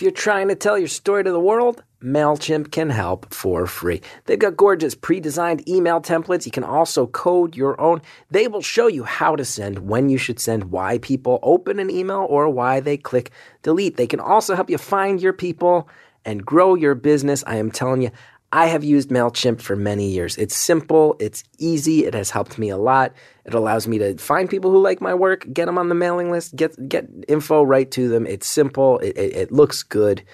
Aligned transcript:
If 0.00 0.04
you're 0.04 0.12
trying 0.12 0.48
to 0.48 0.54
tell 0.54 0.78
your 0.78 0.88
story 0.88 1.24
to 1.24 1.30
the 1.30 1.38
world, 1.38 1.82
MailChimp 2.02 2.70
can 2.70 2.88
help 2.88 3.34
for 3.34 3.66
free. 3.66 4.00
They've 4.24 4.38
got 4.38 4.56
gorgeous 4.56 4.94
pre 4.94 5.20
designed 5.20 5.68
email 5.68 6.00
templates. 6.00 6.46
You 6.46 6.52
can 6.52 6.64
also 6.64 7.06
code 7.06 7.54
your 7.54 7.78
own. 7.78 8.00
They 8.30 8.48
will 8.48 8.62
show 8.62 8.86
you 8.86 9.04
how 9.04 9.36
to 9.36 9.44
send, 9.44 9.80
when 9.80 10.08
you 10.08 10.16
should 10.16 10.40
send, 10.40 10.70
why 10.70 10.96
people 10.96 11.38
open 11.42 11.78
an 11.78 11.90
email, 11.90 12.26
or 12.30 12.48
why 12.48 12.80
they 12.80 12.96
click 12.96 13.30
delete. 13.62 13.98
They 13.98 14.06
can 14.06 14.20
also 14.20 14.54
help 14.54 14.70
you 14.70 14.78
find 14.78 15.20
your 15.20 15.34
people 15.34 15.86
and 16.24 16.46
grow 16.46 16.74
your 16.76 16.94
business. 16.94 17.44
I 17.46 17.56
am 17.56 17.70
telling 17.70 18.00
you, 18.00 18.10
I 18.52 18.66
have 18.66 18.82
used 18.82 19.10
MailChimp 19.10 19.60
for 19.60 19.76
many 19.76 20.08
years. 20.10 20.36
It's 20.36 20.56
simple, 20.56 21.14
it's 21.20 21.44
easy, 21.58 22.04
it 22.04 22.14
has 22.14 22.30
helped 22.30 22.58
me 22.58 22.68
a 22.68 22.76
lot. 22.76 23.12
It 23.44 23.54
allows 23.54 23.86
me 23.86 23.98
to 23.98 24.16
find 24.18 24.50
people 24.50 24.72
who 24.72 24.82
like 24.82 25.00
my 25.00 25.14
work, 25.14 25.46
get 25.52 25.66
them 25.66 25.78
on 25.78 25.88
the 25.88 25.94
mailing 25.94 26.32
list, 26.32 26.56
get 26.56 26.88
get 26.88 27.08
info 27.28 27.62
right 27.62 27.88
to 27.92 28.08
them. 28.08 28.26
It's 28.26 28.48
simple, 28.48 28.98
it, 28.98 29.16
it, 29.16 29.36
it 29.36 29.52
looks 29.52 29.84
good. 29.84 30.24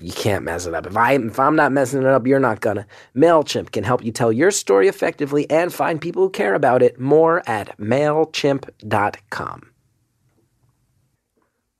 You 0.00 0.12
can't 0.12 0.44
mess 0.44 0.66
it 0.66 0.74
up. 0.74 0.86
If 0.86 0.96
I 0.96 1.14
if 1.14 1.40
I'm 1.40 1.56
not 1.56 1.72
messing 1.72 2.02
it 2.02 2.06
up, 2.06 2.26
you're 2.26 2.38
not 2.38 2.60
gonna. 2.60 2.86
MailChimp 3.16 3.72
can 3.72 3.82
help 3.82 4.04
you 4.04 4.12
tell 4.12 4.30
your 4.30 4.52
story 4.52 4.86
effectively 4.86 5.50
and 5.50 5.72
find 5.72 6.00
people 6.00 6.22
who 6.22 6.30
care 6.30 6.54
about 6.54 6.82
it. 6.82 7.00
More 7.00 7.42
at 7.48 7.76
MailChimp.com. 7.78 9.70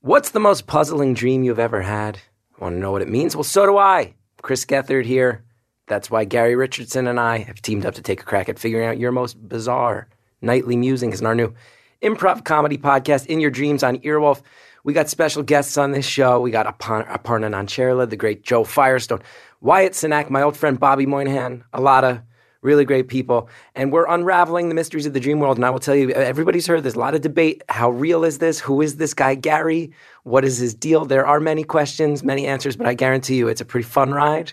What's 0.00 0.30
the 0.30 0.40
most 0.40 0.66
puzzling 0.66 1.14
dream 1.14 1.44
you've 1.44 1.58
ever 1.58 1.82
had? 1.82 2.18
Want 2.58 2.74
to 2.74 2.78
know 2.80 2.90
what 2.90 3.02
it 3.02 3.08
means? 3.08 3.36
Well, 3.36 3.44
so 3.44 3.66
do 3.66 3.76
I. 3.76 4.14
Chris 4.40 4.64
Gethard 4.64 5.04
here. 5.04 5.45
That's 5.88 6.10
why 6.10 6.24
Gary 6.24 6.56
Richardson 6.56 7.06
and 7.06 7.20
I 7.20 7.38
have 7.38 7.62
teamed 7.62 7.86
up 7.86 7.94
to 7.94 8.02
take 8.02 8.20
a 8.20 8.24
crack 8.24 8.48
at 8.48 8.58
figuring 8.58 8.88
out 8.88 8.98
your 8.98 9.12
most 9.12 9.48
bizarre 9.48 10.08
nightly 10.42 10.76
musings 10.76 11.20
in 11.20 11.26
our 11.26 11.34
new 11.34 11.54
improv 12.02 12.44
comedy 12.44 12.76
podcast, 12.76 13.26
In 13.26 13.38
Your 13.38 13.52
Dreams 13.52 13.84
on 13.84 13.98
Earwolf. 13.98 14.42
We 14.82 14.92
got 14.92 15.08
special 15.08 15.44
guests 15.44 15.78
on 15.78 15.92
this 15.92 16.04
show. 16.04 16.40
We 16.40 16.50
got 16.50 16.66
Aparna 16.80 17.06
Nancherla, 17.06 18.10
the 18.10 18.16
great 18.16 18.42
Joe 18.42 18.64
Firestone, 18.64 19.22
Wyatt 19.60 19.92
Cenac, 19.92 20.28
my 20.28 20.42
old 20.42 20.56
friend 20.56 20.78
Bobby 20.78 21.06
Moynihan, 21.06 21.62
a 21.72 21.80
lot 21.80 22.02
of 22.02 22.20
really 22.62 22.84
great 22.84 23.06
people. 23.06 23.48
And 23.76 23.92
we're 23.92 24.08
unraveling 24.08 24.68
the 24.68 24.74
mysteries 24.74 25.06
of 25.06 25.12
the 25.12 25.20
dream 25.20 25.38
world. 25.38 25.56
And 25.56 25.64
I 25.64 25.70
will 25.70 25.78
tell 25.78 25.94
you, 25.94 26.10
everybody's 26.10 26.66
heard 26.66 26.82
there's 26.82 26.96
a 26.96 27.00
lot 27.00 27.14
of 27.14 27.20
debate. 27.20 27.62
How 27.68 27.90
real 27.90 28.24
is 28.24 28.38
this? 28.38 28.58
Who 28.58 28.82
is 28.82 28.96
this 28.96 29.14
guy, 29.14 29.36
Gary? 29.36 29.92
What 30.24 30.44
is 30.44 30.58
his 30.58 30.74
deal? 30.74 31.04
There 31.04 31.26
are 31.26 31.38
many 31.38 31.62
questions, 31.62 32.24
many 32.24 32.44
answers, 32.44 32.76
but 32.76 32.88
I 32.88 32.94
guarantee 32.94 33.36
you 33.36 33.46
it's 33.46 33.60
a 33.60 33.64
pretty 33.64 33.86
fun 33.86 34.12
ride 34.12 34.52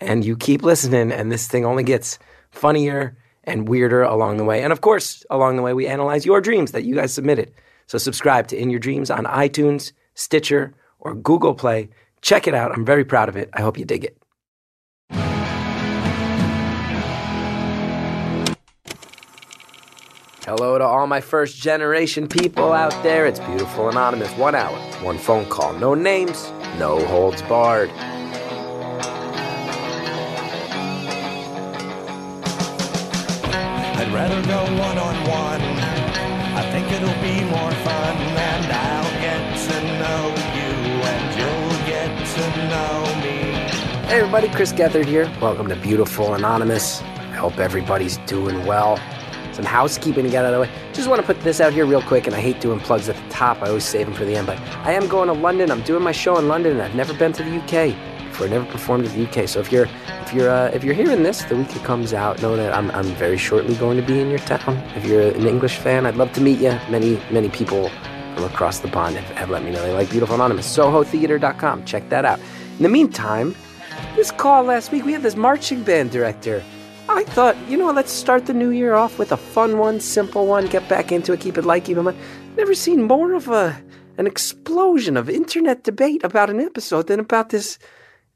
and 0.00 0.24
you 0.24 0.36
keep 0.36 0.62
listening, 0.62 1.12
and 1.12 1.30
this 1.32 1.46
thing 1.48 1.64
only 1.64 1.82
gets 1.82 2.18
funnier 2.50 3.16
and 3.44 3.68
weirder 3.68 4.02
along 4.02 4.36
the 4.36 4.44
way. 4.44 4.62
And 4.62 4.72
of 4.72 4.80
course, 4.80 5.24
along 5.30 5.56
the 5.56 5.62
way, 5.62 5.72
we 5.72 5.86
analyze 5.86 6.26
your 6.26 6.40
dreams 6.40 6.72
that 6.72 6.84
you 6.84 6.94
guys 6.94 7.12
submitted. 7.12 7.52
So 7.86 7.98
subscribe 7.98 8.48
to 8.48 8.56
In 8.56 8.70
Your 8.70 8.80
Dreams 8.80 9.10
on 9.10 9.24
iTunes, 9.24 9.92
Stitcher, 10.14 10.74
or 10.98 11.14
Google 11.14 11.54
Play. 11.54 11.88
Check 12.20 12.48
it 12.48 12.54
out. 12.54 12.72
I'm 12.72 12.84
very 12.84 13.04
proud 13.04 13.28
of 13.28 13.36
it. 13.36 13.48
I 13.52 13.60
hope 13.62 13.78
you 13.78 13.84
dig 13.84 14.04
it. 14.04 14.18
Hello 20.44 20.78
to 20.78 20.84
all 20.84 21.06
my 21.08 21.20
first 21.20 21.56
generation 21.56 22.28
people 22.28 22.72
out 22.72 22.92
there. 23.02 23.26
It's 23.26 23.40
Beautiful 23.40 23.88
Anonymous. 23.88 24.30
One 24.36 24.54
hour, 24.54 24.78
one 25.02 25.18
phone 25.18 25.44
call, 25.46 25.72
no 25.74 25.94
names, 25.94 26.52
no 26.78 27.04
holds 27.06 27.42
barred. 27.42 27.90
I'd 34.06 34.12
rather 34.12 34.40
go 34.42 34.62
one 34.78 34.98
on 34.98 35.16
one. 35.28 35.60
I 36.54 36.62
think 36.70 36.92
it'll 36.92 37.20
be 37.20 37.42
more 37.50 37.72
fun, 37.82 38.16
and 38.16 38.72
I'll 38.72 39.20
get 39.20 39.58
to 39.66 39.82
know 39.98 40.28
you, 40.54 41.02
and 41.02 41.36
you'll 41.36 41.86
get 41.88 42.26
to 42.36 42.68
know 42.68 43.02
me. 43.20 44.06
Hey 44.06 44.20
everybody, 44.20 44.48
Chris 44.50 44.72
Gethard 44.72 45.06
here. 45.06 45.28
Welcome 45.40 45.68
to 45.70 45.74
Beautiful 45.74 46.34
Anonymous. 46.34 47.02
I 47.02 47.34
hope 47.34 47.58
everybody's 47.58 48.18
doing 48.18 48.64
well. 48.64 48.96
Some 49.52 49.64
housekeeping 49.64 50.22
to 50.22 50.30
get 50.30 50.44
out 50.44 50.54
of 50.54 50.60
the 50.60 50.72
way. 50.72 50.92
Just 50.92 51.08
want 51.08 51.20
to 51.20 51.26
put 51.26 51.40
this 51.40 51.60
out 51.60 51.72
here 51.72 51.84
real 51.84 52.02
quick, 52.02 52.28
and 52.28 52.36
I 52.36 52.40
hate 52.40 52.60
doing 52.60 52.78
plugs 52.78 53.08
at 53.08 53.16
the 53.16 53.28
top. 53.28 53.60
I 53.60 53.70
always 53.70 53.84
save 53.84 54.06
them 54.06 54.14
for 54.14 54.24
the 54.24 54.36
end, 54.36 54.46
but 54.46 54.60
I 54.84 54.92
am 54.92 55.08
going 55.08 55.26
to 55.26 55.34
London. 55.34 55.68
I'm 55.72 55.82
doing 55.82 56.04
my 56.04 56.12
show 56.12 56.38
in 56.38 56.46
London, 56.46 56.74
and 56.74 56.82
I've 56.82 56.94
never 56.94 57.12
been 57.12 57.32
to 57.32 57.42
the 57.42 57.56
UK 57.56 58.15
I 58.44 58.48
never 58.48 58.66
performed 58.66 59.06
in 59.06 59.12
the 59.12 59.28
UK. 59.28 59.48
So 59.48 59.60
if 59.60 59.72
you're 59.72 59.86
if 60.22 60.32
you're 60.32 60.50
uh, 60.50 60.68
if 60.68 60.84
you're 60.84 60.94
hearing 60.94 61.22
this 61.22 61.42
the 61.44 61.56
week 61.56 61.74
it 61.74 61.82
comes 61.84 62.12
out, 62.12 62.42
know 62.42 62.56
that 62.56 62.74
I'm 62.74 62.90
I'm 62.90 63.06
very 63.14 63.38
shortly 63.38 63.74
going 63.76 63.96
to 63.96 64.06
be 64.06 64.20
in 64.20 64.28
your 64.28 64.38
town. 64.40 64.76
If 64.94 65.04
you're 65.06 65.28
an 65.28 65.46
English 65.46 65.78
fan, 65.78 66.06
I'd 66.06 66.16
love 66.16 66.32
to 66.34 66.40
meet 66.40 66.58
you. 66.58 66.78
Many 66.90 67.20
many 67.30 67.48
people 67.48 67.90
from 68.34 68.44
across 68.44 68.80
the 68.80 68.88
pond 68.88 69.16
have, 69.16 69.36
have 69.36 69.50
let 69.50 69.62
me 69.64 69.70
know 69.70 69.82
they 69.82 69.92
like 69.92 70.10
Beautiful 70.10 70.34
Anonymous. 70.34 70.76
SohoTheatre.com. 70.76 71.84
Check 71.86 72.08
that 72.10 72.24
out. 72.24 72.38
In 72.76 72.82
the 72.82 72.88
meantime, 72.90 73.54
this 74.14 74.30
call 74.30 74.64
last 74.64 74.92
week 74.92 75.04
we 75.04 75.12
had 75.12 75.22
this 75.22 75.36
marching 75.36 75.82
band 75.82 76.10
director. 76.10 76.62
I 77.08 77.22
thought, 77.22 77.56
you 77.68 77.76
know, 77.78 77.92
let's 77.92 78.12
start 78.12 78.46
the 78.46 78.52
new 78.52 78.70
year 78.70 78.94
off 78.94 79.18
with 79.18 79.30
a 79.30 79.36
fun 79.36 79.78
one, 79.78 80.00
simple 80.00 80.46
one, 80.46 80.66
get 80.66 80.88
back 80.88 81.12
into 81.12 81.32
it, 81.32 81.40
keep 81.40 81.56
it 81.56 81.64
light, 81.64 81.84
keep 81.84 81.96
it 81.96 82.02
light. 82.02 82.16
Never 82.56 82.74
seen 82.74 83.04
more 83.04 83.32
of 83.32 83.48
a 83.48 83.80
an 84.18 84.26
explosion 84.26 85.16
of 85.16 85.28
internet 85.28 85.84
debate 85.84 86.24
about 86.24 86.50
an 86.50 86.60
episode 86.60 87.06
than 87.06 87.20
about 87.20 87.50
this 87.50 87.78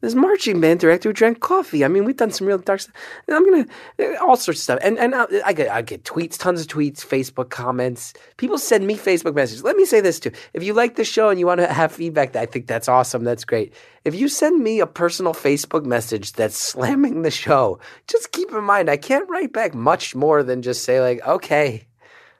this 0.01 0.15
marching 0.15 0.61
band 0.61 0.81
director 0.81 1.09
who 1.09 1.13
drank 1.13 1.41
coffee. 1.41 1.85
I 1.85 1.89
mean, 1.89 2.05
we've 2.05 2.17
done 2.17 2.31
some 2.31 2.47
real 2.47 2.59
dark 2.59 2.81
stuff. 2.81 2.95
I'm 3.29 3.45
gonna 3.45 3.67
uh, 3.99 4.25
all 4.25 4.37
sorts 4.37 4.61
of 4.61 4.63
stuff, 4.63 4.79
and 4.83 4.99
and 4.99 5.15
uh, 5.15 5.27
I 5.45 5.53
get 5.53 5.71
I 5.71 5.83
get 5.83 6.05
tweets, 6.05 6.39
tons 6.39 6.61
of 6.63 6.67
tweets, 6.67 7.05
Facebook 7.05 7.51
comments. 7.51 8.15
People 8.37 8.59
send 8.59 8.87
me 8.87 8.97
Facebook 8.97 9.35
messages. 9.35 9.65
Let 9.65 9.77
me 9.77 9.85
say 9.85 10.01
this 10.01 10.21
too: 10.21 10.33
if 10.55 10.63
you 10.63 10.73
like 10.73 10.97
the 10.97 11.05
show 11.05 11.29
and 11.29 11.39
you 11.39 11.47
want 11.47 11.61
to 11.61 11.73
have 11.73 11.93
feedback, 11.93 12.35
I 12.37 12.47
think 12.47 12.67
that's 12.67 12.89
awesome. 12.89 13.25
That's 13.25 13.45
great. 13.45 13.75
If 14.05 14.15
you 14.15 14.29
send 14.29 14.63
me 14.63 14.81
a 14.81 14.87
personal 14.87 15.35
Facebook 15.35 15.85
message 15.85 16.33
that's 16.33 16.57
slamming 16.57 17.23
the 17.23 17.31
show, 17.31 17.79
just 18.07 18.33
keep 18.33 18.51
in 18.53 18.65
mind 18.65 18.89
I 18.89 18.97
can't 18.97 19.29
write 19.29 19.53
back 19.53 19.75
much 19.75 20.15
more 20.15 20.43
than 20.43 20.63
just 20.63 20.85
say 20.85 21.01
like, 21.01 21.27
okay, 21.27 21.87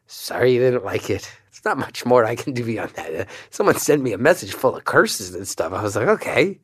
sorry 0.07 0.55
you 0.55 0.61
didn't 0.61 0.85
like 0.85 1.11
it. 1.11 1.31
It's 1.49 1.65
not 1.65 1.77
much 1.77 2.07
more 2.07 2.25
I 2.25 2.37
can 2.37 2.55
do 2.55 2.65
beyond 2.65 2.93
that. 2.93 3.15
Uh, 3.15 3.25
someone 3.51 3.77
sent 3.77 4.01
me 4.01 4.15
a 4.15 4.19
message 4.19 4.55
full 4.55 4.77
of 4.77 4.85
curses 4.85 5.35
and 5.35 5.47
stuff. 5.47 5.75
I 5.75 5.83
was 5.83 5.95
like, 5.95 6.09
okay. 6.09 6.59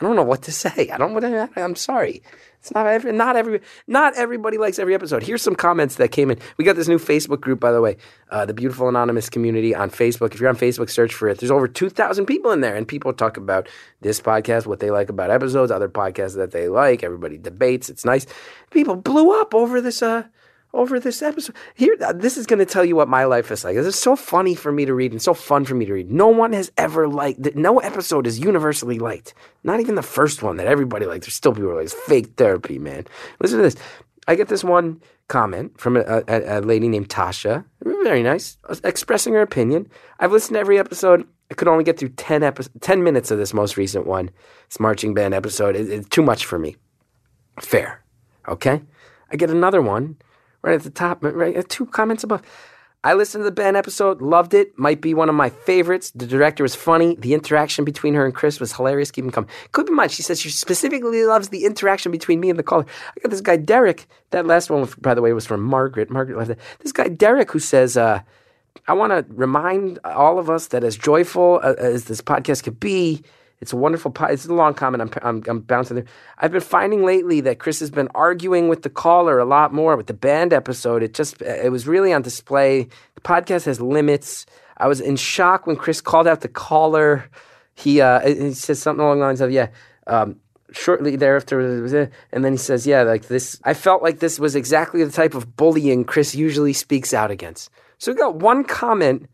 I 0.00 0.04
don't 0.04 0.16
know 0.16 0.22
what 0.22 0.42
to 0.42 0.52
say. 0.52 0.90
I 0.92 0.98
don't. 0.98 1.24
I'm 1.56 1.76
sorry. 1.76 2.22
It's 2.60 2.74
not 2.74 2.86
every, 2.86 3.12
not 3.12 3.36
every, 3.36 3.60
not 3.86 4.16
everybody 4.16 4.58
likes 4.58 4.78
every 4.78 4.94
episode. 4.94 5.22
Here's 5.22 5.40
some 5.40 5.54
comments 5.54 5.96
that 5.96 6.08
came 6.10 6.30
in. 6.32 6.38
We 6.56 6.64
got 6.64 6.74
this 6.74 6.88
new 6.88 6.98
Facebook 6.98 7.40
group, 7.40 7.60
by 7.60 7.70
the 7.70 7.80
way, 7.80 7.96
uh, 8.30 8.44
the 8.44 8.54
Beautiful 8.54 8.88
Anonymous 8.88 9.30
Community 9.30 9.74
on 9.74 9.88
Facebook. 9.88 10.34
If 10.34 10.40
you're 10.40 10.48
on 10.48 10.56
Facebook, 10.56 10.90
search 10.90 11.14
for 11.14 11.28
it. 11.28 11.38
There's 11.38 11.52
over 11.52 11.68
2,000 11.68 12.26
people 12.26 12.50
in 12.50 12.62
there, 12.62 12.74
and 12.74 12.86
people 12.86 13.12
talk 13.12 13.36
about 13.36 13.68
this 14.00 14.20
podcast, 14.20 14.66
what 14.66 14.80
they 14.80 14.90
like 14.90 15.08
about 15.08 15.30
episodes, 15.30 15.70
other 15.70 15.88
podcasts 15.88 16.34
that 16.34 16.50
they 16.50 16.68
like. 16.68 17.04
Everybody 17.04 17.38
debates. 17.38 17.88
It's 17.88 18.04
nice. 18.04 18.26
People 18.70 18.96
blew 18.96 19.40
up 19.40 19.54
over 19.54 19.80
this. 19.80 20.02
Uh, 20.02 20.24
over 20.76 21.00
this 21.00 21.22
episode. 21.22 21.56
Here, 21.74 21.96
this 22.14 22.36
is 22.36 22.46
going 22.46 22.58
to 22.58 22.66
tell 22.66 22.84
you 22.84 22.94
what 22.94 23.08
my 23.08 23.24
life 23.24 23.50
is 23.50 23.64
like. 23.64 23.74
This 23.76 23.86
is 23.86 23.98
so 23.98 24.14
funny 24.14 24.54
for 24.54 24.70
me 24.70 24.84
to 24.84 24.94
read 24.94 25.12
and 25.12 25.20
so 25.20 25.34
fun 25.34 25.64
for 25.64 25.74
me 25.74 25.86
to 25.86 25.94
read. 25.94 26.10
No 26.10 26.28
one 26.28 26.52
has 26.52 26.70
ever 26.76 27.08
liked. 27.08 27.42
That 27.42 27.56
no 27.56 27.78
episode 27.80 28.26
is 28.26 28.38
universally 28.38 28.98
liked. 28.98 29.34
Not 29.64 29.80
even 29.80 29.94
the 29.94 30.02
first 30.02 30.42
one 30.42 30.56
that 30.56 30.66
everybody 30.66 31.06
liked. 31.06 31.24
There's 31.24 31.34
still 31.34 31.52
people 31.52 31.74
like, 31.74 31.84
it's 31.84 31.94
fake 31.94 32.34
therapy, 32.36 32.78
man. 32.78 33.06
Listen 33.40 33.58
to 33.58 33.62
this. 33.64 33.76
I 34.28 34.34
get 34.34 34.48
this 34.48 34.64
one 34.64 35.00
comment 35.28 35.78
from 35.80 35.96
a, 35.96 36.22
a, 36.28 36.58
a 36.58 36.60
lady 36.60 36.88
named 36.88 37.08
Tasha. 37.08 37.64
Very 37.82 38.22
nice, 38.22 38.58
expressing 38.84 39.34
her 39.34 39.42
opinion. 39.42 39.88
I've 40.20 40.32
listened 40.32 40.54
to 40.54 40.60
every 40.60 40.78
episode. 40.78 41.26
I 41.50 41.54
could 41.54 41.68
only 41.68 41.84
get 41.84 41.98
through 41.98 42.10
10, 42.10 42.42
epi- 42.42 42.64
10 42.80 43.02
minutes 43.02 43.30
of 43.30 43.38
this 43.38 43.54
most 43.54 43.76
recent 43.76 44.06
one, 44.06 44.30
this 44.68 44.80
marching 44.80 45.14
band 45.14 45.34
episode. 45.34 45.76
It, 45.76 45.88
it's 45.90 46.08
too 46.08 46.22
much 46.22 46.44
for 46.44 46.58
me. 46.58 46.76
Fair. 47.60 48.04
Okay? 48.48 48.82
I 49.30 49.36
get 49.36 49.50
another 49.50 49.80
one 49.80 50.16
right 50.62 50.74
at 50.74 50.82
the 50.82 50.90
top, 50.90 51.22
right 51.22 51.56
uh, 51.56 51.62
two 51.68 51.86
comments 51.86 52.24
above. 52.24 52.42
I 53.06 53.14
listened 53.14 53.42
to 53.42 53.44
the 53.44 53.52
Ben 53.52 53.76
episode, 53.76 54.20
loved 54.20 54.52
it. 54.52 54.76
Might 54.76 55.00
be 55.00 55.14
one 55.14 55.28
of 55.28 55.36
my 55.36 55.48
favorites. 55.48 56.10
The 56.10 56.26
director 56.26 56.64
was 56.64 56.74
funny. 56.74 57.14
The 57.14 57.34
interaction 57.34 57.84
between 57.84 58.14
her 58.14 58.24
and 58.24 58.34
Chris 58.34 58.58
was 58.58 58.72
hilarious. 58.72 59.12
Keep 59.12 59.26
him 59.26 59.30
coming. 59.30 59.50
Keep 59.72 59.88
in 59.88 59.94
mind, 59.94 60.10
she 60.10 60.22
says 60.22 60.40
she 60.40 60.50
specifically 60.50 61.22
loves 61.22 61.50
the 61.50 61.66
interaction 61.66 62.10
between 62.10 62.40
me 62.40 62.50
and 62.50 62.58
the 62.58 62.64
caller. 62.64 62.84
I 63.16 63.20
got 63.20 63.30
this 63.30 63.40
guy 63.40 63.58
Derek. 63.58 64.08
That 64.30 64.46
last 64.46 64.70
one, 64.70 64.88
by 65.00 65.14
the 65.14 65.22
way, 65.22 65.32
was 65.32 65.46
from 65.46 65.62
Margaret. 65.62 66.10
Margaret 66.10 66.36
loved 66.36 66.50
it. 66.50 66.58
This 66.80 66.90
guy 66.90 67.06
Derek 67.06 67.52
who 67.52 67.60
says, 67.60 67.96
uh, 67.96 68.22
"I 68.88 68.92
want 68.94 69.12
to 69.12 69.24
remind 69.32 70.00
all 70.04 70.40
of 70.40 70.50
us 70.50 70.66
that 70.68 70.82
as 70.82 70.96
joyful 70.96 71.60
uh, 71.62 71.74
as 71.78 72.06
this 72.06 72.20
podcast 72.20 72.64
could 72.64 72.80
be." 72.80 73.22
It's 73.60 73.72
a 73.72 73.76
wonderful. 73.76 74.10
Po- 74.10 74.26
it's 74.26 74.46
a 74.46 74.52
long 74.52 74.74
comment. 74.74 75.02
I'm, 75.02 75.10
I'm, 75.22 75.42
I'm 75.46 75.60
bouncing 75.60 75.96
there. 75.96 76.04
I've 76.38 76.52
been 76.52 76.60
finding 76.60 77.04
lately 77.04 77.40
that 77.42 77.58
Chris 77.58 77.80
has 77.80 77.90
been 77.90 78.08
arguing 78.14 78.68
with 78.68 78.82
the 78.82 78.90
caller 78.90 79.38
a 79.38 79.44
lot 79.44 79.72
more 79.72 79.96
with 79.96 80.06
the 80.06 80.14
band 80.14 80.52
episode. 80.52 81.02
It 81.02 81.14
just 81.14 81.40
it 81.40 81.72
was 81.72 81.86
really 81.86 82.12
on 82.12 82.22
display. 82.22 82.84
The 83.14 83.20
podcast 83.22 83.64
has 83.64 83.80
limits. 83.80 84.46
I 84.76 84.88
was 84.88 85.00
in 85.00 85.16
shock 85.16 85.66
when 85.66 85.76
Chris 85.76 86.00
called 86.00 86.26
out 86.26 86.42
the 86.42 86.48
caller. 86.48 87.30
He 87.74 88.00
uh, 88.00 88.20
he 88.26 88.52
says 88.52 88.80
something 88.80 89.02
along 89.02 89.20
the 89.20 89.24
lines 89.24 89.40
of 89.40 89.50
yeah. 89.50 89.68
Um, 90.06 90.36
shortly 90.72 91.16
thereafter, 91.16 91.60
and 92.32 92.44
then 92.44 92.52
he 92.52 92.58
says, 92.58 92.86
"Yeah, 92.86 93.02
like 93.02 93.28
this. 93.28 93.58
I 93.64 93.72
felt 93.72 94.02
like 94.02 94.18
this 94.18 94.38
was 94.38 94.54
exactly 94.54 95.02
the 95.02 95.10
type 95.10 95.34
of 95.34 95.56
bullying 95.56 96.04
Chris 96.04 96.34
usually 96.34 96.72
speaks 96.72 97.14
out 97.14 97.30
against." 97.30 97.70
So 97.98 98.12
we 98.12 98.18
got 98.18 98.36
one 98.36 98.64
comment 98.64 99.28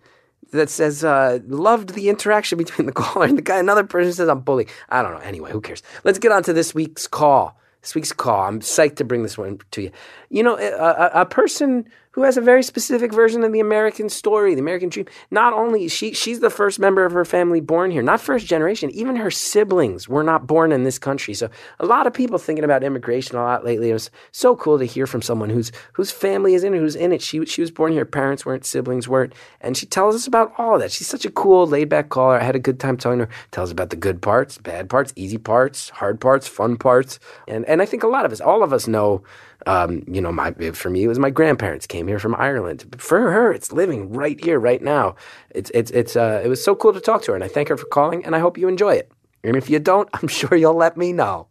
that 0.52 0.70
says 0.70 1.02
uh, 1.02 1.40
loved 1.46 1.94
the 1.94 2.08
interaction 2.08 2.56
between 2.56 2.86
the 2.86 2.92
caller 3.02 3.26
and 3.26 3.36
the 3.36 3.42
guy. 3.42 3.58
Another 3.58 3.84
person 3.84 4.12
says 4.12 4.28
I'm 4.28 4.40
bullying. 4.40 4.68
I 4.88 5.02
don't 5.02 5.12
know. 5.12 5.18
Anyway, 5.18 5.50
who 5.50 5.60
cares? 5.60 5.82
Let's 6.04 6.18
get 6.18 6.32
on 6.32 6.42
to 6.44 6.52
this 6.52 6.74
week's 6.74 7.06
call. 7.06 7.58
This 7.80 7.94
week's 7.96 8.12
call. 8.12 8.46
I'm 8.46 8.60
psyched 8.60 8.96
to 8.96 9.04
bring 9.04 9.24
this 9.24 9.36
one 9.36 9.58
to 9.72 9.82
you. 9.82 9.90
You 10.32 10.42
know, 10.42 10.56
a, 10.58 11.20
a, 11.20 11.26
person 11.26 11.84
who 12.12 12.22
has 12.22 12.38
a 12.38 12.40
very 12.40 12.62
specific 12.62 13.12
version 13.12 13.44
of 13.44 13.52
the 13.52 13.60
American 13.60 14.08
story, 14.08 14.54
the 14.54 14.62
American 14.62 14.88
dream. 14.88 15.04
Not 15.30 15.52
only 15.52 15.88
she 15.88 16.14
she's 16.14 16.40
the 16.40 16.48
first 16.48 16.78
member 16.78 17.04
of 17.04 17.12
her 17.12 17.26
family 17.26 17.60
born 17.60 17.90
here, 17.90 18.00
not 18.00 18.18
first 18.18 18.46
generation. 18.46 18.90
Even 18.92 19.16
her 19.16 19.30
siblings 19.30 20.08
were 20.08 20.22
not 20.22 20.46
born 20.46 20.72
in 20.72 20.84
this 20.84 20.98
country. 20.98 21.34
So 21.34 21.50
a 21.80 21.84
lot 21.84 22.06
of 22.06 22.14
people 22.14 22.38
thinking 22.38 22.64
about 22.64 22.82
immigration 22.82 23.36
a 23.36 23.42
lot 23.42 23.62
lately. 23.62 23.90
It 23.90 23.92
was 23.92 24.10
so 24.30 24.56
cool 24.56 24.78
to 24.78 24.86
hear 24.86 25.06
from 25.06 25.20
someone 25.20 25.50
whose 25.50 25.70
whose 25.92 26.10
family 26.10 26.54
is 26.54 26.64
in 26.64 26.72
it, 26.72 26.78
who's 26.78 26.96
in 26.96 27.12
it. 27.12 27.20
She 27.20 27.44
she 27.44 27.60
was 27.60 27.70
born 27.70 27.92
here. 27.92 28.06
Parents 28.06 28.46
weren't, 28.46 28.64
siblings 28.64 29.06
weren't, 29.06 29.34
and 29.60 29.76
she 29.76 29.84
tells 29.84 30.14
us 30.14 30.26
about 30.26 30.54
all 30.56 30.78
that. 30.78 30.92
She's 30.92 31.08
such 31.08 31.26
a 31.26 31.30
cool, 31.30 31.66
laid 31.66 31.90
back 31.90 32.08
caller. 32.08 32.40
I 32.40 32.44
had 32.44 32.56
a 32.56 32.58
good 32.58 32.80
time 32.80 32.96
telling 32.96 33.18
her. 33.18 33.28
Tells 33.50 33.70
about 33.70 33.90
the 33.90 33.96
good 33.96 34.22
parts, 34.22 34.56
bad 34.56 34.88
parts, 34.88 35.12
easy 35.14 35.36
parts, 35.36 35.90
hard 35.90 36.22
parts, 36.22 36.48
fun 36.48 36.78
parts, 36.78 37.18
and 37.46 37.66
and 37.66 37.82
I 37.82 37.84
think 37.84 38.02
a 38.02 38.08
lot 38.08 38.24
of 38.24 38.32
us, 38.32 38.40
all 38.40 38.62
of 38.62 38.72
us 38.72 38.88
know 38.88 39.22
um, 39.66 40.02
you 40.06 40.20
know, 40.20 40.32
my 40.32 40.52
for 40.72 40.90
me, 40.90 41.04
it 41.04 41.08
was 41.08 41.18
my 41.18 41.30
grandparents 41.30 41.86
came 41.86 42.08
here 42.08 42.18
from 42.18 42.34
Ireland. 42.34 42.94
For 42.98 43.30
her, 43.30 43.52
it's 43.52 43.72
living 43.72 44.12
right 44.12 44.42
here, 44.42 44.58
right 44.58 44.82
now. 44.82 45.16
It's 45.50 45.70
it's 45.74 45.90
it's 45.92 46.16
uh, 46.16 46.40
it 46.44 46.48
was 46.48 46.62
so 46.62 46.74
cool 46.74 46.92
to 46.92 47.00
talk 47.00 47.22
to 47.22 47.32
her, 47.32 47.34
and 47.34 47.44
I 47.44 47.48
thank 47.48 47.68
her 47.68 47.76
for 47.76 47.86
calling, 47.86 48.24
and 48.24 48.34
I 48.34 48.38
hope 48.38 48.58
you 48.58 48.68
enjoy 48.68 48.94
it. 48.94 49.10
And 49.44 49.56
if 49.56 49.68
you 49.68 49.78
don't, 49.78 50.08
I'm 50.14 50.28
sure 50.28 50.56
you'll 50.56 50.76
let 50.76 50.96
me 50.96 51.12
know. 51.12 51.48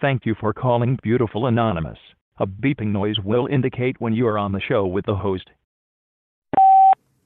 Thank 0.00 0.26
you 0.26 0.34
for 0.40 0.52
calling 0.52 0.98
Beautiful 1.02 1.46
Anonymous. 1.46 1.98
A 2.38 2.46
beeping 2.46 2.88
noise 2.88 3.20
will 3.20 3.46
indicate 3.46 4.00
when 4.00 4.12
you 4.12 4.26
are 4.26 4.36
on 4.36 4.50
the 4.50 4.60
show 4.60 4.84
with 4.84 5.06
the 5.06 5.14
host. 5.14 5.48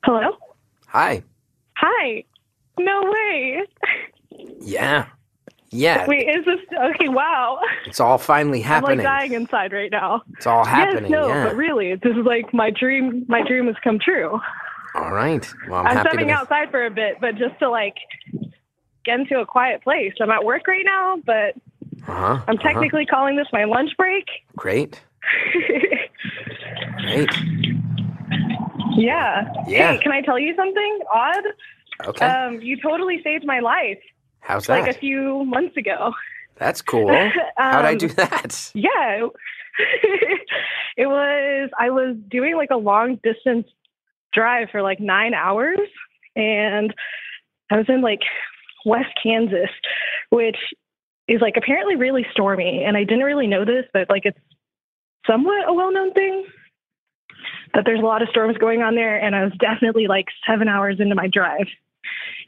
Hello? 0.04 0.36
Hi. 0.88 1.22
Hi. 1.76 2.24
No 2.78 3.02
way. 3.04 3.62
Yeah. 4.60 5.06
Yeah. 5.70 6.06
Wait, 6.06 6.28
is 6.28 6.44
this 6.44 6.60
okay? 6.78 7.08
Wow. 7.08 7.58
It's 7.86 8.00
all 8.00 8.18
finally 8.18 8.60
happening. 8.60 9.00
I'm 9.00 9.04
like 9.04 9.20
dying 9.20 9.32
inside 9.32 9.72
right 9.72 9.90
now. 9.90 10.22
It's 10.36 10.46
all 10.46 10.64
happening. 10.64 11.04
yes, 11.04 11.10
no, 11.10 11.28
yeah. 11.28 11.48
but 11.48 11.56
really, 11.56 11.94
this 11.96 12.16
is 12.16 12.24
like 12.24 12.52
my 12.54 12.70
dream. 12.70 13.24
My 13.28 13.42
dream 13.42 13.66
has 13.66 13.76
come 13.82 13.98
true. 13.98 14.40
all 14.94 15.12
right. 15.12 15.46
Well, 15.68 15.80
I'm, 15.80 15.86
I'm, 15.88 15.96
happy 15.96 16.08
stepping 16.10 16.28
to. 16.28 16.34
outside 16.34 16.70
for 16.70 16.86
a 16.86 16.90
bit, 16.90 17.16
but 17.20 17.36
just 17.36 17.58
to 17.60 17.68
like 17.68 17.96
get 19.04 19.20
into 19.20 19.40
a 19.40 19.46
quiet 19.46 19.82
place. 19.82 20.12
I'm 20.20 20.30
at 20.30 20.44
work 20.44 20.66
right 20.66 20.84
now, 20.84 21.16
but 21.24 21.54
Uh-huh. 22.06 22.14
I'm 22.46 22.56
uh-huh. 22.56 22.62
technically 22.62 23.06
calling 23.06 23.36
this 23.36 23.46
my 23.52 23.64
lunch 23.64 23.90
break. 23.96 24.24
Great. 24.56 25.00
Great. 27.00 27.30
yeah. 28.96 29.48
Yeah. 29.66 29.92
Hey, 29.92 29.98
can 30.02 30.12
I 30.12 30.20
tell 30.22 30.38
you 30.38 30.54
something 30.56 30.98
odd? 31.12 31.44
Okay. 32.06 32.26
Um, 32.26 32.60
you 32.60 32.76
totally 32.80 33.20
saved 33.22 33.44
my 33.44 33.60
life 33.60 33.98
How's 34.46 34.66
that? 34.66 34.80
like 34.82 34.96
a 34.96 34.98
few 34.98 35.44
months 35.44 35.76
ago. 35.76 36.12
That's 36.54 36.80
cool. 36.80 37.08
How'd 37.56 37.84
I 37.84 37.92
Um, 37.92 37.98
do 37.98 38.08
that? 38.08 38.70
Yeah. 38.74 39.26
it 40.96 41.06
was, 41.06 41.70
I 41.78 41.90
was 41.90 42.16
doing 42.30 42.56
like 42.56 42.70
a 42.70 42.76
long 42.76 43.18
distance 43.24 43.66
drive 44.32 44.68
for 44.70 44.82
like 44.82 45.00
nine 45.00 45.34
hours 45.34 45.80
and 46.36 46.94
I 47.70 47.76
was 47.76 47.86
in 47.88 48.02
like 48.02 48.20
West 48.84 49.10
Kansas, 49.20 49.70
which 50.30 50.56
is 51.26 51.40
like 51.40 51.54
apparently 51.56 51.96
really 51.96 52.24
stormy. 52.30 52.84
And 52.86 52.96
I 52.96 53.02
didn't 53.02 53.24
really 53.24 53.48
know 53.48 53.64
this, 53.64 53.84
but 53.92 54.08
like 54.08 54.22
it's 54.24 54.38
somewhat 55.26 55.68
a 55.68 55.72
well 55.72 55.92
known 55.92 56.12
thing 56.12 56.46
that 57.74 57.82
there's 57.84 58.00
a 58.00 58.04
lot 58.06 58.22
of 58.22 58.28
storms 58.28 58.56
going 58.58 58.82
on 58.82 58.94
there. 58.94 59.18
And 59.18 59.34
I 59.34 59.42
was 59.42 59.52
definitely 59.58 60.06
like 60.06 60.26
seven 60.48 60.68
hours 60.68 61.00
into 61.00 61.16
my 61.16 61.26
drive. 61.26 61.66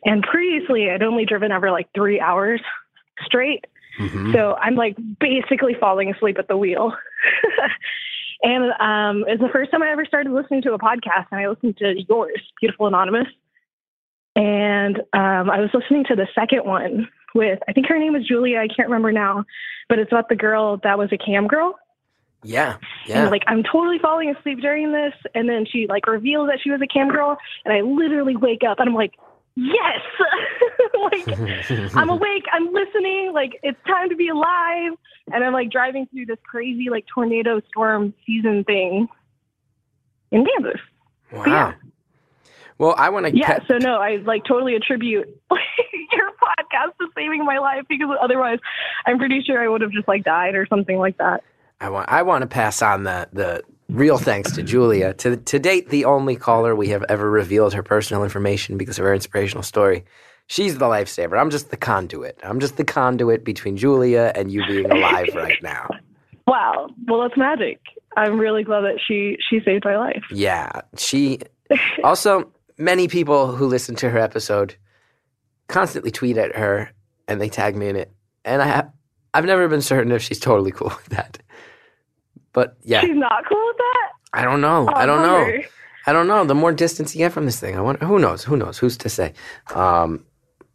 And 0.05 0.23
previously, 0.23 0.91
I'd 0.91 1.03
only 1.03 1.25
driven 1.25 1.53
over 1.53 1.71
like 1.71 1.89
three 1.95 2.21
hours 2.21 2.61
straight. 3.25 3.67
Mhm. 3.99 4.33
So 4.33 4.55
I'm 4.55 4.77
like 4.77 4.97
basically 5.19 5.75
falling 5.75 6.13
asleep 6.13 6.39
at 6.39 6.49
the 6.49 6.57
wheel. 6.57 6.93
and 8.43 8.67
um, 8.81 9.25
it's 9.29 9.43
the 9.43 9.49
first 9.53 9.71
time 9.71 9.83
I 9.83 9.91
ever 9.91 10.05
started 10.05 10.33
listening 10.33 10.63
to 10.63 10.73
a 10.73 10.79
podcast, 10.79 11.27
and 11.31 11.41
I 11.41 11.49
listened 11.49 11.77
to 11.79 11.95
yours, 12.09 12.41
Beautiful 12.61 12.87
Anonymous. 12.87 13.29
And 14.37 14.99
um, 15.13 15.51
I 15.51 15.61
was 15.61 15.71
listening 15.75 16.05
to 16.05 16.15
the 16.15 16.29
second 16.33 16.65
one 16.65 17.09
with, 17.35 17.59
I 17.69 17.73
think 17.73 17.89
her 17.89 17.99
name 17.99 18.15
is 18.15 18.27
Julia. 18.27 18.59
I 18.59 18.69
can't 18.69 18.89
remember 18.89 19.11
now, 19.11 19.45
but 19.89 19.99
it's 19.99 20.13
about 20.13 20.29
the 20.29 20.37
girl 20.37 20.77
that 20.85 20.97
was 20.97 21.09
a 21.13 21.19
cam 21.19 21.49
girl. 21.49 21.77
Yeah. 22.45 22.77
Yeah. 23.07 23.23
And 23.23 23.31
like 23.33 23.43
I'm 23.49 23.65
totally 23.65 23.99
falling 23.99 24.31
asleep 24.31 24.61
during 24.61 24.93
this, 24.93 25.13
and 25.35 25.49
then 25.49 25.67
she 25.67 25.87
like 25.89 26.07
reveals 26.07 26.49
that 26.49 26.61
she 26.63 26.71
was 26.71 26.81
a 26.81 26.87
cam 26.87 27.09
girl, 27.09 27.37
and 27.65 27.75
I 27.75 27.81
literally 27.81 28.37
wake 28.37 28.63
up 28.63 28.79
and 28.79 28.89
I'm 28.89 28.95
like, 28.95 29.15
yes, 29.59 30.01
like 31.13 31.29
I'm 31.97 32.11
awake, 32.11 32.45
I'm 32.53 32.73
listening, 32.73 33.33
like 33.35 33.59
it's 33.63 33.79
time 33.87 34.09
to 34.11 34.17
be 34.17 34.29
alive, 34.29 34.93
and 35.33 35.45
I'm 35.45 35.53
like 35.53 35.71
driving 35.71 36.07
through 36.07 36.27
this 36.27 36.39
crazy 36.45 36.89
like 36.91 37.07
tornado 37.13 37.61
storm 37.69 38.15
season 38.25 38.65
thing 38.65 39.09
in 40.31 40.47
Kansas. 40.47 40.81
wow. 41.33 41.45
yeah. 41.47 41.75
Well, 42.79 42.95
I 42.97 43.11
want 43.11 43.27
to. 43.27 43.37
Yeah, 43.37 43.59
so 43.67 43.77
no, 43.79 43.97
I 43.97 44.17
like 44.19 44.45
totally 44.45 44.77
attribute 44.77 45.27
your 45.51 46.31
podcast 46.31 46.97
to 47.01 47.09
saving 47.17 47.45
my 47.45 47.59
life 47.59 47.83
because 47.89 48.09
otherwise, 48.23 48.61
I'm 49.05 49.19
pretty 49.19 49.43
sure 49.43 49.61
I 49.61 49.67
would 49.67 49.81
have 49.81 49.91
just 49.91 50.07
like 50.07 50.23
died 50.23 50.55
or 50.55 50.65
something 50.67 50.97
like 50.97 51.19
that. 51.19 51.43
I 51.81 51.91
want 51.91 52.09
I 52.09 52.23
want 52.23 52.43
to 52.43 52.47
pass 52.47 52.81
on 52.81 53.03
the 53.03 53.29
the 53.33 53.65
real 53.89 54.19
thanks 54.19 54.53
to 54.53 54.63
Julia. 54.63 55.15
To 55.15 55.37
to 55.37 55.59
date, 55.59 55.91
the 55.91 56.05
only 56.05 56.37
caller 56.37 56.75
we 56.75 56.89
have 56.89 57.05
ever 57.09 57.31
revealed 57.31 57.75
her 57.75 57.83
personal 57.83 58.25
information 58.25 58.77
because 58.77 58.99
of 58.99 59.05
her 59.05 59.15
inspirational 59.15 59.63
story. 59.63 60.05
She's 60.47 60.79
the 60.79 60.87
lifesaver. 60.87 61.39
I'm 61.39 61.51
just 61.51 61.71
the 61.71 61.77
conduit. 61.77 62.39
I'm 62.43 62.59
just 62.59 62.79
the 62.79 62.85
conduit 62.85 63.45
between 63.45 63.77
Julia 63.77 64.33
and 64.35 64.51
you 64.51 64.65
being 64.67 64.91
alive 64.91 65.29
right 65.35 65.63
now. 65.63 65.89
Wow, 66.49 66.89
well 67.07 67.21
that's 67.21 67.37
magic. 67.37 67.79
I'm 68.17 68.41
really 68.41 68.65
glad 68.65 68.81
that 68.81 68.99
she 69.07 69.37
she 69.51 69.61
saved 69.61 69.85
my 69.85 69.99
life. 69.99 70.25
Yeah. 70.33 70.81
She 70.97 71.41
also 72.03 72.51
many 72.79 73.07
people 73.07 73.55
who 73.55 73.67
listen 73.67 73.95
to 73.97 74.09
her 74.09 74.19
episode 74.19 74.75
constantly 75.67 76.11
tweet 76.11 76.39
at 76.39 76.57
her 76.57 76.91
and 77.29 77.39
they 77.39 77.51
tag 77.51 77.77
me 77.77 77.89
in 77.89 77.97
it. 77.97 78.11
And 78.47 78.63
I 78.63 78.67
have 78.67 78.91
I've 79.35 79.45
never 79.45 79.69
been 79.69 79.83
certain 79.83 80.11
if 80.11 80.23
she's 80.23 80.41
totally 80.41 80.73
cool 80.73 80.89
with 80.97 81.11
that. 81.11 81.39
But 82.53 82.77
yeah, 82.83 83.01
She's 83.01 83.17
not 83.17 83.45
cool 83.49 83.65
with 83.67 83.77
that. 83.77 84.09
I 84.33 84.45
don't 84.45 84.61
know. 84.61 84.87
Oh, 84.89 84.95
I 84.95 85.07
don't 85.07 85.23
know. 85.23 85.63
I 86.07 86.13
don't 86.13 86.27
know. 86.27 86.45
The 86.45 86.55
more 86.55 86.73
distance 86.73 87.15
you 87.15 87.19
get 87.19 87.33
from 87.33 87.45
this 87.47 87.61
thing, 87.61 87.77
I 87.77 87.81
wonder. 87.81 88.05
Who 88.07 88.19
knows? 88.19 88.43
Who 88.45 88.57
knows? 88.57 88.79
Who's 88.79 88.97
to 88.99 89.09
say? 89.09 89.35
Um, 89.75 90.25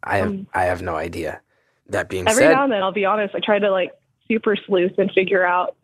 I 0.04 0.18
have. 0.18 0.28
Um, 0.28 0.48
I 0.54 0.66
have 0.66 0.82
no 0.82 0.96
idea. 0.96 1.42
That 1.90 2.10
being 2.10 2.28
Every 2.28 2.44
said, 2.44 2.54
now 2.54 2.64
and 2.64 2.72
then, 2.72 2.82
I'll 2.82 2.92
be 2.94 3.06
honest, 3.06 3.36
I 3.36 3.40
try 3.40 3.60
to 3.60 3.70
like 3.72 3.92
super 4.28 4.56
sleuth 4.56 4.94
and 4.98 5.12
figure 5.12 5.46
out 5.46 5.76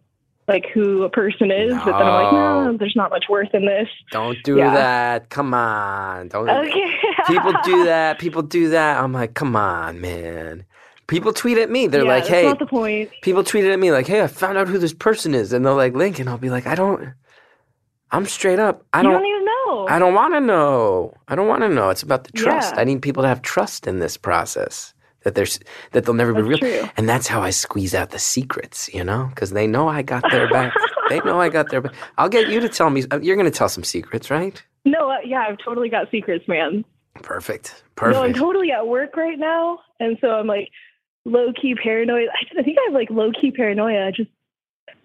like 0.47 0.65
who 0.73 1.03
a 1.03 1.09
person 1.09 1.51
is, 1.51 1.73
but 1.73 1.85
then 1.85 1.93
I'm 2.07 2.23
like, 2.23 2.33
No. 2.33 2.71
no, 2.71 2.77
there's 2.77 2.95
not 2.95 3.11
much 3.11 3.25
worth 3.29 3.53
in 3.53 3.65
this. 3.65 3.87
don't 4.11 4.37
do 4.43 4.57
Yeah. 4.57 4.73
that. 4.73 5.29
Come 5.29 5.53
on. 5.53 6.29
Don't. 6.29 6.49
Okay. 6.49 6.95
People 7.27 7.53
do 7.63 7.83
that. 7.85 8.17
People 8.17 8.41
do 8.41 8.69
that. 8.69 8.97
I'm 9.03 9.13
like, 9.13 9.33
come 9.35 9.55
on, 9.55 10.01
man. 10.01 10.65
People 11.09 11.33
tweet 11.33 11.57
at 11.57 11.69
me. 11.69 11.87
They're 11.87 12.03
yeah, 12.03 12.09
like, 12.09 12.23
that's 12.23 12.33
hey. 12.33 12.43
not 12.43 12.59
the 12.59 12.67
point. 12.67 13.09
People 13.23 13.43
tweeted 13.43 13.73
at 13.73 13.79
me 13.79 13.91
like, 13.91 14.07
hey, 14.07 14.21
I 14.21 14.27
found 14.27 14.57
out 14.57 14.67
who 14.67 14.77
this 14.77 14.93
person 14.93 15.33
is, 15.33 15.51
and 15.51 15.65
they're 15.65 15.73
like, 15.73 15.93
Link, 15.93 16.19
and 16.19 16.29
I'll 16.29 16.37
be 16.37 16.51
like, 16.51 16.67
I 16.67 16.75
don't. 16.75 17.13
I'm 18.11 18.25
straight 18.25 18.59
up. 18.59 18.85
I 18.93 19.01
don't. 19.01 19.13
don't 19.13 19.25
even 19.25 19.45
know. 19.45 19.87
I 19.89 19.99
don't 19.99 20.13
want 20.13 20.35
to 20.35 20.39
know. 20.39 21.13
I 21.27 21.35
don't 21.35 21.47
want 21.47 21.61
to 21.63 21.69
know. 21.69 21.89
It's 21.89 22.03
about 22.03 22.23
the 22.23 22.31
trust. 22.31 22.75
Yeah. 22.75 22.81
I 22.81 22.83
need 22.83 23.01
people 23.01 23.23
to 23.23 23.29
have 23.29 23.41
trust 23.41 23.87
in 23.87 23.99
this 23.99 24.17
process 24.17 24.93
that 25.23 25.35
there's 25.35 25.59
that 25.91 26.05
they'll 26.05 26.13
never 26.13 26.33
be 26.33 26.41
real. 26.41 26.57
True. 26.57 26.89
And 26.97 27.09
that's 27.09 27.27
how 27.27 27.41
I 27.41 27.49
squeeze 27.49 27.93
out 27.93 28.11
the 28.11 28.19
secrets, 28.19 28.89
you 28.93 29.03
know, 29.03 29.27
because 29.29 29.51
they 29.51 29.67
know 29.67 29.87
I 29.87 30.01
got 30.01 30.23
their 30.31 30.49
back. 30.49 30.73
they 31.09 31.19
know 31.21 31.39
I 31.39 31.49
got 31.49 31.69
their 31.69 31.81
back. 31.81 31.93
I'll 32.17 32.29
get 32.29 32.49
you 32.49 32.59
to 32.59 32.69
tell 32.69 32.89
me. 32.89 33.03
You're 33.21 33.35
going 33.35 33.51
to 33.51 33.57
tell 33.57 33.69
some 33.69 33.83
secrets, 33.83 34.29
right? 34.29 34.61
No, 34.85 35.11
uh, 35.11 35.17
yeah, 35.25 35.45
I've 35.47 35.57
totally 35.63 35.89
got 35.89 36.09
secrets, 36.11 36.47
man. 36.47 36.85
Perfect. 37.21 37.83
Perfect. 37.95 38.15
No, 38.15 38.23
I'm 38.23 38.33
totally 38.33 38.71
at 38.71 38.87
work 38.87 39.17
right 39.17 39.37
now, 39.37 39.79
and 39.99 40.17
so 40.21 40.29
I'm 40.29 40.47
like 40.47 40.69
low 41.25 41.51
key 41.59 41.75
paranoid. 41.75 42.27
I, 42.29 42.59
I 42.59 42.63
think 42.63 42.77
I 42.79 42.83
have 42.85 42.93
like 42.93 43.09
low 43.09 43.31
key 43.31 43.51
paranoia. 43.51 44.11
Just 44.11 44.29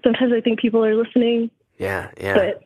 sometimes 0.02 0.32
I 0.36 0.40
think 0.40 0.60
people 0.60 0.84
are 0.84 0.94
listening, 0.94 1.50
yeah, 1.78 2.10
yeah. 2.20 2.34
but 2.34 2.64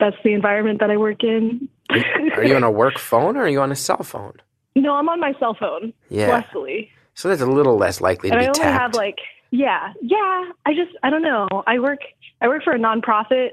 that's 0.00 0.16
the 0.24 0.32
environment 0.32 0.80
that 0.80 0.90
I 0.90 0.96
work 0.96 1.22
in. 1.24 1.68
Are 1.90 2.44
you 2.44 2.54
on 2.56 2.62
a 2.64 2.70
work 2.70 2.98
phone 2.98 3.36
or 3.36 3.42
are 3.42 3.48
you 3.48 3.60
on 3.60 3.72
a 3.72 3.76
cell 3.76 4.02
phone? 4.02 4.34
no, 4.76 4.94
I'm 4.94 5.08
on 5.08 5.18
my 5.18 5.32
cell 5.40 5.54
phone, 5.58 5.92
Yeah. 6.08 6.28
luckily. 6.28 6.90
So 7.14 7.28
that's 7.28 7.40
a 7.40 7.46
little 7.46 7.76
less 7.76 8.00
likely 8.00 8.30
to 8.30 8.36
and 8.36 8.40
be 8.40 8.46
I 8.46 8.48
only 8.48 8.60
tapped. 8.60 8.80
have 8.80 8.94
like 8.94 9.18
yeah, 9.50 9.92
yeah. 10.02 10.50
I 10.66 10.74
just 10.74 10.92
I 11.02 11.10
don't 11.10 11.22
know. 11.22 11.48
I 11.66 11.78
work 11.80 11.98
I 12.40 12.46
work 12.48 12.62
for 12.62 12.72
a 12.74 12.78
nonprofit, 12.78 13.50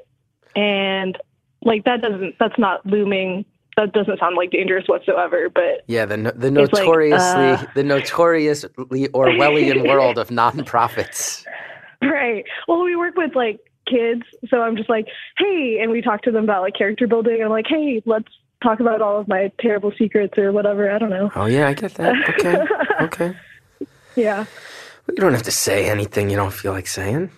and 0.55 1.17
like 1.63 1.83
that 1.85 2.01
doesn't 2.01 2.35
that's 2.39 2.59
not 2.59 2.85
looming. 2.85 3.45
That 3.77 3.91
doesn't 3.91 4.19
sound 4.19 4.35
like 4.37 4.51
dangerous 4.51 4.85
whatsoever. 4.87 5.49
But 5.49 5.83
yeah, 5.87 6.05
the 6.05 6.17
the 6.17 6.47
It's 6.61 6.73
like, 6.73 6.85
notoriously 6.85 7.49
uh, 7.51 7.65
the 7.75 7.83
notoriously 7.83 8.69
Orwellian 9.09 9.87
world 9.89 10.17
of 10.17 10.29
nonprofits. 10.29 11.45
right, 12.01 12.45
well, 12.67 12.83
we 12.83 12.95
work 12.95 13.15
with 13.15 13.35
like 13.35 13.59
kids. 13.85 14.23
So 14.49 14.61
I'm 14.61 14.77
just 14.77 14.89
like, 14.89 15.07
hey, 15.37 15.79
and 15.81 15.91
we 15.91 16.01
talk 16.01 16.21
to 16.23 16.31
them 16.31 16.45
about 16.45 16.61
like 16.61 16.75
character 16.75 17.07
building. 17.07 17.41
I'm 17.43 17.49
like, 17.49 17.67
hey, 17.67 18.01
let's 18.05 18.29
talk 18.63 18.79
about 18.79 19.01
all 19.01 19.19
of 19.19 19.27
my 19.27 19.51
terrible 19.59 19.91
secrets 19.97 20.37
or 20.37 20.51
whatever. 20.51 20.89
I 20.91 20.97
don't 20.97 21.09
know. 21.09 21.29
Oh 21.35 21.45
yeah, 21.45 21.67
I 21.67 21.73
get 21.73 21.93
that. 21.95 22.15
Okay, 22.29 22.63
okay. 23.01 23.37
Yeah. 24.15 24.45
You 25.09 25.15
don't 25.15 25.33
have 25.33 25.43
to 25.43 25.51
say 25.51 25.87
anything 25.89 26.29
you 26.29 26.35
don't 26.35 26.53
feel 26.53 26.71
like 26.71 26.87
saying. 26.87 27.29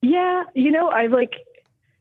Yeah, 0.00 0.44
you 0.54 0.70
know, 0.70 0.88
I've 0.88 1.12
like, 1.12 1.34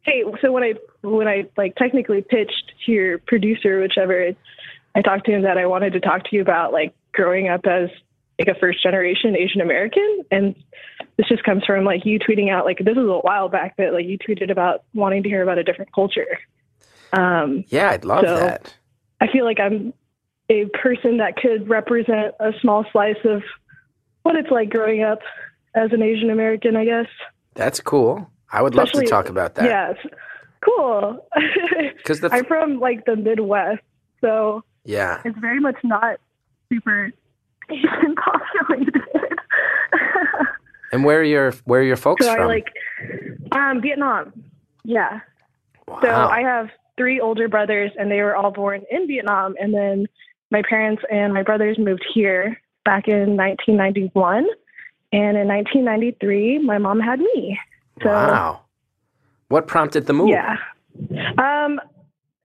hey, 0.03 0.23
so 0.41 0.51
when 0.51 0.63
I 0.63 0.75
when 1.05 1.27
I 1.27 1.45
like 1.57 1.75
technically 1.75 2.21
pitched 2.21 2.73
to 2.85 2.91
your 2.91 3.17
producer, 3.19 3.79
whichever, 3.81 4.31
I 4.95 5.01
talked 5.01 5.25
to 5.25 5.31
him 5.31 5.43
that 5.43 5.57
I 5.57 5.65
wanted 5.65 5.93
to 5.93 5.99
talk 5.99 6.23
to 6.25 6.35
you 6.35 6.41
about 6.41 6.71
like 6.73 6.93
growing 7.13 7.47
up 7.47 7.65
as 7.65 7.89
like 8.39 8.47
a 8.49 8.59
first 8.59 8.83
generation 8.83 9.35
Asian 9.37 9.61
American, 9.61 10.23
and 10.31 10.55
this 11.17 11.27
just 11.27 11.43
comes 11.43 11.63
from 11.65 11.85
like 11.85 12.05
you 12.05 12.19
tweeting 12.19 12.51
out 12.51 12.65
like 12.65 12.79
this 12.79 12.97
is 12.97 13.03
a 13.07 13.19
while 13.21 13.47
back 13.49 13.77
that 13.77 13.93
like 13.93 14.05
you 14.05 14.17
tweeted 14.17 14.51
about 14.51 14.83
wanting 14.93 15.23
to 15.23 15.29
hear 15.29 15.41
about 15.41 15.57
a 15.57 15.63
different 15.63 15.93
culture. 15.93 16.27
Um, 17.13 17.63
Yeah, 17.69 17.91
I'd 17.91 18.03
love 18.05 18.25
So- 18.25 18.37
that. 18.37 18.73
I 19.21 19.27
feel 19.31 19.45
like 19.45 19.59
I'm 19.61 19.93
a 20.49 20.65
person 20.65 21.17
that 21.17 21.37
could 21.37 21.69
represent 21.69 22.35
a 22.39 22.51
small 22.61 22.85
slice 22.91 23.15
of 23.23 23.41
what 24.23 24.35
it's 24.35 24.51
like 24.51 24.69
growing 24.69 25.01
up 25.03 25.19
as 25.73 25.91
an 25.93 26.01
Asian 26.01 26.29
American, 26.29 26.75
I 26.75 26.83
guess. 26.85 27.07
That's 27.53 27.79
cool. 27.79 28.29
I 28.51 28.61
would 28.61 28.75
love 28.75 28.91
to 28.91 29.05
talk 29.05 29.29
about 29.29 29.55
that. 29.55 29.65
Yes. 29.65 29.95
Cool. 30.63 31.25
Because 31.97 32.23
I'm 32.23 32.45
from 32.45 32.79
like 32.79 33.05
the 33.05 33.15
Midwest, 33.15 33.81
so 34.21 34.63
yeah, 34.83 35.21
it's 35.25 35.37
very 35.39 35.59
much 35.59 35.75
not 35.83 36.19
super 36.69 37.11
Asian 37.69 38.15
populated. 38.67 39.01
and 40.91 41.03
where 41.03 41.19
are 41.19 41.23
your 41.23 41.51
where 41.65 41.81
are 41.81 41.83
your 41.83 41.95
folks 41.95 42.25
so 42.25 42.31
I 42.31 42.35
from? 42.35 42.47
like 42.47 42.67
um 43.53 43.81
Vietnam. 43.81 44.33
Yeah. 44.83 45.21
wow. 45.87 45.99
So 46.01 46.09
I 46.09 46.41
have 46.41 46.69
three 46.97 47.19
older 47.19 47.47
brothers, 47.47 47.91
and 47.97 48.09
they 48.11 48.21
were 48.21 48.35
all 48.35 48.51
born 48.51 48.83
in 48.89 49.07
Vietnam. 49.07 49.55
And 49.59 49.73
then 49.73 50.07
my 50.51 50.61
parents 50.67 51.03
and 51.11 51.33
my 51.33 51.43
brothers 51.43 51.77
moved 51.77 52.05
here 52.13 52.59
back 52.83 53.07
in 53.07 53.35
1991. 53.35 54.45
And 55.11 55.37
in 55.37 55.47
1993, 55.47 56.59
my 56.59 56.77
mom 56.77 56.99
had 56.99 57.19
me. 57.19 57.57
So, 58.01 58.09
wow. 58.09 58.61
What 59.49 59.67
prompted 59.67 60.07
the 60.07 60.13
move? 60.13 60.29
Yeah. 60.29 60.57
Um, 61.37 61.79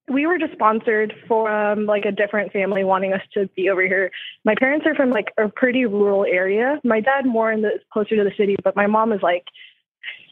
we 0.09 0.27
were 0.27 0.39
just 0.39 0.53
sponsored 0.53 1.15
from 1.29 1.87
like 1.87 2.05
a 2.05 2.11
different 2.11 2.53
family 2.53 2.83
wanting 2.83 3.13
us 3.13 3.23
to 3.35 3.49
be 3.57 3.71
over 3.71 3.83
here. 3.83 4.11
My 4.45 4.55
parents 4.59 4.85
are 4.87 4.95
from 4.95 5.11
like 5.11 5.29
a 5.39 5.49
pretty 5.49 5.87
rural 5.87 6.25
area. 6.25 6.81
My 6.83 7.01
dad 7.01 7.27
more 7.27 7.53
in 7.53 7.63
the 7.63 7.79
closer 7.93 8.17
to 8.17 8.25
the 8.25 8.33
city, 8.37 8.57
but 8.63 8.77
my 8.77 8.87
mom 8.87 9.13
is 9.13 9.23
like. 9.23 9.45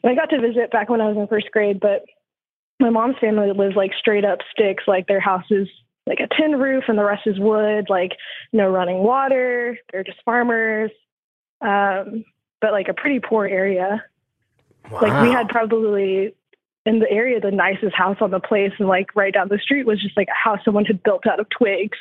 And 0.03 0.13
I 0.13 0.15
got 0.15 0.31
to 0.31 0.41
visit 0.41 0.71
back 0.71 0.89
when 0.89 1.01
I 1.01 1.09
was 1.09 1.17
in 1.17 1.27
first 1.27 1.51
grade, 1.53 1.81
but 1.81 2.05
my 2.81 2.91
mom's 2.91 3.17
family 3.21 3.51
lives 3.53 3.77
like 3.77 3.93
straight 3.99 4.25
up 4.25 4.39
sticks. 4.51 4.85
Like 4.87 5.07
their 5.07 5.21
house 5.21 5.45
is 5.51 5.69
like 6.07 6.21
a 6.21 6.29
tin 6.35 6.59
roof 6.59 6.85
and 6.89 6.99
the 6.99 7.05
rest 7.05 7.27
is 7.27 7.39
wood. 7.39 7.87
Like 7.89 8.13
no 8.53 8.69
running 8.69 8.99
water. 8.99 9.79
They're 9.93 10.05
just 10.05 10.23
farmers. 10.25 10.91
Um, 11.61 12.25
but 12.61 12.73
like 12.73 12.89
a 12.89 12.95
pretty 12.95 13.21
poor 13.21 13.47
area. 13.47 14.05
Wow. 14.91 15.01
Like 15.03 15.23
we 15.23 15.31
had 15.31 15.49
probably 15.49 16.35
in 16.89 17.01
the 17.01 17.11
area 17.11 17.39
the 17.39 17.51
nicest 17.51 17.95
house 17.95 18.17
on 18.21 18.31
the 18.31 18.41
place, 18.41 18.73
and 18.79 18.89
like 18.89 19.15
right 19.15 19.33
down 19.33 19.49
the 19.49 19.59
street 19.59 19.87
was 19.87 20.01
just 20.01 20.17
like 20.17 20.29
a 20.29 20.49
house 20.49 20.61
someone 20.65 20.87
had 20.87 21.03
built 21.03 21.27
out 21.27 21.39
of 21.39 21.47
twigs. 21.51 21.99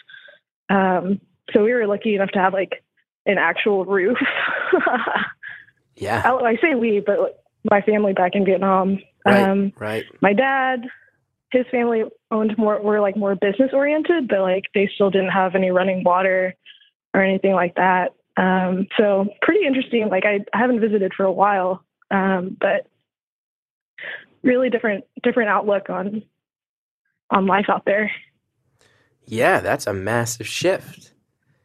Um, 0.69 1.19
so 1.53 1.63
we 1.63 1.73
were 1.73 1.87
lucky 1.87 2.15
enough 2.15 2.31
to 2.31 2.39
have 2.39 2.53
like 2.53 2.83
an 3.25 3.37
actual 3.37 3.85
roof. 3.85 4.17
yeah. 5.95 6.21
I, 6.25 6.31
I 6.31 6.55
say 6.55 6.75
we, 6.75 7.01
but 7.05 7.19
like, 7.19 7.35
my 7.69 7.81
family 7.81 8.13
back 8.13 8.31
in 8.33 8.45
Vietnam. 8.45 8.99
Right. 9.25 9.43
Um, 9.43 9.73
right. 9.77 10.05
my 10.21 10.31
dad, 10.31 10.83
his 11.51 11.65
family 11.69 12.03
owned 12.31 12.57
more 12.57 12.81
were 12.81 13.01
like 13.01 13.17
more 13.17 13.35
business 13.35 13.71
oriented, 13.73 14.29
but 14.29 14.39
like 14.39 14.63
they 14.73 14.89
still 14.95 15.09
didn't 15.09 15.31
have 15.31 15.55
any 15.55 15.69
running 15.69 16.03
water 16.03 16.55
or 17.13 17.21
anything 17.21 17.53
like 17.53 17.75
that. 17.75 18.13
Um, 18.37 18.87
so 18.97 19.27
pretty 19.41 19.65
interesting. 19.65 20.07
Like 20.09 20.25
I, 20.25 20.39
I 20.53 20.59
haven't 20.59 20.79
visited 20.79 21.13
for 21.13 21.25
a 21.25 21.31
while, 21.31 21.83
um, 22.09 22.55
but 22.59 22.87
really 24.47 24.69
different 24.69 25.03
different 25.23 25.49
outlook 25.49 25.89
on 25.89 26.23
on 27.29 27.45
life 27.45 27.65
out 27.69 27.83
there. 27.85 28.11
Yeah, 29.25 29.59
that's 29.59 29.87
a 29.87 29.93
massive 29.93 30.47
shift. 30.47 31.13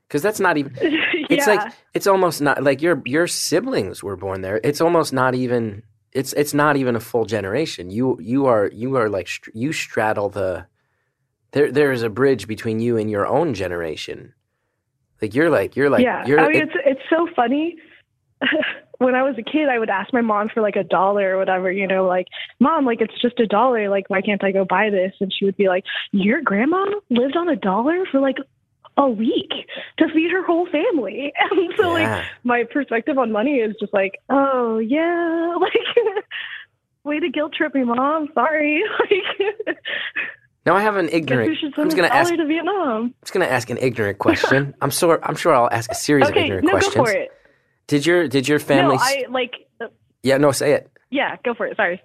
Because 0.09 0.23
that's 0.23 0.41
not 0.41 0.57
even. 0.59 0.77
It's 1.31 1.47
yeah, 1.47 1.55
like 1.55 1.73
it's 1.95 2.07
almost 2.07 2.43
not 2.43 2.63
like 2.63 2.83
your 2.83 3.01
your 3.07 3.27
siblings 3.27 4.03
were 4.03 4.17
born 4.17 4.43
there. 4.43 4.61
It's 4.63 4.83
almost 4.83 5.15
not 5.15 5.35
even. 5.35 5.83
It's 6.13 6.35
it's 6.35 6.53
not 6.53 6.77
even 6.77 6.95
a 6.95 7.01
full 7.01 7.25
generation. 7.25 7.91
You 7.91 8.19
you 8.21 8.45
are 8.45 8.69
you 8.75 8.97
are 8.97 9.09
like 9.09 9.31
you 9.55 9.73
straddle 9.73 10.29
the. 10.29 10.67
There 11.53 11.73
there 11.73 11.91
is 11.91 12.03
a 12.03 12.11
bridge 12.11 12.47
between 12.47 12.81
you 12.81 12.99
and 12.99 13.11
your 13.11 13.27
own 13.27 13.55
generation. 13.55 14.35
Like 15.23 15.35
you're 15.35 15.49
like 15.49 15.75
you're 15.75 15.89
like 15.89 16.05
yeah. 16.05 16.27
you're. 16.27 16.39
I 16.39 16.49
mean, 16.49 16.57
it- 16.57 16.63
it's 16.65 16.77
it's 16.85 17.09
so 17.09 17.27
funny. 17.35 17.77
when 19.03 19.15
I 19.15 19.23
was 19.23 19.37
a 19.39 19.43
kid, 19.43 19.69
I 19.69 19.79
would 19.79 19.91
ask 19.91 20.13
my 20.13 20.21
mom 20.21 20.49
for 20.49 20.61
like 20.63 20.77
a 20.77 20.85
dollar 20.85 21.35
or 21.35 21.39
whatever, 21.39 21.71
you 21.71 21.87
know, 21.87 22.07
like, 22.07 22.27
mom, 22.61 22.85
like, 22.87 23.01
it's 23.01 23.21
just 23.21 23.39
a 23.41 23.47
dollar. 23.47 23.89
Like, 23.89 24.09
why 24.09 24.21
can't 24.23 24.43
I 24.45 24.53
go 24.53 24.65
buy 24.65 24.91
this? 24.91 25.13
And 25.21 25.33
she 25.33 25.45
would 25.45 25.57
be 25.57 25.69
like, 25.69 25.85
your 26.13 26.41
grandma 26.43 26.85
lived 27.11 27.37
on 27.37 27.49
a 27.49 27.57
dollar 27.57 28.05
for 28.11 28.21
like 28.21 28.37
a 28.97 29.09
week 29.09 29.51
to 29.99 30.09
feed 30.13 30.31
her 30.31 30.45
whole 30.45 30.67
family. 30.67 31.33
And 31.51 31.73
so, 31.77 31.91
like, 31.91 32.25
my 32.45 32.65
perspective 32.65 33.19
on 33.19 33.33
money 33.33 33.57
is 33.57 33.75
just 33.81 33.93
like, 33.95 34.21
oh, 34.29 34.79
yeah, 34.79 35.55
like, 35.61 36.25
way 37.05 37.19
to 37.21 37.29
guilt 37.31 37.55
trip 37.55 37.75
me, 37.75 37.85
mom. 37.85 38.29
Sorry. 38.35 38.83
Like, 39.67 39.77
Now 40.65 40.77
I 40.77 40.83
have 40.83 40.95
an 40.97 41.09
ignorant. 41.09 41.51
I'm 41.77 41.87
just 41.87 41.97
gonna 41.97 42.09
dollar 42.09 42.21
ask. 42.21 42.35
to 42.37 42.47
Vietnam. 42.47 43.03
I'm 43.07 43.15
just 43.23 43.33
gonna 43.33 43.47
ask 43.47 43.69
an 43.71 43.79
ignorant 43.79 44.19
question. 44.19 44.75
I'm 44.81 44.91
sure. 44.91 45.19
I'm 45.25 45.35
sure 45.35 45.53
I'll 45.55 45.69
ask 45.73 45.91
a 45.91 45.95
series 45.95 46.27
of 46.29 46.33
Okay, 46.33 46.45
ignorant 46.45 46.65
no, 46.67 46.71
questions. 46.73 46.95
go 46.95 47.05
for 47.05 47.11
it. 47.11 47.33
Did 47.93 48.07
your 48.07 48.27
Did 48.27 48.49
your 48.49 48.59
family? 48.59 48.97
No, 48.97 49.03
I, 49.03 49.25
like, 49.29 49.53
uh, 49.79 49.89
yeah. 50.23 50.39
No. 50.39 50.51
Say 50.51 50.73
it. 50.73 50.91
yeah, 51.11 51.37
go 51.45 51.53
for 51.53 51.67
it. 51.67 51.77
Sorry. 51.77 52.01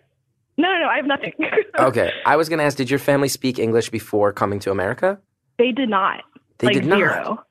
No, 0.57 0.67
no, 0.67 0.79
no, 0.81 0.87
I 0.87 0.97
have 0.97 1.05
nothing. 1.05 1.31
Okay. 1.79 2.11
I 2.25 2.35
was 2.35 2.49
gonna 2.49 2.63
ask. 2.63 2.75
Did 2.75 2.89
your 2.89 2.99
family 2.99 3.29
speak 3.29 3.57
English 3.57 3.89
before 3.89 4.33
coming 4.33 4.59
to 4.61 4.71
America? 4.71 5.17
They 5.57 5.71
did 5.71 5.87
not. 5.87 6.23
They 6.57 6.67
like 6.67 6.73
did 6.73 6.85
not. 6.87 6.97
zero. 6.97 7.45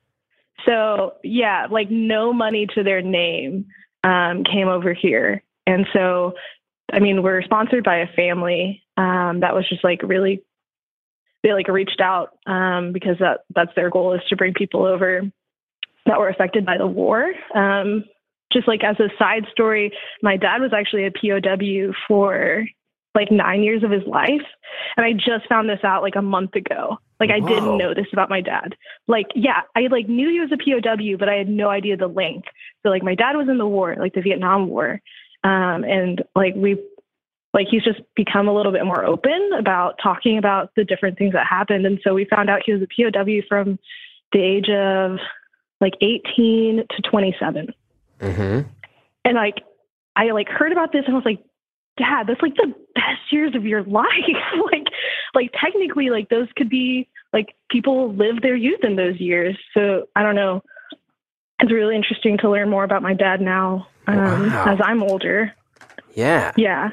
So 0.66 1.14
yeah, 1.24 1.66
like 1.70 1.90
no 1.90 2.34
money 2.34 2.66
to 2.74 2.82
their 2.82 3.00
name 3.00 3.66
um, 4.04 4.44
came 4.44 4.68
over 4.68 4.92
here, 4.92 5.42
and 5.66 5.86
so 5.94 6.34
I 6.92 6.98
mean 6.98 7.22
we're 7.22 7.40
sponsored 7.40 7.84
by 7.84 8.00
a 8.00 8.06
family 8.14 8.82
um, 8.98 9.40
that 9.40 9.54
was 9.54 9.66
just 9.66 9.82
like 9.82 10.02
really 10.02 10.42
they 11.42 11.54
like 11.54 11.68
reached 11.68 12.02
out 12.02 12.36
um, 12.46 12.92
because 12.92 13.16
that 13.20 13.44
that's 13.54 13.74
their 13.76 13.88
goal 13.88 14.12
is 14.12 14.20
to 14.28 14.36
bring 14.36 14.52
people 14.52 14.84
over 14.84 15.22
that 16.04 16.18
were 16.18 16.28
affected 16.28 16.66
by 16.66 16.76
the 16.76 16.86
war. 16.86 17.32
Um, 17.54 18.04
just 18.52 18.68
like 18.68 18.84
as 18.84 18.96
a 19.00 19.08
side 19.18 19.46
story, 19.50 19.92
my 20.22 20.36
dad 20.36 20.60
was 20.60 20.72
actually 20.72 21.06
a 21.06 21.10
POW 21.10 21.92
for 22.08 22.66
like 23.14 23.30
nine 23.30 23.62
years 23.62 23.82
of 23.82 23.90
his 23.90 24.04
life, 24.06 24.46
and 24.96 25.06
I 25.06 25.12
just 25.12 25.48
found 25.48 25.68
this 25.68 25.84
out 25.84 26.02
like 26.02 26.16
a 26.16 26.22
month 26.22 26.54
ago. 26.54 26.98
Like 27.18 27.30
I 27.30 27.40
Whoa. 27.40 27.48
didn't 27.48 27.78
know 27.78 27.94
this 27.94 28.08
about 28.12 28.28
my 28.28 28.42
dad 28.42 28.74
like 29.08 29.26
yeah 29.34 29.62
i 29.76 29.82
like 29.90 30.08
knew 30.08 30.28
he 30.30 30.40
was 30.40 30.50
a 30.52 30.56
pow 30.56 31.16
but 31.18 31.28
i 31.28 31.34
had 31.34 31.48
no 31.48 31.68
idea 31.68 31.96
the 31.96 32.06
link 32.06 32.44
so 32.82 32.90
like 32.90 33.02
my 33.02 33.14
dad 33.14 33.36
was 33.36 33.48
in 33.48 33.58
the 33.58 33.66
war 33.66 33.96
like 33.98 34.14
the 34.14 34.20
vietnam 34.20 34.68
war 34.68 35.00
um 35.44 35.84
and 35.84 36.22
like 36.34 36.54
we 36.54 36.76
like 37.54 37.66
he's 37.70 37.84
just 37.84 38.00
become 38.14 38.48
a 38.48 38.54
little 38.54 38.72
bit 38.72 38.84
more 38.84 39.04
open 39.04 39.50
about 39.58 39.98
talking 40.02 40.38
about 40.38 40.70
the 40.76 40.84
different 40.84 41.16
things 41.16 41.32
that 41.32 41.46
happened 41.46 41.86
and 41.86 42.00
so 42.04 42.14
we 42.14 42.24
found 42.24 42.50
out 42.50 42.62
he 42.64 42.72
was 42.72 42.82
a 42.82 42.86
pow 42.86 43.40
from 43.48 43.78
the 44.32 44.40
age 44.40 44.68
of 44.68 45.18
like 45.80 45.94
18 46.00 46.84
to 46.90 47.02
27 47.10 47.68
Mm-hmm. 48.20 48.68
and 49.24 49.34
like 49.34 49.62
i 50.16 50.30
like 50.30 50.48
heard 50.48 50.72
about 50.72 50.92
this 50.92 51.02
and 51.06 51.14
i 51.14 51.16
was 51.18 51.24
like 51.26 51.42
dad 51.98 52.24
that's 52.26 52.40
like 52.42 52.54
the 52.56 52.72
best 52.94 53.30
years 53.30 53.54
of 53.54 53.64
your 53.64 53.82
life 54.02 54.06
like 54.72 54.86
like 55.34 55.50
technically 55.60 56.10
like 56.10 56.28
those 56.28 56.48
could 56.56 56.68
be 56.70 57.08
like 57.32 57.54
people 57.70 58.12
live 58.14 58.40
their 58.42 58.56
youth 58.56 58.80
in 58.82 58.96
those 58.96 59.18
years 59.20 59.56
so 59.74 60.06
i 60.16 60.22
don't 60.22 60.34
know 60.34 60.62
it's 61.60 61.72
really 61.72 61.96
interesting 61.96 62.36
to 62.38 62.50
learn 62.50 62.68
more 62.70 62.84
about 62.84 63.02
my 63.02 63.14
dad 63.14 63.40
now 63.40 63.86
um, 64.06 64.16
Wow. 64.16 64.64
as 64.66 64.78
i'm 64.84 65.02
older 65.02 65.52
Yeah. 66.14 66.52
yeah 66.56 66.90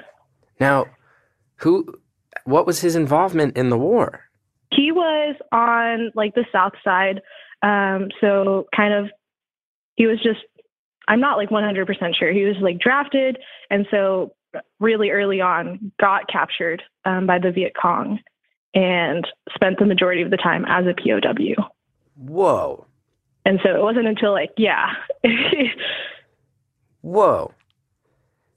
Now, 0.60 0.86
who? 1.58 1.96
What 2.46 2.66
was 2.66 2.82
his 2.82 2.96
involvement 2.96 3.56
in 3.58 3.70
the 3.70 3.78
war? 3.78 4.22
he 4.72 4.92
was 4.92 5.36
on 5.52 6.12
like 6.16 6.34
the 6.36 6.46
south 6.52 6.74
side 6.84 7.22
um 7.62 8.10
so 8.20 8.66
kind 8.76 8.94
of 8.94 9.10
he 9.96 10.08
was 10.08 10.18
just 10.24 10.40
i'm 11.08 11.20
not 11.20 11.38
like 11.38 11.50
100% 11.50 12.16
sure 12.18 12.32
he 12.32 12.44
was 12.44 12.56
like 12.62 12.80
drafted 12.80 13.38
and 13.70 13.86
so 13.92 14.34
really 14.80 15.10
early 15.10 15.42
on 15.42 15.92
got 16.00 16.28
captured 16.28 16.84
um, 17.06 17.26
by 17.26 17.40
the 17.40 17.52
viet 17.52 17.74
cong 17.80 18.20
and 18.74 19.28
spent 19.54 19.78
the 19.80 19.86
majority 19.86 20.22
of 20.22 20.32
the 20.32 20.38
time 20.38 20.66
as 20.68 20.86
a 20.86 20.94
pow 20.94 21.72
Whoa. 22.16 22.86
and 23.46 23.60
so 23.64 23.76
it 23.76 23.82
wasn't 23.82 24.08
until 24.08 24.32
like 24.32 24.52
yeah 24.58 24.94
Whoa. 27.04 27.54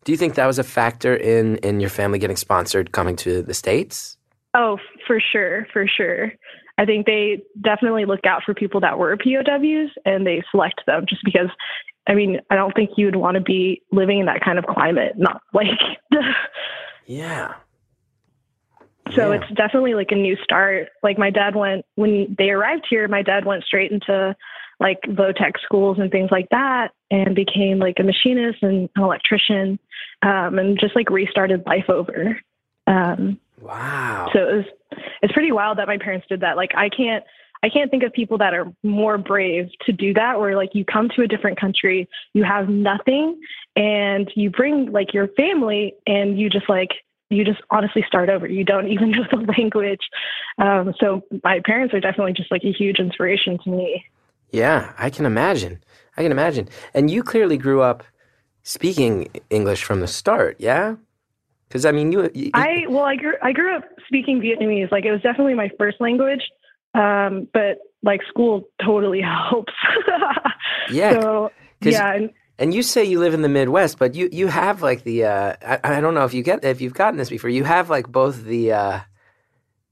Do 0.04 0.12
you 0.12 0.18
think 0.18 0.36
that 0.36 0.46
was 0.46 0.58
a 0.58 0.64
factor 0.64 1.14
in 1.14 1.56
in 1.56 1.80
your 1.80 1.90
family 1.90 2.18
getting 2.18 2.36
sponsored 2.36 2.92
coming 2.92 3.16
to 3.16 3.42
the 3.42 3.54
states? 3.54 4.16
Oh, 4.54 4.78
for 5.06 5.20
sure, 5.20 5.66
for 5.72 5.86
sure. 5.86 6.32
I 6.78 6.84
think 6.84 7.06
they 7.06 7.42
definitely 7.60 8.04
look 8.04 8.24
out 8.24 8.42
for 8.46 8.54
people 8.54 8.80
that 8.80 8.98
were 8.98 9.16
POWs 9.16 9.90
and 10.04 10.26
they 10.26 10.44
select 10.50 10.80
them 10.86 11.06
just 11.08 11.24
because 11.24 11.48
I 12.08 12.14
mean, 12.14 12.40
I 12.50 12.54
don't 12.56 12.72
think 12.74 12.90
you'd 12.96 13.16
want 13.16 13.34
to 13.36 13.40
be 13.40 13.82
living 13.92 14.20
in 14.20 14.26
that 14.26 14.40
kind 14.44 14.58
of 14.58 14.66
climate, 14.66 15.14
not 15.16 15.40
like 15.52 15.66
Yeah. 17.06 17.54
So 19.14 19.30
Yeah. 19.32 19.38
it's 19.40 19.54
definitely 19.56 19.94
like 19.94 20.10
a 20.10 20.16
new 20.16 20.36
start. 20.42 20.88
Like 21.02 21.18
my 21.18 21.30
dad 21.30 21.54
went 21.54 21.84
when 21.94 22.34
they 22.38 22.50
arrived 22.50 22.86
here, 22.88 23.06
my 23.08 23.22
dad 23.22 23.44
went 23.44 23.64
straight 23.64 23.90
into 23.92 24.34
like 24.78 25.00
Votech 25.08 25.52
schools 25.64 25.98
and 25.98 26.10
things 26.10 26.30
like 26.30 26.48
that 26.50 26.88
and 27.10 27.34
became 27.34 27.78
like 27.78 27.96
a 27.98 28.02
machinist 28.02 28.62
and 28.62 28.90
an 28.94 29.02
electrician 29.02 29.78
um, 30.22 30.58
and 30.58 30.78
just 30.78 30.94
like 30.94 31.08
restarted 31.08 31.62
life 31.66 31.88
over. 31.88 32.38
Um, 32.86 33.40
Wow. 33.62 34.28
so 34.34 34.38
it 34.38 34.54
was 34.56 34.64
it's 35.22 35.32
pretty 35.32 35.50
wild 35.50 35.78
that 35.78 35.88
my 35.88 35.96
parents 35.96 36.26
did 36.28 36.40
that. 36.40 36.56
Like 36.56 36.72
I 36.76 36.90
can't 36.90 37.24
I 37.66 37.68
can't 37.68 37.90
think 37.90 38.04
of 38.04 38.12
people 38.12 38.38
that 38.38 38.54
are 38.54 38.72
more 38.84 39.18
brave 39.18 39.70
to 39.86 39.92
do 39.92 40.14
that 40.14 40.38
where 40.38 40.54
like 40.54 40.76
you 40.76 40.84
come 40.84 41.08
to 41.16 41.22
a 41.22 41.26
different 41.26 41.58
country, 41.58 42.08
you 42.32 42.44
have 42.44 42.68
nothing 42.68 43.40
and 43.74 44.30
you 44.36 44.50
bring 44.50 44.92
like 44.92 45.12
your 45.12 45.26
family 45.36 45.92
and 46.06 46.38
you 46.38 46.48
just 46.48 46.68
like 46.68 46.90
you 47.28 47.44
just 47.44 47.60
honestly 47.70 48.04
start 48.06 48.28
over. 48.28 48.46
You 48.46 48.62
don't 48.62 48.86
even 48.92 49.10
know 49.10 49.24
the 49.28 49.52
language. 49.58 50.02
Um, 50.58 50.94
so 51.00 51.22
my 51.42 51.58
parents 51.64 51.92
are 51.92 51.98
definitely 51.98 52.34
just 52.34 52.52
like 52.52 52.62
a 52.62 52.70
huge 52.70 53.00
inspiration 53.00 53.58
to 53.64 53.70
me. 53.70 54.04
Yeah, 54.52 54.92
I 54.96 55.10
can 55.10 55.26
imagine. 55.26 55.82
I 56.16 56.22
can 56.22 56.30
imagine. 56.30 56.68
And 56.94 57.10
you 57.10 57.24
clearly 57.24 57.56
grew 57.56 57.82
up 57.82 58.04
speaking 58.62 59.28
English 59.50 59.82
from 59.82 59.98
the 59.98 60.06
start, 60.06 60.54
yeah? 60.60 60.94
Because 61.68 61.84
I 61.84 61.90
mean, 61.90 62.12
you. 62.12 62.30
you 62.32 62.52
I 62.54 62.84
well, 62.88 63.02
I 63.02 63.16
grew 63.16 63.34
I 63.42 63.52
grew 63.52 63.74
up 63.74 63.82
speaking 64.06 64.40
Vietnamese. 64.40 64.92
Like 64.92 65.04
it 65.04 65.10
was 65.10 65.20
definitely 65.20 65.54
my 65.54 65.68
first 65.78 66.00
language, 66.00 66.42
um, 66.96 67.48
but 67.52 67.78
like 68.02 68.20
school 68.28 68.68
totally 68.84 69.20
helps. 69.50 69.72
yeah, 70.90 71.12
so 71.12 71.52
yeah, 71.80 72.14
and 72.14 72.30
and 72.58 72.74
you 72.74 72.82
say 72.82 73.04
you 73.04 73.20
live 73.20 73.34
in 73.34 73.42
the 73.42 73.48
Midwest, 73.48 73.98
but 73.98 74.14
you 74.14 74.28
you 74.32 74.46
have 74.48 74.82
like 74.82 75.04
the. 75.04 75.24
Uh, 75.24 75.56
I, 75.66 75.98
I 75.98 76.00
don't 76.00 76.14
know 76.14 76.24
if 76.24 76.34
you 76.34 76.42
get 76.42 76.64
if 76.64 76.80
you've 76.80 76.94
gotten 76.94 77.18
this 77.18 77.30
before. 77.30 77.50
You 77.50 77.64
have 77.64 77.90
like 77.90 78.08
both 78.08 78.44
the. 78.44 78.72
Uh, 78.72 79.00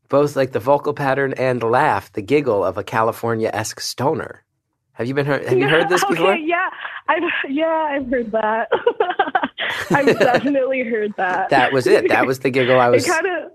both 0.09 0.37
like 0.37 0.53
the 0.53 0.61
vocal 0.61 0.95
pattern 0.95 1.33
and 1.35 1.63
laugh, 1.63 2.13
the 2.13 2.23
giggle 2.23 2.65
of 2.65 2.79
a 2.79 2.85
California 2.85 3.51
esque 3.53 3.81
stoner. 3.81 4.45
Have 4.93 5.09
you 5.09 5.15
been 5.15 5.27
heard? 5.27 5.45
Have 5.47 5.59
you 5.59 5.69
heard 5.69 5.89
this 5.89 6.05
okay, 6.05 6.15
before? 6.15 6.37
Yeah, 6.37 6.71
I've 7.09 7.23
yeah, 7.49 7.67
I've 7.67 8.09
heard 8.09 8.31
that. 8.33 8.69
I've 9.91 10.19
definitely 10.19 10.83
heard 10.83 11.13
that. 11.17 11.51
That 11.51 11.73
was 11.73 11.87
it. 11.87 12.09
That 12.09 12.27
was 12.27 12.39
the 12.41 12.51
giggle 12.51 12.79
I 12.79 12.91
was. 12.91 13.05
It 13.05 13.11
kind 13.11 13.27
of, 13.27 13.53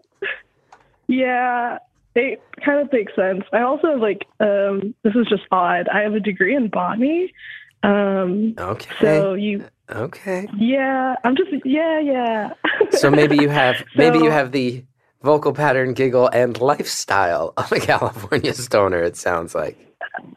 yeah, 1.08 1.78
it 2.16 2.42
kind 2.64 2.80
of 2.82 2.92
makes 2.92 3.16
sense. 3.16 3.44
I 3.54 3.62
also 3.62 3.92
have 3.92 4.00
like, 4.00 4.26
um, 4.40 4.94
this 5.04 5.16
is 5.16 5.28
just 5.28 5.44
odd. 5.52 5.88
I 5.88 6.02
have 6.02 6.14
a 6.14 6.20
degree 6.20 6.56
in 6.56 6.70
botany. 6.70 7.34
Um, 7.82 8.56
okay. 8.58 8.92
so 9.00 9.34
you, 9.34 9.66
okay. 9.90 10.48
yeah, 10.58 11.16
I'm 11.24 11.36
just, 11.36 11.50
yeah, 11.64 12.00
yeah. 12.00 12.54
So 12.92 13.10
maybe 13.10 13.38
you 13.38 13.50
have 13.50 13.84
maybe 13.96 14.20
you 14.20 14.32
have 14.32 14.52
the 14.52 14.84
vocal 15.22 15.54
pattern, 15.54 15.94
giggle, 15.94 16.30
and 16.30 16.60
lifestyle 16.60 17.54
of 17.58 17.72
a 17.72 17.80
California 17.80 18.54
stoner. 18.54 19.02
It 19.02 19.16
sounds 19.16 19.56
like 19.56 19.78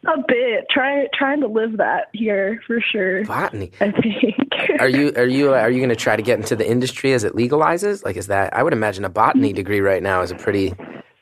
a 0.07 0.19
bit 0.27 0.67
trying 0.71 1.07
trying 1.15 1.41
to 1.41 1.49
live 1.49 1.79
that 1.79 2.09
here 2.13 2.61
for 2.67 2.81
sure. 2.81 3.25
botany. 3.25 3.73
I 3.81 3.91
think. 3.91 4.37
Are 4.79 4.89
you 4.89 5.13
are 5.17 5.27
you 5.27 5.53
are 5.53 5.71
you 5.71 5.79
going 5.79 5.89
to 5.89 5.97
try 5.97 6.15
to 6.15 6.23
get 6.23 6.39
into 6.39 6.55
the 6.55 6.69
industry 6.69 7.13
as 7.15 7.25
it 7.25 7.35
legalizes? 7.35 8.05
Like, 8.05 8.17
is 8.17 8.29
that? 8.29 8.55
I 8.55 8.63
would 8.63 8.73
imagine 8.73 9.05
a 9.05 9.09
botany 9.09 9.53
degree 9.53 9.81
right 9.81 10.03
now 10.03 10.23
is 10.23 10.31
a 10.31 10.37
pretty. 10.37 10.73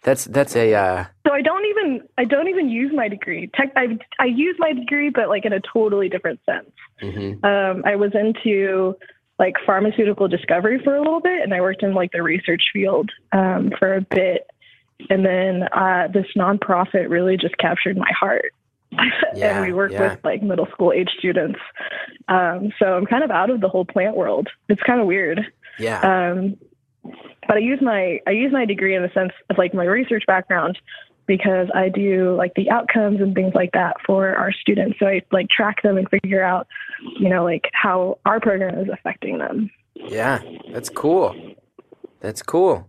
That's 0.02 0.24
that's 0.26 0.56
a. 0.56 0.74
Uh, 0.74 1.04
So 1.26 1.32
I 1.32 1.42
don't 1.42 1.64
even 1.66 2.02
I 2.16 2.24
don't 2.24 2.48
even 2.48 2.68
use 2.68 2.90
my 2.94 3.08
degree. 3.08 3.50
Tech, 3.54 3.72
I 3.76 3.98
I 4.18 4.26
use 4.26 4.56
my 4.58 4.72
degree, 4.72 5.10
but 5.10 5.28
like 5.28 5.44
in 5.44 5.52
a 5.52 5.60
totally 5.60 6.08
different 6.08 6.40
sense. 6.46 6.70
mhm. 7.02 7.44
Um, 7.44 7.82
I 7.84 7.96
was 7.96 8.12
into 8.14 8.96
like 9.38 9.54
pharmaceutical 9.66 10.28
discovery 10.28 10.80
for 10.82 10.94
a 10.94 11.00
little 11.00 11.20
bit, 11.20 11.42
and 11.42 11.52
I 11.52 11.60
worked 11.60 11.82
in 11.82 11.94
like 11.94 12.12
the 12.12 12.22
research 12.22 12.62
field 12.72 13.10
um, 13.32 13.72
for 13.78 13.94
a 13.94 14.00
bit, 14.00 14.46
and 15.08 15.24
then 15.24 15.64
uh, 15.72 16.08
this 16.12 16.26
nonprofit 16.36 17.08
really 17.08 17.36
just 17.36 17.56
captured 17.58 17.96
my 17.96 18.10
heart. 18.18 18.52
Yeah, 19.34 19.56
and 19.56 19.66
we 19.66 19.72
work 19.72 19.92
yeah. 19.92 20.14
with 20.14 20.24
like 20.24 20.42
middle 20.42 20.66
school 20.72 20.92
age 20.92 21.10
students. 21.18 21.58
Um, 22.28 22.72
so 22.78 22.86
I'm 22.86 23.06
kind 23.06 23.24
of 23.24 23.30
out 23.30 23.50
of 23.50 23.60
the 23.60 23.68
whole 23.68 23.84
plant 23.84 24.16
world. 24.16 24.48
It's 24.68 24.82
kind 24.82 25.00
of 25.00 25.06
weird. 25.06 25.40
Yeah. 25.78 26.00
Um, 26.00 26.56
but 27.02 27.56
I 27.56 27.58
use 27.58 27.80
my 27.82 28.20
I 28.26 28.30
use 28.30 28.52
my 28.52 28.64
degree 28.64 28.94
in 28.94 29.02
the 29.02 29.10
sense 29.14 29.32
of 29.48 29.58
like 29.58 29.74
my 29.74 29.84
research 29.84 30.24
background 30.26 30.78
because 31.26 31.68
I 31.74 31.88
do 31.88 32.34
like 32.36 32.54
the 32.54 32.68
outcomes 32.70 33.20
and 33.20 33.34
things 33.34 33.52
like 33.54 33.70
that 33.72 33.96
for 34.04 34.34
our 34.34 34.52
students. 34.52 34.98
So 34.98 35.06
I 35.06 35.22
like 35.30 35.48
track 35.48 35.82
them 35.82 35.96
and 35.96 36.08
figure 36.08 36.42
out, 36.42 36.66
you 37.18 37.28
know, 37.28 37.44
like 37.44 37.70
how 37.72 38.18
our 38.26 38.40
program 38.40 38.78
is 38.80 38.88
affecting 38.92 39.38
them. 39.38 39.70
yeah. 39.94 40.40
That's 40.72 40.88
cool. 40.88 41.34
That's 42.20 42.42
cool. 42.42 42.88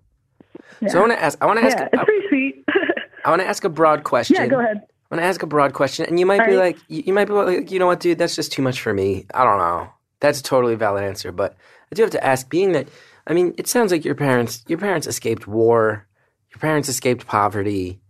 Yeah, 0.81 0.89
So 0.89 0.97
I 0.97 1.01
want 1.01 1.13
to 1.13 1.21
ask. 1.21 1.37
I 1.41 1.45
want 1.45 1.59
to 1.59 1.65
ask. 1.65 1.77
yeah 1.77 1.89
it's 1.93 2.03
pretty 2.03 2.27
sweet. 2.29 2.65
I 3.25 3.29
want 3.29 3.41
to 3.41 3.47
ask 3.47 3.63
a 3.63 3.69
broad 3.69 4.03
question. 4.03 4.35
yeah, 4.39 4.47
go 4.47 4.59
ahead. 4.59 4.77
I 4.77 5.15
want 5.15 5.21
to 5.23 5.27
ask 5.27 5.43
a 5.43 5.47
broad 5.47 5.73
question, 5.73 6.05
and 6.07 6.19
you 6.19 6.25
might 6.25 6.39
All 6.39 6.47
be 6.47 6.55
right. 6.55 6.75
like, 6.75 6.83
you, 6.87 7.03
you 7.07 7.13
might 7.13 7.25
be 7.25 7.33
like, 7.33 7.69
you 7.71 7.79
know 7.79 7.85
what, 7.85 7.99
dude, 7.99 8.17
that's 8.17 8.35
just 8.35 8.51
too 8.51 8.61
much 8.61 8.81
for 8.81 8.93
me. 8.93 9.25
I 9.33 9.43
don't 9.43 9.57
know. 9.57 9.89
That's 10.21 10.39
a 10.39 10.43
totally 10.43 10.75
valid 10.75 11.03
answer, 11.03 11.31
but 11.31 11.55
I 11.91 11.95
do 11.95 12.01
have 12.01 12.11
to 12.11 12.23
ask. 12.23 12.49
Being 12.49 12.71
that, 12.71 12.87
I 13.27 13.33
mean, 13.33 13.53
it 13.57 13.67
sounds 13.67 13.91
like 13.91 14.05
your 14.05 14.15
parents, 14.15 14.63
your 14.67 14.79
parents 14.79 15.07
escaped 15.07 15.47
war, 15.47 16.07
your 16.49 16.59
parents 16.59 16.89
escaped 16.89 17.27
poverty, 17.27 18.01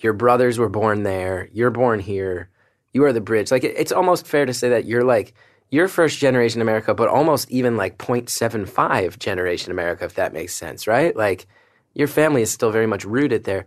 your 0.00 0.12
brothers 0.12 0.58
were 0.58 0.68
born 0.68 1.02
there, 1.02 1.48
you're 1.52 1.70
born 1.70 2.00
here, 2.00 2.50
you 2.92 3.04
are 3.04 3.12
the 3.12 3.20
bridge. 3.20 3.50
Like, 3.50 3.64
it, 3.64 3.74
it's 3.76 3.92
almost 3.92 4.26
fair 4.26 4.46
to 4.46 4.54
say 4.54 4.68
that 4.68 4.84
you're 4.84 5.04
like 5.04 5.34
you're 5.70 5.88
first 5.88 6.18
generation 6.18 6.62
America, 6.62 6.94
but 6.94 7.08
almost 7.08 7.50
even 7.50 7.76
like 7.76 7.98
0.75 7.98 9.18
generation 9.18 9.70
America, 9.70 10.06
if 10.06 10.14
that 10.14 10.32
makes 10.32 10.54
sense, 10.54 10.86
right? 10.86 11.14
Like, 11.14 11.46
your 11.92 12.08
family 12.08 12.40
is 12.40 12.50
still 12.50 12.70
very 12.70 12.86
much 12.86 13.04
rooted 13.04 13.44
there 13.44 13.66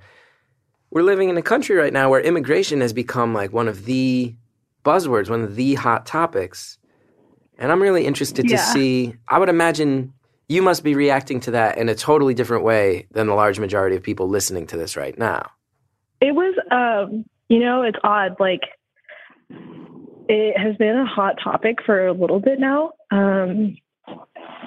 we're 0.92 1.04
living 1.04 1.30
in 1.30 1.38
a 1.38 1.42
country 1.42 1.76
right 1.76 1.94
now 1.94 2.10
where 2.10 2.20
immigration 2.20 2.82
has 2.82 2.94
become 2.94 3.34
like 3.34 3.52
one 3.52 3.68
of 3.68 3.86
the 3.86 4.36
buzzwords, 4.84 5.30
one 5.30 5.42
of 5.42 5.56
the 5.56 5.76
hot 5.76 6.06
topics. 6.06 6.78
And 7.58 7.72
I'm 7.72 7.82
really 7.82 8.06
interested 8.06 8.48
to 8.48 8.58
see, 8.58 9.16
I 9.28 9.40
would 9.40 9.50
imagine 9.50 10.14
you 10.52 10.62
must 10.62 10.84
be 10.84 10.96
reacting 10.96 11.40
to 11.40 11.52
that 11.52 11.78
in 11.78 11.88
a 11.88 11.96
totally 11.96 12.34
different 12.34 12.66
way 12.66 13.08
than 13.12 13.28
the 13.28 13.34
large 13.34 13.58
majority 13.58 13.96
of 13.96 14.04
people 14.04 14.28
listening 14.28 14.68
to 14.68 14.76
this 14.76 14.98
right 14.98 15.18
now. 15.18 15.50
It 16.20 16.36
was, 16.36 16.54
um, 16.72 17.24
you 17.48 17.60
know, 17.60 17.84
it's 17.84 17.98
odd. 18.04 18.36
Like, 18.38 18.60
it 20.28 20.58
has 20.58 20.76
been 20.76 20.98
a 20.98 21.06
hot 21.06 21.36
topic 21.42 21.78
for 21.86 22.06
a 22.06 22.12
little 22.12 22.42
bit 22.42 22.60
now. 22.60 22.92
Um, 23.12 23.78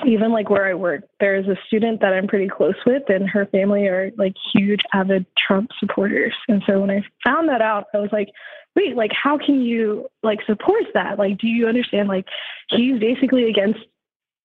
even 0.07 0.33
like 0.33 0.49
where 0.49 0.66
I 0.66 0.73
work, 0.73 1.05
there's 1.20 1.47
a 1.49 1.57
student 1.66 2.01
that 2.01 2.14
I'm 2.14 2.29
pretty 2.29 2.49
close 2.49 2.75
with, 2.87 3.03
and 3.09 3.29
her 3.29 3.44
family 3.47 3.87
are 3.87 4.11
like 4.16 4.35
huge, 4.55 4.81
avid 4.94 5.27
Trump 5.37 5.68
supporters. 5.79 6.33
And 6.49 6.62
so 6.66 6.81
when 6.81 6.90
I 6.90 7.03
found 7.23 7.51
that 7.51 7.61
out, 7.61 7.85
I 7.92 7.99
was 7.99 8.11
like, 8.11 8.29
wait, 8.75 8.97
like, 8.97 9.12
how 9.12 9.37
can 9.37 9.61
you 9.61 10.09
like 10.23 10.40
support 10.47 10.85
that? 10.94 11.18
Like, 11.18 11.38
do 11.38 11.47
you 11.47 11.68
understand? 11.68 12.09
Like, 12.09 12.25
he's 12.70 12.99
basically 12.99 13.51
against 13.51 13.81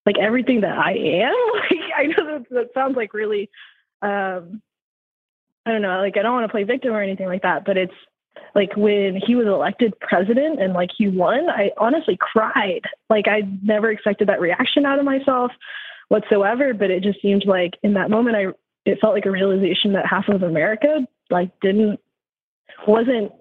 like 0.09 0.17
everything 0.17 0.61
that 0.61 0.77
I 0.77 0.93
am. 0.93 1.35
Like, 1.69 1.91
I 1.95 2.03
know 2.05 2.25
that, 2.25 2.49
that 2.49 2.73
sounds 2.73 2.95
like 2.95 3.13
really, 3.13 3.49
um, 4.01 4.61
I 5.65 5.71
don't 5.71 5.83
know, 5.83 5.99
like 5.99 6.17
I 6.17 6.23
don't 6.23 6.33
want 6.33 6.45
to 6.45 6.51
play 6.51 6.63
victim 6.63 6.93
or 6.93 7.01
anything 7.01 7.27
like 7.27 7.43
that, 7.43 7.63
but 7.63 7.77
it's 7.77 7.93
like 8.55 8.75
when 8.75 9.19
he 9.23 9.35
was 9.35 9.45
elected 9.45 9.99
president 9.99 10.59
and 10.61 10.73
like 10.73 10.89
he 10.97 11.07
won, 11.07 11.47
I 11.49 11.71
honestly 11.77 12.17
cried. 12.19 12.81
Like 13.09 13.27
I 13.27 13.41
never 13.61 13.91
expected 13.91 14.29
that 14.29 14.39
reaction 14.39 14.85
out 14.85 14.97
of 14.97 15.05
myself 15.05 15.51
whatsoever, 16.07 16.73
but 16.73 16.89
it 16.89 17.03
just 17.03 17.21
seemed 17.21 17.45
like 17.45 17.73
in 17.83 17.93
that 17.93 18.09
moment 18.09 18.35
I 18.35 18.45
it 18.85 18.99
felt 18.99 19.13
like 19.13 19.27
a 19.27 19.31
realization 19.31 19.93
that 19.93 20.07
half 20.07 20.27
of 20.27 20.41
America 20.41 21.05
like 21.29 21.51
didn't 21.61 21.99
wasn't 22.87 23.31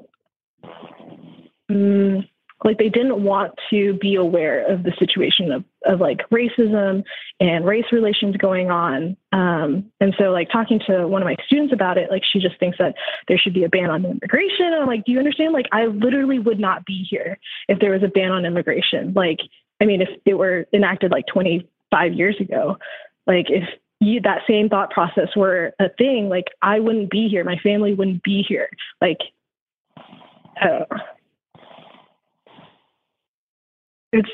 mm, 1.71 2.29
like 2.65 2.79
they 2.79 2.89
didn't 2.89 3.23
want 3.23 3.55
to 3.71 3.95
be 3.95 4.17
aware 4.17 4.67
of 4.67 4.83
the 4.83 4.93
situation 4.99 5.53
of, 5.53 5.65
of 5.87 6.01
like 6.01 6.29
racism 6.31 7.05
and 7.39 7.65
race 7.65 7.85
relations 7.93 8.37
going 8.37 8.71
on. 8.71 9.17
Um, 9.33 9.91
and 10.01 10.15
so 10.19 10.31
like 10.31 10.51
talking 10.51 10.81
to 10.89 11.07
one 11.07 11.23
of 11.23 11.27
my 11.27 11.37
students 11.47 11.73
about 11.73 11.99
it, 11.99 12.11
like 12.11 12.23
she 12.31 12.41
just 12.41 12.59
thinks 12.59 12.79
that 12.79 12.95
there 13.29 13.39
should 13.39 13.55
be 13.55 13.65
a 13.65 13.69
ban 13.69 13.91
on 13.91 14.05
immigration. 14.05 14.67
And 14.67 14.75
I'm 14.77 14.87
like, 14.87 15.05
do 15.05 15.13
you 15.13 15.19
understand? 15.19 15.53
Like 15.53 15.67
I 15.71 15.87
literally 15.87 16.41
would 16.41 16.59
not 16.59 16.85
be 16.85 17.07
here 17.09 17.39
if 17.69 17.79
there 17.79 17.93
was 17.93 18.03
a 18.03 18.09
ban 18.09 18.33
on 18.33 18.45
immigration. 18.45 19.13
Like, 19.15 19.39
I 19.81 19.85
mean, 19.85 20.03
if 20.03 20.09
it 20.25 20.35
were 20.35 20.67
enacted 20.73 21.13
like 21.13 21.27
25 21.33 22.13
years 22.15 22.37
ago, 22.41 22.77
like 23.29 23.47
if 23.51 23.65
you, 24.01 24.21
that 24.23 24.43
same 24.49 24.69
thought 24.69 24.91
process 24.91 25.29
were 25.37 25.73
a 25.79 25.91
thing, 25.91 26.29
like 26.29 26.47
I 26.61 26.81
wouldn't 26.81 27.11
be 27.11 27.29
here. 27.29 27.45
My 27.45 27.59
family 27.63 27.95
wouldn't 27.95 28.25
be 28.25 28.43
here. 28.43 28.69
Like, 29.01 29.19
I. 30.61 30.85
It's, 34.13 34.29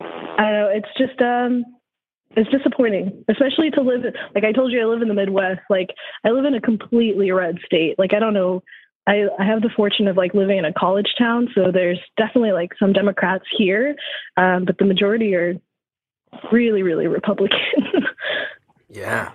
I 0.00 0.42
don't 0.42 0.52
know. 0.52 0.72
It's 0.74 0.88
just, 0.98 1.20
um, 1.20 1.64
it's 2.36 2.50
disappointing, 2.50 3.24
especially 3.28 3.70
to 3.70 3.80
live 3.80 4.02
like 4.34 4.42
I 4.42 4.50
told 4.50 4.72
you 4.72 4.80
I 4.80 4.86
live 4.86 5.02
in 5.02 5.08
the 5.08 5.14
Midwest. 5.14 5.60
Like 5.70 5.90
I 6.24 6.30
live 6.30 6.44
in 6.44 6.54
a 6.54 6.60
completely 6.60 7.30
red 7.30 7.58
state. 7.64 7.96
Like 7.96 8.12
I 8.12 8.18
don't 8.18 8.34
know 8.34 8.60
I, 9.06 9.26
I 9.38 9.44
have 9.44 9.60
the 9.60 9.70
fortune 9.76 10.08
of 10.08 10.16
like 10.16 10.34
living 10.34 10.58
in 10.58 10.64
a 10.64 10.72
college 10.72 11.14
town, 11.18 11.48
so 11.54 11.70
there's 11.70 12.00
definitely 12.16 12.52
like 12.52 12.72
some 12.78 12.92
Democrats 12.92 13.44
here, 13.56 13.94
um, 14.36 14.64
but 14.64 14.78
the 14.78 14.84
majority 14.84 15.34
are 15.34 15.54
really, 16.50 16.82
really 16.82 17.06
Republican. 17.06 17.58
yeah. 18.88 19.30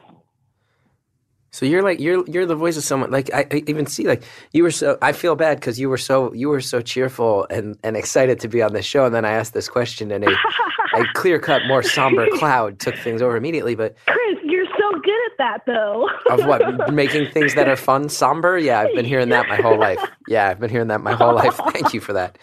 So 1.51 1.65
you're 1.65 1.81
like 1.81 1.99
you're 1.99 2.23
you're 2.27 2.45
the 2.45 2.55
voice 2.55 2.77
of 2.77 2.83
someone 2.83 3.09
like 3.11 3.33
I, 3.33 3.47
I 3.51 3.63
even 3.67 3.85
see 3.87 4.07
like 4.07 4.23
you 4.51 4.63
were 4.63 4.71
so 4.71 4.97
I 5.01 5.13
feel 5.13 5.35
bad 5.35 5.59
because 5.59 5.79
you 5.79 5.89
were 5.89 5.97
so 5.97 6.31
you 6.33 6.49
were 6.49 6.61
so 6.61 6.79
cheerful 6.81 7.47
and 7.49 7.77
and 7.83 7.97
excited 7.97 8.39
to 8.41 8.47
be 8.47 8.61
on 8.61 8.73
this 8.73 8.85
show. 8.85 9.05
And 9.05 9.15
then 9.15 9.25
I 9.25 9.31
asked 9.31 9.53
this 9.53 9.67
question 9.67 10.11
and 10.11 10.25
a, 10.25 10.29
a 10.95 11.05
clear 11.15 11.39
cut 11.39 11.61
more 11.67 11.81
somber 11.81 12.27
cloud 12.33 12.79
took 12.79 12.95
things 12.95 13.21
over 13.21 13.35
immediately 13.35 13.75
but 13.75 13.95
Chris 14.05 14.37
you're 14.43 14.65
so 14.65 14.99
good 14.99 15.25
at 15.25 15.37
that 15.39 15.57
though. 15.65 16.07
Of 16.29 16.45
what? 16.45 16.93
Making 16.93 17.31
things 17.31 17.55
that 17.55 17.67
are 17.67 17.75
fun 17.75 18.09
somber? 18.09 18.57
Yeah 18.59 18.81
I've 18.81 18.93
been 18.95 19.05
hearing 19.05 19.29
that 19.29 19.47
my 19.47 19.55
whole 19.57 19.79
life. 19.79 19.99
Yeah 20.27 20.49
I've 20.49 20.59
been 20.59 20.69
hearing 20.69 20.89
that 20.89 21.01
my 21.01 21.13
whole 21.13 21.33
life. 21.33 21.59
Thank 21.71 21.93
you 21.93 21.99
for 21.99 22.13
that. 22.13 22.37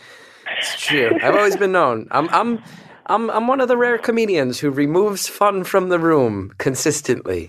It's 0.59 0.81
true. 0.81 1.17
I've 1.23 1.35
always 1.37 1.57
been 1.57 1.73
known. 1.73 2.09
I'm 2.11 2.29
I'm 2.31 2.63
I'm 3.07 3.31
I'm 3.31 3.47
one 3.47 3.61
of 3.61 3.69
the 3.69 3.77
rare 3.77 3.99
comedians 3.99 4.59
who 4.59 4.71
removes 4.71 5.29
fun 5.29 5.63
from 5.63 5.91
the 5.91 5.99
room 6.01 6.53
consistently 6.59 7.49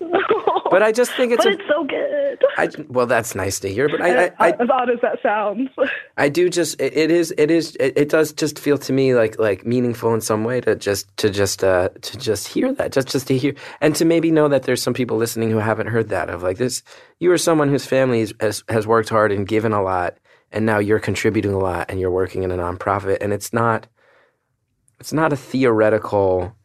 but 0.71 0.84
I 0.84 0.91
just 0.91 1.12
think 1.13 1.32
it's. 1.32 1.43
But 1.43 1.53
a, 1.53 1.56
it's 1.56 1.67
so 1.67 1.84
good. 1.84 2.43
I, 2.58 2.69
well, 2.89 3.06
that's 3.06 3.36
nice 3.36 3.60
to 3.60 3.69
hear, 3.69 3.88
but 3.89 4.01
I, 4.01 4.25
I, 4.25 4.32
I 4.39 4.49
as 4.51 4.69
odd 4.69 4.89
as 4.89 4.99
that 5.01 5.21
sounds, 5.21 5.69
I 6.17 6.30
do 6.30 6.49
just 6.49 6.80
it, 6.82 6.95
it 6.95 7.12
is 7.12 7.34
it 7.38 7.51
is 7.51 7.75
it, 7.80 7.93
it, 7.95 8.10
does 8.10 8.34
just 8.34 8.60
feel 8.60 8.77
to 8.80 8.93
me 8.93 9.15
like 9.15 9.38
like 9.39 9.65
meaningful 9.65 10.13
in 10.13 10.21
some 10.21 10.43
way 10.43 10.62
to 10.62 10.75
just 10.75 11.15
to 11.17 11.30
just 11.30 11.63
uh 11.63 11.89
to 12.01 12.17
just 12.17 12.47
hear 12.47 12.73
that 12.73 12.91
just 12.91 13.08
just 13.10 13.27
to 13.27 13.38
hear 13.38 13.53
and 13.82 13.95
to 13.95 14.06
maybe 14.06 14.32
know 14.32 14.47
that 14.47 14.63
there's 14.63 14.82
some 14.82 14.93
people 14.93 15.17
listening 15.17 15.51
who 15.51 15.58
haven't 15.58 15.88
heard 15.88 16.10
that 16.10 16.30
of 16.30 16.43
like 16.43 16.58
this. 16.58 16.84
You 17.19 17.32
are 17.32 17.38
someone 17.38 17.69
whose 17.69 17.86
family 17.86 18.27
has 18.39 18.63
has 18.69 18.88
worked 18.88 19.10
hard 19.10 19.32
and 19.32 19.47
given 19.47 19.73
a 19.73 19.82
lot, 19.82 20.17
and 20.51 20.65
now 20.65 20.80
you're 20.80 20.99
contributing 20.99 21.53
a 21.53 21.60
lot, 21.60 21.89
and 21.89 21.99
you're 21.99 22.12
working 22.12 22.43
in 22.43 22.51
a 22.51 22.58
nonprofit, 22.58 23.17
and 23.21 23.34
it's 23.34 23.53
not 23.53 23.88
it's 24.99 25.13
not 25.13 25.34
a 25.34 25.38
theoretical 25.38 26.56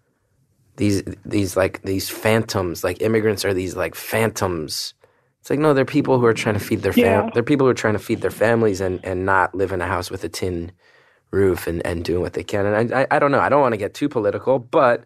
these 0.76 1.02
these 1.24 1.56
like 1.56 1.82
these 1.82 2.08
phantoms 2.08 2.82
like 2.82 3.02
immigrants 3.02 3.44
are 3.44 3.54
these 3.54 3.76
like 3.76 3.94
phantoms. 3.94 4.94
It's 5.40 5.50
like 5.50 5.58
no 5.58 5.74
they're 5.74 5.84
people 5.84 6.18
who 6.18 6.26
are 6.26 6.34
trying 6.34 6.54
to 6.54 6.60
feed 6.60 6.82
their 6.82 6.92
fam 6.92 7.24
yeah. 7.24 7.30
they're 7.34 7.42
people 7.42 7.66
who 7.66 7.70
are 7.70 7.74
trying 7.74 7.94
to 7.94 7.98
feed 7.98 8.20
their 8.20 8.30
families 8.30 8.80
and 8.80 9.04
and 9.04 9.26
not 9.26 9.54
live 9.54 9.72
in 9.72 9.80
a 9.80 9.86
house 9.86 10.10
with 10.10 10.24
a 10.24 10.28
tin 10.28 10.72
roof 11.30 11.66
and 11.66 11.84
and 11.86 12.04
doing 12.04 12.22
what 12.22 12.34
they 12.34 12.44
can. 12.44 12.66
And 12.66 12.94
i 12.94 13.02
i, 13.02 13.06
I 13.12 13.18
don't 13.18 13.32
know. 13.32 13.40
I 13.40 13.48
don't 13.48 13.60
want 13.60 13.72
to 13.72 13.78
get 13.78 13.94
too 13.94 14.08
political 14.08 14.58
but 14.58 15.04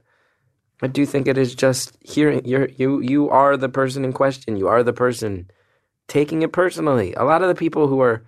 i 0.83 0.87
do 0.87 1.07
think 1.07 1.27
it 1.27 1.39
is 1.39 1.55
just 1.55 1.97
hearing 2.01 2.45
you 2.45 2.69
you 2.77 3.01
you 3.01 3.31
are 3.31 3.57
the 3.57 3.69
person 3.69 4.05
in 4.05 4.13
question. 4.13 4.57
You 4.57 4.69
are 4.69 4.83
the 4.83 4.93
person 4.93 5.51
taking 6.09 6.43
it 6.43 6.53
personally. 6.53 7.15
A 7.15 7.25
lot 7.25 7.43
of 7.43 7.49
the 7.49 7.55
people 7.55 7.89
who 7.89 8.01
are 8.01 8.23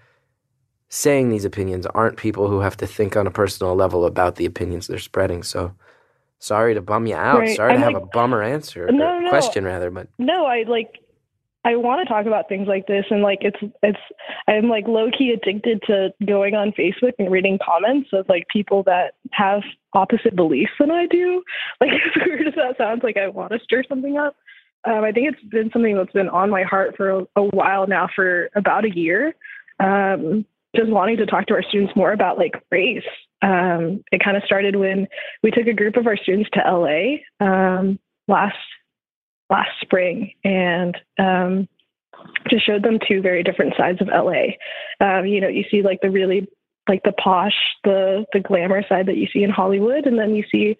saying 0.89 1.29
these 1.29 1.45
opinions 1.45 1.87
aren't 1.87 2.17
people 2.17 2.49
who 2.49 2.61
have 2.61 2.77
to 2.79 2.87
think 2.87 3.17
on 3.17 3.27
a 3.27 3.31
personal 3.31 3.75
level 3.75 4.07
about 4.07 4.37
the 4.37 4.47
opinions 4.47 4.87
they're 4.87 4.99
spreading. 4.99 5.43
So 5.43 5.75
sorry 6.39 6.75
to 6.75 6.83
bum 6.83 7.07
you 7.07 7.17
out. 7.17 7.41
Right. 7.41 7.57
Sorry 7.57 7.73
I'm 7.73 7.81
to 7.81 7.87
like, 7.87 7.95
have 7.95 8.03
a 8.03 8.07
bummer 8.07 8.43
answer 8.43 8.91
no, 8.91 9.19
no, 9.19 9.29
question 9.29 9.65
rather, 9.65 9.91
but 9.91 10.09
no, 10.19 10.47
I 10.47 10.65
like 10.67 10.99
I 11.65 11.77
want 11.77 12.01
to 12.01 12.13
talk 12.13 12.27
about 12.27 12.49
things 12.49 12.69
like 12.69 12.87
this 12.87 13.05
and 13.11 13.23
like 13.23 13.41
it's 13.43 13.59
it's 13.83 13.99
I'm 14.47 14.69
like 14.69 14.87
low 14.87 15.11
key 15.11 15.31
addicted 15.31 15.83
to 15.87 16.11
going 16.25 16.55
on 16.55 16.73
Facebook 16.73 17.13
and 17.19 17.31
reading 17.31 17.59
comments 17.65 18.11
of 18.13 18.29
like 18.29 18.47
people 18.49 18.83
that 18.85 19.15
have 19.33 19.63
opposite 19.93 20.37
beliefs 20.37 20.73
than 20.79 20.91
I 20.91 21.07
do. 21.07 21.43
Like 21.81 21.91
as 21.93 22.23
weird 22.27 22.49
as 22.49 22.55
that 22.55 22.77
sounds, 22.79 23.03
like 23.03 23.17
I 23.17 23.29
want 23.29 23.53
to 23.53 23.61
stir 23.63 23.85
something 23.89 24.17
up. 24.17 24.37
Um, 24.85 25.05
I 25.05 25.13
think 25.13 25.29
it's 25.33 25.51
been 25.51 25.71
something 25.73 25.97
that's 25.97 26.13
been 26.13 26.29
on 26.29 26.51
my 26.51 26.63
heart 26.63 26.97
for 26.97 27.11
a, 27.11 27.27
a 27.37 27.43
while 27.43 27.87
now, 27.87 28.09
for 28.15 28.49
about 28.55 28.85
a 28.85 28.95
year. 28.95 29.35
Um, 29.81 30.45
just 30.75 30.91
wanting 30.91 31.17
to 31.19 31.27
talk 31.27 31.47
to 31.47 31.55
our 31.55 31.63
students 31.63 31.95
more 31.97 32.13
about 32.13 32.39
like 32.39 32.55
race 32.71 33.03
um, 33.43 34.03
it 34.11 34.23
kind 34.23 34.37
of 34.37 34.43
started 34.45 34.77
when 34.77 35.07
we 35.43 35.51
took 35.51 35.67
a 35.67 35.75
group 35.75 35.97
of 35.97 36.07
our 36.07 36.17
students 36.17 36.51
to 36.53 36.61
LA 36.61 37.19
um, 37.45 37.99
last 38.27 38.57
last 39.51 39.71
spring 39.81 40.33
and 40.45 40.97
um, 41.19 41.69
just 42.51 42.67
showed 42.67 42.83
them 42.83 42.99
two 43.07 43.23
very 43.23 43.43
different 43.43 43.75
sides 43.77 44.01
of 44.01 44.09
LA. 44.09 44.55
Um, 45.01 45.27
you 45.27 45.41
know, 45.41 45.49
you 45.49 45.65
see 45.71 45.83
like 45.83 46.01
the 46.01 46.11
really 46.11 46.49
like 46.89 47.03
the 47.05 47.13
posh, 47.13 47.55
the 47.85 48.25
the 48.33 48.41
glamour 48.41 48.83
side 48.89 49.07
that 49.07 49.17
you 49.17 49.29
see 49.33 49.43
in 49.43 49.51
Hollywood, 49.51 50.07
and 50.07 50.19
then 50.19 50.35
you 50.35 50.45
see 50.51 50.77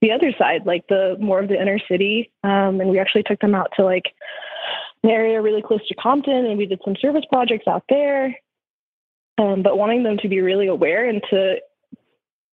the 0.00 0.12
other 0.12 0.32
side, 0.38 0.66
like 0.66 0.86
the 0.88 1.16
more 1.18 1.40
of 1.40 1.48
the 1.48 1.60
inner 1.60 1.78
city. 1.88 2.30
Um, 2.42 2.80
and 2.80 2.90
we 2.90 2.98
actually 2.98 3.22
took 3.22 3.40
them 3.40 3.54
out 3.54 3.70
to 3.76 3.84
like 3.84 4.12
an 5.02 5.10
area 5.10 5.40
really 5.40 5.62
close 5.62 5.86
to 5.88 5.94
Compton, 5.94 6.46
and 6.46 6.58
we 6.58 6.66
did 6.66 6.80
some 6.84 6.96
service 7.00 7.24
projects 7.30 7.66
out 7.66 7.84
there. 7.88 8.36
Um, 9.36 9.62
but 9.62 9.78
wanting 9.78 10.04
them 10.04 10.16
to 10.18 10.28
be 10.28 10.40
really 10.40 10.68
aware 10.68 11.08
and 11.08 11.20
to 11.30 11.56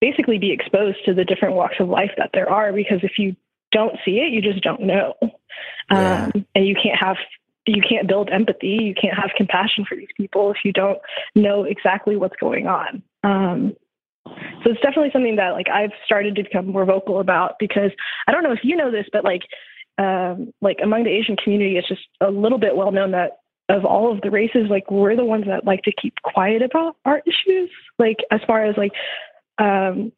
basically 0.01 0.39
be 0.39 0.53
exposed 0.53 0.99
to 1.05 1.15
the 1.15 1.25
different 1.25 1.55
walks 1.55 1.77
of 1.79 1.89
life 1.89 2.11
that 2.17 2.31
there 2.33 2.51
are 2.51 2.73
because 2.73 3.01
if 3.03 3.13
you 3.19 3.37
don't 3.73 3.97
see 4.05 4.19
it 4.19 4.33
you 4.33 4.41
just 4.41 4.63
don't 4.63 4.81
know 4.81 5.15
yeah. 5.91 6.31
um, 6.35 6.47
and 6.55 6.67
you 6.67 6.75
can't 6.75 6.99
have 6.99 7.17
you 7.67 7.83
can't 7.87 8.09
build 8.09 8.31
empathy 8.31 8.79
you 8.81 8.95
can't 8.95 9.17
have 9.17 9.31
compassion 9.37 9.85
for 9.89 9.97
these 9.97 10.09
people 10.17 10.51
if 10.51 10.59
you 10.65 10.73
don't 10.73 10.99
know 11.35 11.65
exactly 11.65 12.17
what's 12.17 12.37
going 12.41 12.67
on 12.67 13.03
um, 13.23 13.77
so 14.27 14.71
it's 14.71 14.81
definitely 14.81 15.11
something 15.13 15.37
that 15.37 15.51
like 15.51 15.69
i've 15.69 15.93
started 16.05 16.35
to 16.35 16.43
become 16.43 16.67
more 16.67 16.85
vocal 16.85 17.21
about 17.21 17.57
because 17.59 17.91
i 18.27 18.33
don't 18.33 18.43
know 18.43 18.53
if 18.53 18.61
you 18.63 18.77
know 18.77 18.91
this 18.91 19.07
but 19.13 19.25
like 19.25 19.43
um, 19.99 20.53
like 20.63 20.79
among 20.83 21.05
the 21.05 21.11
asian 21.11 21.37
community 21.37 21.77
it's 21.77 21.89
just 21.89 22.03
a 22.21 22.31
little 22.31 22.59
bit 22.59 22.75
well 22.75 22.91
known 22.91 23.11
that 23.11 23.41
of 23.69 23.85
all 23.85 24.13
of 24.13 24.21
the 24.23 24.31
races 24.31 24.67
like 24.69 24.91
we're 24.91 25.15
the 25.15 25.25
ones 25.25 25.45
that 25.47 25.65
like 25.65 25.83
to 25.83 25.93
keep 25.93 26.15
quiet 26.23 26.63
about 26.63 26.97
our 27.05 27.23
issues 27.27 27.71
like 27.99 28.17
as 28.31 28.41
far 28.47 28.65
as 28.65 28.77
like 28.77 28.93
um, 29.61 30.13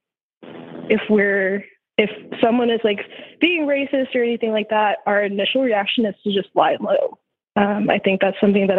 if 0.89 1.01
we're 1.11 1.65
if 1.99 2.11
someone 2.41 2.71
is 2.71 2.81
like 2.85 3.01
being 3.41 3.67
racist 3.67 4.15
or 4.15 4.23
anything 4.23 4.51
like 4.51 4.71
that, 4.71 4.99
our 5.07 5.23
initial 5.23 5.63
reaction 5.63 6.07
is 6.07 6.15
to 6.25 6.33
just 6.33 6.49
lie 6.55 6.77
low. 6.81 7.19
Um, 7.55 7.91
I 7.91 7.99
think 7.99 8.21
that's 8.21 8.41
something 8.41 8.67
that 8.69 8.79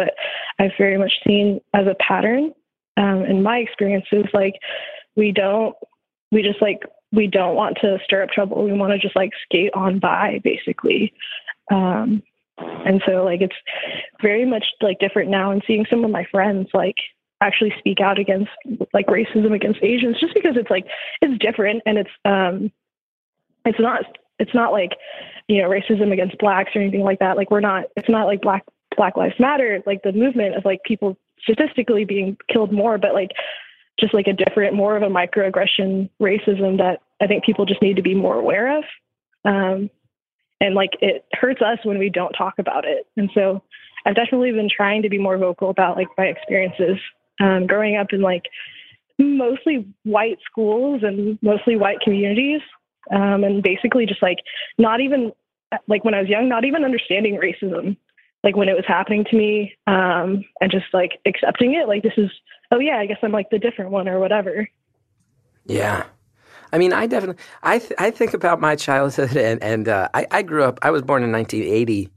I, 0.58 0.62
have 0.64 0.72
very 0.76 0.98
much 0.98 1.12
seen 1.26 1.60
as 1.74 1.86
a 1.86 1.94
pattern 2.02 2.52
um, 2.96 3.24
in 3.24 3.42
my 3.42 3.58
experiences. 3.58 4.24
Like 4.34 4.54
we 5.14 5.30
don't, 5.30 5.76
we 6.32 6.42
just 6.42 6.60
like 6.60 6.80
we 7.12 7.28
don't 7.28 7.54
want 7.54 7.78
to 7.82 7.98
stir 8.04 8.24
up 8.24 8.30
trouble. 8.30 8.64
We 8.64 8.72
want 8.72 8.92
to 8.92 8.98
just 8.98 9.14
like 9.14 9.30
skate 9.44 9.70
on 9.74 10.00
by, 10.00 10.40
basically. 10.42 11.12
Um, 11.70 12.22
and 12.58 13.00
so 13.06 13.24
like 13.24 13.40
it's 13.40 13.54
very 14.20 14.44
much 14.44 14.64
like 14.80 14.98
different 14.98 15.30
now. 15.30 15.52
And 15.52 15.62
seeing 15.66 15.86
some 15.88 16.04
of 16.04 16.10
my 16.10 16.26
friends 16.32 16.68
like 16.74 16.96
actually 17.44 17.72
speak 17.78 18.00
out 18.00 18.18
against 18.18 18.50
like 18.92 19.06
racism 19.06 19.54
against 19.54 19.82
Asians 19.82 20.18
just 20.18 20.34
because 20.34 20.56
it's 20.56 20.70
like 20.70 20.86
it's 21.20 21.38
different 21.38 21.82
and 21.86 21.98
it's 21.98 22.10
um 22.24 22.72
it's 23.64 23.78
not 23.78 24.04
it's 24.38 24.54
not 24.54 24.72
like 24.72 24.92
you 25.48 25.60
know 25.60 25.68
racism 25.68 26.12
against 26.12 26.38
blacks 26.38 26.70
or 26.74 26.80
anything 26.80 27.02
like 27.02 27.18
that. 27.18 27.36
Like 27.36 27.50
we're 27.50 27.60
not 27.60 27.84
it's 27.96 28.08
not 28.08 28.26
like 28.26 28.40
black 28.40 28.64
black 28.96 29.16
lives 29.16 29.34
matter 29.38 29.82
like 29.86 30.02
the 30.02 30.12
movement 30.12 30.54
of 30.54 30.64
like 30.64 30.80
people 30.84 31.16
statistically 31.42 32.04
being 32.04 32.36
killed 32.48 32.72
more 32.72 32.96
but 32.96 33.12
like 33.12 33.30
just 33.98 34.14
like 34.14 34.26
a 34.26 34.32
different 34.32 34.74
more 34.74 34.96
of 34.96 35.02
a 35.02 35.08
microaggression 35.08 36.08
racism 36.20 36.78
that 36.78 37.00
i 37.20 37.26
think 37.26 37.44
people 37.44 37.66
just 37.66 37.82
need 37.82 37.96
to 37.96 38.02
be 38.02 38.14
more 38.14 38.36
aware 38.36 38.78
of. 38.78 38.84
Um 39.44 39.90
and 40.60 40.74
like 40.74 40.90
it 41.00 41.24
hurts 41.32 41.60
us 41.60 41.78
when 41.82 41.98
we 41.98 42.08
don't 42.08 42.32
talk 42.32 42.54
about 42.58 42.84
it. 42.84 43.06
And 43.16 43.30
so 43.34 43.62
i've 44.06 44.14
definitely 44.14 44.52
been 44.52 44.70
trying 44.74 45.02
to 45.02 45.08
be 45.08 45.18
more 45.18 45.38
vocal 45.38 45.70
about 45.70 45.96
like 45.96 46.08
my 46.16 46.26
experiences 46.26 46.98
um, 47.40 47.66
growing 47.66 47.96
up 47.96 48.08
in 48.12 48.20
like 48.20 48.44
mostly 49.18 49.86
white 50.02 50.38
schools 50.44 51.02
and 51.02 51.38
mostly 51.42 51.76
white 51.76 52.00
communities 52.00 52.60
um, 53.12 53.44
and 53.44 53.62
basically 53.62 54.06
just 54.06 54.22
like 54.22 54.38
not 54.78 55.00
even 55.00 55.32
like 55.88 56.04
when 56.04 56.14
i 56.14 56.20
was 56.20 56.28
young 56.28 56.48
not 56.48 56.64
even 56.64 56.84
understanding 56.84 57.38
racism 57.38 57.96
like 58.42 58.56
when 58.56 58.68
it 58.68 58.76
was 58.76 58.84
happening 58.86 59.24
to 59.24 59.36
me 59.36 59.72
um, 59.86 60.44
and 60.60 60.70
just 60.70 60.86
like 60.92 61.20
accepting 61.26 61.74
it 61.74 61.88
like 61.88 62.02
this 62.02 62.12
is 62.16 62.30
oh 62.72 62.78
yeah 62.78 62.96
i 62.96 63.06
guess 63.06 63.18
i'm 63.22 63.32
like 63.32 63.50
the 63.50 63.58
different 63.58 63.90
one 63.90 64.08
or 64.08 64.18
whatever. 64.18 64.68
Yeah. 65.66 66.04
I 66.72 66.78
mean, 66.78 66.92
I 66.92 67.06
definitely, 67.06 67.42
I, 67.62 67.78
th- 67.78 67.92
I 67.98 68.10
think 68.10 68.34
about 68.34 68.60
my 68.60 68.76
childhood 68.76 69.36
and, 69.36 69.62
and 69.62 69.88
uh, 69.88 70.08
I, 70.14 70.26
I 70.30 70.42
grew 70.42 70.64
up, 70.64 70.78
I 70.82 70.90
was 70.90 71.02
born 71.02 71.22
in 71.22 71.32
1980 71.32 72.10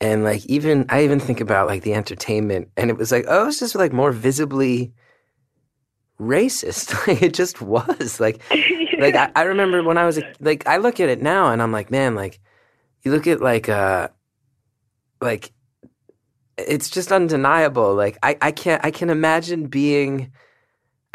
and 0.00 0.24
like 0.24 0.44
even 0.46 0.86
I 0.88 1.04
even 1.04 1.20
think 1.20 1.40
about 1.40 1.66
like 1.66 1.82
the 1.82 1.94
entertainment, 1.94 2.70
and 2.76 2.90
it 2.90 2.96
was 2.96 3.12
like 3.12 3.24
oh, 3.28 3.48
it's 3.48 3.60
just 3.60 3.74
like 3.74 3.92
more 3.92 4.12
visibly 4.12 4.92
racist. 6.20 7.06
like 7.06 7.22
it 7.22 7.34
just 7.34 7.60
was 7.60 8.20
like 8.20 8.42
like 8.98 9.14
I, 9.14 9.30
I, 9.34 9.42
remember 9.42 9.82
when 9.82 9.98
I 9.98 10.06
was 10.06 10.18
a, 10.18 10.32
like 10.40 10.66
I 10.66 10.76
look 10.78 11.00
at 11.00 11.08
it 11.08 11.22
now 11.22 11.50
and 11.50 11.60
I'm 11.60 11.72
like 11.72 11.90
man 11.90 12.14
like 12.14 12.40
you 13.02 13.10
look 13.10 13.26
at 13.26 13.40
like 13.40 13.68
uh 13.68 14.08
like 15.20 15.52
it's 16.56 16.90
just 16.90 17.12
undeniable. 17.12 17.94
Like 17.94 18.18
I 18.22 18.36
I 18.40 18.52
can't 18.52 18.84
I 18.84 18.90
can 18.90 19.10
imagine 19.10 19.66
being. 19.66 20.32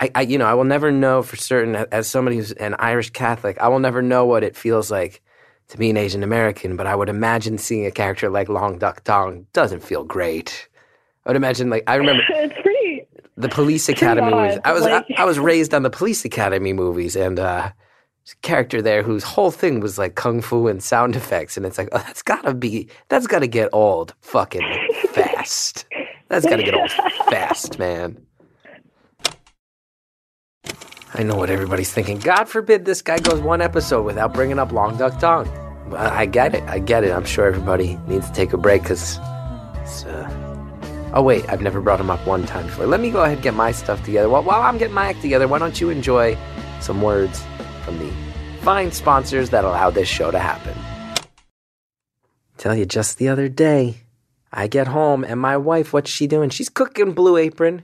I, 0.02 0.10
I, 0.16 0.22
you 0.22 0.38
know, 0.38 0.46
I 0.46 0.54
will 0.54 0.64
never 0.64 0.94
know 0.94 1.22
for 1.22 1.36
certain 1.36 1.76
as 1.76 2.08
somebody 2.08 2.38
who's 2.38 2.54
an 2.54 2.74
Irish 2.80 3.10
Catholic, 3.10 3.58
I 3.60 3.68
will 3.68 3.80
never 3.80 4.02
know 4.02 4.26
what 4.26 4.46
it 4.46 4.56
feels 4.56 4.90
like 4.90 5.22
to 5.70 5.78
be 5.78 5.90
an 5.90 5.98
Asian 5.98 6.24
American, 6.24 6.76
but 6.76 6.86
I 6.88 6.96
would 6.96 7.10
imagine 7.10 7.58
seeing 7.58 7.86
a 7.86 7.92
character 7.92 8.30
like 8.30 8.50
Long 8.50 8.78
Duck 8.78 9.04
Dong 9.04 9.46
doesn't 9.54 9.82
feel 9.84 10.04
great. 10.04 10.68
I 11.26 11.30
would 11.30 11.36
imagine 11.38 11.70
like 11.70 11.84
I 11.88 11.96
remember 11.96 12.24
it's 12.30 12.54
pretty. 12.62 13.08
the 13.38 13.50
Police 13.50 13.88
Academy 13.90 14.32
movies. 14.34 14.60
I 14.66 14.74
was 14.74 14.84
like- 14.84 15.06
I, 15.18 15.22
I 15.22 15.26
was 15.26 15.40
raised 15.40 15.74
on 15.74 15.84
the 15.84 15.90
Police 15.90 16.26
Academy 16.26 16.74
movies, 16.74 17.16
and 17.16 17.40
uh, 17.40 17.72
there's 18.26 18.34
a 18.34 18.42
character 18.42 18.82
there 18.82 19.04
whose 19.04 19.24
whole 19.24 19.52
thing 19.52 19.80
was 19.80 19.98
like 19.98 20.16
kung 20.16 20.42
fu 20.42 20.68
and 20.68 20.82
sound 20.84 21.16
effects, 21.16 21.56
and 21.56 21.66
it's 21.66 21.78
like, 21.78 21.90
oh, 21.92 22.00
that's 22.00 22.22
gotta 22.24 22.54
be 22.54 22.90
that's 23.10 23.28
gotta 23.28 23.48
get 23.48 23.70
old 23.72 24.14
fucking 24.22 24.66
fast. 25.10 25.86
That's 26.30 26.46
gotta 26.46 26.64
get 26.64 26.74
old 26.76 26.92
fast, 27.30 27.78
man. 27.80 28.18
I 31.20 31.24
know 31.24 31.36
what 31.36 31.50
everybody's 31.50 31.92
thinking. 31.92 32.18
God 32.18 32.46
forbid 32.46 32.86
this 32.86 33.02
guy 33.02 33.20
goes 33.20 33.42
one 33.42 33.60
episode 33.60 34.04
without 34.04 34.34
bringing 34.34 34.58
up 34.58 34.72
Long 34.72 34.96
Duck 34.96 35.20
Dong. 35.20 35.50
I 35.94 36.26
get 36.26 36.56
it. 36.56 36.64
I 36.64 36.80
get 36.80 37.04
it. 37.04 37.12
I'm 37.12 37.26
sure 37.26 37.46
everybody 37.46 37.98
needs 38.08 38.28
to 38.28 38.34
take 38.34 38.54
a 38.54 38.58
break 38.58 38.84
because 38.84 39.20
it's. 39.82 40.06
Uh... 40.06 41.12
Oh 41.14 41.22
wait, 41.22 41.44
I've 41.50 41.60
never 41.60 41.82
brought 41.82 42.00
him 42.00 42.10
up 42.10 42.26
one 42.26 42.46
time 42.46 42.68
before. 42.68 42.88
Let 42.88 43.02
me 43.02 43.12
go 43.12 43.22
ahead 43.22 43.34
and 43.34 43.44
get 43.44 43.54
my 43.54 43.74
stuff 43.74 44.02
together. 44.06 44.30
While 44.30 44.62
I'm 44.62 44.78
getting 44.78 44.94
my 44.94 45.08
act 45.08 45.20
together, 45.20 45.46
why 45.46 45.60
don't 45.60 45.82
you 45.82 45.90
enjoy 45.90 46.38
some 46.80 47.02
words 47.02 47.44
from 47.84 48.00
the 48.00 48.14
fine 48.62 48.94
sponsors 48.94 49.50
that 49.50 49.66
allow 49.66 49.90
this 49.90 50.08
show 50.08 50.32
to 50.32 50.40
happen? 50.40 50.74
Tell 52.58 52.74
you, 52.74 52.86
just 52.86 53.18
the 53.18 53.28
other 53.28 53.50
day, 53.50 54.04
I 54.54 54.68
get 54.68 54.88
home 54.88 55.26
and 55.26 55.42
my 55.42 55.58
wife, 55.58 55.92
what's 55.92 56.10
she 56.10 56.28
doing? 56.28 56.50
She's 56.50 56.70
cooking 56.70 57.12
Blue 57.12 57.36
Apron. 57.36 57.84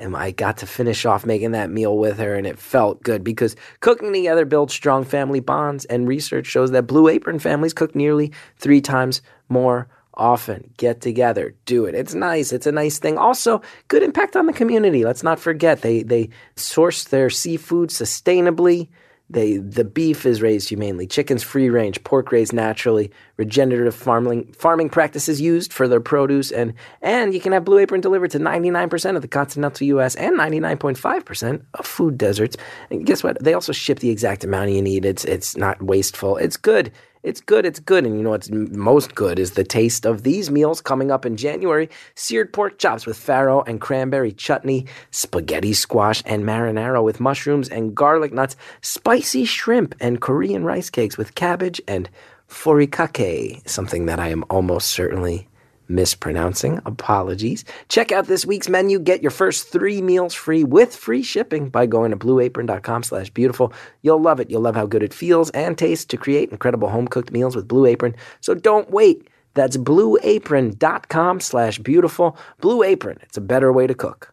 And 0.00 0.16
I 0.16 0.30
got 0.30 0.56
to 0.58 0.66
finish 0.66 1.04
off 1.04 1.26
making 1.26 1.52
that 1.52 1.70
meal 1.70 1.96
with 1.98 2.18
her, 2.18 2.34
and 2.34 2.46
it 2.46 2.58
felt 2.58 3.02
good 3.02 3.22
because 3.22 3.54
cooking 3.80 4.12
together 4.12 4.44
builds 4.46 4.72
strong 4.72 5.04
family 5.04 5.40
bonds. 5.40 5.84
And 5.84 6.08
research 6.08 6.46
shows 6.46 6.70
that 6.70 6.86
Blue 6.86 7.06
Apron 7.08 7.38
families 7.38 7.74
cook 7.74 7.94
nearly 7.94 8.32
three 8.56 8.80
times 8.80 9.20
more 9.48 9.88
often. 10.14 10.72
Get 10.76 11.00
together, 11.00 11.54
do 11.66 11.84
it. 11.84 11.94
It's 11.94 12.14
nice. 12.14 12.52
It's 12.52 12.66
a 12.66 12.72
nice 12.72 12.98
thing. 12.98 13.18
Also, 13.18 13.62
good 13.88 14.02
impact 14.02 14.36
on 14.36 14.46
the 14.46 14.52
community. 14.52 15.04
Let's 15.04 15.22
not 15.22 15.38
forget 15.38 15.82
they 15.82 16.02
they 16.02 16.30
source 16.56 17.04
their 17.04 17.30
seafood 17.30 17.90
sustainably. 17.90 18.88
They 19.30 19.58
the 19.58 19.84
beef 19.84 20.26
is 20.26 20.42
raised 20.42 20.68
humanely, 20.68 21.06
chicken's 21.06 21.44
free 21.44 21.70
range, 21.70 22.02
pork 22.02 22.32
raised 22.32 22.52
naturally, 22.52 23.12
regenerative 23.36 23.94
farming 23.94 24.52
farming 24.52 24.90
practices 24.90 25.40
used 25.40 25.72
for 25.72 25.86
their 25.86 26.00
produce, 26.00 26.50
and 26.50 26.74
and 27.00 27.32
you 27.32 27.40
can 27.40 27.52
have 27.52 27.64
Blue 27.64 27.78
Apron 27.78 28.00
delivered 28.00 28.32
to 28.32 28.40
99% 28.40 29.14
of 29.16 29.22
the 29.22 29.28
continental 29.28 29.86
U.S. 29.86 30.16
and 30.16 30.36
99.5% 30.36 31.62
of 31.74 31.86
food 31.86 32.18
deserts. 32.18 32.56
And 32.90 33.06
guess 33.06 33.22
what? 33.22 33.42
They 33.42 33.54
also 33.54 33.72
ship 33.72 34.00
the 34.00 34.10
exact 34.10 34.42
amount 34.42 34.70
you 34.70 34.82
need. 34.82 35.04
It's 35.04 35.24
it's 35.24 35.56
not 35.56 35.80
wasteful. 35.80 36.36
It's 36.36 36.56
good. 36.56 36.90
It's 37.22 37.42
good, 37.42 37.66
it's 37.66 37.80
good. 37.80 38.06
And 38.06 38.16
you 38.16 38.22
know 38.22 38.30
what's 38.30 38.50
most 38.50 39.14
good 39.14 39.38
is 39.38 39.52
the 39.52 39.64
taste 39.64 40.06
of 40.06 40.22
these 40.22 40.50
meals 40.50 40.80
coming 40.80 41.10
up 41.10 41.26
in 41.26 41.36
January. 41.36 41.90
Seared 42.14 42.50
pork 42.50 42.78
chops 42.78 43.04
with 43.04 43.18
farro 43.18 43.62
and 43.68 43.78
cranberry 43.78 44.32
chutney, 44.32 44.86
spaghetti 45.10 45.74
squash 45.74 46.22
and 46.24 46.44
marinara 46.44 47.04
with 47.04 47.20
mushrooms 47.20 47.68
and 47.68 47.94
garlic 47.94 48.32
nuts, 48.32 48.56
spicy 48.80 49.44
shrimp 49.44 49.94
and 50.00 50.22
Korean 50.22 50.64
rice 50.64 50.88
cakes 50.88 51.18
with 51.18 51.34
cabbage 51.34 51.78
and 51.86 52.08
furikake, 52.48 53.68
something 53.68 54.06
that 54.06 54.18
I 54.18 54.28
am 54.28 54.44
almost 54.48 54.88
certainly 54.88 55.46
mispronouncing. 55.90 56.80
Apologies. 56.86 57.64
Check 57.88 58.12
out 58.12 58.26
this 58.26 58.46
week's 58.46 58.68
menu. 58.68 58.98
Get 58.98 59.20
your 59.20 59.30
first 59.30 59.68
three 59.68 60.00
meals 60.00 60.32
free 60.32 60.64
with 60.64 60.96
free 60.96 61.22
shipping 61.22 61.68
by 61.68 61.86
going 61.86 62.12
to 62.12 62.16
blueapron.com 62.16 63.02
slash 63.02 63.28
beautiful. 63.30 63.72
You'll 64.02 64.22
love 64.22 64.40
it. 64.40 64.50
You'll 64.50 64.62
love 64.62 64.76
how 64.76 64.86
good 64.86 65.02
it 65.02 65.12
feels 65.12 65.50
and 65.50 65.76
tastes 65.76 66.06
to 66.06 66.16
create 66.16 66.50
incredible 66.50 66.88
home 66.88 67.08
cooked 67.08 67.32
meals 67.32 67.56
with 67.56 67.68
Blue 67.68 67.84
Apron. 67.84 68.14
So 68.40 68.54
don't 68.54 68.90
wait. 68.90 69.28
That's 69.54 69.76
blueapron.com 69.76 71.40
slash 71.40 71.78
beautiful. 71.78 72.38
Blue 72.60 72.82
Apron. 72.82 73.18
It's 73.22 73.36
a 73.36 73.42
better 73.42 73.72
way 73.72 73.86
to 73.86 73.94
cook. 73.94 74.32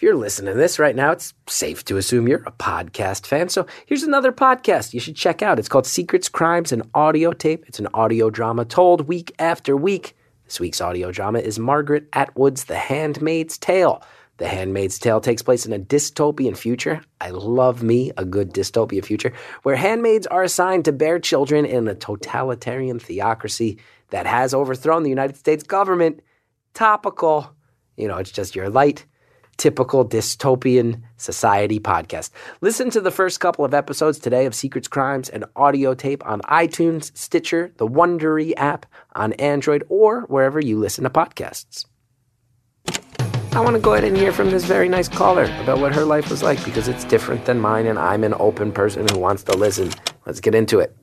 If 0.00 0.04
you're 0.04 0.16
listening 0.16 0.54
to 0.54 0.58
this 0.58 0.78
right 0.78 0.96
now, 0.96 1.10
it's 1.10 1.34
safe 1.46 1.84
to 1.84 1.98
assume 1.98 2.26
you're 2.26 2.42
a 2.46 2.52
podcast 2.52 3.26
fan. 3.26 3.50
So 3.50 3.66
here's 3.84 4.02
another 4.02 4.32
podcast 4.32 4.94
you 4.94 5.00
should 5.00 5.14
check 5.14 5.42
out. 5.42 5.58
It's 5.58 5.68
called 5.68 5.86
Secrets, 5.86 6.26
Crimes, 6.26 6.72
and 6.72 6.90
Audiotape. 6.94 7.64
It's 7.66 7.78
an 7.78 7.88
audio 7.92 8.30
drama 8.30 8.64
told 8.64 9.06
week 9.06 9.34
after 9.38 9.76
week. 9.76 10.16
This 10.50 10.58
week's 10.58 10.80
audio 10.80 11.12
drama 11.12 11.38
is 11.38 11.60
Margaret 11.60 12.08
Atwood's 12.12 12.64
The 12.64 12.74
Handmaid's 12.74 13.56
Tale. 13.56 14.02
The 14.38 14.48
Handmaid's 14.48 14.98
Tale 14.98 15.20
takes 15.20 15.42
place 15.42 15.64
in 15.64 15.72
a 15.72 15.78
dystopian 15.78 16.56
future. 16.56 17.02
I 17.20 17.30
love 17.30 17.84
me 17.84 18.10
a 18.16 18.24
good 18.24 18.52
dystopia 18.52 19.04
future 19.04 19.32
where 19.62 19.76
handmaids 19.76 20.26
are 20.26 20.42
assigned 20.42 20.86
to 20.86 20.92
bear 20.92 21.20
children 21.20 21.64
in 21.64 21.86
a 21.86 21.94
totalitarian 21.94 22.98
theocracy 22.98 23.78
that 24.08 24.26
has 24.26 24.52
overthrown 24.52 25.04
the 25.04 25.08
United 25.08 25.36
States 25.36 25.62
government. 25.62 26.20
Topical. 26.74 27.54
You 27.96 28.08
know, 28.08 28.16
it's 28.16 28.32
just 28.32 28.56
your 28.56 28.70
light, 28.70 29.06
typical 29.60 30.08
dystopian 30.08 31.02
society 31.18 31.78
podcast. 31.78 32.30
Listen 32.62 32.88
to 32.90 33.00
the 33.00 33.10
first 33.10 33.40
couple 33.40 33.62
of 33.62 33.74
episodes 33.74 34.18
today 34.18 34.46
of 34.46 34.54
Secrets, 34.54 34.88
Crimes, 34.88 35.28
and 35.28 35.44
Audiotape 35.54 36.24
on 36.26 36.40
iTunes, 36.42 37.14
Stitcher, 37.16 37.70
the 37.76 37.86
Wondery 37.86 38.54
app 38.56 38.86
on 39.14 39.34
Android, 39.34 39.84
or 39.90 40.22
wherever 40.22 40.58
you 40.60 40.78
listen 40.78 41.04
to 41.04 41.10
podcasts. 41.10 41.84
I 43.52 43.60
want 43.60 43.74
to 43.76 43.80
go 43.82 43.92
ahead 43.92 44.04
and 44.04 44.16
hear 44.16 44.32
from 44.32 44.50
this 44.50 44.64
very 44.64 44.88
nice 44.88 45.08
caller 45.08 45.44
about 45.62 45.78
what 45.78 45.94
her 45.94 46.04
life 46.04 46.30
was 46.30 46.42
like 46.42 46.64
because 46.64 46.88
it's 46.88 47.04
different 47.04 47.44
than 47.44 47.60
mine, 47.60 47.86
and 47.86 47.98
I'm 47.98 48.24
an 48.24 48.32
open 48.38 48.72
person 48.72 49.06
who 49.12 49.18
wants 49.18 49.42
to 49.44 49.52
listen. 49.56 49.90
Let's 50.24 50.40
get 50.40 50.54
into 50.54 50.78
it. 50.78 50.96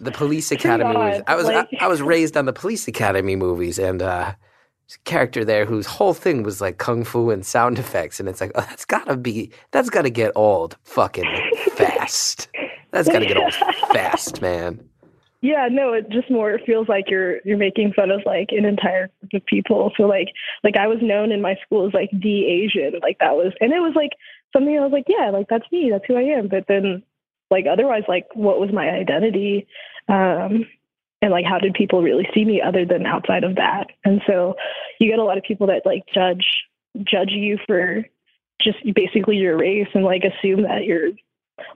The 0.00 0.10
Police 0.10 0.50
Academy 0.50 0.96
movies. 0.96 1.22
I 1.28 1.36
was 1.36 1.44
like- 1.46 1.68
I, 1.80 1.84
I 1.84 1.88
was 1.88 2.02
raised 2.02 2.36
on 2.36 2.46
the 2.46 2.52
Police 2.52 2.88
Academy 2.88 3.36
movies, 3.36 3.78
and 3.78 4.02
uh, 4.02 4.32
character 5.04 5.44
there 5.44 5.64
whose 5.64 5.86
whole 5.86 6.14
thing 6.14 6.42
was 6.42 6.60
like 6.60 6.78
kung 6.78 7.04
fu 7.04 7.30
and 7.30 7.44
sound 7.44 7.78
effects, 7.78 8.20
and 8.20 8.28
it's 8.28 8.40
like, 8.40 8.52
oh, 8.54 8.60
that's 8.60 8.84
gotta 8.84 9.16
be, 9.16 9.50
that's 9.70 9.90
gotta 9.90 10.10
get 10.10 10.32
old 10.34 10.76
fucking 10.84 11.28
fast. 11.72 12.48
That's 12.90 13.08
gotta 13.08 13.26
get 13.26 13.36
old 13.36 13.54
fast, 13.92 14.42
man. 14.42 14.88
Yeah, 15.42 15.68
no, 15.68 15.92
it 15.92 16.08
just 16.08 16.30
more 16.30 16.60
feels 16.64 16.88
like 16.88 17.10
you're 17.10 17.40
you're 17.44 17.58
making 17.58 17.94
fun 17.94 18.12
of 18.12 18.20
like 18.24 18.50
an 18.50 18.64
entire 18.64 19.10
group 19.30 19.42
of 19.42 19.46
people. 19.46 19.92
So 19.96 20.04
like 20.04 20.28
like 20.62 20.76
I 20.76 20.86
was 20.86 20.98
known 21.02 21.32
in 21.32 21.42
my 21.42 21.56
school 21.66 21.86
as 21.86 21.92
like 21.92 22.10
the 22.12 22.46
Asian, 22.46 23.00
like 23.02 23.18
that 23.18 23.34
was, 23.34 23.52
and 23.60 23.72
it 23.72 23.80
was 23.80 23.94
like 23.96 24.12
something 24.52 24.78
I 24.78 24.82
was 24.82 24.92
like, 24.92 25.06
yeah, 25.08 25.30
like 25.30 25.48
that's 25.48 25.70
me, 25.72 25.90
that's 25.90 26.04
who 26.06 26.16
I 26.16 26.22
am. 26.22 26.46
But 26.46 26.66
then 26.68 27.02
like 27.50 27.66
otherwise, 27.70 28.04
like 28.06 28.26
what 28.34 28.60
was 28.60 28.70
my 28.72 28.88
identity, 28.88 29.66
um, 30.08 30.64
and 31.22 31.30
like 31.30 31.44
how 31.46 31.58
did 31.58 31.72
people 31.74 32.02
really 32.02 32.28
see 32.34 32.44
me 32.44 32.60
other 32.60 32.84
than 32.84 33.06
outside 33.06 33.44
of 33.44 33.54
that? 33.54 33.86
And 34.04 34.20
so 34.26 34.54
you 35.00 35.08
get 35.08 35.18
a 35.20 35.24
lot 35.24 35.38
of 35.38 35.44
people 35.44 35.68
that 35.68 35.86
like 35.86 36.02
judge 36.12 36.44
judge 37.04 37.30
you 37.30 37.58
for 37.66 38.04
just 38.60 38.78
basically 38.94 39.36
your 39.36 39.56
race 39.56 39.88
and 39.94 40.04
like 40.04 40.22
assume 40.24 40.62
that 40.64 40.84
you're 40.84 41.08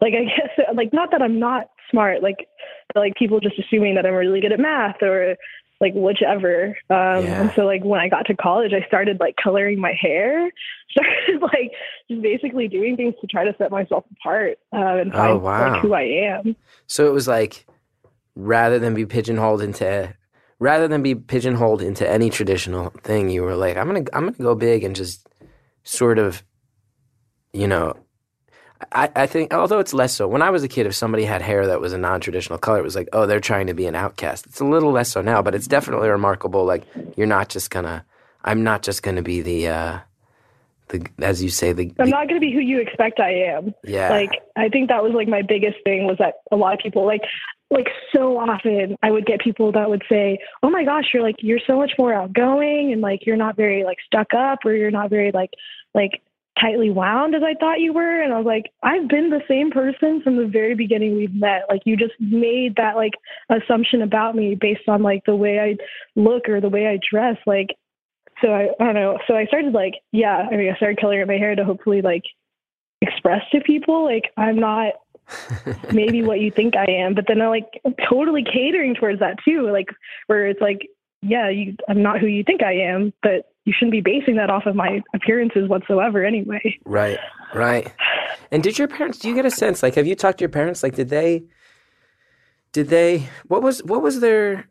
like 0.00 0.12
I 0.14 0.24
guess 0.24 0.66
like 0.74 0.92
not 0.92 1.10
that 1.12 1.22
I'm 1.22 1.38
not 1.38 1.70
smart, 1.90 2.22
like 2.22 2.48
but, 2.92 3.00
like 3.00 3.14
people 3.14 3.40
just 3.40 3.58
assuming 3.58 3.94
that 3.94 4.04
I'm 4.04 4.14
really 4.14 4.40
good 4.40 4.52
at 4.52 4.60
math 4.60 5.02
or 5.02 5.36
like 5.80 5.92
whichever. 5.94 6.76
Um 6.90 7.24
Yeah. 7.24 7.40
and 7.42 7.52
so 7.54 7.62
like 7.62 7.84
when 7.84 8.00
I 8.00 8.08
got 8.08 8.26
to 8.26 8.34
college 8.36 8.72
I 8.72 8.86
started 8.86 9.20
like 9.20 9.36
coloring 9.42 9.80
my 9.80 9.92
hair. 9.98 10.50
Started 10.96 11.42
like 11.42 11.72
just 12.10 12.22
basically 12.22 12.68
doing 12.68 12.96
things 12.96 13.14
to 13.20 13.26
try 13.26 13.44
to 13.44 13.54
set 13.58 13.70
myself 13.70 14.04
apart 14.18 14.56
uh, 14.72 14.96
and 14.96 15.12
Oh, 15.12 15.18
find 15.18 15.42
wow. 15.42 15.72
like 15.72 15.82
who 15.82 15.92
I 15.92 16.02
am. 16.02 16.56
So 16.86 17.06
it 17.06 17.12
was 17.12 17.28
like, 17.28 17.66
rather 18.36 18.78
than 18.78 18.94
be 18.94 19.06
pigeonholed 19.06 19.62
into, 19.62 20.14
rather 20.58 20.86
than 20.86 21.02
be 21.02 21.14
pigeonholed 21.14 21.82
into 21.82 22.08
any 22.08 22.30
traditional 22.30 22.90
thing, 23.02 23.30
you 23.30 23.42
were 23.42 23.56
like, 23.56 23.76
I'm 23.76 23.86
gonna, 23.86 24.04
I'm 24.12 24.26
gonna 24.26 24.32
go 24.38 24.54
big 24.54 24.84
and 24.84 24.94
just 24.94 25.26
sort 25.82 26.18
of, 26.18 26.44
you 27.52 27.66
know, 27.66 27.94
I, 28.92 29.10
I 29.16 29.26
think 29.26 29.54
although 29.54 29.78
it's 29.78 29.94
less 29.94 30.14
so 30.14 30.28
when 30.28 30.42
I 30.42 30.50
was 30.50 30.62
a 30.62 30.68
kid, 30.68 30.86
if 30.86 30.94
somebody 30.94 31.24
had 31.24 31.40
hair 31.40 31.66
that 31.66 31.80
was 31.80 31.94
a 31.94 31.98
non-traditional 31.98 32.58
color, 32.58 32.78
it 32.78 32.84
was 32.84 32.94
like, 32.94 33.08
oh, 33.14 33.24
they're 33.24 33.40
trying 33.40 33.68
to 33.68 33.74
be 33.74 33.86
an 33.86 33.94
outcast. 33.94 34.46
It's 34.46 34.60
a 34.60 34.66
little 34.66 34.92
less 34.92 35.10
so 35.10 35.22
now, 35.22 35.40
but 35.40 35.54
it's 35.54 35.66
definitely 35.66 36.08
remarkable. 36.10 36.64
Like 36.64 36.84
you're 37.16 37.26
not 37.26 37.48
just 37.48 37.70
gonna, 37.70 38.04
I'm 38.44 38.62
not 38.62 38.82
just 38.82 39.02
gonna 39.02 39.22
be 39.22 39.40
the, 39.40 39.68
uh, 39.68 39.98
the 40.88 41.06
as 41.20 41.42
you 41.42 41.48
say, 41.48 41.72
the, 41.72 41.92
I'm 41.98 42.10
not 42.10 42.28
going 42.28 42.40
to 42.40 42.46
be 42.46 42.52
who 42.52 42.60
you 42.60 42.80
expect 42.80 43.18
I 43.18 43.32
am. 43.32 43.74
yeah, 43.82 44.10
like 44.10 44.30
i 44.56 44.68
think 44.68 44.88
that 44.88 45.02
was 45.02 45.12
like 45.14 45.26
my 45.26 45.42
biggest 45.42 45.78
thing 45.82 46.06
was 46.06 46.16
that 46.18 46.34
a 46.52 46.56
lot 46.56 46.74
of 46.74 46.78
people 46.78 47.04
like 47.04 47.22
like 47.70 47.88
so 48.14 48.38
often 48.38 48.96
i 49.02 49.10
would 49.10 49.26
get 49.26 49.40
people 49.40 49.72
that 49.72 49.90
would 49.90 50.02
say 50.08 50.38
oh 50.62 50.70
my 50.70 50.84
gosh 50.84 51.04
you're 51.12 51.22
like 51.22 51.36
you're 51.40 51.60
so 51.66 51.76
much 51.76 51.92
more 51.98 52.12
outgoing 52.14 52.92
and 52.92 53.00
like 53.00 53.26
you're 53.26 53.36
not 53.36 53.56
very 53.56 53.84
like 53.84 53.98
stuck 54.06 54.28
up 54.34 54.60
or 54.64 54.72
you're 54.72 54.90
not 54.90 55.10
very 55.10 55.32
like 55.32 55.50
like 55.94 56.22
tightly 56.60 56.90
wound 56.90 57.34
as 57.34 57.42
i 57.42 57.54
thought 57.58 57.80
you 57.80 57.92
were. 57.92 58.22
And 58.22 58.32
i 58.32 58.36
was 58.36 58.46
like 58.46 58.72
i've 58.82 59.08
been 59.08 59.30
the 59.30 59.42
same 59.48 59.70
person 59.70 60.22
from 60.22 60.36
the 60.36 60.46
very 60.46 60.74
beginning 60.74 61.16
we've 61.16 61.34
met. 61.34 61.62
Like 61.68 61.82
you 61.84 61.96
just 61.96 62.14
made 62.18 62.76
that 62.76 62.96
like 62.96 63.12
assumption 63.50 64.02
about 64.02 64.34
me 64.34 64.56
based 64.58 64.88
on 64.88 65.02
like 65.02 65.24
the 65.26 65.36
way 65.36 65.58
i 65.58 65.76
look 66.18 66.48
or 66.48 66.60
the 66.60 66.68
way 66.68 66.86
i 66.86 66.98
dress. 67.10 67.36
Like 67.46 67.68
so 68.42 68.48
I, 68.48 68.68
I 68.80 68.84
don't 68.84 68.94
know. 68.94 69.18
So 69.26 69.34
i 69.34 69.46
started 69.46 69.72
like 69.72 69.94
yeah 70.12 70.46
i 70.50 70.56
mean 70.56 70.72
i 70.72 70.76
started 70.76 71.00
coloring 71.00 71.26
my 71.26 71.34
hair 71.34 71.54
to 71.54 71.64
hopefully 71.64 72.00
like 72.02 72.24
express 73.02 73.42
to 73.52 73.60
people. 73.60 74.04
Like 74.04 74.32
i'm 74.36 74.58
not 74.58 74.94
maybe 75.92 76.22
what 76.22 76.40
you 76.40 76.50
think 76.50 76.74
I 76.76 76.90
am, 76.90 77.14
but 77.14 77.24
then 77.28 77.40
I'm 77.40 77.50
like 77.50 77.82
totally 78.08 78.44
catering 78.44 78.94
towards 78.94 79.20
that 79.20 79.36
too. 79.44 79.70
Like 79.70 79.88
where 80.26 80.46
it's 80.46 80.60
like, 80.60 80.88
yeah, 81.22 81.48
you, 81.48 81.76
I'm 81.88 82.02
not 82.02 82.20
who 82.20 82.26
you 82.26 82.44
think 82.44 82.62
I 82.62 82.74
am, 82.74 83.12
but 83.22 83.52
you 83.64 83.72
shouldn't 83.76 83.92
be 83.92 84.00
basing 84.00 84.36
that 84.36 84.50
off 84.50 84.66
of 84.66 84.76
my 84.76 85.02
appearances 85.14 85.68
whatsoever 85.68 86.24
anyway. 86.24 86.78
Right, 86.84 87.18
right. 87.54 87.92
And 88.50 88.62
did 88.62 88.78
your 88.78 88.88
parents? 88.88 89.18
Do 89.18 89.28
you 89.28 89.34
get 89.34 89.44
a 89.44 89.50
sense? 89.50 89.82
Like, 89.82 89.96
have 89.96 90.06
you 90.06 90.14
talked 90.14 90.38
to 90.38 90.42
your 90.42 90.50
parents? 90.50 90.82
Like, 90.82 90.94
did 90.94 91.08
they? 91.08 91.44
Did 92.72 92.88
they? 92.88 93.28
What 93.48 93.62
was 93.62 93.82
what 93.82 94.02
was 94.02 94.20
their 94.20 94.68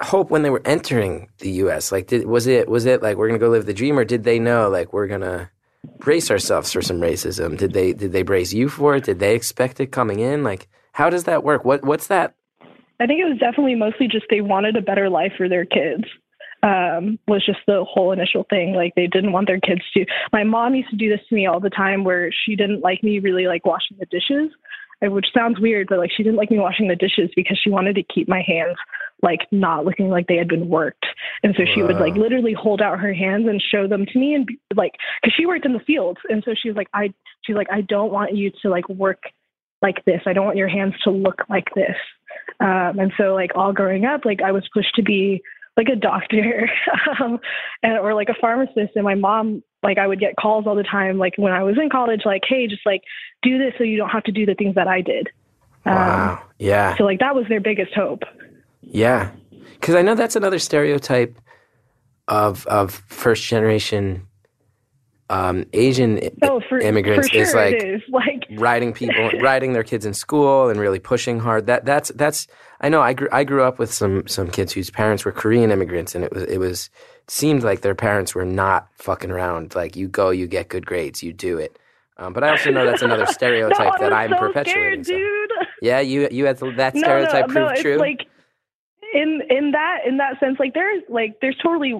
hope 0.00 0.30
when 0.30 0.42
they 0.42 0.50
were 0.50 0.62
entering 0.64 1.28
the 1.38 1.50
U.S.? 1.50 1.92
Like, 1.92 2.06
did 2.06 2.26
was 2.26 2.46
it 2.46 2.68
was 2.68 2.86
it 2.86 3.02
like 3.02 3.18
we're 3.18 3.28
gonna 3.28 3.38
go 3.38 3.50
live 3.50 3.66
the 3.66 3.74
dream, 3.74 3.98
or 3.98 4.04
did 4.04 4.24
they 4.24 4.38
know 4.38 4.70
like 4.70 4.92
we're 4.92 5.06
gonna 5.06 5.50
brace 5.98 6.30
ourselves 6.30 6.72
for 6.72 6.82
some 6.82 7.00
racism? 7.00 7.56
Did 7.56 7.72
they 7.72 7.92
did 7.92 8.12
they 8.12 8.22
brace 8.22 8.52
you 8.52 8.68
for 8.68 8.96
it? 8.96 9.04
Did 9.04 9.18
they 9.18 9.34
expect 9.34 9.80
it 9.80 9.92
coming 9.92 10.20
in? 10.20 10.42
Like, 10.42 10.68
how 10.92 11.10
does 11.10 11.24
that 11.24 11.44
work? 11.44 11.64
What 11.64 11.84
what's 11.84 12.08
that? 12.08 12.34
I 13.00 13.06
think 13.06 13.20
it 13.20 13.28
was 13.28 13.38
definitely 13.38 13.76
mostly 13.76 14.08
just 14.08 14.26
they 14.28 14.40
wanted 14.40 14.76
a 14.76 14.82
better 14.82 15.08
life 15.08 15.32
for 15.36 15.48
their 15.48 15.64
kids. 15.64 16.04
Um, 16.60 17.20
was 17.28 17.46
just 17.46 17.60
the 17.68 17.84
whole 17.88 18.10
initial 18.10 18.44
thing. 18.50 18.74
Like 18.74 18.92
they 18.96 19.06
didn't 19.06 19.30
want 19.30 19.46
their 19.46 19.60
kids 19.60 19.82
to. 19.94 20.04
My 20.32 20.42
mom 20.42 20.74
used 20.74 20.90
to 20.90 20.96
do 20.96 21.08
this 21.08 21.20
to 21.28 21.34
me 21.34 21.46
all 21.46 21.60
the 21.60 21.70
time, 21.70 22.02
where 22.02 22.32
she 22.32 22.56
didn't 22.56 22.80
like 22.80 23.04
me 23.04 23.20
really 23.20 23.46
like 23.46 23.64
washing 23.64 23.96
the 24.00 24.06
dishes, 24.06 24.50
which 25.00 25.26
sounds 25.32 25.60
weird, 25.60 25.88
but 25.88 25.98
like 25.98 26.10
she 26.14 26.22
didn't 26.22 26.36
like 26.36 26.50
me 26.50 26.58
washing 26.58 26.88
the 26.88 26.96
dishes 26.96 27.30
because 27.36 27.58
she 27.62 27.70
wanted 27.70 27.94
to 27.94 28.02
keep 28.02 28.28
my 28.28 28.42
hands 28.46 28.76
like 29.22 29.40
not 29.50 29.84
looking 29.84 30.08
like 30.08 30.26
they 30.26 30.36
had 30.36 30.48
been 30.48 30.68
worked. 30.68 31.06
And 31.42 31.54
so 31.56 31.64
she 31.72 31.82
would 31.82 31.96
like 31.96 32.14
literally 32.14 32.52
hold 32.52 32.80
out 32.80 33.00
her 33.00 33.12
hands 33.12 33.46
and 33.48 33.62
show 33.62 33.86
them 33.86 34.06
to 34.06 34.18
me 34.18 34.34
and 34.34 34.46
be, 34.46 34.58
like 34.74 34.92
cuz 35.24 35.32
she 35.34 35.46
worked 35.46 35.66
in 35.66 35.72
the 35.72 35.80
fields 35.80 36.20
and 36.28 36.42
so 36.44 36.54
she 36.54 36.68
was 36.68 36.76
like 36.76 36.88
I 36.94 37.12
she's 37.42 37.56
like 37.56 37.70
I 37.70 37.80
don't 37.80 38.12
want 38.12 38.34
you 38.34 38.50
to 38.62 38.68
like 38.68 38.88
work 38.88 39.22
like 39.82 40.04
this. 40.04 40.22
I 40.26 40.32
don't 40.32 40.44
want 40.44 40.56
your 40.56 40.68
hands 40.68 40.94
to 41.04 41.10
look 41.10 41.44
like 41.48 41.72
this. 41.74 41.96
Um 42.60 42.98
and 42.98 43.12
so 43.16 43.34
like 43.34 43.52
all 43.54 43.72
growing 43.72 44.04
up 44.04 44.24
like 44.24 44.42
I 44.42 44.52
was 44.52 44.68
pushed 44.72 44.94
to 44.96 45.02
be 45.02 45.42
like 45.76 45.88
a 45.88 45.96
doctor 45.96 46.68
um, 47.20 47.38
and, 47.84 47.98
or 47.98 48.12
like 48.12 48.28
a 48.28 48.40
pharmacist 48.40 48.96
and 48.96 49.04
my 49.04 49.14
mom 49.14 49.62
like 49.82 49.98
I 49.98 50.06
would 50.06 50.20
get 50.20 50.34
calls 50.36 50.66
all 50.66 50.74
the 50.74 50.82
time 50.82 51.18
like 51.18 51.34
when 51.36 51.52
I 51.52 51.62
was 51.62 51.76
in 51.78 51.88
college 51.90 52.22
like 52.24 52.42
hey 52.48 52.66
just 52.66 52.84
like 52.84 53.02
do 53.42 53.58
this 53.58 53.72
so 53.78 53.84
you 53.84 53.96
don't 53.96 54.08
have 54.10 54.24
to 54.24 54.32
do 54.32 54.44
the 54.46 54.54
things 54.54 54.74
that 54.74 54.88
I 54.88 55.00
did. 55.00 55.28
Um, 55.84 56.38
Yeah. 56.58 56.96
so 56.96 57.04
like 57.04 57.20
that 57.20 57.34
was 57.34 57.46
their 57.48 57.60
biggest 57.60 57.94
hope. 57.94 58.22
Yeah, 58.82 59.30
because 59.74 59.94
I 59.94 60.02
know 60.02 60.14
that's 60.14 60.36
another 60.36 60.58
stereotype 60.58 61.36
of 62.28 62.66
of 62.66 62.92
first 63.08 63.44
generation 63.44 64.26
um, 65.30 65.66
Asian 65.72 66.18
i- 66.18 66.30
Oh, 66.42 66.60
for 66.68 66.78
immigrants 66.78 67.28
for 67.28 67.34
sure 67.34 67.42
is 67.42 67.54
like 67.54 67.74
is. 67.82 68.02
Like 68.08 68.46
riding 68.58 68.92
people, 68.92 69.30
riding 69.40 69.72
their 69.72 69.82
kids 69.84 70.06
in 70.06 70.14
school, 70.14 70.68
and 70.70 70.78
really 70.80 70.98
pushing 70.98 71.38
hard. 71.40 71.66
That 71.66 71.84
that's 71.84 72.10
that's. 72.14 72.46
I 72.80 72.88
know. 72.88 73.00
I 73.00 73.12
grew 73.12 73.28
I 73.32 73.44
grew 73.44 73.62
up 73.64 73.78
with 73.78 73.92
some 73.92 74.26
some 74.28 74.50
kids 74.50 74.72
whose 74.72 74.90
parents 74.90 75.24
were 75.24 75.32
Korean 75.32 75.70
immigrants, 75.70 76.14
and 76.14 76.24
it 76.24 76.32
was 76.32 76.44
it 76.44 76.58
was 76.58 76.90
seemed 77.26 77.62
like 77.62 77.80
their 77.82 77.94
parents 77.94 78.34
were 78.34 78.44
not 78.46 78.88
fucking 78.94 79.30
around. 79.30 79.74
Like 79.74 79.96
you 79.96 80.08
go, 80.08 80.30
you 80.30 80.46
get 80.46 80.68
good 80.68 80.86
grades, 80.86 81.22
you 81.22 81.32
do 81.32 81.58
it. 81.58 81.78
Um, 82.16 82.32
but 82.32 82.42
I 82.42 82.50
also 82.50 82.70
know 82.70 82.84
that's 82.84 83.02
another 83.02 83.26
stereotype 83.38 83.94
no, 84.00 84.08
that 84.08 84.12
I'm 84.12 84.30
so 84.30 84.38
perpetuating. 84.38 85.04
Scared, 85.04 85.50
so- 85.60 85.66
Yeah, 85.82 86.00
you 86.00 86.26
you 86.30 86.46
had 86.46 86.58
that 86.58 86.96
stereotype 86.96 87.48
no, 87.48 87.52
proved 87.52 87.54
no, 87.54 87.68
it's 87.68 87.82
true. 87.82 87.96
Like 87.98 88.26
in 89.14 89.40
in 89.50 89.72
that 89.72 89.98
in 90.06 90.16
that 90.18 90.38
sense, 90.40 90.58
like 90.58 90.74
there's 90.74 91.02
like 91.08 91.36
there's 91.40 91.56
totally 91.62 91.94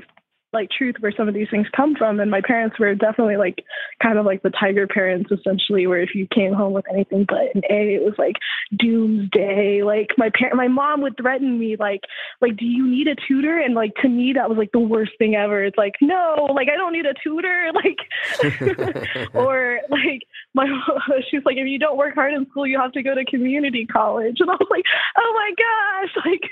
like 0.53 0.71
truth 0.71 0.97
where 1.01 1.13
some 1.17 1.29
of 1.29 1.35
these 1.35 1.49
things 1.51 1.67
come 1.77 1.95
from. 1.95 2.21
And 2.21 2.31
my 2.31 2.41
parents 2.41 2.79
were 2.79 2.95
definitely 2.95 3.37
like 3.37 3.65
kind 4.03 4.19
of 4.19 4.25
like 4.25 4.43
the 4.43 4.51
tiger 4.51 4.87
parents 4.87 5.31
essentially 5.31 5.87
where 5.87 6.01
if 6.01 6.15
you 6.15 6.27
came 6.35 6.55
home 6.55 6.73
with 6.73 6.87
anything 6.91 7.27
but 7.29 7.55
an 7.55 7.63
A 7.69 7.95
it 7.95 8.03
was 8.03 8.15
like 8.19 8.37
doomsday. 8.77 9.83
Like 9.83 10.09
my 10.17 10.31
parent 10.35 10.57
my 10.57 10.69
mom 10.69 11.03
would 11.03 11.17
threaten 11.17 11.59
me 11.59 11.77
like 11.79 12.01
like 12.41 12.57
do 12.57 12.65
you 12.65 12.87
need 12.87 13.09
a 13.09 13.17
tutor? 13.27 13.59
And 13.59 13.75
like 13.75 13.95
to 14.03 14.09
me 14.09 14.33
that 14.35 14.49
was 14.49 14.59
like 14.59 14.73
the 14.73 14.79
worst 14.79 15.13
thing 15.19 15.35
ever. 15.35 15.63
It's 15.65 15.79
like 15.79 15.95
no 16.01 16.49
like 16.55 16.69
I 16.73 16.77
don't 16.77 16.93
need 16.93 17.07
a 17.07 17.15
tutor. 17.23 17.67
Like 17.79 17.99
or 19.35 19.79
like 19.89 20.23
my 20.53 20.67
she's 21.31 21.43
like 21.45 21.57
if 21.57 21.67
you 21.69 21.79
don't 21.79 21.97
work 21.97 22.15
hard 22.15 22.33
in 22.33 22.45
school 22.51 22.67
you 22.67 22.79
have 22.81 22.91
to 22.93 23.03
go 23.03 23.15
to 23.15 23.25
community 23.25 23.87
college. 23.87 24.37
And 24.41 24.51
I 24.51 24.55
was 24.55 24.69
like 24.71 24.85
oh 25.17 25.33
my 25.37 25.53
gosh 25.59 26.25
like 26.27 26.51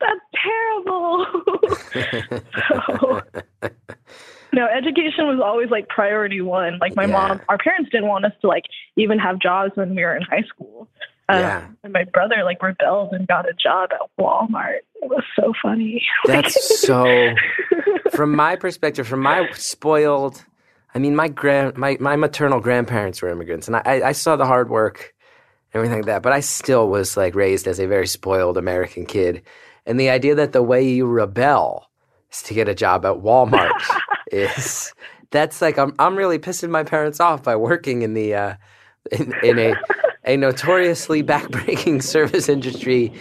that's 0.00 0.20
terrible. 0.44 1.26
So 2.68 3.22
no 4.52 4.66
education 4.66 5.26
was 5.26 5.40
always 5.44 5.70
like 5.70 5.88
priority 5.88 6.40
one 6.40 6.78
like 6.80 6.96
my 6.96 7.06
Yeah. 7.06 7.12
mom 7.28 7.40
our 7.48 7.58
parents 7.58 7.90
didn't 7.90 8.08
want 8.08 8.24
us 8.24 8.32
to 8.40 8.48
like 8.48 8.64
even 8.96 9.18
have 9.18 9.38
jobs 9.38 9.72
when 9.74 9.94
we 9.94 10.02
were 10.02 10.16
in 10.16 10.22
high 10.22 10.42
school 10.42 10.88
um, 11.28 11.40
Yeah. 11.40 11.66
and 11.84 11.92
my 11.92 12.04
brother 12.04 12.42
like 12.44 12.62
rebelled 12.62 13.12
and 13.12 13.26
got 13.28 13.48
a 13.48 13.52
job 13.52 13.90
at 13.92 14.00
walmart 14.18 14.78
it 15.02 15.08
was 15.08 15.24
so 15.36 15.52
funny 15.62 16.02
That's 16.26 16.80
so. 16.80 17.34
From 18.12 18.34
my 18.34 18.56
perspective, 18.56 19.06
from 19.06 19.20
my 19.20 19.48
spoiled, 19.52 20.44
I 20.94 20.98
mean, 20.98 21.14
my 21.14 21.28
grand, 21.28 21.76
my, 21.76 21.96
my 22.00 22.16
maternal 22.16 22.58
grandparents 22.58 23.22
were 23.22 23.28
immigrants, 23.28 23.68
and 23.68 23.76
I, 23.76 23.82
I, 24.06 24.12
saw 24.12 24.34
the 24.34 24.46
hard 24.46 24.70
work, 24.70 25.14
everything 25.74 25.98
like 25.98 26.06
that. 26.06 26.22
But 26.22 26.32
I 26.32 26.40
still 26.40 26.88
was 26.88 27.16
like 27.16 27.34
raised 27.34 27.68
as 27.68 27.78
a 27.78 27.86
very 27.86 28.06
spoiled 28.06 28.56
American 28.56 29.06
kid, 29.06 29.42
and 29.86 30.00
the 30.00 30.10
idea 30.10 30.34
that 30.34 30.52
the 30.52 30.62
way 30.62 30.82
you 30.82 31.06
rebel 31.06 31.87
to 32.44 32.54
get 32.54 32.68
a 32.68 32.74
job 32.74 33.04
at 33.06 33.16
Walmart 33.16 33.72
is 34.32 34.92
that's 35.30 35.60
like 35.62 35.78
I'm 35.78 35.94
I'm 35.98 36.16
really 36.16 36.38
pissing 36.38 36.70
my 36.70 36.84
parents 36.84 37.20
off 37.20 37.42
by 37.42 37.56
working 37.56 38.02
in 38.02 38.14
the 38.14 38.34
uh, 38.34 38.54
in, 39.12 39.32
in 39.42 39.58
a 39.58 39.74
a 40.24 40.36
notoriously 40.36 41.22
backbreaking 41.22 42.02
service 42.14 42.48
industry 42.48 43.12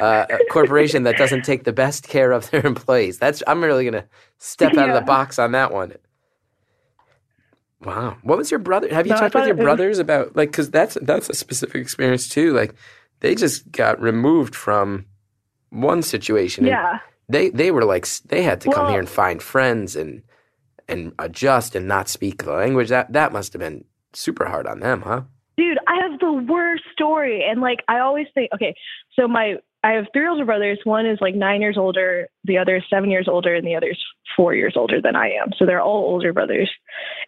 uh, 0.00 0.26
corporation 0.50 1.04
that 1.04 1.16
doesn't 1.16 1.42
take 1.44 1.62
the 1.64 1.72
best 1.72 2.08
care 2.08 2.32
of 2.32 2.50
their 2.50 2.64
employees. 2.66 3.18
That's 3.18 3.42
I'm 3.46 3.62
really 3.62 3.84
gonna 3.84 4.06
step 4.38 4.74
out 4.76 4.88
of 4.88 4.94
the 4.94 5.00
box 5.02 5.38
on 5.38 5.52
that 5.52 5.72
one. 5.72 5.92
Wow, 7.82 8.16
what 8.22 8.38
was 8.38 8.50
your 8.50 8.58
brother? 8.58 8.92
Have 8.92 9.06
you 9.06 9.12
No, 9.12 9.18
talked 9.20 9.34
with 9.34 9.44
your 9.44 9.54
it 9.54 9.58
was- 9.58 9.64
brothers 9.64 9.98
about 9.98 10.34
like 10.34 10.50
because 10.50 10.70
that's 10.70 10.96
that's 11.02 11.28
a 11.28 11.34
specific 11.34 11.80
experience 11.80 12.28
too. 12.28 12.52
Like 12.52 12.74
they 13.20 13.34
just 13.34 13.70
got 13.70 14.00
removed 14.00 14.54
from 14.56 15.04
one 15.70 16.02
situation. 16.02 16.64
yeah 16.64 16.98
they 17.28 17.50
they 17.50 17.70
were 17.70 17.84
like 17.84 18.06
they 18.26 18.42
had 18.42 18.60
to 18.62 18.70
come 18.70 18.90
here 18.90 18.98
and 18.98 19.08
find 19.08 19.42
friends 19.42 19.96
and 19.96 20.22
and 20.88 21.12
adjust 21.18 21.74
and 21.74 21.88
not 21.88 22.08
speak 22.08 22.44
the 22.44 22.52
language. 22.52 22.88
That 22.88 23.12
that 23.12 23.32
must 23.32 23.52
have 23.52 23.60
been 23.60 23.84
super 24.12 24.46
hard 24.46 24.66
on 24.66 24.80
them, 24.80 25.02
huh? 25.02 25.22
Dude, 25.56 25.78
I 25.86 25.96
have 26.02 26.20
the 26.20 26.32
worst 26.32 26.84
story. 26.92 27.44
And 27.48 27.60
like, 27.60 27.80
I 27.88 28.00
always 28.00 28.26
think, 28.34 28.50
okay, 28.54 28.74
so 29.14 29.26
my, 29.26 29.56
I 29.82 29.92
have 29.92 30.06
three 30.12 30.28
older 30.28 30.44
brothers. 30.44 30.78
One 30.84 31.06
is 31.06 31.18
like 31.20 31.34
nine 31.34 31.60
years 31.60 31.78
older, 31.78 32.28
the 32.44 32.58
other 32.58 32.76
is 32.76 32.82
seven 32.90 33.10
years 33.10 33.28
older, 33.28 33.54
and 33.54 33.66
the 33.66 33.76
other's 33.76 34.02
four 34.36 34.54
years 34.54 34.74
older 34.76 35.00
than 35.00 35.16
I 35.16 35.28
am. 35.28 35.50
So 35.56 35.64
they're 35.64 35.80
all 35.80 36.04
older 36.04 36.32
brothers. 36.32 36.70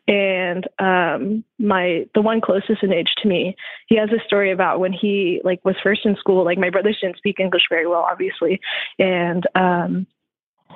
And 0.08 0.66
um, 0.78 1.44
my, 1.58 2.06
the 2.14 2.22
one 2.22 2.40
closest 2.40 2.82
in 2.82 2.94
age 2.94 3.12
to 3.18 3.28
me, 3.28 3.54
he 3.88 3.96
has 3.98 4.08
a 4.10 4.24
story 4.26 4.50
about 4.50 4.80
when 4.80 4.92
he 4.92 5.42
like 5.44 5.62
was 5.64 5.76
first 5.82 6.06
in 6.06 6.16
school. 6.16 6.44
Like 6.44 6.58
my 6.58 6.70
brothers 6.70 6.98
didn't 7.00 7.18
speak 7.18 7.38
English 7.38 7.64
very 7.68 7.86
well, 7.86 8.06
obviously, 8.10 8.58
and 8.98 9.46
um, 9.54 10.06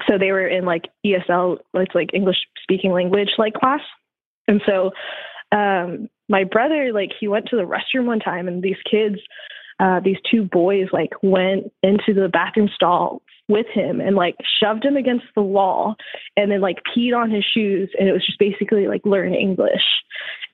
so 0.06 0.18
they 0.18 0.32
were 0.32 0.46
in 0.46 0.66
like 0.66 0.84
ESL, 1.04 1.58
it's 1.74 1.94
like 1.94 2.10
English 2.12 2.36
speaking 2.62 2.92
language 2.92 3.30
like 3.38 3.54
class, 3.54 3.80
and 4.46 4.60
so 4.66 4.90
um 5.52 6.08
my 6.28 6.44
brother 6.44 6.92
like 6.92 7.10
he 7.18 7.28
went 7.28 7.46
to 7.46 7.56
the 7.56 7.62
restroom 7.62 8.06
one 8.06 8.20
time 8.20 8.48
and 8.48 8.62
these 8.62 8.76
kids 8.90 9.16
uh 9.82 10.00
these 10.00 10.16
two 10.30 10.44
boys 10.44 10.86
like 10.92 11.10
went 11.22 11.70
into 11.82 12.14
the 12.14 12.28
bathroom 12.32 12.70
stall 12.74 13.20
with 13.48 13.66
him 13.74 14.00
and 14.00 14.14
like 14.16 14.36
shoved 14.62 14.84
him 14.84 14.96
against 14.96 15.26
the 15.34 15.42
wall 15.42 15.96
and 16.36 16.50
then 16.50 16.60
like 16.60 16.78
peed 16.96 17.14
on 17.14 17.30
his 17.30 17.44
shoes 17.44 17.90
and 17.98 18.08
it 18.08 18.12
was 18.12 18.24
just 18.24 18.38
basically 18.38 18.86
like 18.86 19.02
learn 19.04 19.34
english. 19.34 19.82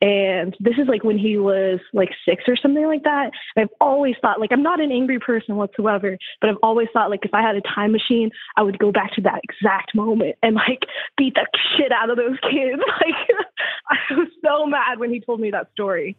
And 0.01 0.57
this 0.61 0.75
is 0.79 0.87
like 0.89 1.03
when 1.03 1.19
he 1.19 1.39
was 1.39 1.81
like 1.93 2.11
six 2.25 2.45
or 2.49 2.57
something 2.57 2.87
like 2.87 3.03
that. 3.03 3.31
And 3.55 3.65
i've 3.65 3.77
always 3.81 4.15
thought 4.23 4.41
like 4.41 4.51
i'm 4.53 4.63
not 4.63 4.81
an 4.81 4.91
angry 4.91 5.19
person 5.21 5.57
whatsoever 5.57 6.17
but 6.41 6.49
i've 6.51 6.63
always 6.63 6.89
thought 6.93 7.11
like 7.11 7.25
if 7.25 7.35
i 7.35 7.43
had 7.43 7.57
a 7.57 7.61
time 7.63 7.93
machine 7.93 8.31
i 8.57 8.63
would 8.63 8.79
go 8.79 8.91
back 8.91 9.13
to 9.17 9.21
that 9.23 9.41
exact 9.45 9.95
moment 9.95 10.37
and 10.43 10.55
like 10.55 10.83
beat 11.19 11.35
the 11.35 11.47
shit 11.77 11.93
out 11.93 12.11
of 12.11 12.17
those 12.17 12.39
kids. 12.51 12.81
Like 13.05 13.15
i 13.91 14.15
was 14.15 14.29
so 14.45 14.67
mad 14.67 14.99
when 14.99 15.11
he 15.13 15.21
told 15.21 15.41
me 15.41 15.51
that 15.51 15.71
story. 15.73 16.17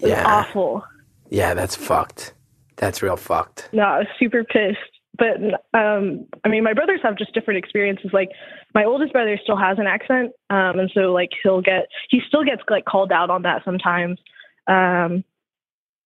It 0.00 0.02
was 0.02 0.10
Yeah. 0.10 0.24
awful. 0.26 0.84
Yeah, 1.30 1.54
that's 1.54 1.76
fucked. 1.76 2.34
That's 2.80 3.02
real 3.02 3.16
fucked. 3.16 3.68
no, 3.72 3.82
I 3.82 3.98
was 3.98 4.06
super 4.18 4.42
pissed. 4.42 4.78
But 5.18 5.36
um, 5.78 6.26
I 6.44 6.48
mean, 6.48 6.64
my 6.64 6.72
brothers 6.72 7.00
have 7.02 7.18
just 7.18 7.34
different 7.34 7.58
experiences. 7.58 8.10
Like 8.12 8.30
my 8.74 8.84
oldest 8.84 9.12
brother 9.12 9.38
still 9.42 9.56
has 9.56 9.78
an 9.78 9.86
accent, 9.86 10.32
um, 10.48 10.78
and 10.78 10.90
so 10.94 11.12
like 11.12 11.28
he'll 11.42 11.60
get 11.60 11.88
he 12.08 12.20
still 12.26 12.42
gets 12.42 12.62
like 12.70 12.86
called 12.86 13.12
out 13.12 13.28
on 13.28 13.42
that 13.42 13.62
sometimes. 13.64 14.18
Um, 14.66 15.24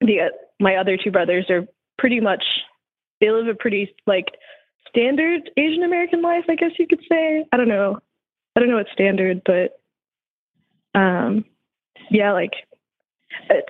the 0.00 0.32
my 0.58 0.76
other 0.76 0.96
two 0.96 1.12
brothers 1.12 1.48
are 1.48 1.66
pretty 1.96 2.18
much 2.18 2.42
they 3.20 3.30
live 3.30 3.46
a 3.46 3.54
pretty 3.54 3.94
like 4.06 4.26
standard 4.88 5.48
Asian 5.56 5.84
American 5.84 6.20
life, 6.20 6.44
I 6.48 6.56
guess 6.56 6.72
you 6.78 6.88
could 6.88 7.02
say. 7.08 7.44
I 7.52 7.56
don't 7.56 7.68
know, 7.68 7.98
I 8.56 8.60
don't 8.60 8.68
know 8.68 8.76
what's 8.76 8.92
standard, 8.92 9.42
but 9.46 9.78
um, 10.98 11.44
yeah, 12.10 12.32
like 12.32 12.52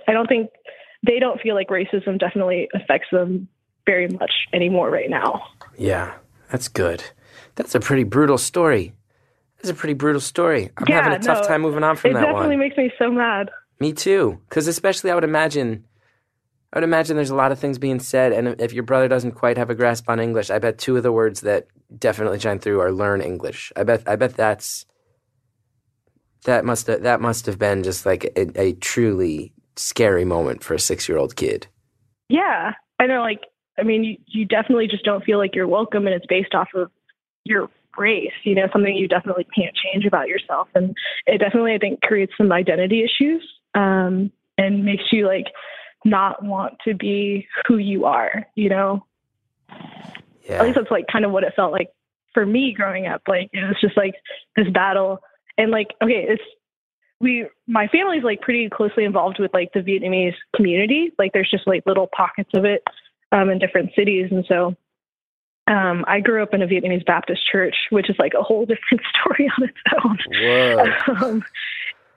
I 0.09 0.13
don't 0.13 0.29
think 0.29 0.49
they 1.05 1.19
don't 1.19 1.41
feel 1.41 1.55
like 1.55 1.69
racism 1.69 2.19
definitely 2.19 2.69
affects 2.75 3.09
them 3.13 3.49
very 3.87 4.09
much 4.09 4.33
anymore 4.53 4.91
right 4.91 5.11
now. 5.11 5.43
Yeah, 5.77 6.15
that's 6.51 6.69
good. 6.69 7.05
That's 7.57 7.75
a 7.75 7.81
pretty 7.81 8.05
brutal 8.05 8.39
story. 8.39 8.93
That's 9.57 9.71
a 9.71 9.75
pretty 9.75 9.95
brutal 9.95 10.21
story. 10.21 10.71
I'm 10.77 10.87
Yeah, 10.89 11.03
having 11.03 11.19
a 11.19 11.23
tough 11.23 11.43
no, 11.43 11.49
time 11.49 11.63
moving 11.63 11.85
on 11.85 11.97
from 11.97 12.13
that 12.13 12.21
one. 12.21 12.31
it 12.31 12.33
definitely 12.33 12.57
makes 12.57 12.77
me 12.77 12.93
so 12.99 13.11
mad. 13.11 13.51
Me 13.81 13.93
too. 13.93 14.41
Because 14.49 14.67
especially, 14.69 15.11
I 15.11 15.15
would 15.15 15.25
imagine, 15.25 15.85
I 16.73 16.79
would 16.79 16.85
imagine 16.85 17.17
there's 17.17 17.31
a 17.31 17.35
lot 17.35 17.53
of 17.53 17.59
things 17.59 17.79
being 17.79 17.99
said, 18.01 18.33
and 18.33 18.61
if 18.61 18.73
your 18.73 18.83
brother 18.83 19.09
doesn't 19.09 19.33
quite 19.33 19.57
have 19.57 19.71
a 19.71 19.75
grasp 19.75 20.09
on 20.09 20.21
English, 20.21 20.51
I 20.51 20.59
bet 20.59 20.79
two 20.79 20.97
of 20.97 21.03
the 21.03 21.13
words 21.13 21.41
that 21.41 21.67
definitely 21.99 22.41
shine 22.41 22.59
through 22.59 22.81
are 22.81 22.93
learn 22.93 23.21
English. 23.21 23.73
I 23.77 23.85
bet, 23.85 24.03
I 24.07 24.17
bet 24.17 24.37
that's 24.37 24.85
that 26.45 26.65
must 26.67 26.87
have, 26.89 27.03
that 27.03 27.21
must 27.23 27.47
have 27.47 27.59
been 27.59 27.83
just 27.83 28.05
like 28.05 28.25
a, 28.37 28.61
a 28.61 28.73
truly 28.75 29.54
scary 29.77 30.25
moment 30.25 30.62
for 30.62 30.75
a 30.75 30.79
six 30.79 31.09
year 31.09 31.18
old 31.18 31.37
kid. 31.37 31.66
Yeah, 32.29 32.72
I 32.99 33.07
know. 33.07 33.20
Like, 33.20 33.43
I 33.79 33.83
mean, 33.83 34.05
you, 34.05 34.16
you 34.27 34.45
definitely 34.45 34.87
just 34.87 35.05
don't 35.05 35.25
feel 35.25 35.39
like 35.39 35.55
you're 35.55 35.68
welcome, 35.68 36.07
and 36.07 36.14
it's 36.14 36.27
based 36.27 36.55
off 36.55 36.68
of 36.75 36.91
your 37.45 37.70
race. 37.99 38.33
You 38.45 38.55
know, 38.55 38.68
something 38.72 38.95
you 38.95 39.09
definitely 39.09 39.47
can't 39.55 39.75
change 39.75 40.05
about 40.05 40.29
yourself, 40.29 40.68
and 40.75 40.97
it 41.27 41.39
definitely, 41.39 41.75
I 41.75 41.79
think, 41.79 42.01
creates 42.03 42.33
some 42.37 42.53
identity 42.53 43.05
issues, 43.05 43.47
um, 43.75 44.31
and 44.59 44.85
makes 44.85 45.05
you 45.12 45.27
like 45.27 45.47
not 46.05 46.45
want 46.45 46.75
to 46.87 46.95
be 46.95 47.47
who 47.66 47.79
you 47.79 48.05
are. 48.05 48.47
You 48.55 48.68
know, 48.68 49.07
Yeah, 50.49 50.59
at 50.59 50.64
least 50.64 50.77
that's 50.77 50.91
like 50.91 51.07
kind 51.11 51.25
of 51.25 51.31
what 51.31 51.45
it 51.45 51.55
felt 51.57 51.72
like 51.72 51.91
for 52.33 52.45
me 52.45 52.72
growing 52.72 53.07
up. 53.07 53.22
Like 53.29 53.51
it 53.53 53.64
was 53.66 53.77
just 53.81 53.97
like 53.97 54.14
this 54.57 54.68
battle, 54.70 55.20
and 55.59 55.70
like 55.70 55.89
okay, 56.03 56.27
it's 56.29 56.43
we 57.25 57.49
my 57.66 57.89
family's 57.89 58.22
like 58.22 58.41
pretty 58.43 58.68
closely 58.68 59.05
involved 59.05 59.41
with 59.41 59.53
like 59.53 59.72
the 59.72 59.81
Vietnamese 59.81 60.37
community. 60.55 61.12
Like 61.18 61.33
there's 61.33 61.51
just 61.51 61.66
like 61.66 61.83
little 61.87 62.07
pockets 62.07 62.51
of 62.55 62.64
it 62.64 62.85
um, 63.33 63.51
in 63.51 63.59
different 63.59 63.91
cities, 63.97 64.29
and 64.31 64.45
so 64.47 64.77
um, 65.66 66.05
I 66.07 66.20
grew 66.20 66.43
up 66.43 66.53
in 66.53 66.62
a 66.62 66.66
Vietnamese 66.66 67.07
Baptist 67.07 67.41
church, 67.51 67.75
which 67.91 68.11
is 68.11 68.16
like 68.18 68.35
a 68.39 68.43
whole 68.43 68.66
different 68.72 69.03
story 69.11 69.51
on 69.59 69.68
its 69.68 69.79
own. 70.05 70.18
Um, 71.22 71.45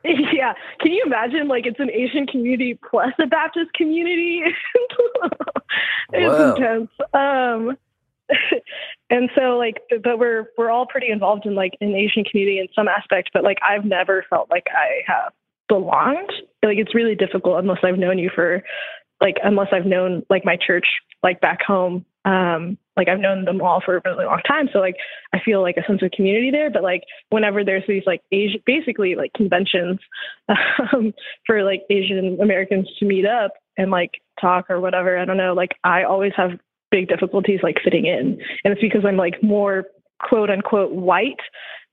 yeah, 0.04 0.54
can 0.80 0.92
you 0.92 1.04
imagine? 1.06 1.48
Like 1.48 1.66
it's 1.66 1.80
an 1.80 1.90
Asian 1.92 2.28
community 2.28 2.78
plus 2.90 3.14
a 3.20 3.28
Baptist 3.28 3.74
community. 3.74 4.42
it's 6.14 6.28
Whoa. 6.28 6.56
intense. 6.56 6.90
Um, 7.14 7.78
and 9.10 9.30
so 9.36 9.58
like, 9.58 9.76
but 10.04 10.20
we're 10.20 10.48
we're 10.58 10.70
all 10.70 10.86
pretty 10.86 11.10
involved 11.10 11.46
in 11.46 11.56
like 11.56 11.74
an 11.82 11.96
Asian 11.96 12.24
community 12.24 12.60
in 12.60 12.68
some 12.76 12.88
aspect. 12.88 13.30
But 13.34 13.44
like, 13.44 13.58
I've 13.68 13.86
never 13.86 14.26
felt 14.30 14.50
like 14.50 14.66
I 14.70 15.02
have 15.06 15.34
belonged. 15.68 16.32
Like 16.64 16.78
it's 16.78 16.96
really 16.96 17.16
difficult 17.16 17.60
unless 17.60 17.80
I've 17.84 17.98
known 17.98 18.20
you 18.20 18.30
for 18.34 18.64
like 19.22 19.36
unless 19.44 19.70
I've 19.72 19.86
known 19.86 20.24
like 20.30 20.46
my 20.46 20.58
church 20.58 20.86
like 21.24 21.42
back 21.42 21.62
home. 21.62 22.06
Um, 22.26 22.78
like 22.98 23.08
I've 23.08 23.20
known 23.20 23.46
them 23.46 23.62
all 23.62 23.82
for 23.84 23.98
a 23.98 24.02
really 24.04 24.26
long 24.26 24.42
time. 24.46 24.68
So 24.74 24.80
like 24.80 24.96
I 25.34 25.40
feel 25.44 25.62
like 25.62 25.78
a 25.78 25.86
sense 25.88 26.02
of 26.02 26.12
community 26.12 26.52
there. 26.52 26.70
But 26.70 26.84
like 26.84 27.04
whenever 27.30 27.64
there's 27.64 27.84
these 27.88 28.04
like 28.06 28.22
Asian, 28.32 28.62
basically 28.66 29.16
like 29.16 29.32
conventions 29.34 30.00
um, 30.50 31.14
for 31.46 31.64
like 31.64 31.84
Asian 31.90 32.38
Americans 32.42 32.90
to 33.00 33.06
meet 33.06 33.26
up 33.26 33.54
and 33.78 33.92
like 33.92 34.12
talk 34.42 34.70
or 34.70 34.82
whatever, 34.82 35.18
I 35.18 35.26
don't 35.26 35.38
know. 35.38 35.54
Like 35.54 35.72
I 35.84 36.04
always 36.04 36.34
have 36.36 36.52
big 36.92 37.08
difficulties 37.08 37.60
like 37.64 37.78
fitting 37.84 38.06
in, 38.06 38.40
and 38.64 38.74
it's 38.74 38.82
because 38.82 39.06
I'm 39.06 39.18
like 39.18 39.42
more 39.44 39.86
quote 40.20 40.50
unquote 40.50 40.92
white 40.92 41.40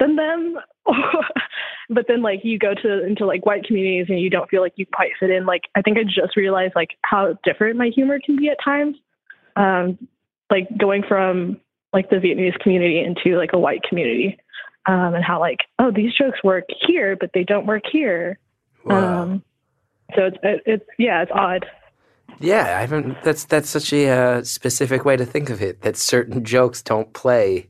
than 0.01 0.17
them. 0.17 0.57
but 1.91 2.07
then 2.09 2.23
like 2.23 2.41
you 2.45 2.59
go 2.59 2.75
to 2.75 3.07
into 3.07 3.27
like 3.27 3.47
white 3.47 3.65
communities 3.65 4.07
and 4.09 4.21
you 4.21 4.31
don't 4.31 4.49
feel 4.51 4.61
like 4.61 4.75
you 4.77 4.87
quite 4.87 5.13
fit 5.19 5.31
in. 5.31 5.47
Like 5.47 5.63
I 5.75 5.83
think 5.83 5.99
I 5.99 6.05
just 6.05 6.37
realized 6.37 6.75
like 6.75 6.91
how 7.03 7.39
different 7.43 7.77
my 7.77 7.89
humor 7.89 8.19
can 8.25 8.37
be 8.37 8.49
at 8.49 8.59
times. 8.63 8.97
Um, 9.57 9.99
like 10.51 10.69
going 10.79 11.03
from 11.07 11.61
like 11.93 12.11
the 12.11 12.17
Vietnamese 12.17 12.59
community 12.59 13.01
into 13.01 13.39
like 13.39 13.53
a 13.53 13.59
white 13.59 13.83
community, 13.89 14.39
um, 14.87 15.15
and 15.15 15.25
how 15.25 15.41
like 15.41 15.61
oh 15.79 15.91
these 15.91 16.13
jokes 16.15 16.43
work 16.45 16.65
here 16.87 17.17
but 17.17 17.31
they 17.33 17.45
don't 17.45 17.67
work 17.67 17.85
here. 17.91 18.39
Wow. 18.85 19.23
Um, 19.23 19.45
so 20.15 20.27
it's 20.27 20.37
it, 20.43 20.63
it's 20.67 20.85
yeah 20.99 21.23
it's 21.23 21.33
odd. 21.35 21.67
Yeah, 22.41 22.77
I 22.79 22.81
haven't. 22.83 23.23
That's 23.23 23.45
that's 23.45 23.71
such 23.71 23.93
a 23.93 24.09
uh, 24.11 24.43
specific 24.45 25.05
way 25.05 25.17
to 25.17 25.25
think 25.27 25.51
of 25.51 25.63
it. 25.63 25.83
That 25.83 25.97
certain 25.97 26.45
jokes 26.45 26.83
don't 26.83 27.13
play. 27.15 27.69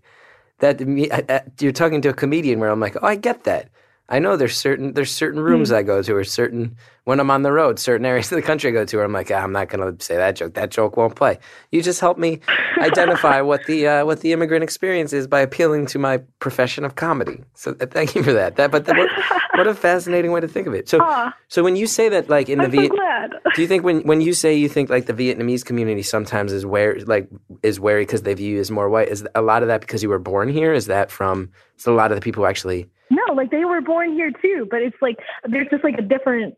That 0.60 0.82
I, 0.82 1.24
I, 1.34 1.42
you're 1.60 1.72
talking 1.72 2.02
to 2.02 2.10
a 2.10 2.14
comedian 2.14 2.60
where 2.60 2.70
I'm 2.70 2.80
like, 2.80 2.96
oh, 3.02 3.06
I 3.06 3.16
get 3.16 3.44
that. 3.44 3.70
I 4.08 4.18
know 4.18 4.36
there's 4.36 4.56
certain 4.56 4.92
there's 4.92 5.10
certain 5.10 5.40
rooms 5.40 5.72
I 5.72 5.82
go 5.82 6.02
to, 6.02 6.14
or 6.14 6.24
certain 6.24 6.76
when 7.04 7.20
I'm 7.20 7.30
on 7.30 7.42
the 7.42 7.52
road, 7.52 7.78
certain 7.78 8.04
areas 8.04 8.30
of 8.30 8.36
the 8.36 8.42
country 8.42 8.68
I 8.68 8.72
go 8.72 8.84
to, 8.84 8.96
where 8.96 9.04
I'm 9.04 9.12
like, 9.12 9.30
ah, 9.30 9.36
I'm 9.36 9.52
not 9.52 9.70
going 9.70 9.96
to 9.96 10.04
say 10.04 10.16
that 10.16 10.36
joke. 10.36 10.54
That 10.54 10.70
joke 10.70 10.98
won't 10.98 11.16
play. 11.16 11.38
You 11.70 11.80
just 11.80 12.00
help 12.00 12.18
me 12.18 12.40
identify 12.78 13.40
what 13.40 13.64
the 13.66 13.86
uh, 13.86 14.04
what 14.04 14.20
the 14.20 14.32
immigrant 14.32 14.62
experience 14.62 15.14
is 15.14 15.26
by 15.26 15.40
appealing 15.40 15.86
to 15.86 15.98
my 15.98 16.18
profession 16.38 16.84
of 16.84 16.96
comedy. 16.96 17.44
So 17.54 17.76
uh, 17.80 17.86
thank 17.86 18.14
you 18.14 18.22
for 18.22 18.34
that. 18.34 18.56
That, 18.56 18.70
but 18.70 18.84
the, 18.84 18.92
what, 18.92 19.08
what 19.54 19.66
a 19.66 19.74
fascinating 19.74 20.32
way 20.32 20.40
to 20.40 20.48
think 20.48 20.66
of 20.66 20.74
it. 20.74 20.86
So, 20.86 21.00
Aw. 21.00 21.34
so 21.48 21.62
when 21.62 21.74
you 21.74 21.86
say 21.86 22.10
that, 22.10 22.28
like 22.28 22.50
in 22.50 22.58
the 22.58 22.64
I'm 22.64 22.72
so 22.72 22.80
Viet, 22.80 22.92
do 23.54 23.62
you 23.62 23.68
think 23.68 23.84
when 23.84 24.02
when 24.02 24.20
you 24.20 24.34
say 24.34 24.54
you 24.54 24.68
think 24.68 24.90
like 24.90 25.06
the 25.06 25.14
Vietnamese 25.14 25.64
community 25.64 26.02
sometimes 26.02 26.52
is 26.52 26.66
where 26.66 27.00
like 27.06 27.28
is 27.62 27.80
wary 27.80 28.02
because 28.02 28.22
they 28.22 28.34
view 28.34 28.56
you 28.56 28.60
as 28.60 28.70
more 28.70 28.90
white? 28.90 29.08
Is 29.08 29.26
a 29.34 29.40
lot 29.40 29.62
of 29.62 29.68
that 29.68 29.80
because 29.80 30.02
you 30.02 30.10
were 30.10 30.18
born 30.18 30.50
here? 30.50 30.74
Is 30.74 30.86
that 30.86 31.10
from 31.10 31.52
so 31.78 31.92
a 31.92 31.96
lot 31.96 32.12
of 32.12 32.16
the 32.16 32.22
people 32.22 32.42
who 32.42 32.48
actually? 32.48 32.90
No, 33.14 33.34
like 33.34 33.50
they 33.50 33.64
were 33.64 33.80
born 33.80 34.12
here 34.12 34.30
too, 34.42 34.66
but 34.70 34.82
it's 34.82 34.96
like 35.00 35.16
there's 35.48 35.68
just 35.70 35.84
like 35.84 35.96
a 35.98 36.02
different 36.02 36.56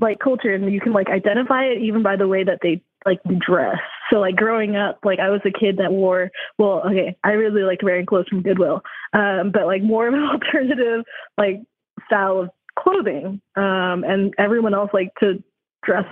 like 0.00 0.18
culture, 0.18 0.52
and 0.52 0.72
you 0.72 0.80
can 0.80 0.92
like 0.92 1.08
identify 1.08 1.64
it 1.64 1.82
even 1.82 2.02
by 2.02 2.16
the 2.16 2.26
way 2.26 2.42
that 2.42 2.58
they 2.62 2.82
like 3.06 3.20
dress. 3.38 3.78
So 4.10 4.18
like 4.18 4.34
growing 4.34 4.76
up, 4.76 4.98
like 5.04 5.20
I 5.20 5.30
was 5.30 5.40
a 5.44 5.56
kid 5.56 5.76
that 5.78 5.92
wore 5.92 6.30
well, 6.58 6.82
okay, 6.86 7.16
I 7.22 7.32
really 7.32 7.62
liked 7.62 7.84
wearing 7.84 8.06
clothes 8.06 8.26
from 8.28 8.42
Goodwill, 8.42 8.80
um, 9.12 9.50
but 9.52 9.66
like 9.66 9.82
more 9.82 10.08
of 10.08 10.14
an 10.14 10.22
alternative 10.32 11.04
like 11.38 11.62
style 12.06 12.40
of 12.40 12.50
clothing, 12.78 13.40
um, 13.56 14.04
and 14.04 14.34
everyone 14.38 14.74
else 14.74 14.90
like 14.92 15.12
to 15.20 15.42
dress 15.84 16.06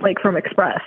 like 0.00 0.18
from 0.20 0.36
Express. 0.36 0.80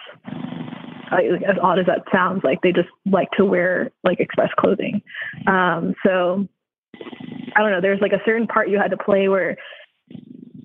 Like, 1.11 1.25
as 1.47 1.55
odd 1.61 1.79
as 1.79 1.85
that 1.85 2.03
sounds, 2.11 2.43
like 2.43 2.61
they 2.61 2.71
just 2.71 2.89
like 3.05 3.29
to 3.37 3.45
wear 3.45 3.91
like 4.03 4.19
Express 4.19 4.49
clothing. 4.59 5.01
Um, 5.47 5.93
so 6.05 6.47
I 7.55 7.61
don't 7.61 7.71
know, 7.71 7.81
there's 7.81 8.01
like 8.01 8.13
a 8.13 8.21
certain 8.25 8.47
part 8.47 8.69
you 8.69 8.77
had 8.77 8.91
to 8.91 8.97
play 8.97 9.27
where 9.27 9.57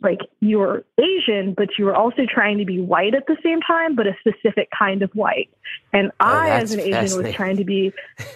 like 0.03 0.21
you 0.41 0.59
were 0.59 0.85
Asian, 0.99 1.55
but 1.55 1.79
you 1.79 1.85
were 1.85 1.95
also 1.95 2.23
trying 2.27 2.59
to 2.59 2.65
be 2.65 2.81
white 2.81 3.15
at 3.15 3.27
the 3.27 3.37
same 3.43 3.61
time, 3.61 3.95
but 3.95 4.07
a 4.07 4.17
specific 4.21 4.69
kind 4.77 5.03
of 5.03 5.11
white. 5.13 5.51
And 5.93 6.11
oh, 6.21 6.27
I, 6.27 6.51
as 6.51 6.73
an 6.73 6.81
Asian, 6.81 7.23
was 7.23 7.35
trying 7.35 7.57
to 7.59 7.65
be 7.65 7.93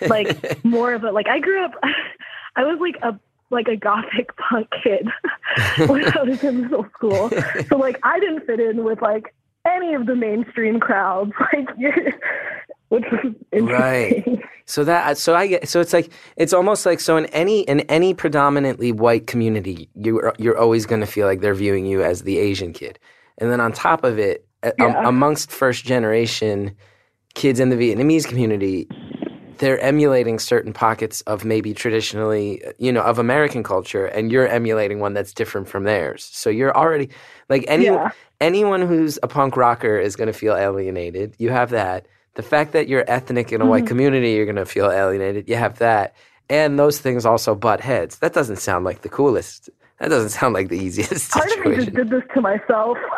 like 0.07 0.65
more 0.65 0.93
of 0.93 1.05
a 1.05 1.11
like 1.11 1.29
I 1.29 1.41
grew 1.41 1.65
up. 1.65 1.73
I 2.57 2.65
was 2.65 2.79
like 2.81 2.97
a 3.03 3.19
like 3.51 3.69
a 3.69 3.77
gothic 3.77 4.37
punk 4.49 4.69
kid 4.83 5.09
when 5.89 6.05
I 6.17 6.23
was 6.23 6.43
in 6.43 6.63
middle 6.63 6.87
school. 6.95 7.31
So 7.69 7.77
like 7.77 7.99
I 8.03 8.21
didn't 8.21 8.47
fit 8.47 8.61
in 8.61 8.85
with 8.85 9.01
like 9.01 9.35
any 9.67 9.95
of 9.95 10.07
the 10.07 10.15
mainstream 10.15 10.81
crowds, 10.81 11.33
like 11.53 11.69
which 12.95 13.05
was 13.13 13.35
interesting. 13.53 14.43
So 14.67 14.83
that 14.85 15.19
so 15.19 15.35
I 15.35 15.47
get 15.47 15.69
so 15.69 15.81
it's 15.81 15.93
like 15.93 16.11
it's 16.37 16.55
almost 16.55 16.87
like 16.87 16.99
so 17.01 17.19
in 17.19 17.27
any 17.27 17.61
in 17.63 17.81
any 17.81 18.15
predominantly 18.15 18.93
white 18.93 19.27
community 19.27 19.91
you 19.95 20.19
are, 20.21 20.35
you're 20.39 20.59
always 20.59 20.87
going 20.87 21.03
to 21.03 21.07
feel 21.07 21.27
like 21.27 21.41
they're 21.43 21.55
viewing 21.55 21.85
you 21.85 22.03
as 22.03 22.23
the 22.23 22.39
Asian 22.39 22.73
kid, 22.73 22.99
and 23.39 23.51
then 23.51 23.61
on 23.61 23.73
top 23.73 24.05
of 24.05 24.19
it, 24.19 24.47
am- 24.79 25.05
amongst 25.05 25.51
first 25.53 25.85
generation 25.85 26.75
kids 27.35 27.61
in 27.61 27.69
the 27.69 27.77
Vietnamese 27.77 28.27
community, 28.27 28.89
they're 29.59 29.79
emulating 29.81 30.39
certain 30.39 30.73
pockets 30.73 31.21
of 31.23 31.45
maybe 31.45 31.75
traditionally 31.75 32.63
you 32.79 32.91
know 32.91 33.03
of 33.03 33.19
American 33.19 33.63
culture, 33.63 34.07
and 34.07 34.33
you're 34.33 34.49
emulating 34.49 34.99
one 34.99 35.13
that's 35.13 35.35
different 35.35 35.69
from 35.69 35.85
theirs. 35.85 36.25
So 36.33 36.49
you're 36.49 36.75
already 36.75 37.11
like 37.51 37.67
any 37.69 37.85
Yeah. 37.85 38.13
anyone 38.41 38.81
who's 38.81 39.19
a 39.23 39.29
punk 39.29 39.59
rocker 39.59 39.99
is 39.99 40.17
going 40.17 40.29
to 40.29 40.33
feel 40.33 40.55
alienated. 40.57 41.35
You 41.39 41.51
have 41.51 41.69
that. 41.69 42.07
The 42.35 42.43
fact 42.43 42.73
that 42.73 42.89
you're 42.89 43.05
ethnic 43.09 43.53
in 43.53 43.61
a 43.61 43.65
Mm-hmm. 43.65 43.71
white 43.71 43.87
community, 43.87 44.33
you're 44.33 44.45
going 44.47 44.57
to 44.57 44.67
feel 44.67 44.91
alienated. 44.91 45.49
You 45.49 45.57
have 45.57 45.79
that. 45.79 46.15
And 46.51 46.79
those 46.79 47.01
things 47.01 47.25
also 47.25 47.55
butt 47.55 47.81
heads. 47.81 48.19
That 48.19 48.35
doesn't 48.35 48.57
sound 48.59 48.85
like 48.85 49.03
the 49.03 49.09
coolest. 49.09 49.71
That 50.01 50.09
doesn't 50.11 50.31
sound 50.39 50.55
like 50.55 50.69
the 50.69 50.79
easiest 50.79 51.31
Part 51.31 51.51
of 51.53 51.65
me 51.65 51.77
just 51.77 51.93
did 51.95 52.11
this 52.11 52.23
to 52.35 52.41
myself. 52.41 52.99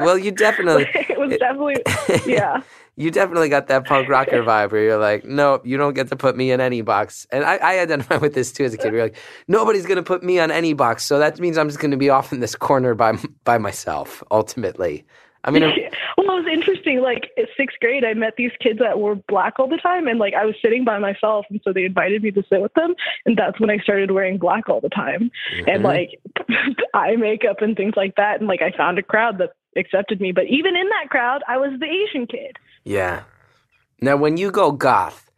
Well, 0.00 0.16
you 0.16 0.30
definitely, 0.30 0.86
it 0.94 1.18
was 1.18 1.36
definitely 1.38 1.82
yeah. 2.24 2.60
you 2.94 3.10
definitely 3.10 3.48
got 3.48 3.66
that 3.66 3.84
punk 3.84 4.08
rocker 4.08 4.44
vibe 4.44 4.70
where 4.70 4.84
you're 4.84 4.96
like, 4.96 5.24
nope, 5.24 5.66
you 5.66 5.76
don't 5.76 5.94
get 5.94 6.08
to 6.10 6.14
put 6.16 6.36
me 6.36 6.52
in 6.52 6.60
any 6.60 6.82
box. 6.82 7.26
And 7.32 7.42
I, 7.42 7.56
I 7.56 7.80
identify 7.80 8.16
with 8.18 8.32
this 8.32 8.52
too 8.52 8.64
as 8.64 8.72
a 8.72 8.76
kid. 8.76 8.92
We're 8.92 9.02
like, 9.02 9.16
nobody's 9.48 9.86
going 9.86 9.96
to 9.96 10.04
put 10.04 10.22
me 10.22 10.38
on 10.38 10.52
any 10.52 10.72
box. 10.72 11.04
So 11.04 11.18
that 11.18 11.40
means 11.40 11.58
I'm 11.58 11.66
just 11.68 11.80
going 11.80 11.90
to 11.90 11.96
be 11.96 12.10
off 12.10 12.32
in 12.32 12.38
this 12.38 12.54
corner 12.54 12.94
by, 12.94 13.18
by 13.42 13.58
myself, 13.58 14.22
ultimately. 14.30 15.04
I 15.44 15.50
mean, 15.50 15.62
well, 16.16 16.36
it 16.38 16.44
was 16.44 16.46
interesting. 16.52 17.00
Like 17.00 17.30
in 17.36 17.46
sixth 17.56 17.78
grade, 17.80 18.04
I 18.04 18.14
met 18.14 18.34
these 18.36 18.50
kids 18.60 18.78
that 18.80 18.98
wore 18.98 19.14
black 19.28 19.58
all 19.58 19.68
the 19.68 19.76
time, 19.76 20.06
and 20.08 20.18
like 20.18 20.34
I 20.34 20.44
was 20.44 20.54
sitting 20.60 20.84
by 20.84 20.98
myself, 20.98 21.46
and 21.50 21.60
so 21.64 21.72
they 21.72 21.84
invited 21.84 22.22
me 22.22 22.30
to 22.32 22.42
sit 22.48 22.60
with 22.60 22.74
them, 22.74 22.94
and 23.24 23.36
that's 23.36 23.58
when 23.60 23.70
I 23.70 23.78
started 23.78 24.10
wearing 24.10 24.38
black 24.38 24.68
all 24.68 24.80
the 24.80 24.88
time, 24.88 25.30
and 25.66 25.82
Mhm. 25.82 25.84
like 25.84 26.20
eye 26.94 27.16
makeup 27.16 27.62
and 27.62 27.76
things 27.76 27.94
like 27.96 28.16
that, 28.16 28.40
and 28.40 28.48
like 28.48 28.62
I 28.62 28.70
found 28.76 28.98
a 28.98 29.02
crowd 29.02 29.38
that 29.38 29.50
accepted 29.76 30.20
me. 30.20 30.32
But 30.32 30.46
even 30.46 30.76
in 30.76 30.88
that 30.88 31.08
crowd, 31.10 31.42
I 31.46 31.56
was 31.58 31.78
the 31.78 31.86
Asian 31.86 32.26
kid. 32.26 32.56
Yeah. 32.84 33.22
Now, 34.00 34.16
when 34.16 34.36
you 34.36 34.50
go 34.50 34.72
goth, 34.72 35.30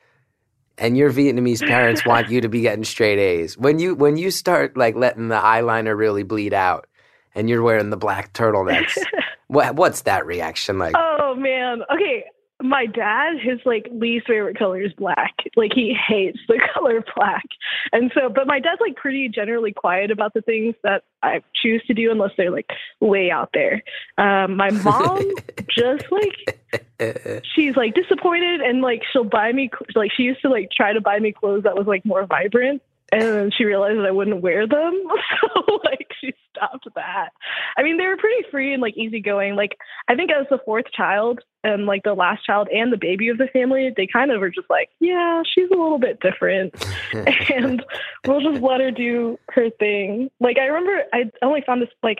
and 0.78 0.96
your 0.96 1.12
Vietnamese 1.12 1.66
parents 1.66 2.06
want 2.06 2.30
you 2.30 2.40
to 2.40 2.48
be 2.48 2.62
getting 2.62 2.84
straight 2.84 3.18
A's, 3.18 3.58
when 3.58 3.78
you 3.78 3.94
when 3.94 4.16
you 4.16 4.30
start 4.30 4.76
like 4.78 4.96
letting 4.96 5.28
the 5.28 5.36
eyeliner 5.38 5.96
really 5.96 6.22
bleed 6.22 6.54
out, 6.54 6.86
and 7.34 7.48
you're 7.50 7.62
wearing 7.62 7.90
the 7.90 7.96
black 7.98 8.32
turtlenecks, 8.32 8.96
what 9.50 9.74
what's 9.74 10.02
that 10.02 10.26
reaction 10.26 10.78
like? 10.78 10.94
Oh 10.96 11.34
man. 11.36 11.82
Okay. 11.92 12.24
My 12.62 12.84
dad, 12.84 13.38
his 13.40 13.58
like 13.64 13.88
least 13.90 14.26
favorite 14.26 14.58
color 14.58 14.82
is 14.82 14.92
black. 14.92 15.34
Like 15.56 15.72
he 15.74 15.94
hates 15.94 16.38
the 16.46 16.60
color 16.74 17.02
black. 17.16 17.44
And 17.92 18.12
so 18.14 18.28
but 18.28 18.46
my 18.46 18.60
dad's 18.60 18.80
like 18.80 18.96
pretty 18.96 19.28
generally 19.28 19.72
quiet 19.72 20.10
about 20.12 20.34
the 20.34 20.42
things 20.42 20.76
that 20.84 21.02
I 21.22 21.42
choose 21.60 21.82
to 21.86 21.94
do 21.94 22.12
unless 22.12 22.30
they're 22.36 22.52
like 22.52 22.68
way 23.00 23.30
out 23.30 23.50
there. 23.52 23.82
Um 24.18 24.56
my 24.56 24.70
mom 24.70 25.18
just 25.68 26.04
like 26.12 27.42
she's 27.56 27.76
like 27.76 27.94
disappointed 27.94 28.60
and 28.60 28.82
like 28.82 29.02
she'll 29.12 29.24
buy 29.24 29.50
me 29.50 29.70
like 29.96 30.12
she 30.16 30.22
used 30.24 30.42
to 30.42 30.48
like 30.48 30.70
try 30.70 30.92
to 30.92 31.00
buy 31.00 31.18
me 31.18 31.32
clothes 31.32 31.64
that 31.64 31.76
was 31.76 31.88
like 31.88 32.04
more 32.04 32.24
vibrant 32.24 32.82
and 33.12 33.22
then 33.22 33.50
she 33.56 33.64
realized 33.64 33.98
that 33.98 34.06
I 34.06 34.10
wouldn't 34.10 34.42
wear 34.42 34.66
them. 34.66 35.02
So 35.40 35.80
like 35.84 36.08
she 36.20 36.34
stopped 36.50 36.86
that. 36.94 37.30
I 37.76 37.82
mean, 37.82 37.96
they 37.96 38.06
were 38.06 38.16
pretty 38.16 38.44
free 38.50 38.72
and 38.72 38.82
like 38.82 38.96
easygoing. 38.96 39.56
Like 39.56 39.76
I 40.08 40.14
think 40.14 40.30
as 40.30 40.46
the 40.50 40.58
fourth 40.64 40.86
child 40.92 41.40
and 41.64 41.86
like 41.86 42.02
the 42.02 42.14
last 42.14 42.44
child 42.44 42.68
and 42.68 42.92
the 42.92 42.98
baby 42.98 43.28
of 43.28 43.38
the 43.38 43.48
family, 43.52 43.90
they 43.96 44.06
kind 44.06 44.30
of 44.30 44.40
were 44.40 44.50
just 44.50 44.68
like, 44.68 44.90
yeah, 45.00 45.42
she's 45.44 45.70
a 45.70 45.74
little 45.74 45.98
bit 45.98 46.20
different, 46.20 46.74
and 47.54 47.82
we'll 48.26 48.40
just 48.40 48.62
let 48.62 48.80
her 48.80 48.90
do 48.90 49.38
her 49.50 49.70
thing. 49.70 50.30
Like 50.40 50.58
I 50.58 50.66
remember, 50.66 51.04
I 51.12 51.30
only 51.42 51.62
found 51.66 51.82
this 51.82 51.90
like 52.02 52.18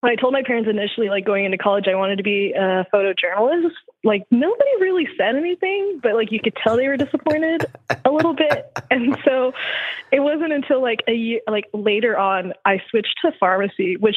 when 0.00 0.12
I 0.12 0.14
told 0.14 0.32
my 0.32 0.42
parents 0.44 0.70
initially, 0.70 1.08
like 1.08 1.24
going 1.24 1.44
into 1.44 1.58
college, 1.58 1.86
I 1.88 1.96
wanted 1.96 2.16
to 2.16 2.22
be 2.22 2.52
a 2.52 2.86
photojournalist. 2.94 3.70
Like 4.04 4.22
nobody 4.30 4.70
really 4.80 5.08
said 5.16 5.34
anything, 5.34 5.98
but 6.02 6.14
like 6.14 6.30
you 6.30 6.38
could 6.40 6.54
tell 6.62 6.76
they 6.76 6.86
were 6.86 6.96
disappointed 6.96 7.66
a 8.04 8.10
little 8.10 8.34
bit. 8.34 8.66
And 8.90 9.18
so 9.22 9.52
it 10.10 10.20
wasn't 10.20 10.54
until 10.54 10.80
like 10.80 11.00
a 11.06 11.12
year, 11.12 11.40
like 11.46 11.66
later 11.74 12.16
on, 12.16 12.54
I 12.64 12.80
switched 12.88 13.16
to 13.22 13.32
pharmacy, 13.38 13.98
which 13.98 14.16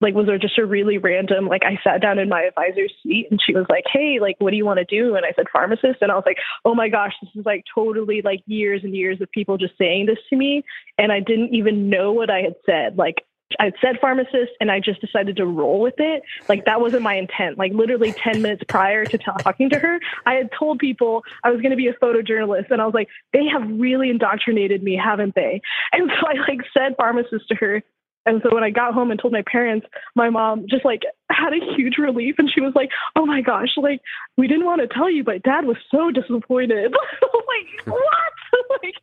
like 0.00 0.14
was 0.14 0.28
just 0.40 0.58
a 0.58 0.64
really 0.66 0.98
random. 0.98 1.48
Like 1.48 1.62
I 1.64 1.76
sat 1.82 2.00
down 2.00 2.20
in 2.20 2.28
my 2.28 2.42
advisor's 2.42 2.92
seat, 3.02 3.26
and 3.30 3.40
she 3.44 3.52
was 3.52 3.66
like, 3.68 3.82
"Hey, 3.92 4.18
like 4.20 4.36
what 4.38 4.50
do 4.50 4.56
you 4.56 4.64
want 4.64 4.78
to 4.78 4.84
do?" 4.84 5.16
And 5.16 5.26
I 5.26 5.32
said 5.34 5.46
pharmacist, 5.52 6.02
and 6.02 6.12
I 6.12 6.14
was 6.14 6.24
like, 6.24 6.38
"Oh 6.64 6.74
my 6.74 6.88
gosh, 6.88 7.14
this 7.20 7.30
is 7.34 7.44
like 7.44 7.64
totally 7.74 8.22
like 8.22 8.42
years 8.46 8.82
and 8.84 8.94
years 8.94 9.20
of 9.20 9.30
people 9.32 9.58
just 9.58 9.76
saying 9.76 10.06
this 10.06 10.18
to 10.30 10.36
me, 10.36 10.62
and 10.98 11.10
I 11.10 11.18
didn't 11.18 11.52
even 11.52 11.90
know 11.90 12.12
what 12.12 12.30
I 12.30 12.42
had 12.42 12.54
said. 12.64 12.96
Like 12.96 13.24
I 13.58 13.72
said 13.80 13.98
pharmacist 14.00 14.52
and 14.60 14.70
I 14.70 14.80
just 14.80 15.00
decided 15.00 15.36
to 15.36 15.46
roll 15.46 15.80
with 15.80 15.94
it. 15.98 16.22
Like 16.48 16.64
that 16.64 16.80
wasn't 16.80 17.02
my 17.02 17.14
intent. 17.14 17.58
Like 17.58 17.72
literally 17.72 18.12
10 18.12 18.42
minutes 18.42 18.62
prior 18.68 19.04
to 19.04 19.18
talking 19.18 19.70
to 19.70 19.78
her, 19.78 20.00
I 20.26 20.34
had 20.34 20.50
told 20.58 20.78
people 20.78 21.22
I 21.44 21.50
was 21.50 21.60
going 21.60 21.70
to 21.70 21.76
be 21.76 21.88
a 21.88 21.94
photojournalist 21.94 22.70
and 22.70 22.80
I 22.80 22.84
was 22.84 22.94
like, 22.94 23.08
they 23.32 23.46
have 23.46 23.62
really 23.68 24.10
indoctrinated 24.10 24.82
me, 24.82 24.96
haven't 24.96 25.34
they? 25.34 25.60
And 25.92 26.10
so 26.20 26.26
I 26.26 26.34
like 26.48 26.60
said 26.72 26.94
pharmacist 26.96 27.48
to 27.48 27.54
her. 27.56 27.82
And 28.24 28.40
so 28.42 28.54
when 28.54 28.62
I 28.62 28.70
got 28.70 28.94
home 28.94 29.10
and 29.10 29.20
told 29.20 29.32
my 29.32 29.42
parents, 29.50 29.86
my 30.14 30.30
mom 30.30 30.66
just 30.70 30.84
like 30.84 31.02
had 31.30 31.52
a 31.52 31.74
huge 31.76 31.98
relief 31.98 32.36
and 32.38 32.50
she 32.52 32.60
was 32.60 32.72
like, 32.74 32.90
Oh 33.16 33.26
my 33.26 33.40
gosh, 33.42 33.76
like 33.76 34.00
we 34.36 34.46
didn't 34.46 34.64
want 34.64 34.80
to 34.80 34.86
tell 34.86 35.10
you, 35.10 35.24
but 35.24 35.42
dad 35.42 35.64
was 35.64 35.76
so 35.90 36.10
disappointed. 36.10 36.92
like, 37.22 37.86
what? 37.86 38.32
like 38.82 38.94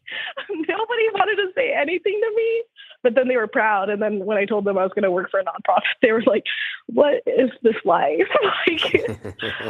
nobody 0.49 1.03
wanted 1.13 1.35
to 1.35 1.47
say 1.55 1.73
anything 1.73 2.19
to 2.21 2.35
me 2.35 2.63
but 3.03 3.15
then 3.15 3.27
they 3.27 3.37
were 3.37 3.47
proud. 3.47 3.89
And 3.89 4.01
then 4.01 4.25
when 4.25 4.37
I 4.37 4.45
told 4.45 4.65
them 4.65 4.77
I 4.77 4.83
was 4.83 4.91
going 4.93 5.03
to 5.03 5.11
work 5.11 5.31
for 5.31 5.39
a 5.39 5.43
nonprofit, 5.43 5.81
they 6.01 6.11
were 6.11 6.23
like, 6.23 6.43
"What 6.87 7.23
is 7.25 7.49
this 7.61 7.75
life?" 7.85 8.27
like, 8.67 9.19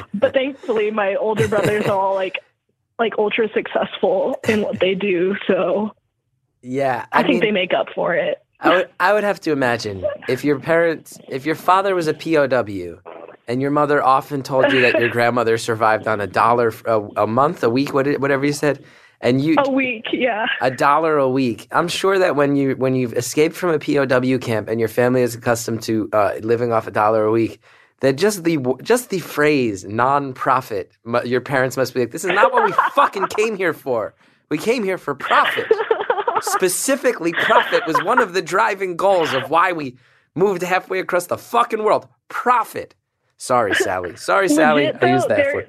but 0.13 0.33
thankfully, 0.33 0.91
my 0.91 1.15
older 1.15 1.47
brothers 1.47 1.85
are 1.85 1.99
all 1.99 2.15
like, 2.15 2.39
like 2.97 3.13
ultra 3.17 3.49
successful 3.53 4.39
in 4.47 4.61
what 4.61 4.79
they 4.79 4.95
do. 4.95 5.35
So 5.47 5.91
yeah, 6.61 7.05
I, 7.11 7.19
I 7.19 7.23
think 7.23 7.35
mean, 7.35 7.39
they 7.41 7.51
make 7.51 7.73
up 7.73 7.87
for 7.93 8.15
it. 8.15 8.43
I 8.59 8.69
would, 8.69 8.89
I 8.99 9.13
would 9.13 9.23
have 9.23 9.39
to 9.41 9.51
imagine 9.51 10.05
if 10.27 10.43
your 10.43 10.59
parents, 10.59 11.17
if 11.29 11.45
your 11.45 11.55
father 11.55 11.95
was 11.95 12.07
a 12.07 12.13
POW, 12.13 12.99
and 13.47 13.61
your 13.61 13.71
mother 13.71 14.03
often 14.03 14.43
told 14.43 14.71
you 14.71 14.81
that 14.81 14.99
your 14.99 15.09
grandmother 15.17 15.57
survived 15.57 16.07
on 16.07 16.19
a 16.19 16.27
dollar 16.27 16.73
a, 16.85 17.01
a 17.17 17.27
month, 17.27 17.63
a 17.63 17.69
week, 17.69 17.93
whatever 17.93 18.45
you 18.45 18.53
said 18.53 18.83
and 19.21 19.41
you 19.41 19.55
a 19.57 19.69
week, 19.69 20.05
yeah, 20.13 20.45
a 20.61 20.71
dollar 20.71 21.17
a 21.17 21.29
week. 21.29 21.67
I'm 21.71 21.87
sure 21.87 22.17
that 22.19 22.35
when 22.35 22.55
you 22.55 22.75
when 22.75 22.95
you've 22.95 23.13
escaped 23.13 23.55
from 23.55 23.69
a 23.71 23.79
POW 23.79 24.37
camp 24.37 24.69
and 24.69 24.79
your 24.79 24.89
family 24.89 25.21
is 25.21 25.35
accustomed 25.35 25.81
to 25.83 26.09
uh, 26.13 26.33
living 26.41 26.71
off 26.71 26.87
a 26.87 26.91
dollar 26.91 27.25
a 27.25 27.31
week, 27.31 27.61
that 28.01 28.13
just 28.13 28.43
the 28.43 28.57
just 28.81 29.09
the 29.09 29.19
phrase 29.19 29.83
non-profit, 29.85 30.91
your 31.25 31.41
parents 31.41 31.75
must 31.75 31.93
be 31.93 32.01
like, 32.01 32.11
this 32.11 32.23
is 32.23 32.31
not 32.31 32.53
what 32.53 32.65
we 32.65 32.71
fucking 32.95 33.27
came 33.27 33.57
here 33.57 33.73
for. 33.73 34.13
We 34.49 34.57
came 34.57 34.83
here 34.83 34.97
for 34.97 35.13
profit. 35.13 35.67
Specifically, 36.41 37.33
profit 37.33 37.85
was 37.85 38.01
one 38.03 38.19
of 38.19 38.33
the 38.33 38.41
driving 38.41 38.95
goals 38.95 39.33
of 39.33 39.49
why 39.49 39.73
we 39.73 39.97
moved 40.35 40.61
halfway 40.61 40.99
across 40.99 41.27
the 41.27 41.37
fucking 41.37 41.83
world. 41.83 42.07
Profit. 42.29 42.95
Sorry, 43.37 43.73
Sally. 43.75 44.15
Sorry, 44.15 44.49
Sally. 44.49 44.85
Legit, 44.85 45.03
I 45.03 45.13
used 45.13 45.27
that 45.29 45.51
for. 45.51 45.65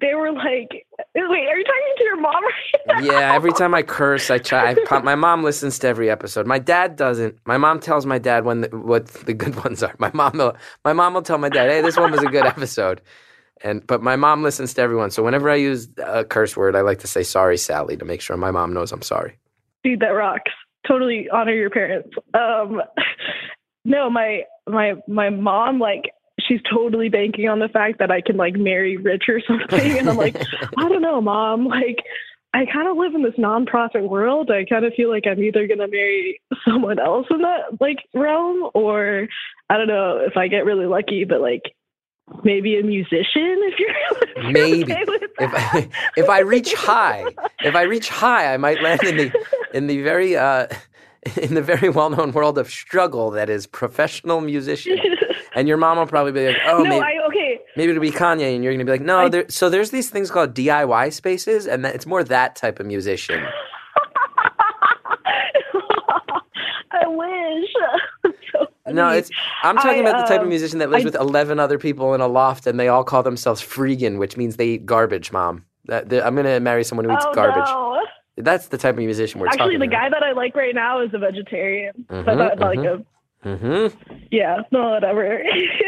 They're, 0.00 0.18
were 0.18 0.32
like, 0.32 0.86
"Wait, 1.14 1.48
are 1.48 1.56
you 1.56 1.64
talking 1.64 1.94
to 1.96 2.04
your 2.04 2.20
mom 2.20 2.44
right 2.44 2.86
now?" 2.86 3.00
Yeah, 3.00 3.34
every 3.34 3.52
time 3.52 3.74
I 3.74 3.82
curse, 3.82 4.30
I 4.30 4.38
try. 4.38 4.76
I, 4.90 4.98
my 5.02 5.14
mom 5.14 5.42
listens 5.42 5.78
to 5.80 5.88
every 5.88 6.10
episode. 6.10 6.46
My 6.46 6.58
dad 6.58 6.96
doesn't. 6.96 7.36
My 7.46 7.56
mom 7.56 7.80
tells 7.80 8.06
my 8.06 8.18
dad 8.18 8.44
when 8.44 8.62
the, 8.62 8.68
what 8.68 9.06
the 9.06 9.34
good 9.34 9.54
ones 9.64 9.82
are. 9.82 9.94
My 9.98 10.10
mom, 10.14 10.38
will, 10.38 10.56
my 10.84 10.92
mom 10.92 11.14
will 11.14 11.22
tell 11.22 11.38
my 11.38 11.48
dad, 11.48 11.68
"Hey, 11.68 11.80
this 11.80 11.96
one 11.96 12.12
was 12.12 12.22
a 12.22 12.26
good 12.26 12.46
episode." 12.46 13.00
And 13.62 13.84
but 13.86 14.02
my 14.02 14.14
mom 14.14 14.42
listens 14.42 14.74
to 14.74 14.82
everyone. 14.82 15.10
So 15.10 15.22
whenever 15.22 15.50
I 15.50 15.56
use 15.56 15.88
a 15.98 16.24
curse 16.24 16.56
word, 16.56 16.76
I 16.76 16.82
like 16.82 17.00
to 17.00 17.08
say 17.08 17.22
"Sorry, 17.22 17.58
Sally" 17.58 17.96
to 17.96 18.04
make 18.04 18.20
sure 18.20 18.36
my 18.36 18.52
mom 18.52 18.72
knows 18.72 18.92
I'm 18.92 19.02
sorry. 19.02 19.38
Dude, 19.82 20.00
that 20.00 20.08
rocks. 20.08 20.52
Totally 20.86 21.28
honor 21.32 21.54
your 21.54 21.70
parents. 21.70 22.10
Um, 22.34 22.80
no, 23.84 24.08
my 24.10 24.42
my 24.68 24.94
my 25.08 25.30
mom 25.30 25.80
like 25.80 26.12
she's 26.48 26.60
totally 26.70 27.08
banking 27.08 27.48
on 27.48 27.58
the 27.58 27.68
fact 27.68 27.98
that 27.98 28.10
I 28.10 28.20
can 28.20 28.36
like 28.36 28.56
marry 28.56 28.96
rich 28.96 29.24
or 29.28 29.40
something. 29.46 29.98
And 29.98 30.08
I'm 30.08 30.16
like, 30.16 30.36
I 30.76 30.88
don't 30.88 31.02
know, 31.02 31.20
mom. 31.20 31.66
Like, 31.66 32.02
I 32.54 32.64
kind 32.64 32.88
of 32.88 32.96
live 32.96 33.14
in 33.14 33.22
this 33.22 33.34
nonprofit 33.34 34.08
world. 34.08 34.50
I 34.50 34.64
kind 34.64 34.84
of 34.84 34.94
feel 34.94 35.10
like 35.10 35.26
I'm 35.26 35.42
either 35.42 35.66
going 35.66 35.78
to 35.78 35.88
marry 35.88 36.40
someone 36.64 36.98
else 36.98 37.26
in 37.30 37.42
that 37.42 37.80
like 37.80 37.98
realm 38.14 38.70
or 38.74 39.28
I 39.68 39.76
don't 39.76 39.86
know 39.86 40.18
if 40.26 40.36
I 40.36 40.48
get 40.48 40.64
really 40.64 40.86
lucky, 40.86 41.24
but 41.24 41.40
like 41.40 41.62
maybe 42.44 42.78
a 42.78 42.82
musician 42.82 43.26
if 43.34 43.78
you're, 43.78 43.90
if 44.36 44.52
maybe 44.52 44.84
okay 44.84 45.04
if 45.40 45.54
I, 45.54 45.88
if 46.16 46.28
I 46.28 46.40
reach 46.40 46.74
high, 46.74 47.24
if 47.60 47.74
I 47.74 47.82
reach 47.82 48.08
high, 48.08 48.52
I 48.52 48.56
might 48.56 48.82
land 48.82 49.02
in 49.04 49.16
the 49.16 49.46
in 49.72 49.86
the 49.86 50.02
very 50.02 50.36
uh 50.36 50.66
in 51.36 51.54
the 51.54 51.62
very 51.62 51.88
well-known 51.88 52.32
world 52.32 52.58
of 52.58 52.70
struggle 52.70 53.30
that 53.32 53.50
is 53.50 53.66
professional 53.66 54.40
musician. 54.40 54.98
And 55.58 55.66
your 55.66 55.76
mom 55.76 55.98
will 55.98 56.06
probably 56.06 56.30
be 56.30 56.46
like, 56.46 56.56
"Oh, 56.66 56.84
no, 56.84 56.90
maybe, 56.90 57.04
I, 57.04 57.18
okay. 57.26 57.58
maybe 57.76 57.90
it'll 57.90 58.00
be 58.00 58.12
Kanye," 58.12 58.54
and 58.54 58.62
you're 58.62 58.72
gonna 58.72 58.84
be 58.84 58.92
like, 58.92 59.00
"No." 59.00 59.18
I, 59.18 59.28
there, 59.28 59.44
so 59.48 59.68
there's 59.68 59.90
these 59.90 60.08
things 60.08 60.30
called 60.30 60.54
DIY 60.54 61.12
spaces, 61.12 61.66
and 61.66 61.84
that, 61.84 61.96
it's 61.96 62.06
more 62.06 62.22
that 62.22 62.54
type 62.54 62.78
of 62.78 62.86
musician. 62.86 63.44
I 66.92 67.08
wish. 67.08 67.70
so 68.52 68.68
no, 68.92 69.08
it's. 69.08 69.30
I'm 69.64 69.74
talking 69.74 70.06
I, 70.06 70.10
about 70.10 70.20
the 70.20 70.28
type 70.28 70.38
of 70.38 70.44
um, 70.44 70.48
musician 70.48 70.78
that 70.78 70.90
lives 70.90 71.04
with 71.04 71.16
11 71.16 71.58
other 71.58 71.76
people 71.76 72.14
in 72.14 72.20
a 72.20 72.28
loft, 72.28 72.68
and 72.68 72.78
they 72.78 72.86
all 72.86 73.02
call 73.02 73.24
themselves 73.24 73.60
freegan, 73.60 74.18
which 74.18 74.36
means 74.36 74.58
they 74.58 74.68
eat 74.68 74.86
garbage. 74.86 75.32
Mom, 75.32 75.64
that, 75.86 76.04
I'm 76.24 76.36
gonna 76.36 76.60
marry 76.60 76.84
someone 76.84 77.04
who 77.04 77.12
eats 77.12 77.26
oh, 77.26 77.34
garbage. 77.34 77.66
No. 77.66 77.98
That's 78.36 78.68
the 78.68 78.78
type 78.78 78.94
of 78.94 78.98
musician 79.00 79.40
we're 79.40 79.48
Actually, 79.48 79.58
talking 79.58 79.76
about. 79.78 79.86
Actually, 79.86 79.88
the 79.88 80.10
guy 80.10 80.20
that 80.20 80.22
I 80.22 80.30
like 80.30 80.54
right 80.54 80.72
now 80.72 81.02
is 81.02 81.10
a 81.12 81.18
vegetarian. 81.18 82.06
so 82.08 82.14
Mhm, 82.14 82.38
that's 82.38 82.60
like 82.60 82.78
a 82.78 83.04
Mm-hmm. 83.44 84.16
yeah, 84.30 84.62
no, 84.72 84.90
whatever. 84.90 85.42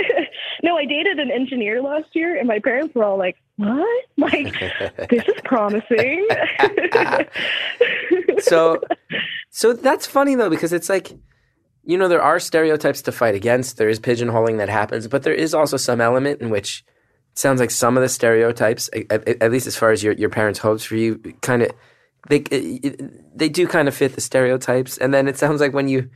no, 0.63 0.77
I 0.77 0.85
dated 0.85 1.19
an 1.19 1.31
engineer 1.31 1.83
last 1.83 2.09
year, 2.15 2.37
and 2.39 2.47
my 2.47 2.59
parents 2.61 2.95
were 2.95 3.05
all 3.05 3.19
like, 3.19 3.37
"What? 3.57 4.05
Like, 4.17 4.53
this 5.09 5.25
is 5.27 5.41
promising." 5.45 6.29
so 8.41 8.81
so 9.51 9.73
that's 9.73 10.07
funny 10.07 10.35
though 10.35 10.51
because 10.51 10.73
it's 10.73 10.89
like 10.89 11.13
you 11.85 11.97
know 11.99 12.09
there 12.09 12.23
are 12.23 12.39
stereotypes 12.39 13.03
to 13.03 13.13
fight 13.13 13.35
against 13.35 13.77
there 13.77 13.89
is 13.89 13.99
pigeonholing 14.01 14.59
that 14.59 14.69
happens 14.69 15.09
but 15.09 15.23
there 15.23 15.35
is 15.35 15.55
also 15.55 15.77
some 15.77 16.01
element 16.01 16.41
in 16.41 16.51
which 16.51 16.85
it 17.33 17.39
sounds 17.39 17.61
like 17.61 17.71
some 17.71 17.97
of 17.97 18.03
the 18.03 18.09
stereotypes 18.09 18.91
at, 18.95 19.11
at- 19.29 19.43
at 19.43 19.51
least 19.51 19.67
as 19.67 19.77
far 19.77 19.91
as 19.91 20.03
your, 20.03 20.13
your 20.15 20.31
parents 20.31 20.59
hopes 20.59 20.85
for 20.85 20.97
you 20.97 21.17
kind 21.41 21.63
of 21.63 21.71
they 22.29 22.41
they 23.35 23.49
do 23.49 23.67
kind 23.67 23.89
of 23.89 23.95
fit 23.95 24.15
the 24.15 24.21
stereotypes 24.21 24.99
and 24.99 25.13
then 25.15 25.27
it 25.29 25.39
sounds 25.39 25.61
like 25.61 25.73
when 25.73 25.89
you 25.89 26.11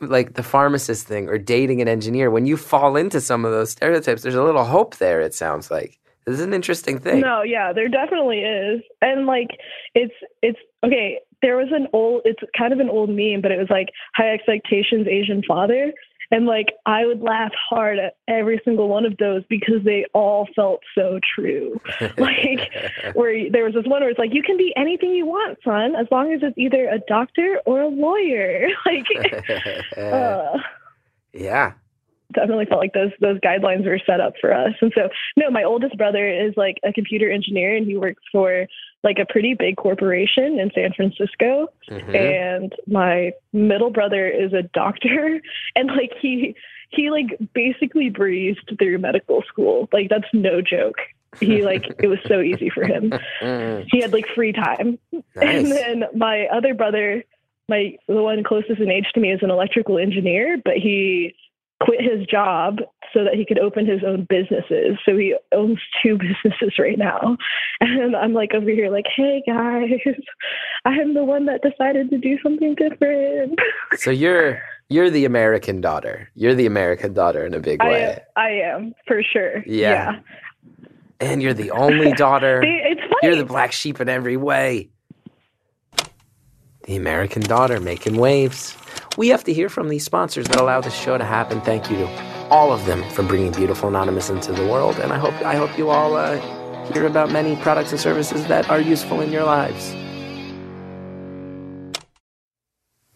like 0.00 0.34
the 0.34 0.42
pharmacist 0.42 1.06
thing 1.06 1.28
or 1.28 1.38
dating 1.38 1.80
an 1.80 1.88
engineer 1.88 2.30
when 2.30 2.46
you 2.46 2.56
fall 2.56 2.96
into 2.96 3.20
some 3.20 3.44
of 3.44 3.52
those 3.52 3.70
stereotypes 3.70 4.22
there's 4.22 4.34
a 4.34 4.42
little 4.42 4.64
hope 4.64 4.96
there 4.96 5.20
it 5.20 5.34
sounds 5.34 5.70
like 5.70 5.98
this 6.24 6.34
is 6.34 6.40
an 6.40 6.54
interesting 6.54 6.98
thing 6.98 7.20
No, 7.20 7.42
yeah, 7.42 7.72
there 7.72 7.88
definitely 7.88 8.40
is. 8.40 8.82
And 9.00 9.26
like 9.26 9.58
it's 9.94 10.14
it's 10.40 10.58
okay, 10.84 11.18
there 11.40 11.56
was 11.56 11.68
an 11.72 11.88
old 11.92 12.22
it's 12.24 12.40
kind 12.56 12.72
of 12.72 12.78
an 12.78 12.88
old 12.88 13.10
meme, 13.10 13.40
but 13.40 13.50
it 13.50 13.58
was 13.58 13.70
like 13.70 13.88
high 14.14 14.32
expectations 14.32 15.06
Asian 15.08 15.42
father. 15.46 15.92
And 16.32 16.46
like 16.46 16.72
I 16.86 17.04
would 17.04 17.20
laugh 17.20 17.52
hard 17.68 17.98
at 17.98 18.16
every 18.26 18.58
single 18.64 18.88
one 18.88 19.04
of 19.04 19.18
those 19.18 19.44
because 19.50 19.84
they 19.84 20.06
all 20.14 20.48
felt 20.56 20.80
so 20.94 21.20
true. 21.34 21.78
like 22.16 22.72
where 23.12 23.50
there 23.50 23.64
was 23.64 23.74
this 23.74 23.84
one 23.86 24.00
where 24.00 24.08
it's 24.08 24.18
like 24.18 24.32
you 24.32 24.42
can 24.42 24.56
be 24.56 24.72
anything 24.74 25.10
you 25.10 25.26
want, 25.26 25.58
son, 25.62 25.94
as 25.94 26.06
long 26.10 26.32
as 26.32 26.40
it's 26.42 26.56
either 26.56 26.88
a 26.88 26.98
doctor 27.06 27.60
or 27.66 27.82
a 27.82 27.88
lawyer. 27.88 28.68
like 28.86 29.06
uh, 29.98 30.58
yeah. 31.34 31.74
definitely 32.32 32.64
felt 32.64 32.80
like 32.80 32.94
those 32.94 33.12
those 33.20 33.38
guidelines 33.40 33.84
were 33.84 34.00
set 34.06 34.20
up 34.20 34.32
for 34.40 34.54
us. 34.54 34.72
And 34.80 34.90
so 34.94 35.10
no, 35.36 35.50
my 35.50 35.64
oldest 35.64 35.98
brother 35.98 36.26
is 36.26 36.54
like 36.56 36.78
a 36.82 36.94
computer 36.94 37.30
engineer 37.30 37.76
and 37.76 37.86
he 37.86 37.98
works 37.98 38.22
for 38.32 38.66
like 39.02 39.18
a 39.18 39.26
pretty 39.26 39.54
big 39.54 39.76
corporation 39.76 40.58
in 40.58 40.70
San 40.74 40.92
Francisco. 40.92 41.68
Mhm. 41.88 42.14
And 42.14 42.74
my 42.86 43.32
middle 43.52 43.90
brother 43.90 44.28
is 44.28 44.52
a 44.52 44.62
doctor 44.62 45.40
and 45.76 45.88
like 45.88 46.12
he 46.20 46.54
he 46.90 47.10
like 47.10 47.38
basically 47.54 48.10
breezed 48.10 48.70
through 48.78 48.98
medical 48.98 49.42
school. 49.48 49.88
Like 49.92 50.08
that's 50.08 50.28
no 50.32 50.60
joke. 50.60 50.98
He 51.40 51.62
like 51.64 51.84
it 51.98 52.08
was 52.08 52.18
so 52.28 52.40
easy 52.40 52.70
for 52.70 52.84
him. 52.84 53.12
He 53.90 54.00
had 54.00 54.12
like 54.12 54.26
free 54.34 54.52
time. 54.52 54.98
And 55.34 55.70
then 55.70 56.04
my 56.14 56.46
other 56.46 56.74
brother, 56.74 57.24
my 57.68 57.96
the 58.06 58.22
one 58.22 58.44
closest 58.44 58.80
in 58.80 58.90
age 58.90 59.06
to 59.14 59.20
me, 59.20 59.32
is 59.32 59.42
an 59.42 59.50
electrical 59.50 59.98
engineer, 59.98 60.58
but 60.64 60.74
he 60.76 61.34
quit 61.84 62.00
his 62.00 62.26
job 62.26 62.78
so 63.12 63.24
that 63.24 63.34
he 63.34 63.44
could 63.44 63.58
open 63.58 63.86
his 63.86 64.00
own 64.06 64.26
businesses. 64.28 64.96
So 65.04 65.16
he 65.16 65.34
owns 65.52 65.78
two 66.02 66.16
businesses 66.44 66.78
right 66.78 66.98
now. 66.98 67.36
And 67.80 68.16
I'm 68.16 68.32
like 68.32 68.54
over 68.54 68.70
here, 68.70 68.90
like, 68.90 69.04
hey 69.14 69.42
guys, 69.46 70.14
I'm 70.84 71.14
the 71.14 71.24
one 71.24 71.46
that 71.46 71.60
decided 71.62 72.10
to 72.10 72.18
do 72.18 72.38
something 72.42 72.74
different. 72.74 73.58
So 73.96 74.10
you're 74.10 74.62
you're 74.88 75.10
the 75.10 75.26
American 75.26 75.80
daughter. 75.80 76.30
You're 76.34 76.54
the 76.54 76.66
American 76.66 77.12
daughter 77.12 77.44
in 77.44 77.52
a 77.54 77.60
big 77.60 77.80
I 77.82 77.88
way. 77.88 78.04
am, 78.04 78.18
I 78.36 78.48
am 78.50 78.94
for 79.06 79.22
sure. 79.22 79.62
Yeah. 79.66 80.20
And 81.20 81.42
you're 81.42 81.54
the 81.54 81.70
only 81.72 82.12
daughter. 82.16 82.62
It's 82.64 83.00
funny. 83.00 83.14
You're 83.22 83.36
the 83.36 83.44
black 83.44 83.72
sheep 83.72 84.00
in 84.00 84.08
every 84.08 84.36
way. 84.36 84.88
The 86.84 86.96
American 86.96 87.42
daughter 87.42 87.80
making 87.80 88.16
waves. 88.16 88.76
We 89.18 89.28
have 89.28 89.44
to 89.44 89.52
hear 89.52 89.68
from 89.68 89.88
these 89.88 90.04
sponsors 90.04 90.46
that 90.48 90.58
allow 90.58 90.80
this 90.80 90.94
show 90.94 91.18
to 91.18 91.24
happen. 91.24 91.60
Thank 91.60 91.90
you 91.90 91.98
to 91.98 92.06
all 92.50 92.72
of 92.72 92.86
them 92.86 93.08
for 93.10 93.22
bringing 93.22 93.52
Beautiful 93.52 93.90
Anonymous 93.90 94.30
into 94.30 94.52
the 94.52 94.66
world. 94.66 94.98
And 94.98 95.12
I 95.12 95.18
hope 95.18 95.34
I 95.42 95.54
hope 95.54 95.76
you 95.76 95.90
all 95.90 96.16
uh, 96.16 96.40
hear 96.92 97.06
about 97.06 97.30
many 97.30 97.56
products 97.56 97.90
and 97.90 98.00
services 98.00 98.46
that 98.46 98.70
are 98.70 98.80
useful 98.80 99.20
in 99.20 99.30
your 99.30 99.44
lives. 99.44 99.94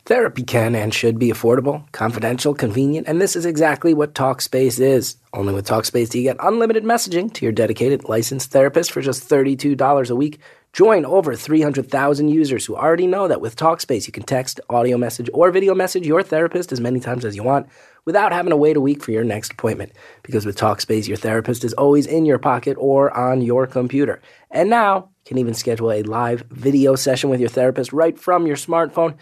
Therapy 0.05 0.45
can 0.45 0.77
and 0.77 0.95
should 0.95 1.19
be 1.19 1.33
affordable, 1.33 1.91
confidential, 1.91 2.55
convenient, 2.55 3.09
and 3.09 3.21
this 3.21 3.35
is 3.35 3.45
exactly 3.45 3.93
what 3.93 4.15
Talkspace 4.15 4.79
is. 4.79 5.17
Only 5.33 5.53
with 5.53 5.67
Talkspace 5.67 6.11
do 6.11 6.19
you 6.19 6.25
get 6.25 6.37
unlimited 6.39 6.85
messaging 6.85 7.33
to 7.33 7.45
your 7.45 7.51
dedicated 7.51 8.09
licensed 8.09 8.53
therapist 8.53 8.93
for 8.93 9.01
just 9.01 9.29
$32 9.29 10.11
a 10.11 10.15
week. 10.15 10.39
Join 10.77 11.07
over 11.07 11.35
300,000 11.35 12.29
users 12.29 12.67
who 12.67 12.77
already 12.77 13.07
know 13.07 13.29
that 13.29 13.41
with 13.41 13.57
Talkspace 13.57 14.07
you 14.07 14.13
can 14.13 14.25
text, 14.25 14.61
audio 14.69 14.99
message, 14.99 15.31
or 15.33 15.51
video 15.51 15.75
message 15.75 16.07
your 16.07 16.23
therapist 16.23 16.71
as 16.71 16.83
many 16.83 17.01
times 17.01 17.25
as 17.25 17.35
you 17.35 17.43
want 17.43 17.67
without 18.05 18.31
having 18.31 18.51
to 18.51 18.59
wait 18.59 18.77
a 18.77 18.81
week 18.83 19.03
for 19.03 19.11
your 19.11 19.25
next 19.25 19.53
appointment. 19.53 19.93
Because 20.23 20.45
with 20.45 20.59
Talkspace, 20.59 21.09
your 21.09 21.17
therapist 21.17 21.65
is 21.65 21.73
always 21.73 22.05
in 22.05 22.27
your 22.27 22.39
pocket 22.39 22.77
or 22.79 23.11
on 23.17 23.41
your 23.41 23.67
computer. 23.67 24.21
And 24.51 24.69
now, 24.69 24.97
you 24.97 25.29
can 25.29 25.39
even 25.39 25.55
schedule 25.55 25.91
a 25.91 26.03
live 26.03 26.43
video 26.51 26.95
session 26.95 27.31
with 27.31 27.41
your 27.41 27.49
therapist 27.49 27.95
right 27.95 28.19
from 28.19 28.47
your 28.47 28.57
smartphone. 28.57 29.17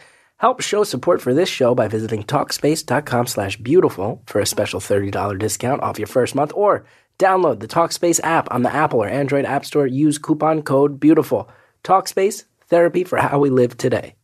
Help 0.45 0.61
show 0.61 0.85
support 0.85 1.23
for 1.23 1.33
this 1.33 1.49
show 1.49 1.75
by 1.75 1.89
visiting 1.89 2.23
Talkspace.com 2.23 3.27
slash 3.27 3.57
beautiful 3.57 4.23
for 4.27 4.43
a 4.43 4.47
special 4.47 4.79
$30 4.79 5.39
discount 5.39 5.83
off 5.83 5.99
your 5.99 6.07
first 6.07 6.35
month 6.35 6.53
or 6.55 6.85
download 7.19 7.61
the 7.61 7.67
Talkspace 7.67 8.21
app 8.23 8.53
on 8.53 8.63
the 8.63 8.71
Apple 8.71 9.03
or 9.03 9.09
Android 9.09 9.47
App 9.47 9.65
Store. 9.65 9.87
Use 9.87 10.19
coupon 10.19 10.61
code 10.61 11.01
beautiful. 11.01 11.49
Talkspace, 11.83 12.45
therapy 12.67 13.05
for 13.05 13.17
how 13.17 13.39
we 13.39 13.49
live 13.49 13.79
today. 13.79 14.17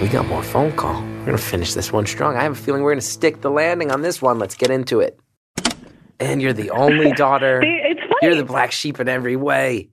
We 0.00 0.06
got 0.06 0.28
more 0.28 0.44
phone 0.44 0.70
call. 0.76 1.02
We're 1.02 1.24
going 1.24 1.36
to 1.36 1.42
finish 1.42 1.74
this 1.74 1.92
one 1.92 2.06
strong. 2.06 2.36
I 2.36 2.44
have 2.44 2.52
a 2.52 2.54
feeling 2.54 2.84
we're 2.84 2.92
going 2.92 3.00
to 3.00 3.06
stick 3.06 3.40
the 3.40 3.50
landing 3.50 3.90
on 3.90 4.02
this 4.02 4.22
one. 4.22 4.38
Let's 4.38 4.54
get 4.54 4.70
into 4.70 5.00
it. 5.00 5.18
And 6.20 6.40
you're 6.40 6.52
the 6.52 6.70
only 6.70 7.10
daughter. 7.16 7.58
They- 7.60 7.90
it's 7.90 8.00
funny. 8.02 8.12
You're 8.22 8.36
the 8.36 8.44
black 8.44 8.70
sheep 8.70 9.00
in 9.00 9.08
every 9.08 9.34
way. 9.34 9.90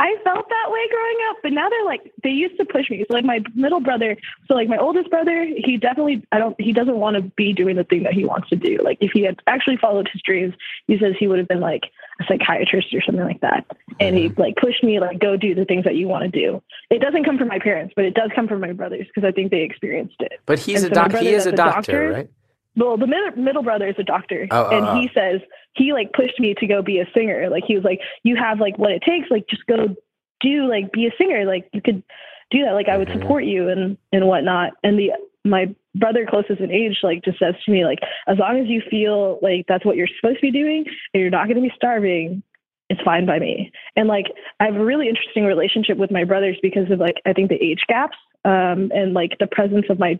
I 0.00 0.16
felt 0.24 0.48
that 0.48 0.70
way 0.70 0.88
growing 0.88 1.16
up, 1.28 1.36
but 1.42 1.52
now 1.52 1.68
they're 1.68 1.84
like 1.84 2.10
they 2.24 2.30
used 2.30 2.56
to 2.56 2.64
push 2.64 2.88
me. 2.88 3.04
So 3.06 3.14
like 3.14 3.24
my 3.24 3.40
middle 3.54 3.80
brother, 3.80 4.16
so 4.48 4.54
like 4.54 4.66
my 4.66 4.78
oldest 4.78 5.10
brother, 5.10 5.44
he 5.44 5.76
definitely 5.76 6.26
I 6.32 6.38
don't 6.38 6.58
he 6.58 6.72
doesn't 6.72 6.96
want 6.96 7.16
to 7.16 7.22
be 7.36 7.52
doing 7.52 7.76
the 7.76 7.84
thing 7.84 8.04
that 8.04 8.14
he 8.14 8.24
wants 8.24 8.48
to 8.48 8.56
do. 8.56 8.78
Like 8.82 8.96
if 9.02 9.10
he 9.12 9.24
had 9.24 9.38
actually 9.46 9.76
followed 9.76 10.08
his 10.10 10.22
dreams, 10.22 10.54
he 10.86 10.98
says 10.98 11.16
he 11.20 11.28
would 11.28 11.38
have 11.38 11.48
been 11.48 11.60
like 11.60 11.82
a 12.18 12.24
psychiatrist 12.26 12.94
or 12.94 13.02
something 13.02 13.24
like 13.24 13.42
that. 13.42 13.66
And 14.00 14.16
he 14.16 14.30
mm-hmm. 14.30 14.40
like 14.40 14.56
pushed 14.56 14.82
me 14.82 15.00
like 15.00 15.18
go 15.18 15.36
do 15.36 15.54
the 15.54 15.66
things 15.66 15.84
that 15.84 15.96
you 15.96 16.08
want 16.08 16.24
to 16.24 16.30
do. 16.30 16.62
It 16.88 17.02
doesn't 17.02 17.24
come 17.24 17.36
from 17.36 17.48
my 17.48 17.58
parents, 17.58 17.92
but 17.94 18.06
it 18.06 18.14
does 18.14 18.30
come 18.34 18.48
from 18.48 18.60
my 18.60 18.72
brothers 18.72 19.06
because 19.06 19.28
I 19.28 19.32
think 19.32 19.50
they 19.50 19.60
experienced 19.60 20.16
it. 20.20 20.40
But 20.46 20.60
he's 20.60 20.82
And 20.82 20.92
a 20.92 20.96
so 20.96 21.08
doc. 21.08 21.20
He 21.20 21.28
is 21.28 21.44
a 21.44 21.50
that's 21.50 21.52
a 21.52 21.56
doctor, 21.56 21.92
doctor, 21.92 22.10
right? 22.10 22.30
Well, 22.76 22.96
the 22.96 23.06
middle, 23.06 23.32
middle 23.36 23.62
brother 23.62 23.88
is 23.88 23.96
a 23.98 24.04
doctor, 24.04 24.46
Oh, 24.50 24.68
oh, 24.70 24.76
and 24.76 24.86
oh. 24.86 24.94
he 24.94 25.10
says 25.14 25.40
he 25.74 25.92
like 25.92 26.12
pushed 26.12 26.38
me 26.38 26.54
to 26.54 26.66
go 26.66 26.82
be 26.82 27.00
a 27.00 27.06
singer. 27.14 27.48
Like 27.50 27.64
he 27.66 27.74
was 27.74 27.84
like, 27.84 28.00
"You 28.22 28.36
have 28.36 28.60
like 28.60 28.78
what 28.78 28.92
it 28.92 29.02
takes. 29.02 29.30
Like 29.30 29.46
just 29.48 29.66
go 29.66 29.94
do 30.40 30.68
like 30.68 30.92
be 30.92 31.06
a 31.06 31.10
singer. 31.18 31.44
Like 31.44 31.68
you 31.72 31.82
could 31.82 32.02
do 32.50 32.64
that. 32.64 32.72
Like 32.72 32.88
I 32.88 32.96
would 32.96 33.08
Mhm. 33.08 33.20
support 33.20 33.44
you 33.44 33.68
and 33.68 33.96
and 34.12 34.26
whatnot." 34.26 34.72
And 34.84 34.98
the 34.98 35.12
my 35.44 35.74
brother 35.94 36.26
closest 36.26 36.60
in 36.60 36.70
age 36.70 36.98
like 37.02 37.24
just 37.24 37.38
says 37.38 37.54
to 37.64 37.72
me 37.72 37.84
like, 37.84 37.98
"As 38.28 38.38
long 38.38 38.58
as 38.60 38.68
you 38.68 38.82
feel 38.88 39.38
like 39.42 39.66
that's 39.66 39.84
what 39.84 39.96
you're 39.96 40.06
supposed 40.20 40.36
to 40.36 40.42
be 40.42 40.50
doing, 40.52 40.84
and 41.12 41.20
you're 41.20 41.30
not 41.30 41.46
going 41.48 41.56
to 41.62 41.68
be 41.68 41.72
starving." 41.74 42.42
It's 42.88 43.00
fine 43.02 43.24
by 43.24 43.38
me. 43.38 43.70
And 43.94 44.08
like 44.08 44.26
I 44.58 44.64
have 44.64 44.74
a 44.76 44.84
really 44.84 45.08
interesting 45.08 45.44
relationship 45.44 45.96
with 45.96 46.10
my 46.10 46.24
brothers 46.24 46.56
because 46.60 46.90
of 46.90 46.98
like 46.98 47.20
I 47.24 47.32
think 47.32 47.48
the 47.48 47.62
age 47.62 47.84
gaps 47.88 48.16
um, 48.44 48.90
and 48.92 49.14
like 49.14 49.38
the 49.38 49.46
presence 49.46 49.86
of 49.88 49.98
my 50.00 50.18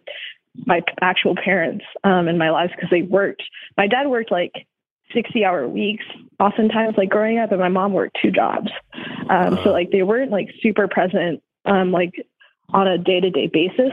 my 0.67 0.83
actual 1.01 1.35
parents 1.37 1.85
um, 2.05 2.29
in 2.29 2.39
my 2.39 2.51
lives 2.51 2.73
because 2.75 2.91
they 2.91 3.03
worked. 3.03 3.43
My 3.77 3.87
dad 3.87 4.09
worked 4.09 4.31
like 4.31 4.67
60 5.15 5.45
hour 5.45 5.69
weeks, 5.69 6.05
oftentimes, 6.39 6.97
like 6.97 7.09
growing 7.09 7.39
up, 7.39 7.51
and 7.51 7.61
my 7.61 7.69
mom 7.69 7.93
worked 7.93 8.19
two 8.23 8.31
jobs. 8.31 8.71
Um, 9.29 9.59
so, 9.63 9.71
like, 9.71 9.91
they 9.91 10.03
weren't 10.03 10.31
like 10.31 10.49
super 10.63 10.89
present, 10.89 11.43
um, 11.65 11.93
like 11.93 12.15
on 12.71 12.89
a 12.89 12.99
day 12.99 13.21
to 13.21 13.31
day 13.31 13.49
basis. 13.53 13.93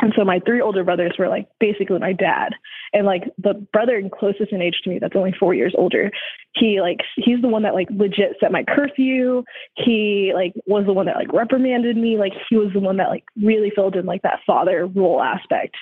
And 0.00 0.12
so, 0.16 0.24
my 0.24 0.40
three 0.40 0.60
older 0.60 0.84
brothers 0.84 1.14
were 1.18 1.28
like 1.28 1.48
basically 1.58 1.98
my 1.98 2.12
dad. 2.12 2.54
And 2.92 3.06
like 3.06 3.22
the 3.38 3.54
brother 3.72 4.02
closest 4.12 4.52
in 4.52 4.60
age 4.60 4.80
to 4.82 4.90
me, 4.90 4.98
that's 4.98 5.14
only 5.14 5.32
four 5.38 5.54
years 5.54 5.74
older, 5.78 6.10
he 6.54 6.80
like, 6.80 6.98
he's 7.16 7.40
the 7.40 7.48
one 7.48 7.62
that 7.62 7.74
like 7.74 7.88
legit 7.90 8.36
set 8.40 8.50
my 8.50 8.64
curfew. 8.64 9.44
He 9.76 10.32
like 10.34 10.54
was 10.66 10.86
the 10.86 10.92
one 10.92 11.06
that 11.06 11.16
like 11.16 11.32
reprimanded 11.32 11.96
me. 11.96 12.18
Like, 12.18 12.32
he 12.48 12.56
was 12.56 12.72
the 12.72 12.80
one 12.80 12.96
that 12.96 13.08
like 13.08 13.24
really 13.40 13.70
filled 13.74 13.94
in 13.94 14.06
like 14.06 14.22
that 14.22 14.40
father 14.44 14.86
role 14.86 15.22
aspect 15.22 15.76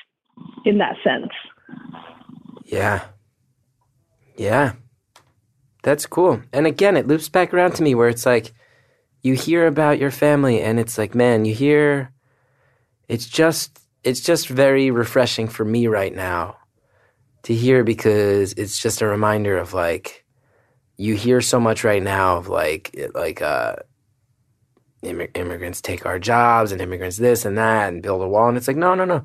in 0.66 0.78
that 0.78 0.96
sense. 1.02 1.32
Yeah. 2.64 3.04
Yeah. 4.36 4.74
That's 5.82 6.04
cool. 6.04 6.42
And 6.52 6.66
again, 6.66 6.96
it 6.96 7.06
loops 7.06 7.30
back 7.30 7.54
around 7.54 7.74
to 7.76 7.82
me 7.82 7.94
where 7.94 8.08
it's 8.08 8.26
like 8.26 8.52
you 9.22 9.32
hear 9.32 9.66
about 9.66 9.98
your 9.98 10.10
family 10.10 10.60
and 10.60 10.78
it's 10.78 10.98
like, 10.98 11.14
man, 11.14 11.46
you 11.46 11.54
hear 11.54 12.12
it's 13.08 13.26
just 13.26 13.80
it's 14.04 14.20
just 14.20 14.48
very 14.48 14.90
refreshing 14.90 15.48
for 15.48 15.64
me 15.64 15.86
right 15.86 16.14
now 16.14 16.57
to 17.44 17.54
hear 17.54 17.84
because 17.84 18.52
it's 18.54 18.78
just 18.78 19.00
a 19.00 19.06
reminder 19.06 19.56
of 19.56 19.74
like 19.74 20.24
you 20.96 21.14
hear 21.14 21.40
so 21.40 21.60
much 21.60 21.84
right 21.84 22.02
now 22.02 22.36
of 22.36 22.48
like 22.48 22.94
like 23.14 23.40
uh 23.40 23.76
immig- 25.02 25.36
immigrants 25.36 25.80
take 25.80 26.04
our 26.04 26.18
jobs 26.18 26.72
and 26.72 26.80
immigrants 26.80 27.16
this 27.16 27.44
and 27.44 27.56
that 27.56 27.88
and 27.88 28.02
build 28.02 28.22
a 28.22 28.28
wall 28.28 28.48
and 28.48 28.56
it's 28.56 28.68
like 28.68 28.76
no 28.76 28.94
no 28.94 29.04
no. 29.04 29.24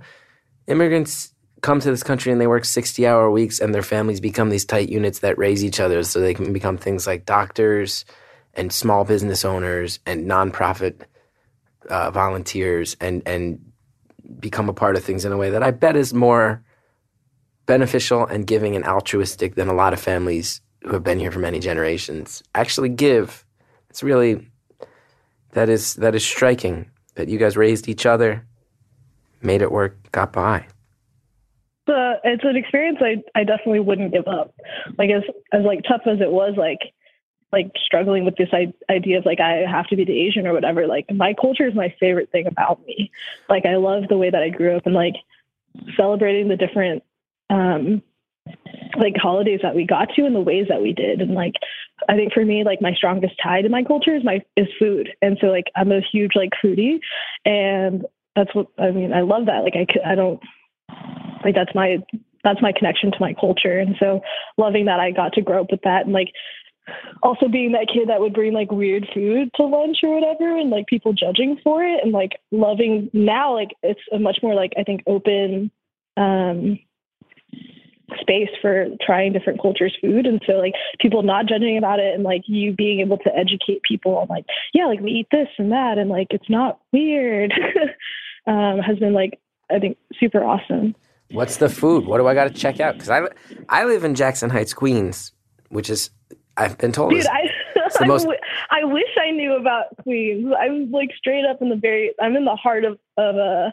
Immigrants 0.68 1.34
come 1.62 1.80
to 1.80 1.90
this 1.90 2.04
country 2.04 2.32
and 2.32 2.40
they 2.40 2.48
work 2.48 2.66
60 2.66 3.08
hour 3.08 3.30
weeks 3.32 3.60
and 3.60 3.74
their 3.74 3.82
families 3.82 4.20
become 4.20 4.50
these 4.50 4.66
tight 4.66 4.90
units 4.90 5.20
that 5.20 5.38
raise 5.38 5.64
each 5.64 5.80
other 5.80 6.04
so 6.04 6.20
they 6.20 6.34
can 6.34 6.54
become 6.54 6.78
things 6.78 7.08
like 7.08 7.26
doctors 7.26 8.06
and 8.54 8.72
small 8.72 9.04
business 9.04 9.44
owners 9.44 10.00
and 10.06 10.28
nonprofit 10.28 11.02
uh, 11.90 12.12
volunteers 12.12 12.96
and 13.02 13.24
and 13.26 13.60
become 14.40 14.70
a 14.70 14.74
part 14.74 14.96
of 14.96 15.04
things 15.04 15.26
in 15.26 15.32
a 15.32 15.38
way 15.38 15.50
that 15.50 15.64
I 15.64 15.72
bet 15.72 15.96
is 15.96 16.14
more 16.14 16.64
beneficial 17.66 18.26
and 18.26 18.46
giving 18.46 18.76
and 18.76 18.86
altruistic 18.86 19.56
than 19.56 19.68
a 19.68 19.74
lot 19.74 19.94
of 19.94 20.00
families 20.00 20.62
who 20.84 20.92
have 20.94 21.04
been 21.04 21.20
here 21.20 21.32
for 21.32 21.40
many 21.40 21.60
generations 21.60 22.44
actually 22.56 22.90
give. 22.90 23.46
It's 23.90 24.04
really 24.04 24.50
that 25.52 25.70
is 25.70 25.96
that 25.96 26.16
is 26.16 26.26
striking 26.26 26.90
that 27.16 27.30
you 27.30 27.38
guys 27.38 27.56
raised 27.56 27.88
each 27.88 28.06
other, 28.06 28.46
made 29.42 29.62
it 29.62 29.72
work, 29.72 30.12
got 30.12 30.34
by. 30.34 30.66
it's 32.24 32.44
an 32.44 32.56
experience 32.56 33.00
I 33.02 33.24
I 33.40 33.44
definitely 33.44 33.82
wouldn't 33.82 34.12
give 34.12 34.28
up. 34.28 34.54
Like 34.98 35.10
as 35.10 35.24
as 35.52 35.64
like 35.64 35.84
tough 35.88 36.02
as 36.06 36.20
it 36.22 36.32
was, 36.32 36.56
like 36.58 36.80
like 37.52 37.72
struggling 37.86 38.26
with 38.26 38.36
this 38.36 38.50
idea 38.90 39.20
of 39.20 39.26
like 39.26 39.40
I 39.40 39.64
have 39.70 39.88
to 39.88 39.96
be 39.96 40.06
the 40.06 40.20
Asian 40.20 40.48
or 40.48 40.54
whatever. 40.54 40.88
Like 40.88 41.06
my 41.14 41.34
culture 41.40 41.68
is 41.68 41.76
my 41.76 41.94
favorite 42.00 42.32
thing 42.32 42.48
about 42.48 42.84
me. 42.86 43.12
Like 43.48 43.66
I 43.66 43.76
love 43.76 44.06
the 44.10 44.18
way 44.18 44.30
that 44.30 44.42
I 44.42 44.50
grew 44.50 44.76
up 44.76 44.86
and 44.86 44.96
like 44.96 45.16
celebrating 45.96 46.48
the 46.48 46.58
different 46.58 47.04
um, 47.50 48.02
like 48.98 49.16
holidays 49.16 49.62
that 49.64 49.76
we 49.76 49.86
got 49.86 50.10
to 50.16 50.26
and 50.26 50.36
the 50.36 50.42
ways 50.42 50.68
that 50.70 50.82
we 50.82 50.94
did. 50.94 51.22
And 51.22 51.34
like, 51.34 51.54
I 52.10 52.16
think 52.16 52.34
for 52.34 52.44
me, 52.44 52.64
like 52.64 52.82
my 52.82 52.94
strongest 52.94 53.36
tie 53.42 53.62
to 53.62 53.70
my 53.70 53.84
culture 53.84 54.16
is 54.16 54.24
my 54.24 54.42
is 54.58 54.68
food. 54.80 55.10
And 55.22 55.38
so 55.40 55.48
like 55.48 55.66
I'm 55.76 55.92
a 55.92 56.02
huge 56.12 56.32
like 56.36 56.52
foodie, 56.64 57.00
and 57.46 58.06
that's 58.36 58.54
what 58.54 58.68
I 58.78 58.92
mean. 58.92 59.14
I 59.14 59.22
love 59.22 59.46
that. 59.46 59.64
Like 59.64 59.76
I 59.76 60.12
I 60.12 60.16
don't 60.16 60.40
like 61.44 61.56
that's 61.56 61.74
my 61.76 61.98
that's 62.44 62.62
my 62.62 62.74
connection 62.76 63.12
to 63.12 63.18
my 63.20 63.34
culture. 63.34 63.80
And 63.80 63.96
so 64.00 64.22
loving 64.58 64.86
that 64.86 65.00
I 65.00 65.12
got 65.12 65.34
to 65.34 65.42
grow 65.42 65.62
up 65.62 65.72
with 65.72 65.82
that 65.84 66.06
and 66.06 66.14
like 66.14 66.30
also 67.22 67.48
being 67.48 67.72
that 67.72 67.88
kid 67.88 68.10
that 68.10 68.20
would 68.20 68.34
bring 68.34 68.54
like 68.54 68.72
weird 68.72 69.08
food 69.14 69.50
to 69.56 69.64
lunch 69.64 70.00
or 70.04 70.14
whatever 70.16 70.58
and 70.58 70.70
like 70.70 70.86
people 70.88 71.14
judging 71.14 71.58
for 71.64 71.84
it 71.84 72.04
and 72.04 72.12
like 72.12 72.32
loving 72.52 73.10
now 73.14 73.54
like 73.54 73.70
it's 73.82 74.02
a 74.12 74.20
much 74.20 74.40
more 74.44 74.54
like 74.54 74.74
I 74.78 74.84
think 74.84 75.02
open 75.08 75.72
um 76.18 76.80
space 78.20 78.50
for 78.62 78.88
trying 79.06 79.34
different 79.34 79.62
cultures 79.62 79.96
food 80.02 80.26
and 80.26 80.42
so 80.46 80.54
like 80.54 80.74
people 81.00 81.24
not 81.24 81.46
judging 81.46 81.78
about 81.78 82.00
it 82.00 82.14
and 82.14 82.24
like 82.24 82.42
you 82.46 82.74
being 82.74 83.00
able 83.00 83.18
to 83.18 83.36
educate 83.36 83.82
people 83.84 84.18
on 84.18 84.28
like 84.30 84.46
yeah 84.74 84.86
like 84.86 85.00
we 85.00 85.12
eat 85.12 85.28
this 85.32 85.48
and 85.58 85.72
that 85.72 85.98
and 85.98 86.10
like 86.10 86.28
it's 86.32 86.50
not 86.50 86.80
weird 86.92 87.54
um 88.48 88.80
has 88.80 88.98
been 88.98 89.14
like 89.14 89.40
I 89.74 89.80
think 89.80 89.98
super 90.20 90.44
awesome. 90.44 90.96
What's 91.32 91.58
the 91.58 91.70
food? 91.70 92.06
What 92.06 92.20
do 92.20 92.28
I 92.28 92.34
got 92.34 92.46
to 92.46 92.50
check 92.54 92.80
out? 92.80 92.94
Because 92.94 93.10
I 93.10 93.22
I 93.70 93.86
live 93.86 94.04
in 94.04 94.16
Jackson 94.16 94.50
Heights, 94.50 94.74
Queens, 94.74 95.32
which 95.70 95.90
is 95.90 96.12
I've 96.58 96.78
been 96.78 96.92
told. 96.92 97.12
Dude, 97.12 97.20
is, 97.20 97.28
I, 97.28 97.50
the 98.00 98.06
most- 98.08 98.28
I 98.70 98.84
wish 98.84 99.10
I 99.20 99.32
knew 99.32 99.56
about 99.56 99.86
Queens. 100.04 100.54
I'm 100.60 100.92
like 100.92 101.10
straight 101.18 101.46
up 101.46 101.62
in 101.62 101.70
the 101.70 101.76
very. 101.76 102.14
I'm 102.22 102.36
in 102.36 102.46
the 102.46 102.56
heart 102.56 102.86
of 102.86 103.00
of 103.18 103.36
uh, 103.36 103.72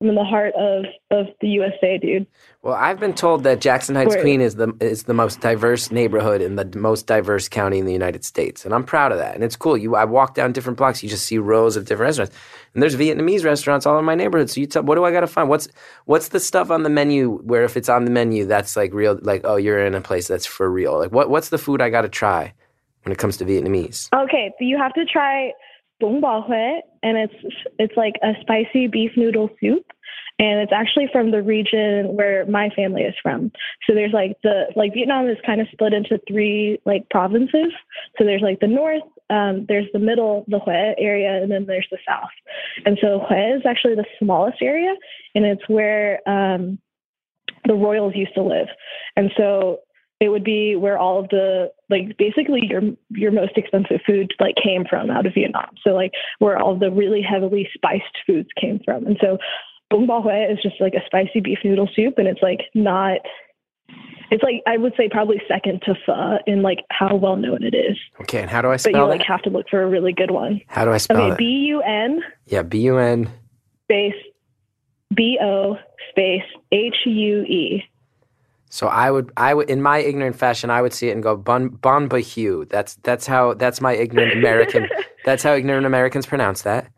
I'm 0.00 0.08
in 0.10 0.14
the 0.14 0.22
heart 0.24 0.54
of 0.54 0.84
of 1.10 1.26
the 1.40 1.48
USA, 1.48 1.98
dude. 1.98 2.26
well, 2.62 2.74
I've 2.74 3.00
been 3.00 3.14
told 3.14 3.42
that 3.42 3.60
Jackson 3.60 3.96
Heights, 3.96 4.14
Where- 4.14 4.22
Queen 4.22 4.40
is 4.40 4.54
the 4.54 4.72
is 4.80 5.04
the 5.04 5.14
most 5.14 5.40
diverse 5.40 5.90
neighborhood 5.90 6.40
in 6.40 6.54
the 6.54 6.64
most 6.78 7.08
diverse 7.08 7.48
county 7.48 7.78
in 7.80 7.84
the 7.84 7.92
United 7.92 8.24
States, 8.24 8.64
and 8.64 8.72
I'm 8.72 8.84
proud 8.84 9.10
of 9.10 9.18
that. 9.18 9.34
And 9.34 9.42
it's 9.42 9.56
cool. 9.56 9.76
You, 9.76 9.96
I 9.96 10.04
walk 10.04 10.34
down 10.34 10.52
different 10.52 10.78
blocks, 10.78 11.02
you 11.02 11.08
just 11.08 11.26
see 11.26 11.38
rows 11.38 11.74
of 11.74 11.84
different 11.84 12.08
restaurants, 12.10 12.36
and 12.74 12.82
there's 12.82 12.94
Vietnamese 12.94 13.44
restaurants 13.44 13.86
all 13.86 13.98
in 13.98 14.04
my 14.04 14.14
neighborhood. 14.14 14.50
So 14.50 14.60
you 14.60 14.68
tell, 14.68 14.84
what 14.84 14.94
do 14.94 15.04
I 15.04 15.10
got 15.10 15.20
to 15.20 15.26
find? 15.26 15.48
What's 15.48 15.66
what's 16.04 16.28
the 16.28 16.38
stuff 16.38 16.70
on 16.70 16.84
the 16.84 16.90
menu 16.90 17.38
where 17.38 17.64
if 17.64 17.76
it's 17.76 17.88
on 17.88 18.04
the 18.04 18.12
menu, 18.12 18.44
that's 18.44 18.76
like 18.76 18.94
real, 18.94 19.18
like 19.22 19.40
oh, 19.42 19.56
you're 19.56 19.84
in 19.84 19.96
a 19.96 20.00
place 20.00 20.28
that's 20.28 20.46
for 20.46 20.70
real. 20.70 20.96
Like 20.96 21.10
what 21.10 21.28
what's 21.28 21.48
the 21.48 21.58
food 21.58 21.82
I 21.82 21.90
got 21.90 22.02
to 22.02 22.08
try 22.08 22.54
when 23.02 23.10
it 23.12 23.18
comes 23.18 23.36
to 23.38 23.44
Vietnamese? 23.44 24.08
Okay, 24.14 24.52
so 24.58 24.64
you 24.64 24.78
have 24.78 24.92
to 24.94 25.04
try 25.04 25.50
bún 26.00 26.20
bò 26.20 26.46
Huế, 26.48 26.80
and 27.02 27.16
it's 27.18 27.54
it's 27.78 27.96
like 27.96 28.14
a 28.22 28.32
spicy 28.40 28.86
beef 28.86 29.12
noodle 29.16 29.50
soup, 29.60 29.84
and 30.38 30.60
it's 30.60 30.72
actually 30.72 31.08
from 31.12 31.30
the 31.30 31.42
region 31.42 32.16
where 32.16 32.46
my 32.46 32.70
family 32.70 33.02
is 33.02 33.14
from. 33.22 33.50
So 33.86 33.94
there's 33.94 34.12
like 34.12 34.36
the 34.42 34.66
like 34.76 34.94
Vietnam 34.94 35.28
is 35.28 35.38
kind 35.44 35.60
of 35.60 35.68
split 35.72 35.92
into 35.92 36.20
three 36.28 36.80
like 36.84 37.08
provinces. 37.10 37.72
So 38.16 38.24
there's 38.24 38.42
like 38.42 38.60
the 38.60 38.68
north, 38.68 39.02
um, 39.30 39.66
there's 39.68 39.88
the 39.92 39.98
middle, 39.98 40.44
the 40.48 40.60
Hue 40.60 40.94
area, 40.98 41.42
and 41.42 41.50
then 41.50 41.66
there's 41.66 41.88
the 41.90 41.98
south. 42.06 42.30
And 42.86 42.98
so 43.00 43.24
Hue 43.28 43.56
is 43.56 43.62
actually 43.66 43.96
the 43.96 44.06
smallest 44.18 44.62
area, 44.62 44.94
and 45.34 45.44
it's 45.44 45.68
where 45.68 46.20
um, 46.28 46.78
the 47.66 47.74
royals 47.74 48.14
used 48.14 48.34
to 48.34 48.42
live. 48.42 48.68
And 49.16 49.30
so 49.36 49.80
it 50.20 50.28
would 50.28 50.44
be 50.44 50.76
where 50.76 50.98
all 50.98 51.20
of 51.20 51.28
the 51.28 51.70
like 51.90 52.16
basically 52.18 52.60
your 52.68 52.82
your 53.10 53.32
most 53.32 53.56
expensive 53.56 54.00
food 54.06 54.32
like 54.40 54.54
came 54.62 54.84
from 54.88 55.10
out 55.10 55.26
of 55.26 55.34
Vietnam. 55.34 55.70
So 55.82 55.90
like 55.90 56.12
where 56.38 56.58
all 56.58 56.78
the 56.78 56.90
really 56.90 57.22
heavily 57.22 57.68
spiced 57.74 58.16
foods 58.26 58.48
came 58.60 58.80
from. 58.84 59.06
And 59.06 59.16
so 59.20 59.38
bún 59.92 60.06
bò 60.06 60.22
Huế 60.24 60.52
is 60.52 60.58
just 60.62 60.76
like 60.80 60.94
a 60.94 61.04
spicy 61.06 61.40
beef 61.40 61.58
noodle 61.64 61.88
soup 61.96 62.18
and 62.18 62.28
it's 62.28 62.42
like 62.42 62.60
not 62.74 63.20
it's 64.30 64.42
like 64.42 64.62
I 64.66 64.76
would 64.76 64.92
say 64.98 65.08
probably 65.08 65.40
second 65.48 65.80
to 65.86 65.94
pho 66.04 66.38
in 66.46 66.60
like 66.62 66.80
how 66.90 67.16
well 67.16 67.36
known 67.36 67.62
it 67.62 67.74
is. 67.74 67.96
Okay, 68.20 68.42
and 68.42 68.50
how 68.50 68.60
do 68.60 68.68
I 68.68 68.76
spell 68.76 68.90
it? 68.90 68.92
But 68.92 68.98
you 69.04 69.08
like 69.08 69.22
have 69.26 69.42
to 69.42 69.50
look 69.50 69.66
for 69.70 69.82
a 69.82 69.88
really 69.88 70.12
good 70.12 70.30
one. 70.30 70.60
how 70.66 70.84
do 70.84 70.90
I 70.92 70.98
spell 70.98 71.16
Okay, 71.16 71.32
it? 71.32 71.38
B 71.38 71.44
U 71.72 71.80
N 71.80 72.20
yeah, 72.46 72.62
B 72.62 72.80
U 72.80 72.98
N. 72.98 73.30
space 73.84 74.12
B 75.14 75.38
O 75.40 75.76
space 76.10 76.42
H 76.70 76.96
U 77.06 77.42
E. 77.44 77.82
So 78.70 78.86
I 78.86 79.10
would, 79.10 79.32
I 79.36 79.54
would, 79.54 79.70
in 79.70 79.80
my 79.80 79.98
ignorant 79.98 80.36
fashion, 80.36 80.70
I 80.70 80.82
would 80.82 80.92
see 80.92 81.08
it 81.08 81.12
and 81.12 81.22
go 81.22 81.36
bon 81.36 81.68
bon 81.68 82.10
Hue. 82.10 82.66
That's 82.68 82.94
that's 82.96 83.26
how 83.26 83.54
that's 83.54 83.80
my 83.80 83.94
ignorant 83.94 84.32
American. 84.32 84.88
that's 85.24 85.42
how 85.42 85.54
ignorant 85.54 85.86
Americans 85.86 86.26
pronounce 86.26 86.62
that. 86.62 86.90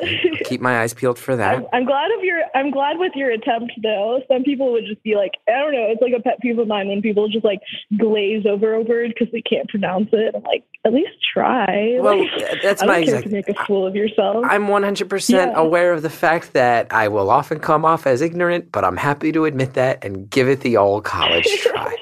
Okay, 0.00 0.20
Keep 0.44 0.60
my 0.60 0.80
eyes 0.80 0.94
peeled 0.94 1.18
for 1.18 1.36
that. 1.36 1.56
I'm, 1.56 1.66
I'm 1.72 1.84
glad 1.84 2.10
of 2.16 2.22
your. 2.24 2.40
I'm 2.54 2.70
glad 2.70 2.98
with 2.98 3.12
your 3.14 3.30
attempt 3.30 3.72
though. 3.82 4.20
Some 4.28 4.42
people 4.42 4.72
would 4.72 4.84
just 4.86 5.02
be 5.02 5.14
like, 5.14 5.32
I 5.48 5.58
don't 5.58 5.72
know. 5.72 5.86
It's 5.88 6.02
like 6.02 6.12
a 6.16 6.22
pet 6.22 6.40
peeve 6.40 6.58
of 6.58 6.68
mine 6.68 6.88
when 6.88 7.02
people 7.02 7.28
just 7.28 7.44
like 7.44 7.60
glaze 7.98 8.44
over 8.46 8.74
a 8.74 8.82
word 8.82 9.12
because 9.16 9.32
they 9.32 9.42
can't 9.42 9.68
pronounce 9.68 10.08
it. 10.12 10.34
I'm 10.34 10.42
like, 10.42 10.64
at 10.84 10.92
least 10.92 11.10
try. 11.32 11.96
Well, 12.00 12.18
Like, 12.18 12.62
that's 12.62 12.82
I 12.82 12.86
my 12.86 12.98
exact. 12.98 13.24
to 13.24 13.30
make 13.30 13.48
a 13.48 13.54
fool 13.64 13.86
of 13.86 13.94
yourself. 13.94 14.44
I'm 14.48 14.66
100% 14.66 15.54
aware 15.54 15.92
of 15.92 16.02
the 16.02 16.10
fact 16.10 16.52
that 16.54 16.92
I 16.92 17.08
will 17.08 17.30
often 17.30 17.60
come 17.60 17.84
off 17.84 18.06
as 18.06 18.20
ignorant, 18.20 18.72
but 18.72 18.84
I'm 18.84 18.96
happy 18.96 19.32
to 19.32 19.44
admit 19.44 19.74
that 19.74 20.04
and 20.04 20.28
give 20.28 20.48
it 20.48 20.60
the 20.60 20.76
old 20.76 21.04
college 21.04 21.46
try. 21.62 21.96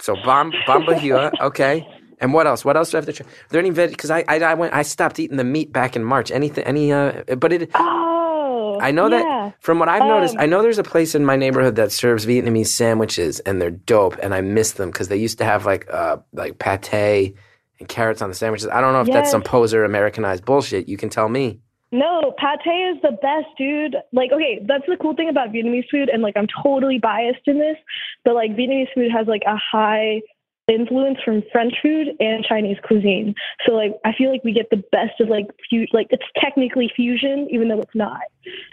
So 0.00 0.14
bomb 0.24 0.52
bomba 0.66 0.98
Hue, 0.98 1.16
okay. 1.40 1.86
And 2.18 2.32
what 2.32 2.46
else? 2.46 2.64
What 2.64 2.76
else 2.76 2.90
do 2.90 2.96
I 2.96 2.98
have 2.98 3.06
to 3.06 3.12
try? 3.12 3.26
Are 3.26 3.48
there 3.50 3.60
any 3.60 3.70
veg? 3.70 3.90
Because 3.90 4.10
I, 4.10 4.24
I 4.28 4.38
I 4.38 4.54
went 4.54 4.72
I 4.74 4.82
stopped 4.82 5.18
eating 5.18 5.36
the 5.36 5.44
meat 5.44 5.72
back 5.72 5.96
in 5.96 6.04
March. 6.04 6.30
Anything? 6.30 6.64
Any? 6.64 6.92
Uh, 6.92 7.22
but 7.36 7.52
it. 7.52 7.70
oh, 7.74 8.78
I 8.80 8.90
know 8.90 9.08
yeah. 9.08 9.18
that 9.18 9.54
from 9.60 9.78
what 9.78 9.88
I've 9.88 10.02
noticed, 10.02 10.34
Um, 10.34 10.40
I 10.40 10.46
know 10.46 10.62
there's 10.62 10.78
a 10.78 10.84
place 10.84 11.14
in 11.14 11.24
my 11.24 11.36
neighborhood 11.36 11.76
that 11.76 11.92
serves 11.92 12.26
Vietnamese 12.26 12.68
sandwiches, 12.68 13.40
and 13.40 13.60
they're 13.60 13.70
dope. 13.70 14.16
And 14.22 14.34
I 14.34 14.40
miss 14.40 14.72
them 14.72 14.90
because 14.90 15.08
they 15.08 15.16
used 15.16 15.38
to 15.38 15.44
have 15.44 15.66
like 15.66 15.86
uh 15.92 16.18
like 16.32 16.58
pate 16.58 17.34
and 17.78 17.88
carrots 17.88 18.22
on 18.22 18.28
the 18.30 18.34
sandwiches. 18.34 18.68
I 18.68 18.80
don't 18.80 18.92
know 18.92 19.02
if 19.02 19.08
that's 19.08 19.30
some 19.30 19.42
poser 19.42 19.84
Americanized 19.84 20.44
bullshit. 20.44 20.88
You 20.88 20.96
can 20.96 21.10
tell 21.10 21.28
me. 21.28 21.60
No, 21.92 22.34
pate 22.36 22.66
is 22.66 23.00
the 23.02 23.12
best, 23.12 23.46
dude. 23.56 23.96
Like, 24.12 24.32
okay, 24.32 24.60
that's 24.66 24.84
the 24.88 24.96
cool 25.00 25.14
thing 25.14 25.28
about 25.28 25.50
Vietnamese 25.50 25.88
food, 25.90 26.08
and 26.08 26.20
like, 26.20 26.36
I'm 26.36 26.48
totally 26.62 26.98
biased 26.98 27.46
in 27.46 27.58
this, 27.58 27.76
but 28.24 28.34
like, 28.34 28.50
Vietnamese 28.50 28.92
food 28.92 29.10
has 29.12 29.28
like 29.28 29.42
a 29.46 29.56
high 29.56 30.20
influence 30.68 31.18
from 31.24 31.42
French 31.52 31.74
food 31.82 32.08
and 32.20 32.44
Chinese 32.44 32.76
cuisine. 32.86 33.34
So 33.64 33.72
like, 33.72 33.92
I 34.04 34.12
feel 34.12 34.30
like 34.30 34.44
we 34.44 34.52
get 34.52 34.70
the 34.70 34.82
best 34.92 35.20
of 35.20 35.28
like, 35.28 35.46
fu- 35.70 35.86
like 35.92 36.08
it's 36.10 36.24
technically 36.36 36.90
fusion, 36.94 37.48
even 37.50 37.68
though 37.68 37.80
it's 37.80 37.94
not. 37.94 38.22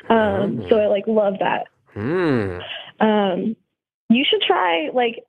Um, 0.10 0.66
so 0.70 0.80
I 0.80 0.88
like 0.88 1.08
love 1.08 1.36
that. 1.40 1.68
Hmm. 1.94 2.60
Um, 3.00 3.56
you 4.10 4.26
should 4.30 4.42
try 4.42 4.90
like 4.94 5.24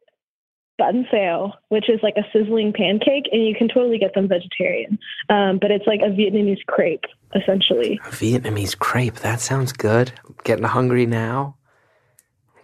bánh 0.78 1.06
xèo, 1.12 1.52
which 1.68 1.88
is 1.88 2.00
like 2.02 2.14
a 2.16 2.24
sizzling 2.32 2.72
pancake, 2.72 3.28
and 3.32 3.46
you 3.46 3.54
can 3.54 3.68
totally 3.68 3.98
get 3.98 4.14
them 4.14 4.28
vegetarian. 4.28 4.98
Um, 5.28 5.58
but 5.60 5.70
it's 5.70 5.86
like 5.86 6.00
a 6.00 6.10
Vietnamese 6.10 6.64
crepe, 6.66 7.04
essentially. 7.34 8.00
A 8.04 8.08
Vietnamese 8.08 8.76
crepe. 8.78 9.16
That 9.16 9.40
sounds 9.40 9.72
good. 9.72 10.12
I'm 10.26 10.36
getting 10.44 10.64
hungry 10.64 11.06
now. 11.06 11.56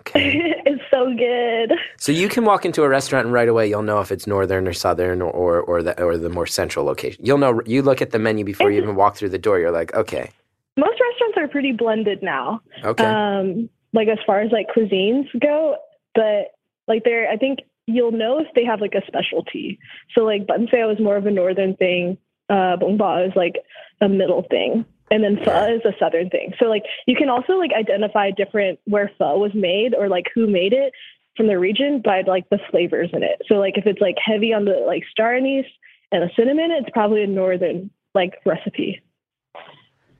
Okay. 0.00 0.54
it's 0.90 0.96
so 0.98 1.14
good. 1.14 1.78
so 1.98 2.12
you 2.12 2.28
can 2.28 2.44
walk 2.44 2.64
into 2.64 2.82
a 2.82 2.88
restaurant 2.88 3.26
and 3.26 3.32
right 3.34 3.48
away 3.48 3.68
you'll 3.68 3.82
know 3.82 4.00
if 4.00 4.10
it's 4.10 4.26
northern 4.26 4.66
or 4.66 4.72
southern 4.72 5.22
or 5.22 5.30
or, 5.30 5.60
or 5.60 5.82
the 5.82 6.00
or 6.02 6.16
the 6.18 6.28
more 6.28 6.46
central 6.46 6.84
location. 6.84 7.24
You'll 7.24 7.38
know. 7.38 7.60
You 7.66 7.82
look 7.82 8.02
at 8.02 8.10
the 8.10 8.18
menu 8.18 8.44
before 8.44 8.70
you 8.70 8.80
even 8.82 8.96
walk 8.96 9.16
through 9.16 9.30
the 9.30 9.38
door. 9.38 9.58
You're 9.58 9.70
like, 9.70 9.94
okay, 9.94 10.30
Most 10.76 11.00
restaurants 11.00 11.36
are 11.38 11.48
pretty 11.48 11.72
blended 11.72 12.22
now. 12.22 12.60
okay. 12.84 13.04
Um, 13.04 13.68
like 13.92 14.08
as 14.08 14.18
far 14.26 14.40
as 14.40 14.52
like 14.52 14.68
cuisines 14.76 15.26
go, 15.40 15.76
but 16.14 16.52
like 16.86 17.04
they're 17.04 17.28
I 17.28 17.36
think 17.36 17.60
you'll 17.86 18.12
know 18.12 18.38
if 18.38 18.46
they 18.54 18.64
have 18.64 18.80
like 18.80 18.94
a 18.94 19.02
specialty. 19.06 19.78
So 20.14 20.22
like 20.22 20.46
bun 20.46 20.68
is 20.72 21.00
more 21.00 21.16
of 21.16 21.26
a 21.26 21.30
northern 21.30 21.76
thing. 21.76 22.18
Uh, 22.48 22.76
bún 22.76 22.98
bò 22.98 23.26
is 23.26 23.32
like 23.36 23.56
a 24.00 24.08
middle 24.08 24.44
thing. 24.50 24.84
And 25.10 25.24
then 25.24 25.38
pho 25.44 25.74
is 25.74 25.82
a 25.84 25.92
southern 25.98 26.30
thing. 26.30 26.52
So 26.58 26.66
like 26.66 26.84
you 27.06 27.16
can 27.16 27.28
also 27.28 27.54
like 27.54 27.72
identify 27.72 28.30
different 28.30 28.78
where 28.84 29.10
pho 29.18 29.38
was 29.38 29.52
made 29.54 29.94
or 29.94 30.08
like 30.08 30.26
who 30.34 30.46
made 30.46 30.72
it 30.72 30.92
from 31.36 31.46
the 31.48 31.58
region 31.58 32.00
by 32.04 32.22
like 32.22 32.48
the 32.50 32.58
flavors 32.70 33.10
in 33.12 33.22
it. 33.22 33.42
So 33.48 33.54
like 33.54 33.76
if 33.76 33.86
it's 33.86 34.00
like 34.00 34.16
heavy 34.24 34.52
on 34.52 34.64
the 34.64 34.84
like 34.86 35.02
star 35.10 35.34
anise 35.34 35.66
and 36.12 36.22
the 36.22 36.30
cinnamon, 36.36 36.70
it's 36.70 36.90
probably 36.92 37.22
a 37.24 37.26
northern 37.26 37.90
like 38.14 38.34
recipe. 38.44 39.00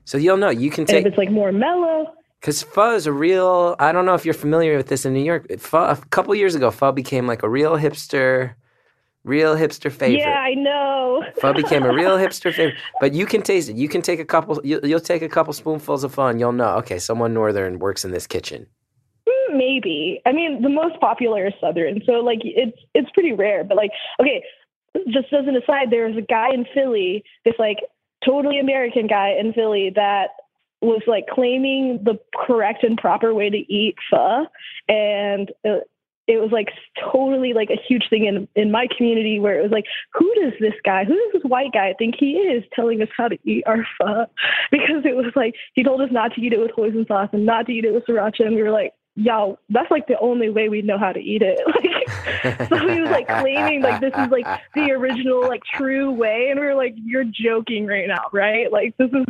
so 0.05 0.17
you'll 0.17 0.37
know. 0.37 0.49
You 0.49 0.69
can 0.69 0.85
And 0.89 0.97
if 0.97 1.05
it's 1.05 1.17
like 1.17 1.31
more 1.31 1.51
mellow, 1.51 2.13
because 2.39 2.63
pho 2.63 2.95
is 2.95 3.05
a 3.05 3.13
real. 3.13 3.75
I 3.79 3.91
don't 3.91 4.05
know 4.05 4.15
if 4.15 4.25
you're 4.25 4.33
familiar 4.33 4.75
with 4.75 4.87
this 4.87 5.05
in 5.05 5.13
New 5.13 5.23
York. 5.23 5.47
Pho, 5.59 5.77
a 5.85 5.95
couple 6.09 6.33
years 6.35 6.55
ago, 6.55 6.71
pho 6.71 6.91
became 6.91 7.27
like 7.27 7.43
a 7.43 7.49
real 7.49 7.77
hipster, 7.77 8.55
real 9.23 9.55
hipster 9.55 9.91
favorite. 9.91 10.19
yeah, 10.19 10.39
I 10.39 10.53
know. 10.53 11.23
Pho 11.39 11.53
became 11.53 11.83
a 11.83 11.93
real 11.93 12.17
hipster 12.17 12.53
favorite, 12.53 12.75
but 12.99 13.13
you 13.13 13.25
can 13.25 13.41
taste 13.41 13.69
it. 13.69 13.75
You 13.75 13.87
can 13.87 14.01
take 14.01 14.19
a 14.19 14.25
couple. 14.25 14.59
You, 14.63 14.79
you'll 14.83 14.99
take 14.99 15.21
a 15.21 15.29
couple 15.29 15.53
spoonfuls 15.53 16.03
of 16.03 16.13
pho, 16.13 16.27
and 16.27 16.39
you'll 16.39 16.51
know. 16.51 16.75
Okay, 16.77 16.99
someone 16.99 17.33
northern 17.33 17.79
works 17.79 18.03
in 18.03 18.11
this 18.11 18.27
kitchen. 18.27 18.67
Mm, 19.27 19.57
Maybe. 19.57 20.21
I 20.25 20.31
mean, 20.31 20.61
the 20.61 20.69
most 20.69 20.99
popular 20.99 21.47
is 21.47 21.53
Southern, 21.61 22.01
so 22.05 22.13
like 22.13 22.39
it's 22.43 22.77
it's 22.93 23.09
pretty 23.11 23.33
rare. 23.33 23.63
But 23.63 23.77
like, 23.77 23.91
okay, 24.19 24.43
just 25.07 25.31
as 25.33 25.47
an 25.47 25.55
aside, 25.55 25.89
there 25.91 26.07
was 26.07 26.17
a 26.17 26.21
guy 26.21 26.53
in 26.53 26.65
Philly, 26.73 27.23
this 27.45 27.55
like 27.59 27.77
totally 28.25 28.59
American 28.59 29.07
guy 29.07 29.35
in 29.39 29.53
Philly 29.53 29.91
that 29.95 30.29
was 30.81 31.01
like 31.05 31.27
claiming 31.27 31.99
the 32.03 32.19
correct 32.35 32.83
and 32.83 32.97
proper 32.97 33.33
way 33.33 33.49
to 33.49 33.57
eat 33.57 33.95
pho, 34.09 34.47
and 34.87 35.51
it, 35.63 35.83
it 36.27 36.39
was 36.39 36.51
like 36.51 36.69
totally 37.11 37.53
like 37.53 37.69
a 37.69 37.79
huge 37.87 38.03
thing 38.09 38.25
in 38.25 38.47
in 38.55 38.71
my 38.71 38.87
community 38.95 39.39
where 39.39 39.59
it 39.59 39.63
was 39.63 39.71
like, 39.71 39.85
who 40.13 40.33
does 40.35 40.53
this 40.59 40.73
guy, 40.83 41.03
who 41.03 41.13
does 41.15 41.33
this 41.41 41.43
white 41.43 41.71
guy 41.73 41.93
think 41.97 42.15
he 42.17 42.33
is, 42.33 42.63
telling 42.73 43.01
us 43.01 43.09
how 43.15 43.27
to 43.27 43.37
eat 43.43 43.63
our 43.65 43.85
pho? 43.97 44.25
Because 44.71 45.03
it 45.05 45.15
was 45.15 45.31
like 45.35 45.55
he 45.73 45.83
told 45.83 46.01
us 46.01 46.09
not 46.11 46.33
to 46.35 46.41
eat 46.41 46.53
it 46.53 46.59
with 46.59 46.71
hoisin 46.71 47.07
sauce 47.07 47.29
and 47.33 47.45
not 47.45 47.65
to 47.65 47.73
eat 47.73 47.85
it 47.85 47.93
with 47.93 48.05
sriracha, 48.05 48.45
and 48.45 48.55
we 48.55 48.63
were 48.63 48.71
like, 48.71 48.93
y'all, 49.15 49.59
that's 49.69 49.91
like 49.91 50.07
the 50.07 50.17
only 50.19 50.49
way 50.49 50.69
we 50.69 50.81
know 50.81 50.97
how 50.97 51.11
to 51.11 51.19
eat 51.19 51.41
it. 51.41 51.59
Like, 52.43 52.69
so 52.69 52.77
he 52.87 52.99
was 52.99 53.09
like 53.11 53.27
claiming 53.27 53.81
like 53.81 54.01
this 54.01 54.13
is 54.17 54.29
like 54.29 54.45
the 54.73 54.91
original 54.91 55.41
like 55.41 55.61
true 55.63 56.11
way, 56.11 56.47
and 56.49 56.59
we 56.59 56.65
were 56.65 56.75
like, 56.75 56.93
you're 56.95 57.23
joking 57.25 57.85
right 57.85 58.07
now, 58.07 58.23
right? 58.31 58.71
Like 58.71 58.95
this 58.97 59.09
is 59.11 59.25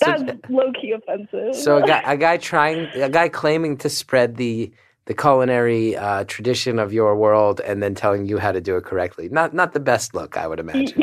that's 0.00 0.22
So- 0.22 0.38
low 0.50 0.70
key 0.78 0.92
offensive. 0.92 1.54
So 1.54 1.78
a 1.78 1.86
guy, 1.86 2.02
a 2.06 2.16
guy 2.16 2.36
trying, 2.36 2.86
a 3.00 3.08
guy 3.08 3.28
claiming 3.28 3.76
to 3.78 3.88
spread 3.88 4.36
the 4.36 4.72
the 5.06 5.14
culinary 5.14 5.96
uh, 5.96 6.24
tradition 6.24 6.78
of 6.78 6.92
your 6.92 7.16
world, 7.16 7.60
and 7.60 7.82
then 7.82 7.94
telling 7.94 8.26
you 8.26 8.38
how 8.38 8.52
to 8.52 8.60
do 8.60 8.76
it 8.76 8.84
correctly. 8.84 9.28
Not 9.30 9.54
not 9.54 9.72
the 9.72 9.80
best 9.80 10.14
look, 10.14 10.36
I 10.36 10.46
would 10.46 10.60
imagine. 10.60 11.02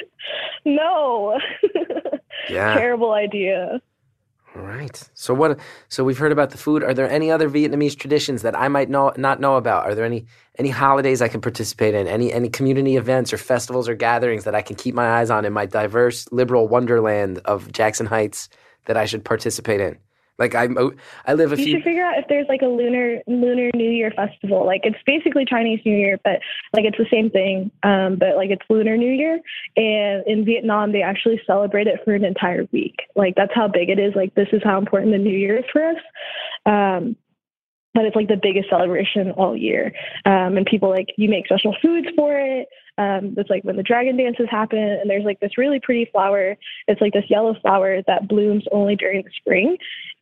no, 0.64 1.38
Yeah. 2.50 2.74
terrible 2.74 3.12
idea. 3.12 3.80
All 4.56 4.62
right. 4.62 5.08
So 5.14 5.34
what? 5.34 5.60
So 5.88 6.02
we've 6.02 6.18
heard 6.18 6.32
about 6.32 6.50
the 6.50 6.58
food. 6.58 6.82
Are 6.82 6.94
there 6.94 7.08
any 7.08 7.30
other 7.30 7.48
Vietnamese 7.48 7.96
traditions 7.96 8.42
that 8.42 8.58
I 8.58 8.66
might 8.68 8.88
know 8.88 9.12
not 9.16 9.40
know 9.40 9.56
about? 9.56 9.84
Are 9.84 9.94
there 9.94 10.06
any 10.06 10.24
any 10.58 10.70
holidays 10.70 11.22
I 11.22 11.28
can 11.28 11.40
participate 11.40 11.94
in? 11.94 12.08
Any 12.08 12.32
any 12.32 12.48
community 12.48 12.96
events 12.96 13.32
or 13.32 13.36
festivals 13.36 13.88
or 13.88 13.94
gatherings 13.94 14.44
that 14.44 14.54
I 14.54 14.62
can 14.62 14.74
keep 14.74 14.94
my 14.94 15.20
eyes 15.20 15.30
on 15.30 15.44
in 15.44 15.52
my 15.52 15.66
diverse 15.66 16.26
liberal 16.32 16.66
wonderland 16.66 17.40
of 17.44 17.70
Jackson 17.70 18.06
Heights 18.06 18.48
that 18.86 18.96
I 18.96 19.04
should 19.04 19.24
participate 19.24 19.80
in? 19.80 19.98
Like 20.38 20.54
I'm, 20.54 20.78
I 21.26 21.34
live 21.34 21.52
a 21.52 21.56
You 21.56 21.64
few. 21.64 21.74
should 21.74 21.84
figure 21.84 22.04
out 22.04 22.18
if 22.18 22.26
there's 22.28 22.46
like 22.48 22.62
a 22.62 22.66
lunar 22.66 23.20
lunar 23.26 23.70
New 23.74 23.90
Year 23.90 24.12
festival. 24.14 24.64
Like 24.64 24.82
it's 24.84 24.98
basically 25.04 25.44
Chinese 25.44 25.80
New 25.84 25.96
Year, 25.96 26.18
but 26.22 26.40
like 26.72 26.84
it's 26.84 26.98
the 26.98 27.06
same 27.10 27.28
thing. 27.30 27.72
Um, 27.82 28.16
but 28.16 28.36
like 28.36 28.50
it's 28.50 28.62
Lunar 28.70 28.96
New 28.96 29.10
Year, 29.10 29.40
and 29.76 30.24
in 30.26 30.44
Vietnam 30.44 30.92
they 30.92 31.02
actually 31.02 31.40
celebrate 31.46 31.88
it 31.88 32.00
for 32.04 32.14
an 32.14 32.24
entire 32.24 32.68
week. 32.72 32.96
Like 33.16 33.34
that's 33.34 33.52
how 33.54 33.66
big 33.66 33.88
it 33.88 33.98
is. 33.98 34.14
Like 34.14 34.34
this 34.34 34.48
is 34.52 34.62
how 34.62 34.78
important 34.78 35.12
the 35.12 35.18
New 35.18 35.36
Year 35.36 35.58
is 35.58 35.64
for 35.72 35.84
us. 35.84 35.96
Um, 36.66 37.16
but 37.94 38.04
it's 38.04 38.14
like 38.14 38.28
the 38.28 38.38
biggest 38.40 38.68
celebration 38.70 39.32
all 39.32 39.56
year. 39.56 39.92
Um, 40.24 40.56
and 40.56 40.64
people 40.66 40.88
like 40.88 41.08
you 41.16 41.28
make 41.28 41.46
special 41.46 41.74
foods 41.82 42.06
for 42.14 42.38
it. 42.38 42.68
Um, 42.96 43.34
it's 43.36 43.50
like 43.50 43.64
when 43.64 43.76
the 43.76 43.82
dragon 43.82 44.16
dances 44.16 44.46
happen, 44.50 44.78
and 44.78 45.08
there's 45.08 45.24
like 45.24 45.40
this 45.40 45.58
really 45.58 45.80
pretty 45.80 46.08
flower. 46.12 46.56
It's 46.86 47.00
like 47.00 47.12
this 47.12 47.28
yellow 47.28 47.54
flower 47.60 48.02
that 48.06 48.28
blooms 48.28 48.64
only 48.72 48.94
during 48.94 49.22
the 49.22 49.30
spring. 49.36 49.78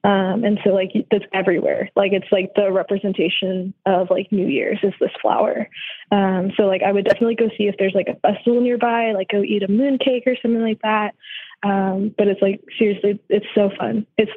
Um, 0.07 0.45
and 0.45 0.61
so 0.63 0.71
like 0.71 0.93
that's 1.11 1.25
everywhere. 1.35 1.91
Like 1.97 2.13
it's 2.13 2.31
like 2.31 2.53
the 2.55 2.71
representation 2.71 3.75
of 3.87 4.09
like 4.09 4.31
New 4.31 4.47
Year's 4.47 4.79
is 4.85 4.93
this 5.01 5.11
flower. 5.21 5.69
Um, 6.13 6.53
so 6.57 6.63
like 6.63 6.83
I 6.85 6.93
would 6.93 7.05
definitely 7.05 7.35
go 7.35 7.49
see 7.59 7.65
if 7.65 7.75
there's 7.77 7.95
like 7.95 8.07
a 8.07 8.15
festival 8.21 8.61
nearby, 8.61 9.13
like 9.13 9.29
go 9.29 9.43
eat 9.43 9.65
a 9.65 9.69
moon 9.69 9.99
cake 9.99 10.23
or 10.25 10.37
something 10.41 10.63
like 10.63 10.81
that. 10.83 11.17
Um, 11.65 12.15
but 12.17 12.29
it's 12.29 12.41
like 12.41 12.61
seriously, 12.79 13.19
it's 13.29 13.47
so 13.53 13.71
fun. 13.77 14.07
It's 14.17 14.31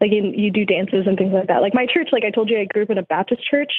like 0.00 0.12
in, 0.12 0.32
you 0.38 0.52
do 0.52 0.64
dances 0.64 1.08
and 1.08 1.18
things 1.18 1.32
like 1.32 1.48
that. 1.48 1.60
Like 1.60 1.74
my 1.74 1.86
church, 1.86 2.10
like 2.12 2.24
I 2.24 2.30
told 2.30 2.48
you, 2.48 2.60
I 2.60 2.64
grew 2.64 2.84
up 2.84 2.90
in 2.90 2.98
a 2.98 3.02
Baptist 3.02 3.42
church. 3.50 3.72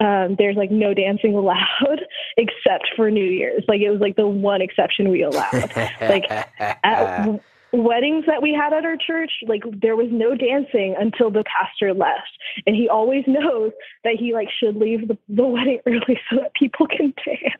Um, 0.00 0.34
there's 0.36 0.56
like 0.56 0.72
no 0.72 0.94
dancing 0.94 1.36
allowed 1.36 2.00
except 2.36 2.88
for 2.96 3.08
New 3.08 3.24
Year's. 3.24 3.62
Like 3.68 3.82
it 3.82 3.90
was 3.90 4.00
like 4.00 4.16
the 4.16 4.26
one 4.26 4.62
exception 4.62 5.10
we 5.10 5.22
allowed. 5.22 5.52
like, 6.00 6.28
at 6.58 7.40
weddings 7.82 8.24
that 8.26 8.42
we 8.42 8.52
had 8.52 8.72
at 8.72 8.84
our 8.84 8.96
church, 8.96 9.30
like 9.46 9.62
there 9.80 9.96
was 9.96 10.08
no 10.10 10.34
dancing 10.34 10.94
until 10.98 11.30
the 11.30 11.44
pastor 11.44 11.94
left, 11.94 12.30
and 12.66 12.76
he 12.76 12.88
always 12.88 13.24
knows 13.28 13.72
that 14.04 14.14
he 14.18 14.32
like 14.32 14.48
should 14.58 14.76
leave 14.76 15.08
the, 15.08 15.18
the 15.28 15.44
wedding 15.46 15.80
early 15.86 16.18
so 16.30 16.36
that 16.36 16.54
people 16.54 16.86
can 16.86 17.12
dance, 17.24 17.54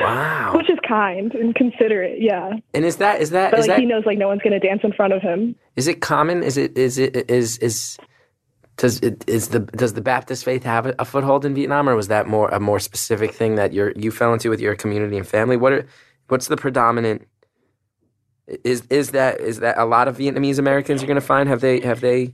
wow. 0.00 0.52
which 0.56 0.70
is 0.70 0.78
kind 0.86 1.34
and 1.34 1.54
considerate. 1.54 2.20
Yeah, 2.20 2.54
And 2.74 2.84
is 2.84 2.96
that 2.96 3.20
is 3.20 3.30
that 3.30 3.50
but 3.50 3.60
is 3.60 3.66
like 3.66 3.76
that 3.76 3.80
he 3.80 3.86
knows 3.86 4.04
like 4.06 4.18
no 4.18 4.28
one's 4.28 4.42
gonna 4.42 4.60
dance 4.60 4.80
in 4.84 4.92
front 4.92 5.12
of 5.12 5.22
him. 5.22 5.54
is 5.76 5.88
it 5.88 6.00
common? 6.00 6.42
Is 6.42 6.56
it 6.56 6.76
is 6.76 6.98
it 6.98 7.30
is 7.30 7.58
is 7.58 7.98
does 8.76 9.00
it 9.00 9.24
is 9.28 9.48
the 9.48 9.60
does 9.60 9.94
the 9.94 10.00
Baptist 10.00 10.44
faith 10.44 10.62
have 10.62 10.86
a, 10.86 10.94
a 10.98 11.04
foothold 11.04 11.44
in 11.44 11.54
Vietnam, 11.54 11.88
or 11.88 11.96
was 11.96 12.08
that 12.08 12.26
more 12.26 12.48
a 12.48 12.60
more 12.60 12.78
specific 12.78 13.32
thing 13.32 13.56
that 13.56 13.72
you 13.72 13.92
you 13.96 14.10
fell 14.10 14.32
into 14.32 14.50
with 14.50 14.60
your 14.60 14.74
community 14.74 15.16
and 15.18 15.26
family? 15.26 15.56
What 15.56 15.72
are 15.72 15.86
what's 16.28 16.46
the 16.48 16.56
predominant? 16.56 17.26
Is 18.64 18.82
is 18.88 19.10
that 19.10 19.40
is 19.40 19.60
that 19.60 19.78
a 19.78 19.84
lot 19.84 20.08
of 20.08 20.16
Vietnamese 20.16 20.58
Americans 20.58 21.02
you're 21.02 21.06
going 21.06 21.20
to 21.20 21.26
find 21.26 21.48
have 21.48 21.60
they 21.60 21.80
have 21.80 22.00
they 22.00 22.32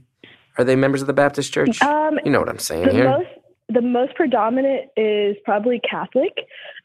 are 0.57 0.63
they 0.63 0.75
members 0.75 1.01
of 1.01 1.07
the 1.07 1.13
Baptist 1.13 1.51
Church? 1.51 1.81
Um, 1.81 2.19
you 2.23 2.31
know 2.31 2.39
what 2.39 2.49
I'm 2.49 2.59
saying 2.59 2.85
the 2.85 2.91
here. 2.93 3.09
most 3.09 3.29
the 3.67 3.81
most 3.81 4.15
predominant 4.15 4.91
is 4.95 5.35
probably 5.43 5.79
Catholic, 5.79 6.37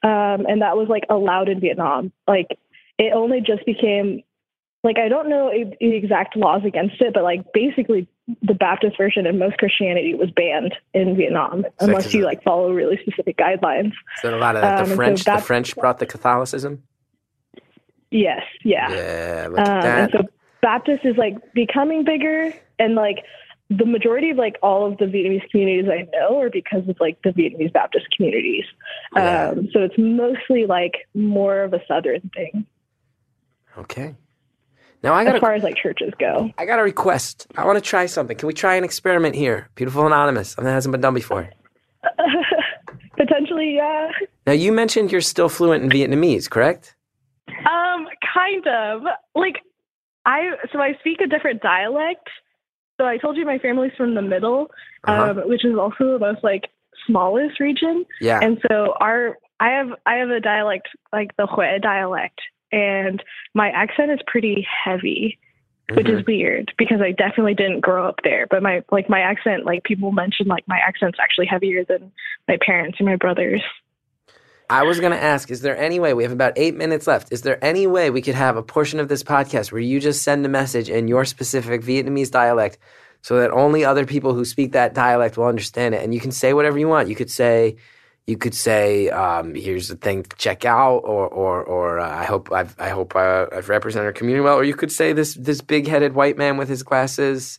um, 0.03 0.47
and 0.47 0.63
that 0.63 0.77
was 0.77 0.89
like 0.89 1.05
allowed 1.11 1.49
in 1.49 1.61
Vietnam. 1.61 2.13
Like 2.27 2.59
it 2.99 3.13
only 3.15 3.41
just 3.41 3.65
became 3.67 4.23
like 4.83 4.99
I 4.99 5.09
don't 5.09 5.29
know 5.29 5.51
the 5.53 5.95
exact 5.95 6.37
laws 6.37 6.63
against 6.65 7.01
it, 7.01 7.15
but 7.15 7.23
like 7.23 7.53
basically 7.53 8.09
the 8.43 8.55
Baptist 8.55 8.97
version 8.97 9.27
and 9.27 9.39
most 9.39 9.59
Christianity 9.59 10.15
was 10.15 10.31
banned 10.31 10.75
in 10.95 11.17
Vietnam 11.17 11.65
unless 11.81 12.15
you 12.15 12.25
like 12.25 12.43
follow 12.43 12.73
really 12.73 12.99
specific 13.03 13.37
guidelines. 13.37 13.93
So 14.23 14.35
a 14.35 14.39
lot 14.39 14.57
of 14.57 14.63
that. 14.63 14.79
um, 14.79 14.85
The 14.85 14.91
so 14.91 14.97
French 14.97 15.25
the 15.25 15.39
French 15.39 15.77
brought 15.77 15.99
the 15.99 16.07
Catholicism. 16.07 16.83
Yes, 18.11 18.43
yeah. 18.65 18.91
Yeah, 18.91 19.47
look 19.51 19.59
Um, 19.61 19.67
at 19.67 19.85
and 19.85 19.85
that. 19.85 20.13
so 20.13 20.29
Baptist 20.63 21.05
is 21.05 21.17
like 21.17 21.37
becoming 21.55 22.05
bigger, 22.05 22.53
and 22.79 22.95
like 22.95 23.25
the 23.71 23.87
majority 23.87 24.31
of 24.31 24.37
like 24.37 24.57
all 24.63 24.85
of 24.91 24.99
the 24.99 25.05
Vietnamese 25.05 25.49
communities 25.51 25.89
I 25.91 26.09
know 26.19 26.41
are 26.41 26.51
because 26.51 26.89
of 26.89 26.97
like 27.01 27.19
the 27.23 27.31
Vietnamese 27.31 27.73
Baptist 27.73 28.07
communities. 28.17 28.65
Yeah. 29.15 29.51
Um, 29.51 29.69
so 29.73 29.81
it's 29.81 29.95
mostly 29.97 30.67
like 30.67 31.07
more 31.15 31.63
of 31.63 31.73
a 31.73 31.81
southern 31.87 32.29
thing 32.35 32.67
okay. 33.79 34.15
Now 35.03 35.15
I 35.15 35.25
got 35.25 35.37
as 35.37 35.41
far 35.41 35.55
as 35.55 35.63
like 35.63 35.77
churches 35.77 36.13
go. 36.19 36.51
I 36.59 36.67
got 36.67 36.79
a 36.79 36.83
request. 36.83 37.47
I 37.57 37.65
want 37.65 37.77
to 37.77 37.81
try 37.81 38.05
something. 38.07 38.37
Can 38.37 38.47
we 38.49 38.53
try 38.53 38.75
an 38.75 38.85
experiment 38.85 39.35
here? 39.35 39.69
Beautiful 39.77 40.07
Anonymous. 40.07 40.51
Something 40.51 40.67
that 40.67 40.73
hasn't 40.73 40.93
been 40.93 41.01
done 41.01 41.15
before. 41.15 41.49
Potentially, 43.17 43.77
yeah. 43.77 44.09
Now, 44.47 44.53
you 44.53 44.73
mentioned 44.73 45.13
you're 45.13 45.21
still 45.21 45.49
fluent 45.49 45.85
in 45.85 45.91
Vietnamese, 45.91 46.49
correct? 46.51 46.95
Kind 48.51 48.67
of. 48.67 49.03
Like 49.35 49.63
I 50.27 50.51
so 50.73 50.81
I 50.81 50.95
speak 51.01 51.21
a 51.21 51.27
different 51.27 51.63
dialect. 51.63 52.29
So 52.99 53.07
I 53.07 53.17
told 53.17 53.37
you 53.37 53.47
my 53.47 53.59
family's 53.59 53.93
from 53.97 54.15
the 54.15 54.23
middle, 54.23 54.71
Uh-huh. 55.05 55.31
um, 55.31 55.49
which 55.49 55.65
is 55.65 55.77
also 55.77 56.13
the 56.13 56.19
most 56.19 56.45
like 56.45 56.69
smallest 57.07 57.61
region. 57.61 58.05
Yeah. 58.21 58.41
And 58.43 58.61
so 58.69 58.95
our 59.01 59.39
I 59.61 59.71
have 59.71 59.91
I 60.07 60.17
have 60.17 60.31
a 60.31 60.41
dialect 60.41 60.89
like 61.13 61.37
the 61.37 61.47
Hue 61.47 61.79
dialect, 61.81 62.41
and 62.73 63.23
my 63.55 63.71
accent 63.71 64.11
is 64.11 64.21
pretty 64.27 64.67
heavy, 64.85 65.39
which 65.93 66.07
Mhm. 66.07 66.21
is 66.21 66.27
weird 66.27 66.73
because 66.77 67.01
I 67.01 67.13
definitely 67.13 67.55
didn't 67.55 67.81
grow 67.81 68.07
up 68.07 68.21
there. 68.23 68.47
But 68.51 68.63
my 68.63 68.83
like 68.91 69.09
my 69.09 69.21
accent, 69.21 69.65
like 69.65 69.85
people 69.85 70.13
mention 70.13 70.47
like 70.47 70.67
my 70.67 70.79
accent's 70.79 71.19
actually 71.21 71.47
heavier 71.47 71.85
than 71.85 72.13
my 72.49 72.59
parents 72.61 72.99
and 72.99 73.09
my 73.09 73.17
brothers. 73.17 73.63
I 74.71 74.85
was 74.85 75.01
going 75.01 75.11
to 75.11 75.21
ask 75.21 75.51
Is 75.51 75.63
there 75.63 75.77
any 75.77 75.99
way, 75.99 76.15
we 76.15 76.23
have 76.23 76.31
about 76.33 76.53
eight 76.55 76.77
minutes 76.77 77.09
left, 77.09 77.33
is 77.33 77.43
there 77.43 77.63
any 77.63 77.89
way 77.89 78.09
we 78.09 78.23
could 78.23 78.37
have 78.37 78.57
a 78.57 78.63
portion 78.63 79.01
of 79.01 79.09
this 79.09 79.25
podcast 79.25 79.73
where 79.73 79.81
you 79.81 79.99
just 79.99 80.23
send 80.23 80.47
a 80.47 80.49
message 80.49 80.89
in 80.89 81.09
your 81.09 81.25
specific 81.25 81.83
Vietnamese 81.83 82.31
dialect 82.31 82.79
so 83.21 83.41
that 83.41 83.51
only 83.51 83.85
other 83.85 84.07
people 84.07 84.33
who 84.33 84.45
speak 84.45 84.71
that 84.73 84.95
dialect 84.95 85.37
will 85.37 85.47
understand 85.47 85.97
it? 85.97 86.05
And 86.05 86.15
you 86.15 86.21
can 86.21 86.31
say 86.31 86.53
whatever 86.53 86.79
you 86.79 86.87
want. 86.87 87.09
You 87.09 87.17
could 87.17 87.33
say, 87.33 87.77
you 88.29 88.37
could 88.37 88.55
say, 88.55 89.09
um, 89.11 89.57
"Here's 89.57 89.89
the 89.89 89.97
thing, 89.97 90.23
to 90.23 90.37
check 90.37 90.65
out," 90.65 90.99
or, 90.99 91.27
or, 91.27 91.65
or 91.65 91.99
uh, 91.99 92.09
"I 92.09 92.25
hope 92.25 92.53
I've, 92.53 92.77
I 92.79 92.91
hope 92.91 93.17
uh, 93.17 93.47
I've 93.53 93.69
represented 93.69 94.07
our 94.07 94.13
community 94.13 94.45
well." 94.45 94.57
Or 94.57 94.63
you 94.63 94.77
could 94.77 94.93
say, 94.93 95.13
"This, 95.13 95.35
this 95.35 95.61
big-headed 95.61 96.15
white 96.15 96.39
man 96.39 96.57
with 96.57 96.69
his 96.69 96.85
glasses." 96.85 97.59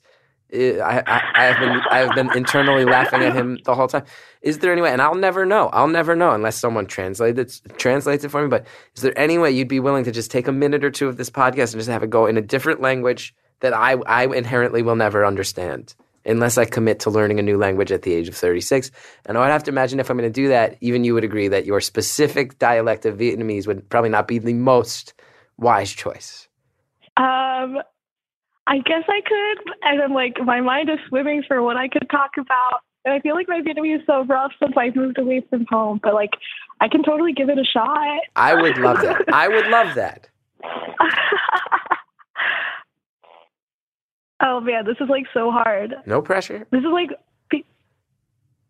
I, 0.54 1.04
I, 1.08 1.22
I 1.34 1.43
have 1.45 1.60
been, 1.60 1.82
I 1.91 1.97
have 1.99 2.16
been 2.16 2.38
internally 2.38 2.84
laughing 2.84 3.22
at 3.24 3.34
him 3.34 3.58
the 3.64 3.74
whole 3.74 3.88
time. 3.88 4.04
Is 4.41 4.60
there 4.60 4.72
any 4.72 4.82
way? 4.82 4.91
And 4.91 5.02
I'll 5.02 5.16
never 5.16 5.45
know. 5.45 5.70
I'll 5.70 5.88
never 5.88 6.16
know 6.16 6.32
unless 6.32 6.60
someone 6.60 6.88
translates 6.88 7.62
it, 7.64 7.78
translates 7.78 8.24
it 8.24 8.30
for 8.30 8.41
me. 8.41 8.49
But 8.49 8.68
is 8.95 9.02
there 9.02 9.18
any 9.18 9.38
way 9.38 9.52
you'd 9.52 9.70
be 9.70 9.80
willing 9.80 10.04
to 10.04 10.12
just 10.12 10.30
take 10.30 10.47
a 10.47 10.52
minute 10.52 10.84
or 10.84 10.91
two 10.91 11.08
of 11.08 11.18
this 11.18 11.30
podcast 11.30 11.74
and 11.74 11.80
just 11.80 11.89
have 11.89 12.04
it 12.04 12.10
go 12.10 12.26
in 12.26 12.38
a 12.38 12.41
different 12.41 12.82
language 12.82 13.34
that 13.62 13.74
I, 13.74 13.93
I 13.93 14.26
inherently 14.26 14.82
will 14.82 14.95
never 14.95 15.26
understand? 15.26 15.95
Unless 16.26 16.58
I 16.58 16.66
commit 16.66 16.99
to 17.02 17.10
learning 17.10 17.39
a 17.39 17.43
new 17.43 17.58
language 17.58 17.91
at 17.91 18.04
the 18.04 18.14
age 18.14 18.28
of 18.28 18.36
36. 18.36 18.91
And 19.26 19.38
I 19.38 19.41
would 19.41 19.52
have 19.52 19.64
to 19.64 19.72
imagine 19.72 19.99
if 19.99 20.10
I'm 20.10 20.18
going 20.18 20.32
to 20.32 20.41
do 20.41 20.49
that, 20.49 20.78
even 20.82 21.04
you 21.04 21.16
would 21.16 21.24
agree 21.24 21.47
that 21.47 21.66
your 21.66 21.82
specific 21.82 22.60
dialect 22.60 23.06
of 23.06 23.18
Vietnamese 23.18 23.66
would 23.66 23.89
probably 23.89 24.12
not 24.12 24.28
be 24.28 24.38
the 24.38 24.54
most 24.54 25.14
wise 25.58 25.91
choice. 25.91 26.47
Um, 27.18 27.80
I 28.68 28.78
guess 28.80 29.03
I 29.07 29.22
could, 29.22 29.74
and 29.82 30.01
I'm 30.01 30.14
like, 30.14 30.36
my 30.43 30.62
mind 30.62 30.89
is 30.89 30.99
swimming 31.09 31.43
for 31.47 31.62
what 31.62 31.78
I 31.78 31.88
could 31.88 32.09
talk 32.09 32.32
about. 32.38 32.82
And 33.03 33.14
I 33.14 33.20
feel 33.20 33.34
like 33.34 33.49
my 33.49 33.62
Vietnamese 33.62 34.01
is 34.01 34.05
so 34.05 34.24
rough 34.26 34.51
since 34.62 34.74
I 34.78 34.91
moved 34.93 35.18
away 35.18 35.43
from 35.49 35.66
home, 35.70 35.99
but 36.03 36.14
like, 36.14 36.30
I 36.80 36.88
can 36.88 37.03
totally 37.03 37.34
give 37.34 37.49
it 37.49 37.57
a 37.57 37.66
shot. 37.66 38.20
I 38.36 38.53
would 38.53 38.78
love 38.78 39.01
that. 39.01 39.26
I 39.34 39.47
would 39.47 39.68
love 39.68 39.95
that. 39.95 40.28
Oh 44.41 44.59
man, 44.59 44.86
this 44.86 44.97
is 44.99 45.07
like 45.07 45.26
so 45.34 45.51
hard. 45.51 45.93
No 46.05 46.22
pressure. 46.22 46.66
This 46.72 46.80
is 46.80 46.91
like 46.91 47.12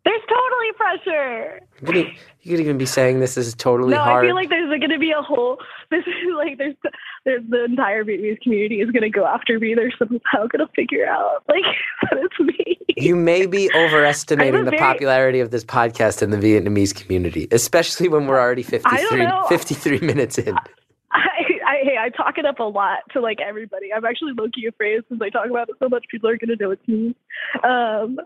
there's 0.04 0.22
totally 0.28 0.72
pressure. 0.78 1.60
You 1.82 1.88
could, 1.88 2.16
you 2.42 2.52
could 2.52 2.60
even 2.60 2.78
be 2.78 2.88
saying 2.88 3.20
this 3.20 3.38
is 3.38 3.54
totally 3.54 3.94
no, 3.94 4.00
hard. 4.00 4.26
I 4.26 4.28
feel 4.28 4.36
like 4.36 4.50
there's 4.50 4.68
going 4.80 4.90
to 4.90 5.00
be 5.00 5.12
a 5.12 5.22
whole. 5.22 5.58
This 5.92 6.04
is 6.08 6.14
like 6.36 6.58
there's 6.58 6.76
there's 7.24 7.44
the 7.50 7.66
entire 7.66 8.04
Vietnamese 8.04 8.42
community 8.42 8.82
is 8.82 8.90
going 8.90 9.04
to 9.04 9.10
go 9.10 9.26
after 9.26 9.60
me. 9.60 9.76
They're 9.76 9.94
somehow 10.00 10.48
going 10.48 10.66
to 10.66 10.70
figure 10.76 11.06
out 11.06 11.44
like 11.48 11.64
that 12.02 12.18
it's 12.18 12.40
me. 12.40 12.78
you 12.98 13.16
may 13.16 13.46
be 13.46 13.72
overestimating 13.76 14.66
the 14.66 14.72
very- 14.72 14.80
popularity 14.80 15.40
of 15.40 15.52
this 15.52 15.64
podcast 15.64 16.24
in 16.24 16.32
the 16.32 16.38
Vietnamese 16.38 16.96
community, 16.96 17.48
especially 17.52 18.08
when 18.08 18.26
we're 18.26 18.40
already 18.40 18.64
I 18.64 18.98
53, 18.98 19.28
53 19.50 20.00
minutes 20.00 20.38
in. 20.40 20.56
I, 21.14 21.28
I 21.68 21.76
hey, 21.84 21.98
I 22.00 22.10
talk 22.10 22.38
it 22.38 22.46
up 22.46 22.60
a 22.60 22.64
lot 22.64 23.00
to 23.12 23.22
like 23.22 23.40
everybody. 23.40 23.94
I'm 23.94 24.06
actually 24.06 24.34
low 24.36 24.48
key 24.54 24.66
afraid 24.66 25.02
since 25.10 25.22
I 25.22 25.30
talk 25.30 25.48
about 25.50 25.70
it 25.70 25.76
so 25.78 25.90
much. 25.90 26.06
People 26.10 26.30
are 26.30 26.38
going 26.38 26.58
to 26.58 26.64
know 26.64 26.72
it's 26.72 26.88
me. 26.88 27.16
Um. 27.64 28.18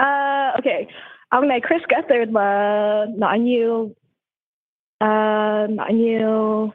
Uh. 0.00 0.54
ok 0.54 0.86
Ông 1.28 1.48
này 1.48 1.60
Chris 1.68 1.82
Gethard 1.88 2.32
là 2.32 3.06
nói 3.16 3.38
nhiều. 3.38 3.90
Uh, 5.04 5.70
nói 5.70 5.94
nhiều. 5.94 6.70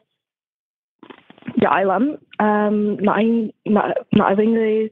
Giỏi 1.62 1.86
lắm. 1.86 2.16
Um, 2.40 2.96
nói, 3.00 3.50
nói 3.66 3.94
nói 4.12 4.36
với 4.36 4.48
người 4.48 4.90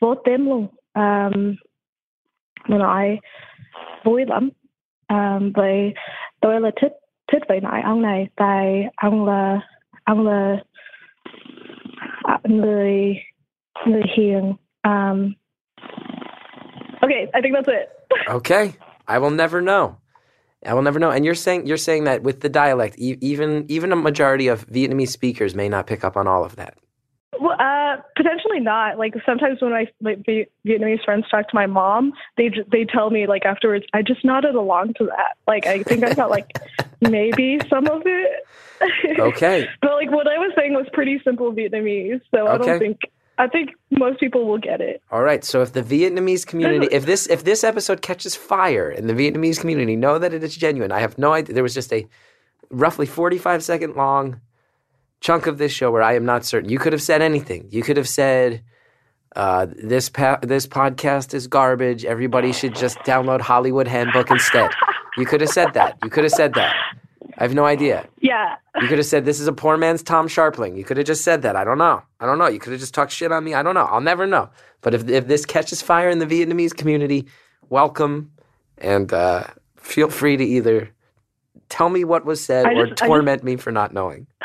vô 0.00 0.14
tim 0.14 0.46
luôn. 0.46 0.66
Um, 0.94 1.54
mà 2.68 2.78
nói 2.78 3.18
vui 4.04 4.26
lắm. 4.26 4.48
Um, 5.08 5.52
vì 5.56 5.92
tôi 6.40 6.60
là 6.60 6.70
thích 6.80 6.92
thích 7.32 7.42
với 7.48 7.60
nói 7.60 7.80
ông 7.84 8.02
này 8.02 8.26
tại 8.36 8.84
ông 8.96 9.26
là 9.26 9.60
ông 10.04 10.26
là 10.26 10.56
người 12.44 13.16
người 13.86 14.02
hiền. 14.16 14.54
Um, 14.82 15.32
okay, 17.10 17.30
I 17.34 17.40
think 17.40 17.54
that's 17.54 17.68
it. 17.68 17.96
Okay, 18.28 18.74
I 19.06 19.18
will 19.18 19.30
never 19.30 19.60
know. 19.60 19.96
I 20.66 20.74
will 20.74 20.82
never 20.82 20.98
know. 20.98 21.10
And 21.10 21.24
you're 21.24 21.34
saying 21.34 21.66
you're 21.66 21.76
saying 21.76 22.04
that 22.04 22.22
with 22.22 22.40
the 22.40 22.48
dialect, 22.48 22.96
e- 22.98 23.16
even 23.20 23.66
even 23.68 23.92
a 23.92 23.96
majority 23.96 24.48
of 24.48 24.66
Vietnamese 24.68 25.08
speakers 25.08 25.54
may 25.54 25.68
not 25.68 25.86
pick 25.86 26.04
up 26.04 26.16
on 26.16 26.26
all 26.26 26.44
of 26.44 26.56
that. 26.56 26.76
Well, 27.40 27.56
uh, 27.58 27.96
potentially 28.16 28.60
not. 28.60 28.98
Like 28.98 29.14
sometimes 29.24 29.62
when 29.62 29.70
my 29.70 29.86
like, 30.00 30.24
Vi- 30.26 30.48
Vietnamese 30.66 31.04
friends 31.04 31.24
talk 31.30 31.48
to 31.48 31.54
my 31.54 31.66
mom, 31.66 32.12
they 32.36 32.48
j- 32.48 32.64
they 32.70 32.84
tell 32.84 33.10
me 33.10 33.26
like 33.26 33.44
afterwards, 33.46 33.86
I 33.94 34.02
just 34.02 34.24
nodded 34.24 34.56
along 34.56 34.94
to 34.94 35.06
that. 35.06 35.36
Like 35.46 35.66
I 35.66 35.82
think 35.84 36.04
I 36.04 36.14
got 36.14 36.30
like 36.30 36.50
maybe 37.00 37.60
some 37.70 37.86
of 37.86 38.02
it. 38.04 39.18
Okay. 39.20 39.68
but 39.80 39.92
like 39.92 40.10
what 40.10 40.26
I 40.26 40.36
was 40.38 40.52
saying 40.56 40.74
was 40.74 40.86
pretty 40.92 41.20
simple 41.24 41.52
Vietnamese, 41.52 42.20
so 42.34 42.48
I 42.48 42.58
don't 42.58 42.78
think 42.80 43.00
I 43.40 43.46
think 43.48 43.70
most 43.90 44.20
people 44.20 44.46
will 44.46 44.58
get 44.58 44.82
it. 44.82 45.02
All 45.10 45.22
right. 45.22 45.42
So 45.42 45.62
if 45.62 45.72
the 45.72 45.82
Vietnamese 45.82 46.46
community, 46.46 46.88
if 46.92 47.06
this 47.06 47.26
if 47.26 47.42
this 47.44 47.64
episode 47.64 48.02
catches 48.02 48.36
fire 48.36 48.90
in 48.90 49.06
the 49.06 49.14
Vietnamese 49.14 49.58
community, 49.58 49.96
know 49.96 50.18
that 50.18 50.34
it 50.34 50.42
is 50.44 50.54
genuine. 50.54 50.92
I 50.92 51.00
have 51.00 51.16
no 51.16 51.32
idea. 51.32 51.54
There 51.54 51.62
was 51.62 51.72
just 51.72 51.90
a 51.90 52.06
roughly 52.70 53.06
forty 53.06 53.38
five 53.38 53.62
second 53.64 53.96
long 53.96 54.42
chunk 55.20 55.46
of 55.46 55.56
this 55.56 55.72
show 55.72 55.90
where 55.90 56.02
I 56.02 56.14
am 56.16 56.26
not 56.26 56.44
certain. 56.44 56.68
You 56.68 56.78
could 56.78 56.92
have 56.92 57.02
said 57.02 57.22
anything. 57.22 57.68
You 57.70 57.82
could 57.82 57.96
have 57.96 58.08
said. 58.08 58.62
Uh, 59.36 59.66
this 59.70 60.10
pa- 60.10 60.40
this 60.42 60.66
podcast 60.66 61.34
is 61.34 61.46
garbage. 61.46 62.04
Everybody 62.04 62.52
should 62.52 62.74
just 62.74 62.98
download 63.10 63.40
Hollywood 63.40 63.86
Handbook 63.86 64.28
instead. 64.28 64.70
You 65.16 65.24
could 65.24 65.40
have 65.40 65.50
said 65.50 65.72
that. 65.74 65.96
You 66.02 66.10
could 66.10 66.24
have 66.24 66.32
said 66.32 66.54
that. 66.54 66.74
I 67.40 67.44
have 67.44 67.54
no 67.54 67.64
idea. 67.64 68.06
Yeah. 68.20 68.56
You 68.80 68.86
could 68.86 68.98
have 68.98 69.06
said 69.06 69.24
this 69.24 69.40
is 69.40 69.46
a 69.48 69.52
poor 69.52 69.78
man's 69.78 70.02
Tom 70.02 70.28
Scharpling. 70.28 70.76
You 70.76 70.84
could 70.84 70.98
have 70.98 71.06
just 71.06 71.24
said 71.24 71.40
that. 71.42 71.56
I 71.56 71.64
don't 71.64 71.78
know. 71.78 72.02
I 72.20 72.26
don't 72.26 72.36
know. 72.38 72.46
You 72.48 72.58
could 72.58 72.72
have 72.72 72.80
just 72.80 72.92
talked 72.92 73.10
shit 73.12 73.32
on 73.32 73.42
me. 73.44 73.54
I 73.54 73.62
don't 73.62 73.74
know. 73.74 73.86
I'll 73.86 74.02
never 74.02 74.26
know. 74.26 74.50
But 74.82 74.92
if 74.94 75.08
if 75.08 75.26
this 75.26 75.46
catches 75.46 75.80
fire 75.80 76.10
in 76.10 76.18
the 76.18 76.26
Vietnamese 76.26 76.76
community, 76.76 77.26
welcome 77.70 78.30
and 78.78 79.10
uh, 79.12 79.44
feel 79.76 80.10
free 80.10 80.36
to 80.36 80.44
either 80.44 80.90
tell 81.70 81.88
me 81.88 82.04
what 82.04 82.24
was 82.26 82.44
said 82.44 82.66
I 82.66 82.74
or 82.74 82.86
just- 82.88 82.98
torment 83.02 83.42
me 83.42 83.56
for 83.56 83.72
not 83.72 83.94
knowing. 83.94 84.26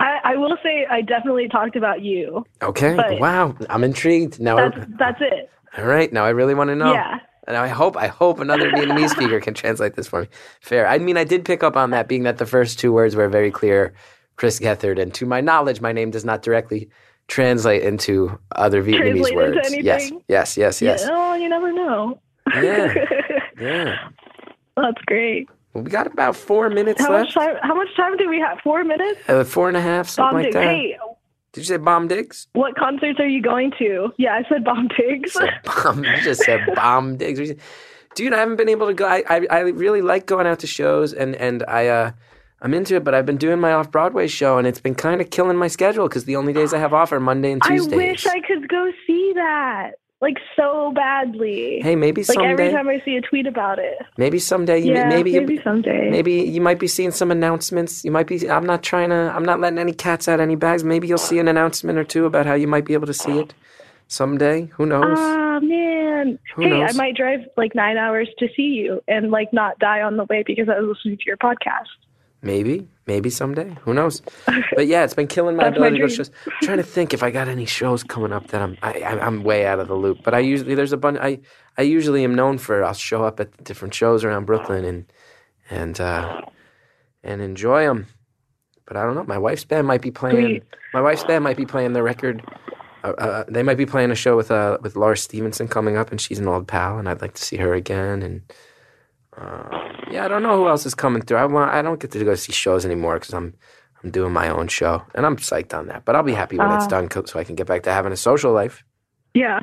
I, 0.00 0.18
I 0.24 0.36
will 0.36 0.56
say 0.62 0.86
I 0.90 1.00
definitely 1.02 1.48
talked 1.48 1.76
about 1.76 2.02
you. 2.02 2.44
Okay. 2.62 3.18
Wow. 3.18 3.56
I'm 3.70 3.82
intrigued. 3.84 4.40
Now, 4.40 4.56
That's 4.56 4.76
I, 4.76 4.86
that's 4.98 5.20
it. 5.20 5.50
all 5.78 5.84
right. 5.84 6.12
Now 6.12 6.24
I 6.24 6.30
really 6.30 6.54
want 6.54 6.68
to 6.68 6.76
know. 6.76 6.92
Yeah. 6.92 7.18
And 7.46 7.56
I 7.56 7.68
hope 7.68 7.96
I 7.96 8.08
hope 8.08 8.40
another 8.40 8.70
Vietnamese 8.70 9.10
speaker 9.16 9.40
can 9.40 9.54
translate 9.54 9.94
this 9.94 10.08
for 10.08 10.22
me. 10.22 10.28
Fair. 10.60 10.86
I 10.88 10.98
mean, 10.98 11.16
I 11.16 11.24
did 11.24 11.44
pick 11.44 11.62
up 11.62 11.76
on 11.76 11.90
that, 11.90 12.08
being 12.08 12.24
that 12.24 12.38
the 12.38 12.46
first 12.46 12.78
two 12.78 12.92
words 12.92 13.14
were 13.14 13.28
very 13.28 13.50
clear, 13.50 13.94
Chris 14.36 14.58
Gethard, 14.58 15.00
and 15.00 15.14
to 15.14 15.26
my 15.26 15.40
knowledge, 15.40 15.80
my 15.80 15.92
name 15.92 16.10
does 16.10 16.24
not 16.24 16.42
directly 16.42 16.88
translate 17.28 17.82
into 17.82 18.38
other 18.56 18.82
Vietnamese 18.82 19.28
Translate 19.30 19.34
words. 19.36 19.74
Yes, 19.74 20.10
yes, 20.28 20.56
yes, 20.56 20.82
yes. 20.82 21.02
Yeah, 21.02 21.08
oh, 21.12 21.34
you 21.34 21.48
never 21.48 21.72
know. 21.72 22.20
Yeah. 22.54 22.94
Yeah. 23.58 23.96
That's 24.76 25.00
great. 25.06 25.48
Well, 25.72 25.82
we 25.82 25.90
got 25.90 26.06
about 26.06 26.36
four 26.36 26.68
minutes 26.68 27.00
How 27.00 27.10
much 27.10 27.34
left. 27.34 27.54
time? 27.54 27.56
How 27.62 27.74
much 27.74 27.88
time 27.96 28.16
do 28.18 28.28
we 28.28 28.38
have? 28.38 28.58
Four 28.62 28.84
minutes. 28.84 29.18
Uh, 29.26 29.44
four 29.44 29.68
and 29.68 29.78
a 29.78 29.80
half, 29.80 30.10
something 30.10 30.34
Bomb 30.36 30.42
like 30.42 30.52
Digs. 30.52 30.54
that. 30.56 30.64
Hey, 30.64 30.98
Did 31.56 31.62
you 31.62 31.68
say 31.68 31.78
bomb 31.78 32.06
digs? 32.06 32.48
what 32.52 32.76
concerts 32.76 33.18
are 33.18 33.26
you 33.26 33.40
going 33.40 33.72
to? 33.78 34.12
Yeah, 34.18 34.34
I 34.34 34.46
said 34.46 34.62
Bomb 34.62 34.88
Digs. 34.88 35.34
You 35.34 35.48
bomb. 35.64 36.04
You 36.04 36.20
just 36.20 36.42
said 36.42 36.60
bomb 36.74 37.16
digs. 37.16 37.54
Dude, 38.14 38.34
I 38.34 38.40
haven't 38.40 38.56
been 38.56 38.68
able 38.68 38.88
to 38.88 38.92
go. 38.92 39.06
I, 39.06 39.22
I, 39.26 39.46
I 39.50 39.58
really 39.60 40.02
like 40.02 40.26
going 40.26 40.46
out 40.46 40.58
to 40.58 40.66
shows, 40.66 41.14
and 41.14 41.34
and 41.36 41.62
I 41.66 41.86
uh, 41.86 42.10
I'm 42.60 42.74
into 42.74 42.96
it. 42.96 43.04
But 43.04 43.14
I've 43.14 43.24
been 43.24 43.38
doing 43.38 43.58
my 43.58 43.72
off 43.72 43.90
Broadway 43.90 44.26
show, 44.26 44.58
and 44.58 44.66
it's 44.66 44.82
been 44.82 44.94
kind 44.94 45.22
of 45.22 45.30
killing 45.30 45.56
my 45.56 45.68
schedule 45.68 46.06
because 46.08 46.26
the 46.26 46.36
only 46.36 46.52
days 46.52 46.74
I 46.74 46.78
have 46.78 46.92
off 46.92 47.10
are 47.10 47.20
Monday 47.20 47.52
and 47.52 47.62
Tuesday. 47.62 47.94
I 47.94 47.96
wish 47.96 48.26
I 48.26 48.40
could 48.40 48.68
go 48.68 48.92
see 49.06 49.32
that, 49.36 49.92
like 50.26 50.38
so 50.56 50.92
badly. 50.92 51.80
hey, 51.82 51.94
maybe 51.94 52.22
someday. 52.22 52.40
like 52.40 52.48
someday. 52.50 52.62
every 52.64 52.76
time 52.76 52.88
I 52.88 53.04
see 53.04 53.16
a 53.16 53.20
tweet 53.20 53.46
about 53.46 53.78
it. 53.78 53.98
maybe 54.16 54.38
someday. 54.38 54.78
You, 54.80 54.92
Yeah, 54.94 55.08
maybe 55.08 55.32
maybe, 55.38 55.60
someday. 55.62 56.10
maybe 56.10 56.32
you 56.32 56.60
might 56.60 56.80
be 56.80 56.88
seeing 56.88 57.12
some 57.12 57.30
announcements. 57.30 58.04
You 58.04 58.10
might 58.10 58.26
be. 58.26 58.50
I'm 58.50 58.66
not 58.66 58.82
trying 58.82 59.10
to. 59.10 59.32
I'm 59.34 59.44
not 59.44 59.60
letting 59.60 59.78
any 59.78 59.92
cats 59.92 60.26
out 60.28 60.40
any 60.40 60.56
bags. 60.56 60.82
Maybe 60.82 61.06
you'll 61.06 61.18
see 61.18 61.38
an 61.38 61.48
announcement 61.48 61.98
or 61.98 62.04
two 62.04 62.24
about 62.26 62.44
how 62.46 62.54
you 62.54 62.66
might 62.66 62.84
be 62.84 62.94
able 62.94 63.06
to 63.06 63.14
see 63.14 63.38
it 63.38 63.54
someday. 64.08 64.66
Who 64.76 64.86
knows? 64.86 65.16
Ah 65.18 65.60
man. 65.60 66.38
Who 66.56 66.62
hey, 66.62 66.70
knows? 66.70 66.94
I 66.94 66.96
might 66.96 67.16
drive 67.16 67.40
like 67.56 67.74
nine 67.74 67.96
hours 67.96 68.28
to 68.38 68.48
see 68.56 68.70
you 68.82 69.00
and 69.06 69.30
like 69.30 69.52
not 69.52 69.78
die 69.78 70.02
on 70.02 70.16
the 70.16 70.24
way 70.24 70.42
because 70.44 70.68
I 70.68 70.80
was 70.80 70.96
listening 70.96 71.18
to 71.18 71.24
your 71.26 71.36
podcast. 71.36 71.94
Maybe, 72.42 72.88
maybe 73.06 73.30
someday. 73.30 73.76
Who 73.82 73.94
knows? 73.94 74.22
But 74.74 74.86
yeah, 74.86 75.04
it's 75.04 75.14
been 75.14 75.26
killing 75.26 75.56
my 75.56 75.64
That's 75.64 75.78
my 75.78 75.86
ability 75.86 76.02
to 76.02 76.08
go 76.08 76.14
shows. 76.14 76.30
I'm 76.46 76.52
trying 76.66 76.76
to 76.78 76.82
think 76.82 77.14
if 77.14 77.22
I 77.22 77.30
got 77.30 77.48
any 77.48 77.64
shows 77.64 78.02
coming 78.02 78.32
up 78.32 78.48
that 78.48 78.60
I'm 78.60 78.76
I, 78.82 78.92
I'm 79.04 79.42
way 79.42 79.66
out 79.66 79.80
of 79.80 79.88
the 79.88 79.94
loop. 79.94 80.18
But 80.22 80.34
I 80.34 80.40
usually 80.40 80.74
there's 80.74 80.92
a 80.92 80.96
bunch. 80.96 81.18
I 81.20 81.40
I 81.78 81.82
usually 81.82 82.24
am 82.24 82.34
known 82.34 82.58
for 82.58 82.84
I'll 82.84 82.92
show 82.92 83.24
up 83.24 83.40
at 83.40 83.64
different 83.64 83.94
shows 83.94 84.24
around 84.24 84.44
Brooklyn 84.44 84.84
and 84.84 85.12
and 85.70 86.00
uh, 86.00 86.42
and 87.22 87.40
enjoy 87.40 87.84
them. 87.84 88.06
But 88.86 88.96
I 88.96 89.04
don't 89.04 89.14
know. 89.14 89.24
My 89.24 89.38
wife's 89.38 89.64
band 89.64 89.86
might 89.86 90.02
be 90.02 90.10
playing. 90.10 90.44
Sweet. 90.44 90.64
My 90.92 91.00
wife's 91.00 91.24
band 91.24 91.42
might 91.42 91.56
be 91.56 91.66
playing 91.66 91.92
the 91.92 92.02
record. 92.02 92.42
Uh, 93.02 93.08
uh, 93.18 93.44
they 93.48 93.62
might 93.62 93.76
be 93.76 93.86
playing 93.86 94.10
a 94.10 94.14
show 94.14 94.36
with 94.36 94.50
uh 94.50 94.78
with 94.82 94.96
Laura 94.96 95.16
Stevenson 95.16 95.68
coming 95.68 95.96
up, 95.96 96.10
and 96.10 96.20
she's 96.20 96.38
an 96.38 96.48
old 96.48 96.68
pal, 96.68 96.98
and 96.98 97.08
I'd 97.08 97.22
like 97.22 97.34
to 97.34 97.42
see 97.44 97.56
her 97.56 97.72
again. 97.74 98.22
And 98.22 98.42
uh, 99.40 99.88
yeah, 100.10 100.24
I 100.24 100.28
don't 100.28 100.42
know 100.42 100.56
who 100.56 100.68
else 100.68 100.86
is 100.86 100.94
coming 100.94 101.22
through. 101.22 101.38
I 101.38 101.44
want. 101.46 101.70
I 101.72 101.82
don't 101.82 102.00
get 102.00 102.10
to 102.12 102.24
go 102.24 102.34
see 102.34 102.52
shows 102.52 102.84
anymore 102.84 103.14
because 103.18 103.34
I'm 103.34 103.54
I'm 104.02 104.10
doing 104.10 104.32
my 104.32 104.48
own 104.48 104.68
show, 104.68 105.02
and 105.14 105.26
I'm 105.26 105.36
psyched 105.36 105.74
on 105.76 105.86
that. 105.88 106.04
But 106.04 106.16
I'll 106.16 106.22
be 106.22 106.32
happy 106.34 106.56
when 106.58 106.70
it's 106.72 106.84
Ah. 106.84 106.88
done, 106.88 107.08
co- 107.08 107.24
so 107.24 107.38
I 107.38 107.44
can 107.44 107.54
get 107.54 107.66
back 107.66 107.82
to 107.84 107.92
having 107.92 108.12
a 108.12 108.16
social 108.16 108.52
life. 108.52 108.82
Yeah. 109.34 109.60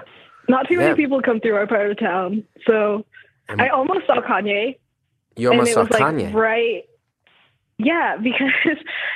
Not 0.50 0.68
too 0.68 0.76
Yeah. 0.76 0.82
many 0.90 0.96
people 0.96 1.22
come 1.22 1.40
through 1.40 1.56
our 1.56 1.68
part 1.68 1.90
of 1.90 1.98
town. 1.98 2.44
So 2.68 3.06
And 3.50 3.62
I 3.62 3.70
almost 3.70 4.06
saw 4.08 4.22
Kanye. 4.22 4.78
you 5.38 5.50
almost 5.50 5.76
and 5.76 5.90
saw 5.90 5.98
Kanye. 5.98 6.26
like 6.26 6.36
right 6.36 6.84
yeah 7.80 8.18
because 8.22 8.52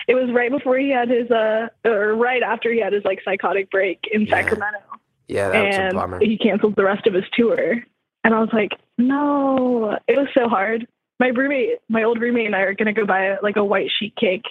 it 0.08 0.16
was 0.16 0.32
right 0.34 0.50
before 0.50 0.78
he 0.78 0.90
had 0.90 1.10
his 1.10 1.30
uh 1.30 1.68
or 1.86 2.16
right 2.16 2.42
after 2.42 2.72
he 2.74 2.80
had 2.80 2.92
his 2.92 3.06
like 3.06 3.20
psychotic 3.24 3.70
break 3.70 4.00
in 4.12 4.22
Yeah. 4.24 4.30
sacramento 4.32 4.80
yeah, 5.28 5.50
that 5.50 5.66
was 5.68 5.76
a 5.76 5.82
and 5.82 5.94
bummer. 5.96 6.20
he 6.20 6.38
canceled 6.38 6.76
the 6.76 6.84
rest 6.84 7.06
of 7.06 7.14
his 7.14 7.26
tour 7.34 7.84
and 8.28 8.36
i 8.36 8.40
was 8.40 8.50
like 8.52 8.72
no 8.98 9.98
it 10.08 10.18
was 10.18 10.28
so 10.34 10.48
hard 10.48 10.86
my 11.20 11.30
roommate 11.30 11.80
my 11.90 12.04
old 12.04 12.20
roommate 12.20 12.46
and 12.46 12.56
i 12.56 12.60
are 12.60 12.74
going 12.74 12.94
to 12.94 12.94
go 12.94 13.06
buy 13.06 13.38
like 13.42 13.56
a 13.56 13.64
white 13.64 13.90
sheet 13.98 14.14
cake 14.18 14.44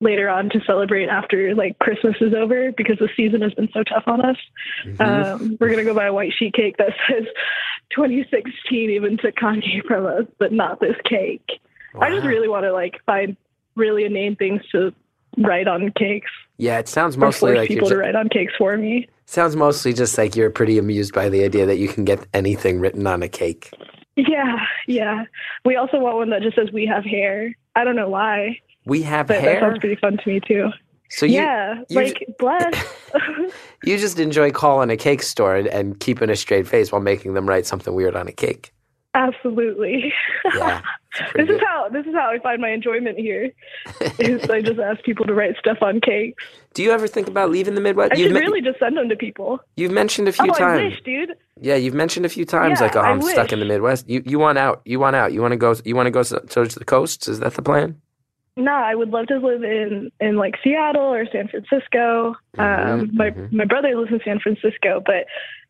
later 0.00 0.28
on 0.28 0.50
to 0.50 0.60
celebrate 0.66 1.08
after 1.08 1.54
like 1.54 1.78
christmas 1.78 2.14
is 2.20 2.34
over 2.34 2.70
because 2.76 2.98
the 2.98 3.08
season 3.16 3.40
has 3.40 3.54
been 3.54 3.68
so 3.72 3.82
tough 3.82 4.04
on 4.06 4.20
us 4.20 4.36
Mhm. 4.84 5.00
um, 5.00 5.56
we're 5.58 5.70
gonna 5.70 5.84
go 5.84 5.94
buy 5.94 6.06
a 6.06 6.12
white 6.12 6.32
sheet 6.36 6.52
cake 6.52 6.76
that 6.76 6.92
says 7.08 7.24
2016 7.90 8.90
even 8.90 9.16
took 9.16 9.34
Kanye 9.36 9.84
from 9.86 10.06
us, 10.06 10.24
but 10.38 10.52
not 10.52 10.80
this 10.80 10.96
cake. 11.04 11.48
I 12.00 12.10
just 12.10 12.26
really 12.26 12.48
want 12.48 12.64
to 12.64 12.72
like 12.72 12.94
find 13.06 13.36
really 13.76 14.04
inane 14.04 14.36
things 14.36 14.62
to 14.72 14.92
write 15.38 15.68
on 15.68 15.92
cakes 15.96 16.30
yeah, 16.56 16.78
it 16.78 16.88
sounds 16.88 17.16
mostly 17.16 17.54
like 17.54 17.68
people 17.68 17.88
to 17.88 17.96
write 17.96 18.14
on 18.14 18.28
cakes 18.28 18.52
for 18.56 18.76
me. 18.76 19.08
Sounds 19.26 19.56
mostly 19.56 19.92
just 19.92 20.16
like 20.18 20.36
you're 20.36 20.50
pretty 20.50 20.78
amused 20.78 21.14
by 21.14 21.28
the 21.28 21.44
idea 21.44 21.66
that 21.66 21.78
you 21.78 21.88
can 21.88 22.04
get 22.04 22.26
anything 22.34 22.80
written 22.80 23.06
on 23.06 23.22
a 23.22 23.28
cake. 23.28 23.70
Yeah, 24.16 24.58
yeah. 24.86 25.24
We 25.64 25.76
also 25.76 25.98
want 25.98 26.16
one 26.16 26.30
that 26.30 26.42
just 26.42 26.56
says 26.56 26.70
"We 26.72 26.86
have 26.86 27.04
hair." 27.04 27.54
I 27.76 27.84
don't 27.84 27.96
know 27.96 28.08
why, 28.08 28.60
We 28.86 29.02
have 29.02 29.26
but 29.26 29.42
that 29.42 29.60
sounds 29.60 29.78
pretty 29.78 29.96
fun 29.96 30.18
to 30.18 30.28
me 30.28 30.40
too. 30.40 30.70
So 31.10 31.26
you 31.26 31.34
yeah, 31.34 31.82
you 31.88 31.96
like 31.96 32.24
bless. 32.38 32.74
you 33.84 33.98
just 33.98 34.18
enjoy 34.18 34.50
calling 34.50 34.90
a 34.90 34.96
cake 34.96 35.22
store 35.22 35.56
and, 35.56 35.66
and 35.68 36.00
keeping 36.00 36.30
a 36.30 36.36
straight 36.36 36.66
face 36.66 36.92
while 36.92 37.00
making 37.00 37.34
them 37.34 37.48
write 37.48 37.66
something 37.66 37.94
weird 37.94 38.16
on 38.16 38.28
a 38.28 38.32
cake. 38.32 38.72
Absolutely. 39.14 40.12
Yeah. 40.54 40.82
This 41.34 41.48
is 41.48 41.60
how 41.66 41.88
this 41.90 42.06
is 42.06 42.14
how 42.14 42.30
I 42.30 42.38
find 42.38 42.60
my 42.60 42.70
enjoyment 42.70 43.18
here. 43.18 43.50
is 44.18 44.48
I 44.50 44.60
just 44.62 44.78
ask 44.80 45.02
people 45.04 45.26
to 45.26 45.34
write 45.34 45.56
stuff 45.58 45.78
on 45.82 46.00
cakes. 46.00 46.42
Do 46.74 46.82
you 46.82 46.90
ever 46.90 47.06
think 47.06 47.28
about 47.28 47.50
leaving 47.50 47.74
the 47.74 47.80
Midwest? 47.80 48.12
I 48.12 48.16
You've, 48.16 48.26
should 48.28 48.34
men- 48.34 48.42
really 48.42 48.60
just 48.60 48.78
send 48.78 48.96
them 48.96 49.08
to 49.08 49.16
people. 49.16 49.60
you've 49.76 49.92
mentioned 49.92 50.28
a 50.28 50.32
few 50.32 50.50
oh, 50.50 50.54
I 50.54 50.58
times. 50.58 50.92
wish, 50.92 51.02
dude. 51.04 51.34
Yeah, 51.60 51.76
you've 51.76 51.94
mentioned 51.94 52.26
a 52.26 52.28
few 52.28 52.44
times 52.44 52.80
Yeah, 52.80 52.86
like, 52.86 52.96
oh, 52.96 53.00
I'm 53.00 53.22
stuck 53.22 53.52
in 53.52 53.60
the. 53.60 53.64
Midwest. 53.64 54.08
You 54.08 54.22
you 54.26 54.38
want 54.38 54.58
out? 54.58 54.82
You 54.84 54.98
want 54.98 55.14
out? 55.16 55.32
You 55.32 55.40
want 55.40 55.52
to 55.52 55.56
go? 55.56 55.74
You 55.84 55.94
want 55.96 56.06
to 56.06 56.10
go 56.10 56.22
towards 56.24 56.74
the 56.74 56.84
coasts? 56.84 57.28
Is 57.28 57.40
that 57.40 57.54
the 57.54 57.62
plan? 57.62 58.00
No, 58.56 58.72
I 58.72 58.94
would 58.94 59.10
love 59.10 59.26
to 59.28 59.38
live 59.38 59.62
in 59.64 60.10
in 60.20 60.36
like 60.36 60.54
Seattle 60.62 61.02
or 61.12 61.26
San 61.32 61.48
Francisco. 61.48 62.36
Um, 62.58 62.64
Mhm, 63.08 63.12
my 63.14 63.30
mhm. 63.30 63.52
my 63.52 63.64
brother 63.64 63.96
lives 63.96 64.12
in 64.12 64.20
San 64.24 64.38
Francisco, 64.40 65.02
but 65.04 65.26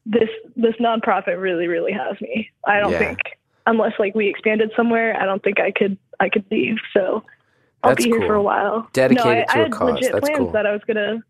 this 0.07 0.29
this 0.57 0.75
nonprofit 0.81 1.41
really 1.41 1.67
really 1.67 1.93
has 1.93 2.21
me. 2.21 2.51
I 2.67 2.81
don't 2.81 2.93
Yeah. 2.93 2.99
think 2.99 3.19
unless 3.67 3.93
like 3.99 4.15
we 4.15 4.29
expanded 4.29 4.71
somewhere, 4.77 5.17
I 5.21 5.25
don't 5.27 5.43
think 5.43 5.61
I 5.61 5.71
could 5.71 5.97
I 6.21 6.29
could 6.29 6.45
leave. 6.51 6.77
So 6.93 7.25
I'll 7.83 7.91
That's 7.91 8.05
be 8.05 8.11
here 8.11 8.21
cool. 8.21 8.29
for 8.29 8.35
a 8.35 8.43
while. 8.43 8.89
Dedicated 8.93 9.25
no, 9.27 9.31
I, 9.31 9.35
to 9.45 9.51
I 9.53 9.61
a 9.61 9.63
had 9.65 9.73
cause. 9.73 9.93
legit 9.95 10.13
That's 10.13 10.21
plans 10.27 10.39
cool. 10.39 10.53
that 10.53 10.67
I 10.67 10.73
was 10.73 10.83
gonna 10.87 11.23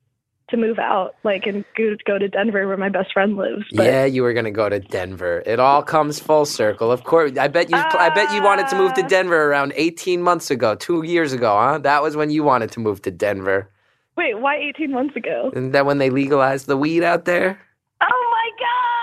to 0.50 0.56
move 0.58 0.78
out, 0.78 1.14
like 1.24 1.46
and 1.46 1.64
go 1.74 1.96
go 2.06 2.18
to 2.18 2.28
Denver 2.28 2.66
where 2.68 2.76
my 2.76 2.90
best 2.90 3.12
friend 3.14 3.36
lives. 3.36 3.64
But 3.72 3.86
yeah, 3.86 4.04
you 4.04 4.22
were 4.22 4.34
gonna 4.34 4.50
go 4.50 4.68
to 4.68 4.78
Denver. 4.78 5.42
It 5.46 5.58
all 5.58 5.82
comes 5.82 6.18
full 6.20 6.44
circle. 6.44 6.92
Of 6.92 7.04
course, 7.04 7.36
I 7.38 7.48
bet 7.48 7.70
you. 7.70 7.76
I 7.76 8.10
bet 8.10 8.30
you 8.32 8.42
wanted 8.42 8.68
to 8.68 8.76
move 8.76 8.92
to 8.94 9.02
Ah. 9.04 9.08
Denver 9.08 9.50
around 9.50 9.72
18 9.74 10.20
months 10.22 10.50
ago, 10.50 10.74
two 10.74 11.02
years 11.02 11.32
ago, 11.32 11.56
huh? 11.56 11.78
That 11.78 12.02
was 12.02 12.14
when 12.14 12.28
you 12.30 12.42
wanted 12.44 12.70
to 12.72 12.80
move 12.80 13.00
to 13.02 13.10
Denver. 13.10 13.70
wait, 14.16 14.38
why 14.38 14.56
18 14.56 14.92
months 14.92 15.16
ago? 15.16 15.50
Isn't 15.54 15.72
that 15.72 15.86
when 15.86 15.98
they 15.98 16.10
legalized 16.10 16.66
the 16.66 16.76
weed 16.76 17.02
out 17.02 17.24
there? 17.24 17.58
Oh 18.02 18.06
my 18.30 18.50
bro! 18.58 18.93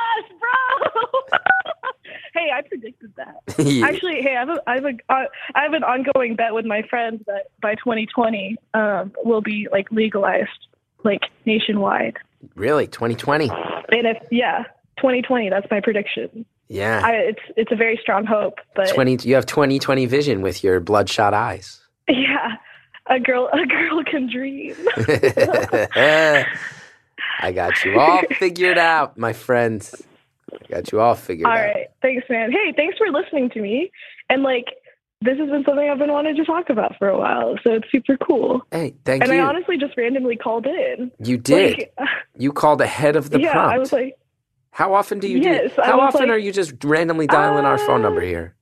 Hey, 2.41 2.51
I 2.51 2.61
predicted 2.61 3.13
that. 3.17 3.41
Yeah. 3.71 3.85
Actually, 3.85 4.21
hey, 4.21 4.35
I 4.35 4.39
have 4.39 4.49
a, 4.49 4.61
I 4.67 4.75
have 4.75 4.85
a, 4.85 4.93
uh, 5.09 5.25
I 5.53 5.63
have 5.63 5.73
an 5.73 5.83
ongoing 5.83 6.35
bet 6.35 6.53
with 6.53 6.65
my 6.65 6.81
friends 6.89 7.21
that 7.27 7.51
by 7.61 7.75
2020, 7.75 8.57
um, 8.73 9.13
will 9.23 9.41
be 9.41 9.67
like 9.71 9.91
legalized, 9.91 10.49
like 11.03 11.21
nationwide. 11.45 12.17
really, 12.55 12.87
2020. 12.87 13.49
And 13.49 14.07
if 14.07 14.17
yeah, 14.31 14.63
2020, 14.97 15.49
that's 15.49 15.67
my 15.69 15.79
prediction. 15.79 16.45
Yeah, 16.69 17.01
I, 17.03 17.11
it's 17.13 17.41
it's 17.55 17.71
a 17.71 17.75
very 17.75 17.99
strong 18.01 18.25
hope, 18.25 18.59
but 18.75 18.89
20. 18.89 19.27
You 19.27 19.35
have 19.35 19.45
2020 19.45 20.05
vision 20.07 20.41
with 20.41 20.63
your 20.63 20.79
bloodshot 20.79 21.33
eyes. 21.33 21.79
yeah, 22.07 22.55
a 23.07 23.19
girl, 23.19 23.49
a 23.53 23.65
girl 23.65 24.03
can 24.03 24.27
dream. 24.31 24.75
I 27.39 27.51
got 27.53 27.83
you 27.85 27.99
all 27.99 28.21
figured 28.39 28.77
out, 28.77 29.17
my 29.17 29.33
friends. 29.33 30.01
Got 30.69 30.91
you 30.91 30.99
all 31.01 31.15
figured 31.15 31.47
All 31.47 31.53
out. 31.53 31.59
All 31.59 31.65
right. 31.65 31.87
thanks, 32.01 32.27
man. 32.29 32.51
Hey, 32.51 32.73
thanks 32.75 32.97
for 32.97 33.07
listening 33.09 33.49
to 33.51 33.61
me. 33.61 33.91
And 34.29 34.43
like, 34.43 34.65
this 35.21 35.37
has 35.37 35.49
been 35.49 35.63
something 35.63 35.87
I've 35.89 35.99
been 35.99 36.11
wanting 36.11 36.35
to 36.35 36.45
talk 36.45 36.69
about 36.69 36.97
for 36.97 37.07
a 37.07 37.17
while, 37.17 37.55
so 37.63 37.73
it's 37.73 37.91
super 37.91 38.17
cool. 38.17 38.61
Hey, 38.71 38.95
thank 39.05 39.23
and 39.23 39.31
you. 39.31 39.39
I 39.39 39.45
honestly 39.45 39.77
just 39.77 39.95
randomly 39.95 40.35
called 40.35 40.65
in. 40.65 41.11
you 41.23 41.37
did. 41.37 41.77
Like, 41.77 42.09
you 42.37 42.51
called 42.51 42.81
ahead 42.81 43.15
of 43.15 43.29
the 43.29 43.39
yeah, 43.39 43.51
prompt. 43.51 43.75
I 43.75 43.77
was 43.77 43.93
like, 43.93 44.17
How 44.71 44.93
often 44.93 45.19
do 45.19 45.27
you 45.27 45.39
Yes, 45.39 45.71
do? 45.75 45.81
How 45.83 45.99
often 45.99 46.21
like, 46.21 46.29
are 46.31 46.37
you 46.37 46.51
just 46.51 46.83
randomly 46.83 47.27
dialing 47.27 47.65
our 47.65 47.77
phone 47.77 48.01
uh, 48.01 48.09
number 48.09 48.21
here? 48.21 48.55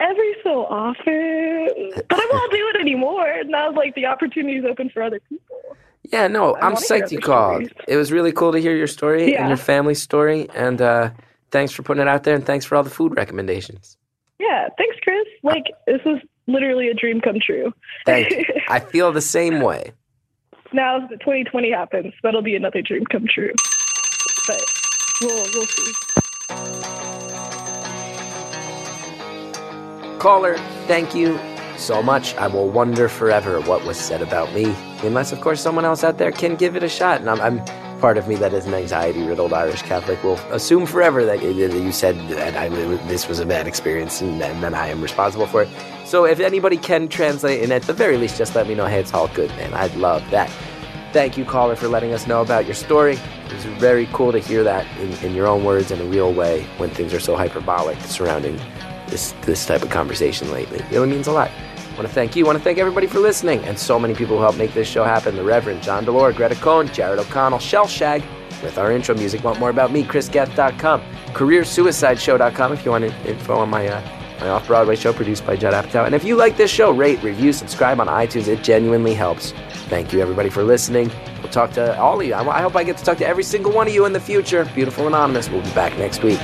every 0.00 0.34
so 0.42 0.66
often, 0.66 1.92
but 2.08 2.18
I 2.18 2.28
won't 2.32 2.52
do 2.52 2.72
it 2.74 2.80
anymore. 2.80 3.44
Now, 3.46 3.72
like 3.72 3.94
the 3.94 4.06
opportunity 4.06 4.58
is 4.58 4.64
open 4.64 4.90
for 4.90 5.02
other 5.02 5.20
people. 5.28 5.76
Yeah, 6.12 6.26
no, 6.28 6.54
I 6.54 6.66
I'm 6.66 6.74
wanna 6.74 6.84
psyched 6.84 7.12
you 7.12 7.20
called. 7.20 7.66
stories. 7.66 7.84
It 7.88 7.96
was 7.96 8.12
really 8.12 8.32
cool 8.32 8.52
to 8.52 8.58
hear 8.58 8.76
your 8.76 8.88
story 8.88 9.36
and 9.36 9.48
your 9.48 9.56
family 9.56 9.94
story. 9.94 10.48
And 10.54 10.82
uh, 10.82 11.10
thanks 11.52 11.72
for 11.72 11.82
putting 11.82 12.02
it 12.02 12.08
out 12.08 12.24
there. 12.24 12.34
And 12.34 12.44
thanks 12.44 12.64
for 12.64 12.74
all 12.76 12.82
the 12.82 12.90
food 12.90 13.16
recommendations. 13.16 13.96
Yeah, 14.40 14.68
thanks, 14.76 14.96
Chris. 15.02 15.26
Like 15.42 15.64
this 15.86 16.00
was 16.04 16.20
literally 16.48 16.88
a 16.88 16.94
dream 16.94 17.20
come 17.20 17.36
true. 17.44 17.72
Thank 18.04 18.30
you. 18.30 18.44
I 18.68 18.80
feel 18.80 19.12
the 19.12 19.20
same 19.20 19.60
way. 19.60 19.92
now, 20.72 20.96
if 20.96 21.10
2020 21.20 21.70
happens, 21.70 22.12
that'll 22.22 22.42
be 22.42 22.56
another 22.56 22.82
dream 22.82 23.04
come 23.06 23.26
true. 23.28 23.52
But 24.48 24.64
we'll 25.20 25.46
we'll 25.54 25.66
see. 25.66 25.92
Caller, 30.18 30.56
thank 30.86 31.14
you 31.14 31.38
so 31.76 32.02
much. 32.02 32.34
I 32.36 32.46
will 32.46 32.68
wonder 32.68 33.08
forever 33.08 33.60
what 33.60 33.84
was 33.84 33.98
said 33.98 34.22
about 34.22 34.52
me, 34.54 34.72
unless, 35.02 35.32
of 35.32 35.40
course, 35.40 35.60
someone 35.60 35.84
else 35.84 36.04
out 36.04 36.18
there 36.18 36.30
can 36.30 36.54
give 36.54 36.76
it 36.76 36.84
a 36.84 36.88
shot. 36.88 37.20
And 37.20 37.28
I'm, 37.28 37.40
I'm 37.40 37.58
part 38.02 38.18
of 38.18 38.26
me 38.26 38.34
that 38.34 38.52
is 38.52 38.66
an 38.66 38.74
anxiety-riddled 38.74 39.52
Irish 39.52 39.82
Catholic 39.82 40.20
will 40.24 40.34
assume 40.50 40.86
forever 40.86 41.20
uh, 41.20 41.26
that 41.26 41.40
you- 41.40 41.92
said 41.92 42.18
that 42.30 42.56
I, 42.56 42.68
this 43.06 43.28
was 43.28 43.38
a 43.38 43.46
bad 43.46 43.68
experience 43.68 44.20
and, 44.20 44.42
and 44.42 44.60
that 44.60 44.74
I 44.74 44.88
am 44.88 45.00
responsible 45.00 45.46
for 45.46 45.62
it. 45.62 45.68
So 46.04 46.24
if 46.24 46.40
anybody 46.40 46.76
can 46.76 47.06
translate, 47.06 47.62
and 47.62 47.72
at 47.72 47.82
the 47.82 47.92
very 47.92 48.16
least, 48.16 48.36
just 48.36 48.56
let 48.56 48.66
me 48.66 48.74
know, 48.74 48.86
hey, 48.86 48.98
it's 48.98 49.14
all 49.14 49.28
good, 49.28 49.50
man. 49.50 49.72
I'd 49.72 49.94
love 49.94 50.28
that. 50.32 50.50
Thank 51.12 51.38
you, 51.38 51.44
caller, 51.44 51.76
for 51.76 51.86
letting 51.86 52.12
us 52.12 52.26
know 52.26 52.40
about 52.42 52.64
your 52.64 52.74
story. 52.74 53.18
It 53.46 53.52
was 53.54 53.64
very 53.78 54.06
cool 54.12 54.32
to 54.32 54.40
hear 54.40 54.64
that 54.64 54.84
in, 54.98 55.12
in 55.24 55.32
your 55.32 55.46
own 55.46 55.62
words 55.62 55.92
in 55.92 56.00
a 56.00 56.04
real 56.04 56.32
way 56.32 56.66
when 56.78 56.90
things 56.90 57.14
are 57.14 57.20
so 57.20 57.36
hyperbolic 57.36 58.00
surrounding 58.00 58.56
this 59.06 59.32
this 59.42 59.64
type 59.64 59.82
of 59.82 59.90
conversation 59.90 60.50
lately. 60.50 60.78
It 60.78 60.90
really 60.90 61.10
means 61.10 61.28
a 61.28 61.32
lot. 61.32 61.50
I 61.92 61.96
want 61.96 62.08
to 62.08 62.14
thank 62.14 62.34
you. 62.34 62.44
I 62.44 62.48
want 62.48 62.58
to 62.58 62.64
thank 62.64 62.78
everybody 62.78 63.06
for 63.06 63.18
listening, 63.18 63.62
and 63.64 63.78
so 63.78 63.98
many 63.98 64.14
people 64.14 64.36
who 64.36 64.42
helped 64.42 64.56
make 64.56 64.72
this 64.72 64.88
show 64.88 65.04
happen. 65.04 65.36
The 65.36 65.44
Reverend 65.44 65.82
John 65.82 66.06
DeLore, 66.06 66.34
Greta 66.34 66.54
Cohn, 66.54 66.88
Jared 66.88 67.18
O'Connell, 67.18 67.58
Shellshag, 67.58 68.24
with 68.62 68.78
our 68.78 68.90
intro 68.90 69.14
music. 69.14 69.44
Want 69.44 69.60
more 69.60 69.68
about 69.68 69.92
me? 69.92 70.02
ChrisGeth.com, 70.04 71.02
CareerSuicideShow.com 71.34 72.72
if 72.72 72.84
you 72.84 72.90
want 72.92 73.04
info 73.04 73.58
on 73.58 73.68
my 73.68 73.88
uh, 73.88 74.18
my 74.40 74.48
off-Broadway 74.48 74.96
show 74.96 75.12
produced 75.12 75.46
by 75.46 75.54
Judd 75.54 75.72
Apatow. 75.72 76.04
And 76.04 76.14
if 76.14 76.24
you 76.24 76.34
like 76.34 76.56
this 76.56 76.70
show, 76.70 76.90
rate, 76.90 77.22
review, 77.22 77.52
subscribe 77.52 78.00
on 78.00 78.08
iTunes. 78.08 78.48
It 78.48 78.64
genuinely 78.64 79.14
helps. 79.14 79.52
Thank 79.88 80.12
you, 80.12 80.20
everybody, 80.20 80.48
for 80.48 80.64
listening. 80.64 81.12
We'll 81.42 81.52
talk 81.52 81.70
to 81.72 81.96
all 82.00 82.20
of 82.20 82.26
you. 82.26 82.34
I 82.34 82.60
hope 82.60 82.74
I 82.74 82.82
get 82.82 82.96
to 82.96 83.04
talk 83.04 83.18
to 83.18 83.26
every 83.26 83.44
single 83.44 83.70
one 83.70 83.86
of 83.86 83.94
you 83.94 84.04
in 84.04 84.12
the 84.12 84.20
future. 84.20 84.64
Beautiful 84.74 85.06
Anonymous. 85.06 85.48
We'll 85.48 85.62
be 85.62 85.70
back 85.74 85.96
next 85.96 86.24
week. 86.24 86.40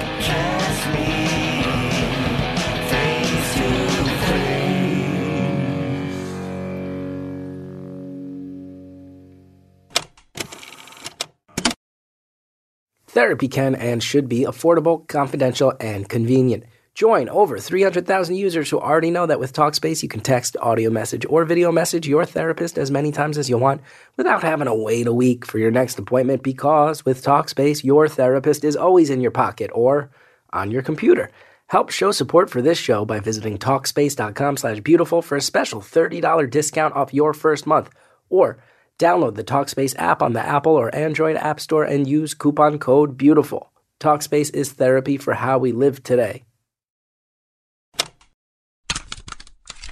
Therapy 13.18 13.48
can 13.48 13.74
and 13.74 14.00
should 14.00 14.28
be 14.28 14.44
affordable, 14.44 15.04
confidential, 15.08 15.74
and 15.80 16.08
convenient. 16.08 16.62
Join 16.94 17.28
over 17.28 17.58
300,000 17.58 18.36
users 18.36 18.70
who 18.70 18.78
already 18.78 19.10
know 19.10 19.26
that 19.26 19.40
with 19.40 19.52
Talkspace 19.52 20.04
you 20.04 20.08
can 20.08 20.20
text, 20.20 20.56
audio 20.62 20.88
message, 20.88 21.26
or 21.28 21.44
video 21.44 21.72
message 21.72 22.06
your 22.06 22.24
therapist 22.24 22.78
as 22.78 22.92
many 22.92 23.10
times 23.10 23.36
as 23.36 23.50
you 23.50 23.58
want 23.58 23.80
without 24.16 24.44
having 24.44 24.66
to 24.66 24.72
wait 24.72 25.08
a 25.08 25.12
week 25.12 25.44
for 25.44 25.58
your 25.58 25.72
next 25.72 25.98
appointment 25.98 26.44
because 26.44 27.04
with 27.04 27.24
Talkspace 27.24 27.82
your 27.82 28.06
therapist 28.06 28.62
is 28.62 28.76
always 28.76 29.10
in 29.10 29.20
your 29.20 29.32
pocket 29.32 29.72
or 29.74 30.12
on 30.52 30.70
your 30.70 30.82
computer. 30.82 31.32
Help 31.66 31.90
show 31.90 32.12
support 32.12 32.48
for 32.48 32.62
this 32.62 32.78
show 32.78 33.04
by 33.04 33.18
visiting 33.18 33.58
Talkspace.com 33.58 34.58
slash 34.58 34.78
beautiful 34.78 35.22
for 35.22 35.36
a 35.36 35.40
special 35.40 35.80
$30 35.80 36.48
discount 36.48 36.94
off 36.94 37.12
your 37.12 37.34
first 37.34 37.66
month. 37.66 37.90
Or 38.30 38.58
download 38.98 39.36
the 39.36 39.44
Talkspace 39.44 39.94
app 39.98 40.22
on 40.22 40.32
the 40.32 40.40
Apple 40.44 40.72
or 40.72 40.94
Android 40.94 41.36
App 41.36 41.60
Store 41.60 41.84
and 41.84 42.06
use 42.06 42.34
coupon 42.34 42.78
code 42.78 43.16
BEAUTIFUL. 43.16 43.70
Talkspace 44.00 44.54
is 44.54 44.72
therapy 44.72 45.16
for 45.16 45.34
how 45.34 45.58
we 45.58 45.72
live 45.72 46.02
today. 46.02 46.44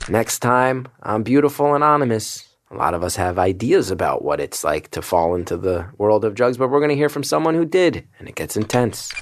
Next 0.08 0.38
time 0.38 0.86
on 1.02 1.24
Beautiful 1.24 1.74
Anonymous, 1.74 2.54
a 2.70 2.76
lot 2.76 2.94
of 2.94 3.02
us 3.02 3.16
have 3.16 3.38
ideas 3.38 3.90
about 3.90 4.22
what 4.22 4.40
it's 4.40 4.62
like 4.62 4.90
to 4.92 5.02
fall 5.02 5.34
into 5.34 5.56
the 5.56 5.86
world 5.98 6.24
of 6.24 6.34
drugs, 6.34 6.56
but 6.56 6.68
we're 6.68 6.78
going 6.78 6.90
to 6.90 6.96
hear 6.96 7.08
from 7.08 7.24
someone 7.24 7.54
who 7.54 7.64
did, 7.64 8.06
and 8.18 8.28
it 8.28 8.34
gets 8.36 8.56
intense. 8.56 9.12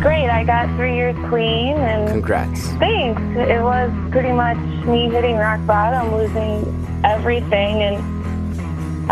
Great. 0.00 0.30
I 0.30 0.44
got 0.44 0.74
three 0.76 0.96
years 0.96 1.14
clean, 1.28 1.76
and 1.76 2.08
Congrats. 2.08 2.68
thanks. 2.78 3.20
It 3.36 3.62
was 3.62 3.90
pretty 4.10 4.32
much 4.32 4.56
me 4.86 5.10
hitting 5.10 5.36
rock 5.36 5.64
bottom, 5.66 6.14
losing 6.14 7.02
everything, 7.04 7.82
and 7.82 8.19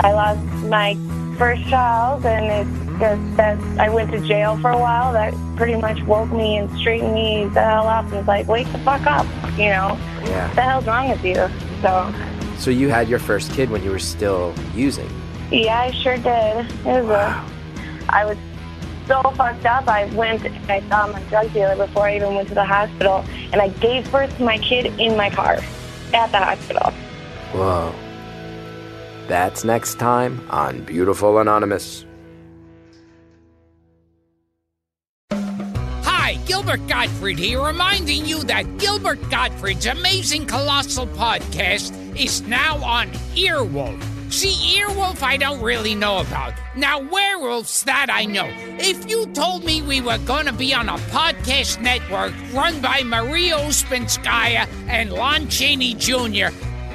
I 0.04 0.12
lost 0.12 0.40
my 0.66 0.96
first 1.36 1.62
child, 1.68 2.24
and 2.26 2.46
it's 2.68 2.98
just 3.00 3.36
that 3.36 3.58
I 3.78 3.88
went 3.88 4.10
to 4.12 4.20
jail 4.20 4.56
for 4.58 4.70
a 4.70 4.78
while. 4.78 5.12
That 5.12 5.34
pretty 5.56 5.76
much 5.76 6.02
woke 6.02 6.30
me 6.30 6.56
and 6.58 6.70
straightened 6.78 7.14
me 7.14 7.44
the 7.52 7.62
hell 7.62 7.86
up, 7.86 8.04
and 8.06 8.14
was 8.14 8.26
like, 8.26 8.46
wake 8.48 8.70
the 8.72 8.78
fuck 8.78 9.06
up, 9.06 9.26
you 9.58 9.70
know? 9.70 9.96
Yeah. 10.24 10.46
What 10.48 10.54
the 10.56 10.62
hell's 10.62 10.86
wrong 10.86 11.08
with 11.08 11.24
you? 11.24 11.48
So, 11.82 12.12
So 12.58 12.70
you 12.70 12.88
had 12.90 13.08
your 13.08 13.18
first 13.18 13.52
kid 13.52 13.70
when 13.70 13.82
you 13.84 13.90
were 13.90 13.98
still 13.98 14.54
using. 14.74 15.08
yeah, 15.50 15.80
I 15.80 15.90
sure 15.92 16.16
did. 16.16 16.66
It 16.84 16.84
was 16.84 17.06
Wow. 17.06 17.46
a, 18.08 18.12
I 18.12 18.24
was 18.24 18.36
so 19.06 19.22
fucked 19.36 19.64
up. 19.64 19.88
I 19.88 20.04
went 20.14 20.44
and 20.44 20.70
I 20.70 20.80
saw 20.88 21.06
my 21.06 21.22
drug 21.24 21.52
dealer 21.52 21.76
before 21.76 22.04
I 22.06 22.16
even 22.16 22.34
went 22.34 22.48
to 22.48 22.54
the 22.54 22.64
hospital, 22.64 23.24
and 23.52 23.60
I 23.60 23.68
gave 23.80 24.10
birth 24.12 24.36
to 24.36 24.42
my 24.44 24.58
kid 24.58 24.86
in 25.00 25.16
my 25.16 25.30
car 25.30 25.58
at 26.14 26.30
the 26.32 26.38
hospital. 26.38 26.90
Whoa. 27.52 27.94
That's 29.28 29.62
next 29.62 29.98
time 29.98 30.40
on 30.48 30.84
Beautiful 30.84 31.38
Anonymous. 31.38 32.06
Hi, 35.30 36.36
Gilbert 36.46 36.86
Gottfried 36.88 37.38
here, 37.38 37.62
reminding 37.62 38.24
you 38.24 38.42
that 38.44 38.78
Gilbert 38.78 39.20
Gottfried's 39.30 39.84
amazing 39.84 40.46
colossal 40.46 41.06
podcast 41.08 41.92
is 42.18 42.40
now 42.48 42.82
on 42.82 43.08
Earwolf. 43.36 44.02
See, 44.32 44.78
Earwolf 44.78 45.22
I 45.22 45.36
don't 45.36 45.60
really 45.60 45.94
know 45.94 46.20
about. 46.20 46.54
Now, 46.74 46.98
werewolves, 46.98 47.82
that 47.82 48.06
I 48.10 48.24
know. 48.24 48.48
If 48.78 49.10
you 49.10 49.26
told 49.26 49.62
me 49.62 49.82
we 49.82 50.00
were 50.00 50.18
gonna 50.24 50.54
be 50.54 50.72
on 50.72 50.88
a 50.88 50.96
podcast 51.12 51.82
network 51.82 52.32
run 52.54 52.80
by 52.80 53.02
Maria 53.02 53.58
Ouspenskaya 53.58 54.66
and 54.88 55.12
Lon 55.12 55.48
Chaney 55.48 55.92
Jr., 55.92 56.48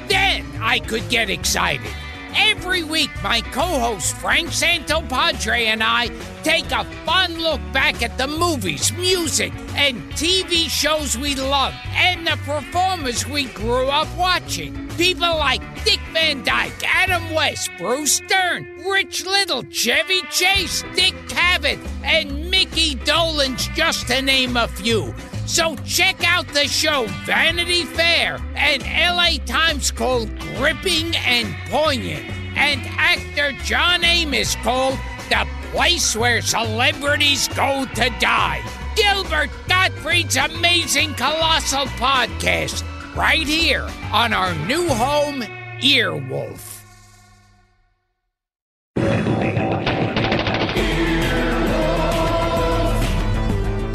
then 0.08 0.44
I 0.60 0.80
could 0.80 1.08
get 1.08 1.30
excited. 1.30 1.92
Every 2.36 2.82
week, 2.82 3.10
my 3.22 3.40
co 3.40 3.62
host 3.62 4.16
Frank 4.16 4.48
Santopadre 4.48 5.66
and 5.66 5.82
I 5.82 6.08
take 6.42 6.70
a 6.72 6.84
fun 7.04 7.38
look 7.38 7.60
back 7.72 8.02
at 8.02 8.18
the 8.18 8.26
movies, 8.26 8.92
music, 8.92 9.52
and 9.74 10.02
TV 10.12 10.68
shows 10.68 11.16
we 11.16 11.34
love 11.34 11.74
and 11.92 12.26
the 12.26 12.36
performers 12.44 13.26
we 13.26 13.44
grew 13.44 13.86
up 13.86 14.08
watching. 14.16 14.88
People 14.96 15.36
like 15.36 15.62
Dick 15.84 16.00
Van 16.12 16.42
Dyke, 16.44 16.84
Adam 16.84 17.32
West, 17.34 17.70
Bruce 17.78 18.20
Dern, 18.20 18.82
Rich 18.86 19.26
Little, 19.26 19.62
Chevy 19.70 20.22
Chase, 20.30 20.82
Dick 20.94 21.14
Cavett, 21.28 21.78
and 22.04 22.50
Mickey 22.50 22.94
Dolenz, 22.96 23.72
just 23.74 24.06
to 24.08 24.22
name 24.22 24.56
a 24.56 24.68
few. 24.68 25.14
So 25.46 25.76
check 25.84 26.24
out 26.26 26.48
the 26.48 26.66
show 26.66 27.06
Vanity 27.24 27.84
Fair 27.84 28.38
and 28.56 28.82
LA 28.82 29.44
Times 29.44 29.90
called 29.90 30.30
Gripping 30.56 31.14
and 31.16 31.54
Poignant, 31.70 32.24
and 32.56 32.80
actor 32.96 33.52
John 33.62 34.04
Amos 34.04 34.56
called 34.56 34.98
The 35.28 35.46
Place 35.70 36.16
Where 36.16 36.40
Celebrities 36.40 37.48
Go 37.48 37.84
to 37.94 38.10
Die. 38.20 38.62
Gilbert 38.96 39.50
Gottfried's 39.68 40.36
amazing 40.36 41.14
colossal 41.14 41.86
podcast, 41.98 42.82
right 43.14 43.46
here 43.46 43.86
on 44.12 44.32
our 44.32 44.54
new 44.66 44.88
home, 44.88 45.42
Earwolf. 45.80 46.73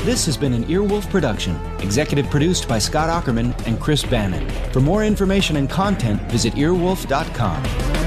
This 0.10 0.26
has 0.26 0.38
been 0.38 0.54
an 0.54 0.64
Earwolf 0.64 1.08
production, 1.12 1.56
executive 1.82 2.32
produced 2.32 2.68
by 2.68 2.80
Scott 2.80 3.10
Aukerman 3.10 3.54
and 3.68 3.80
Chris 3.80 4.04
Bannon. 4.04 4.50
For 4.72 4.80
more 4.80 5.04
information 5.04 5.56
and 5.58 5.70
content, 5.70 6.20
visit 6.32 6.56
earwolf.com. 6.56 7.99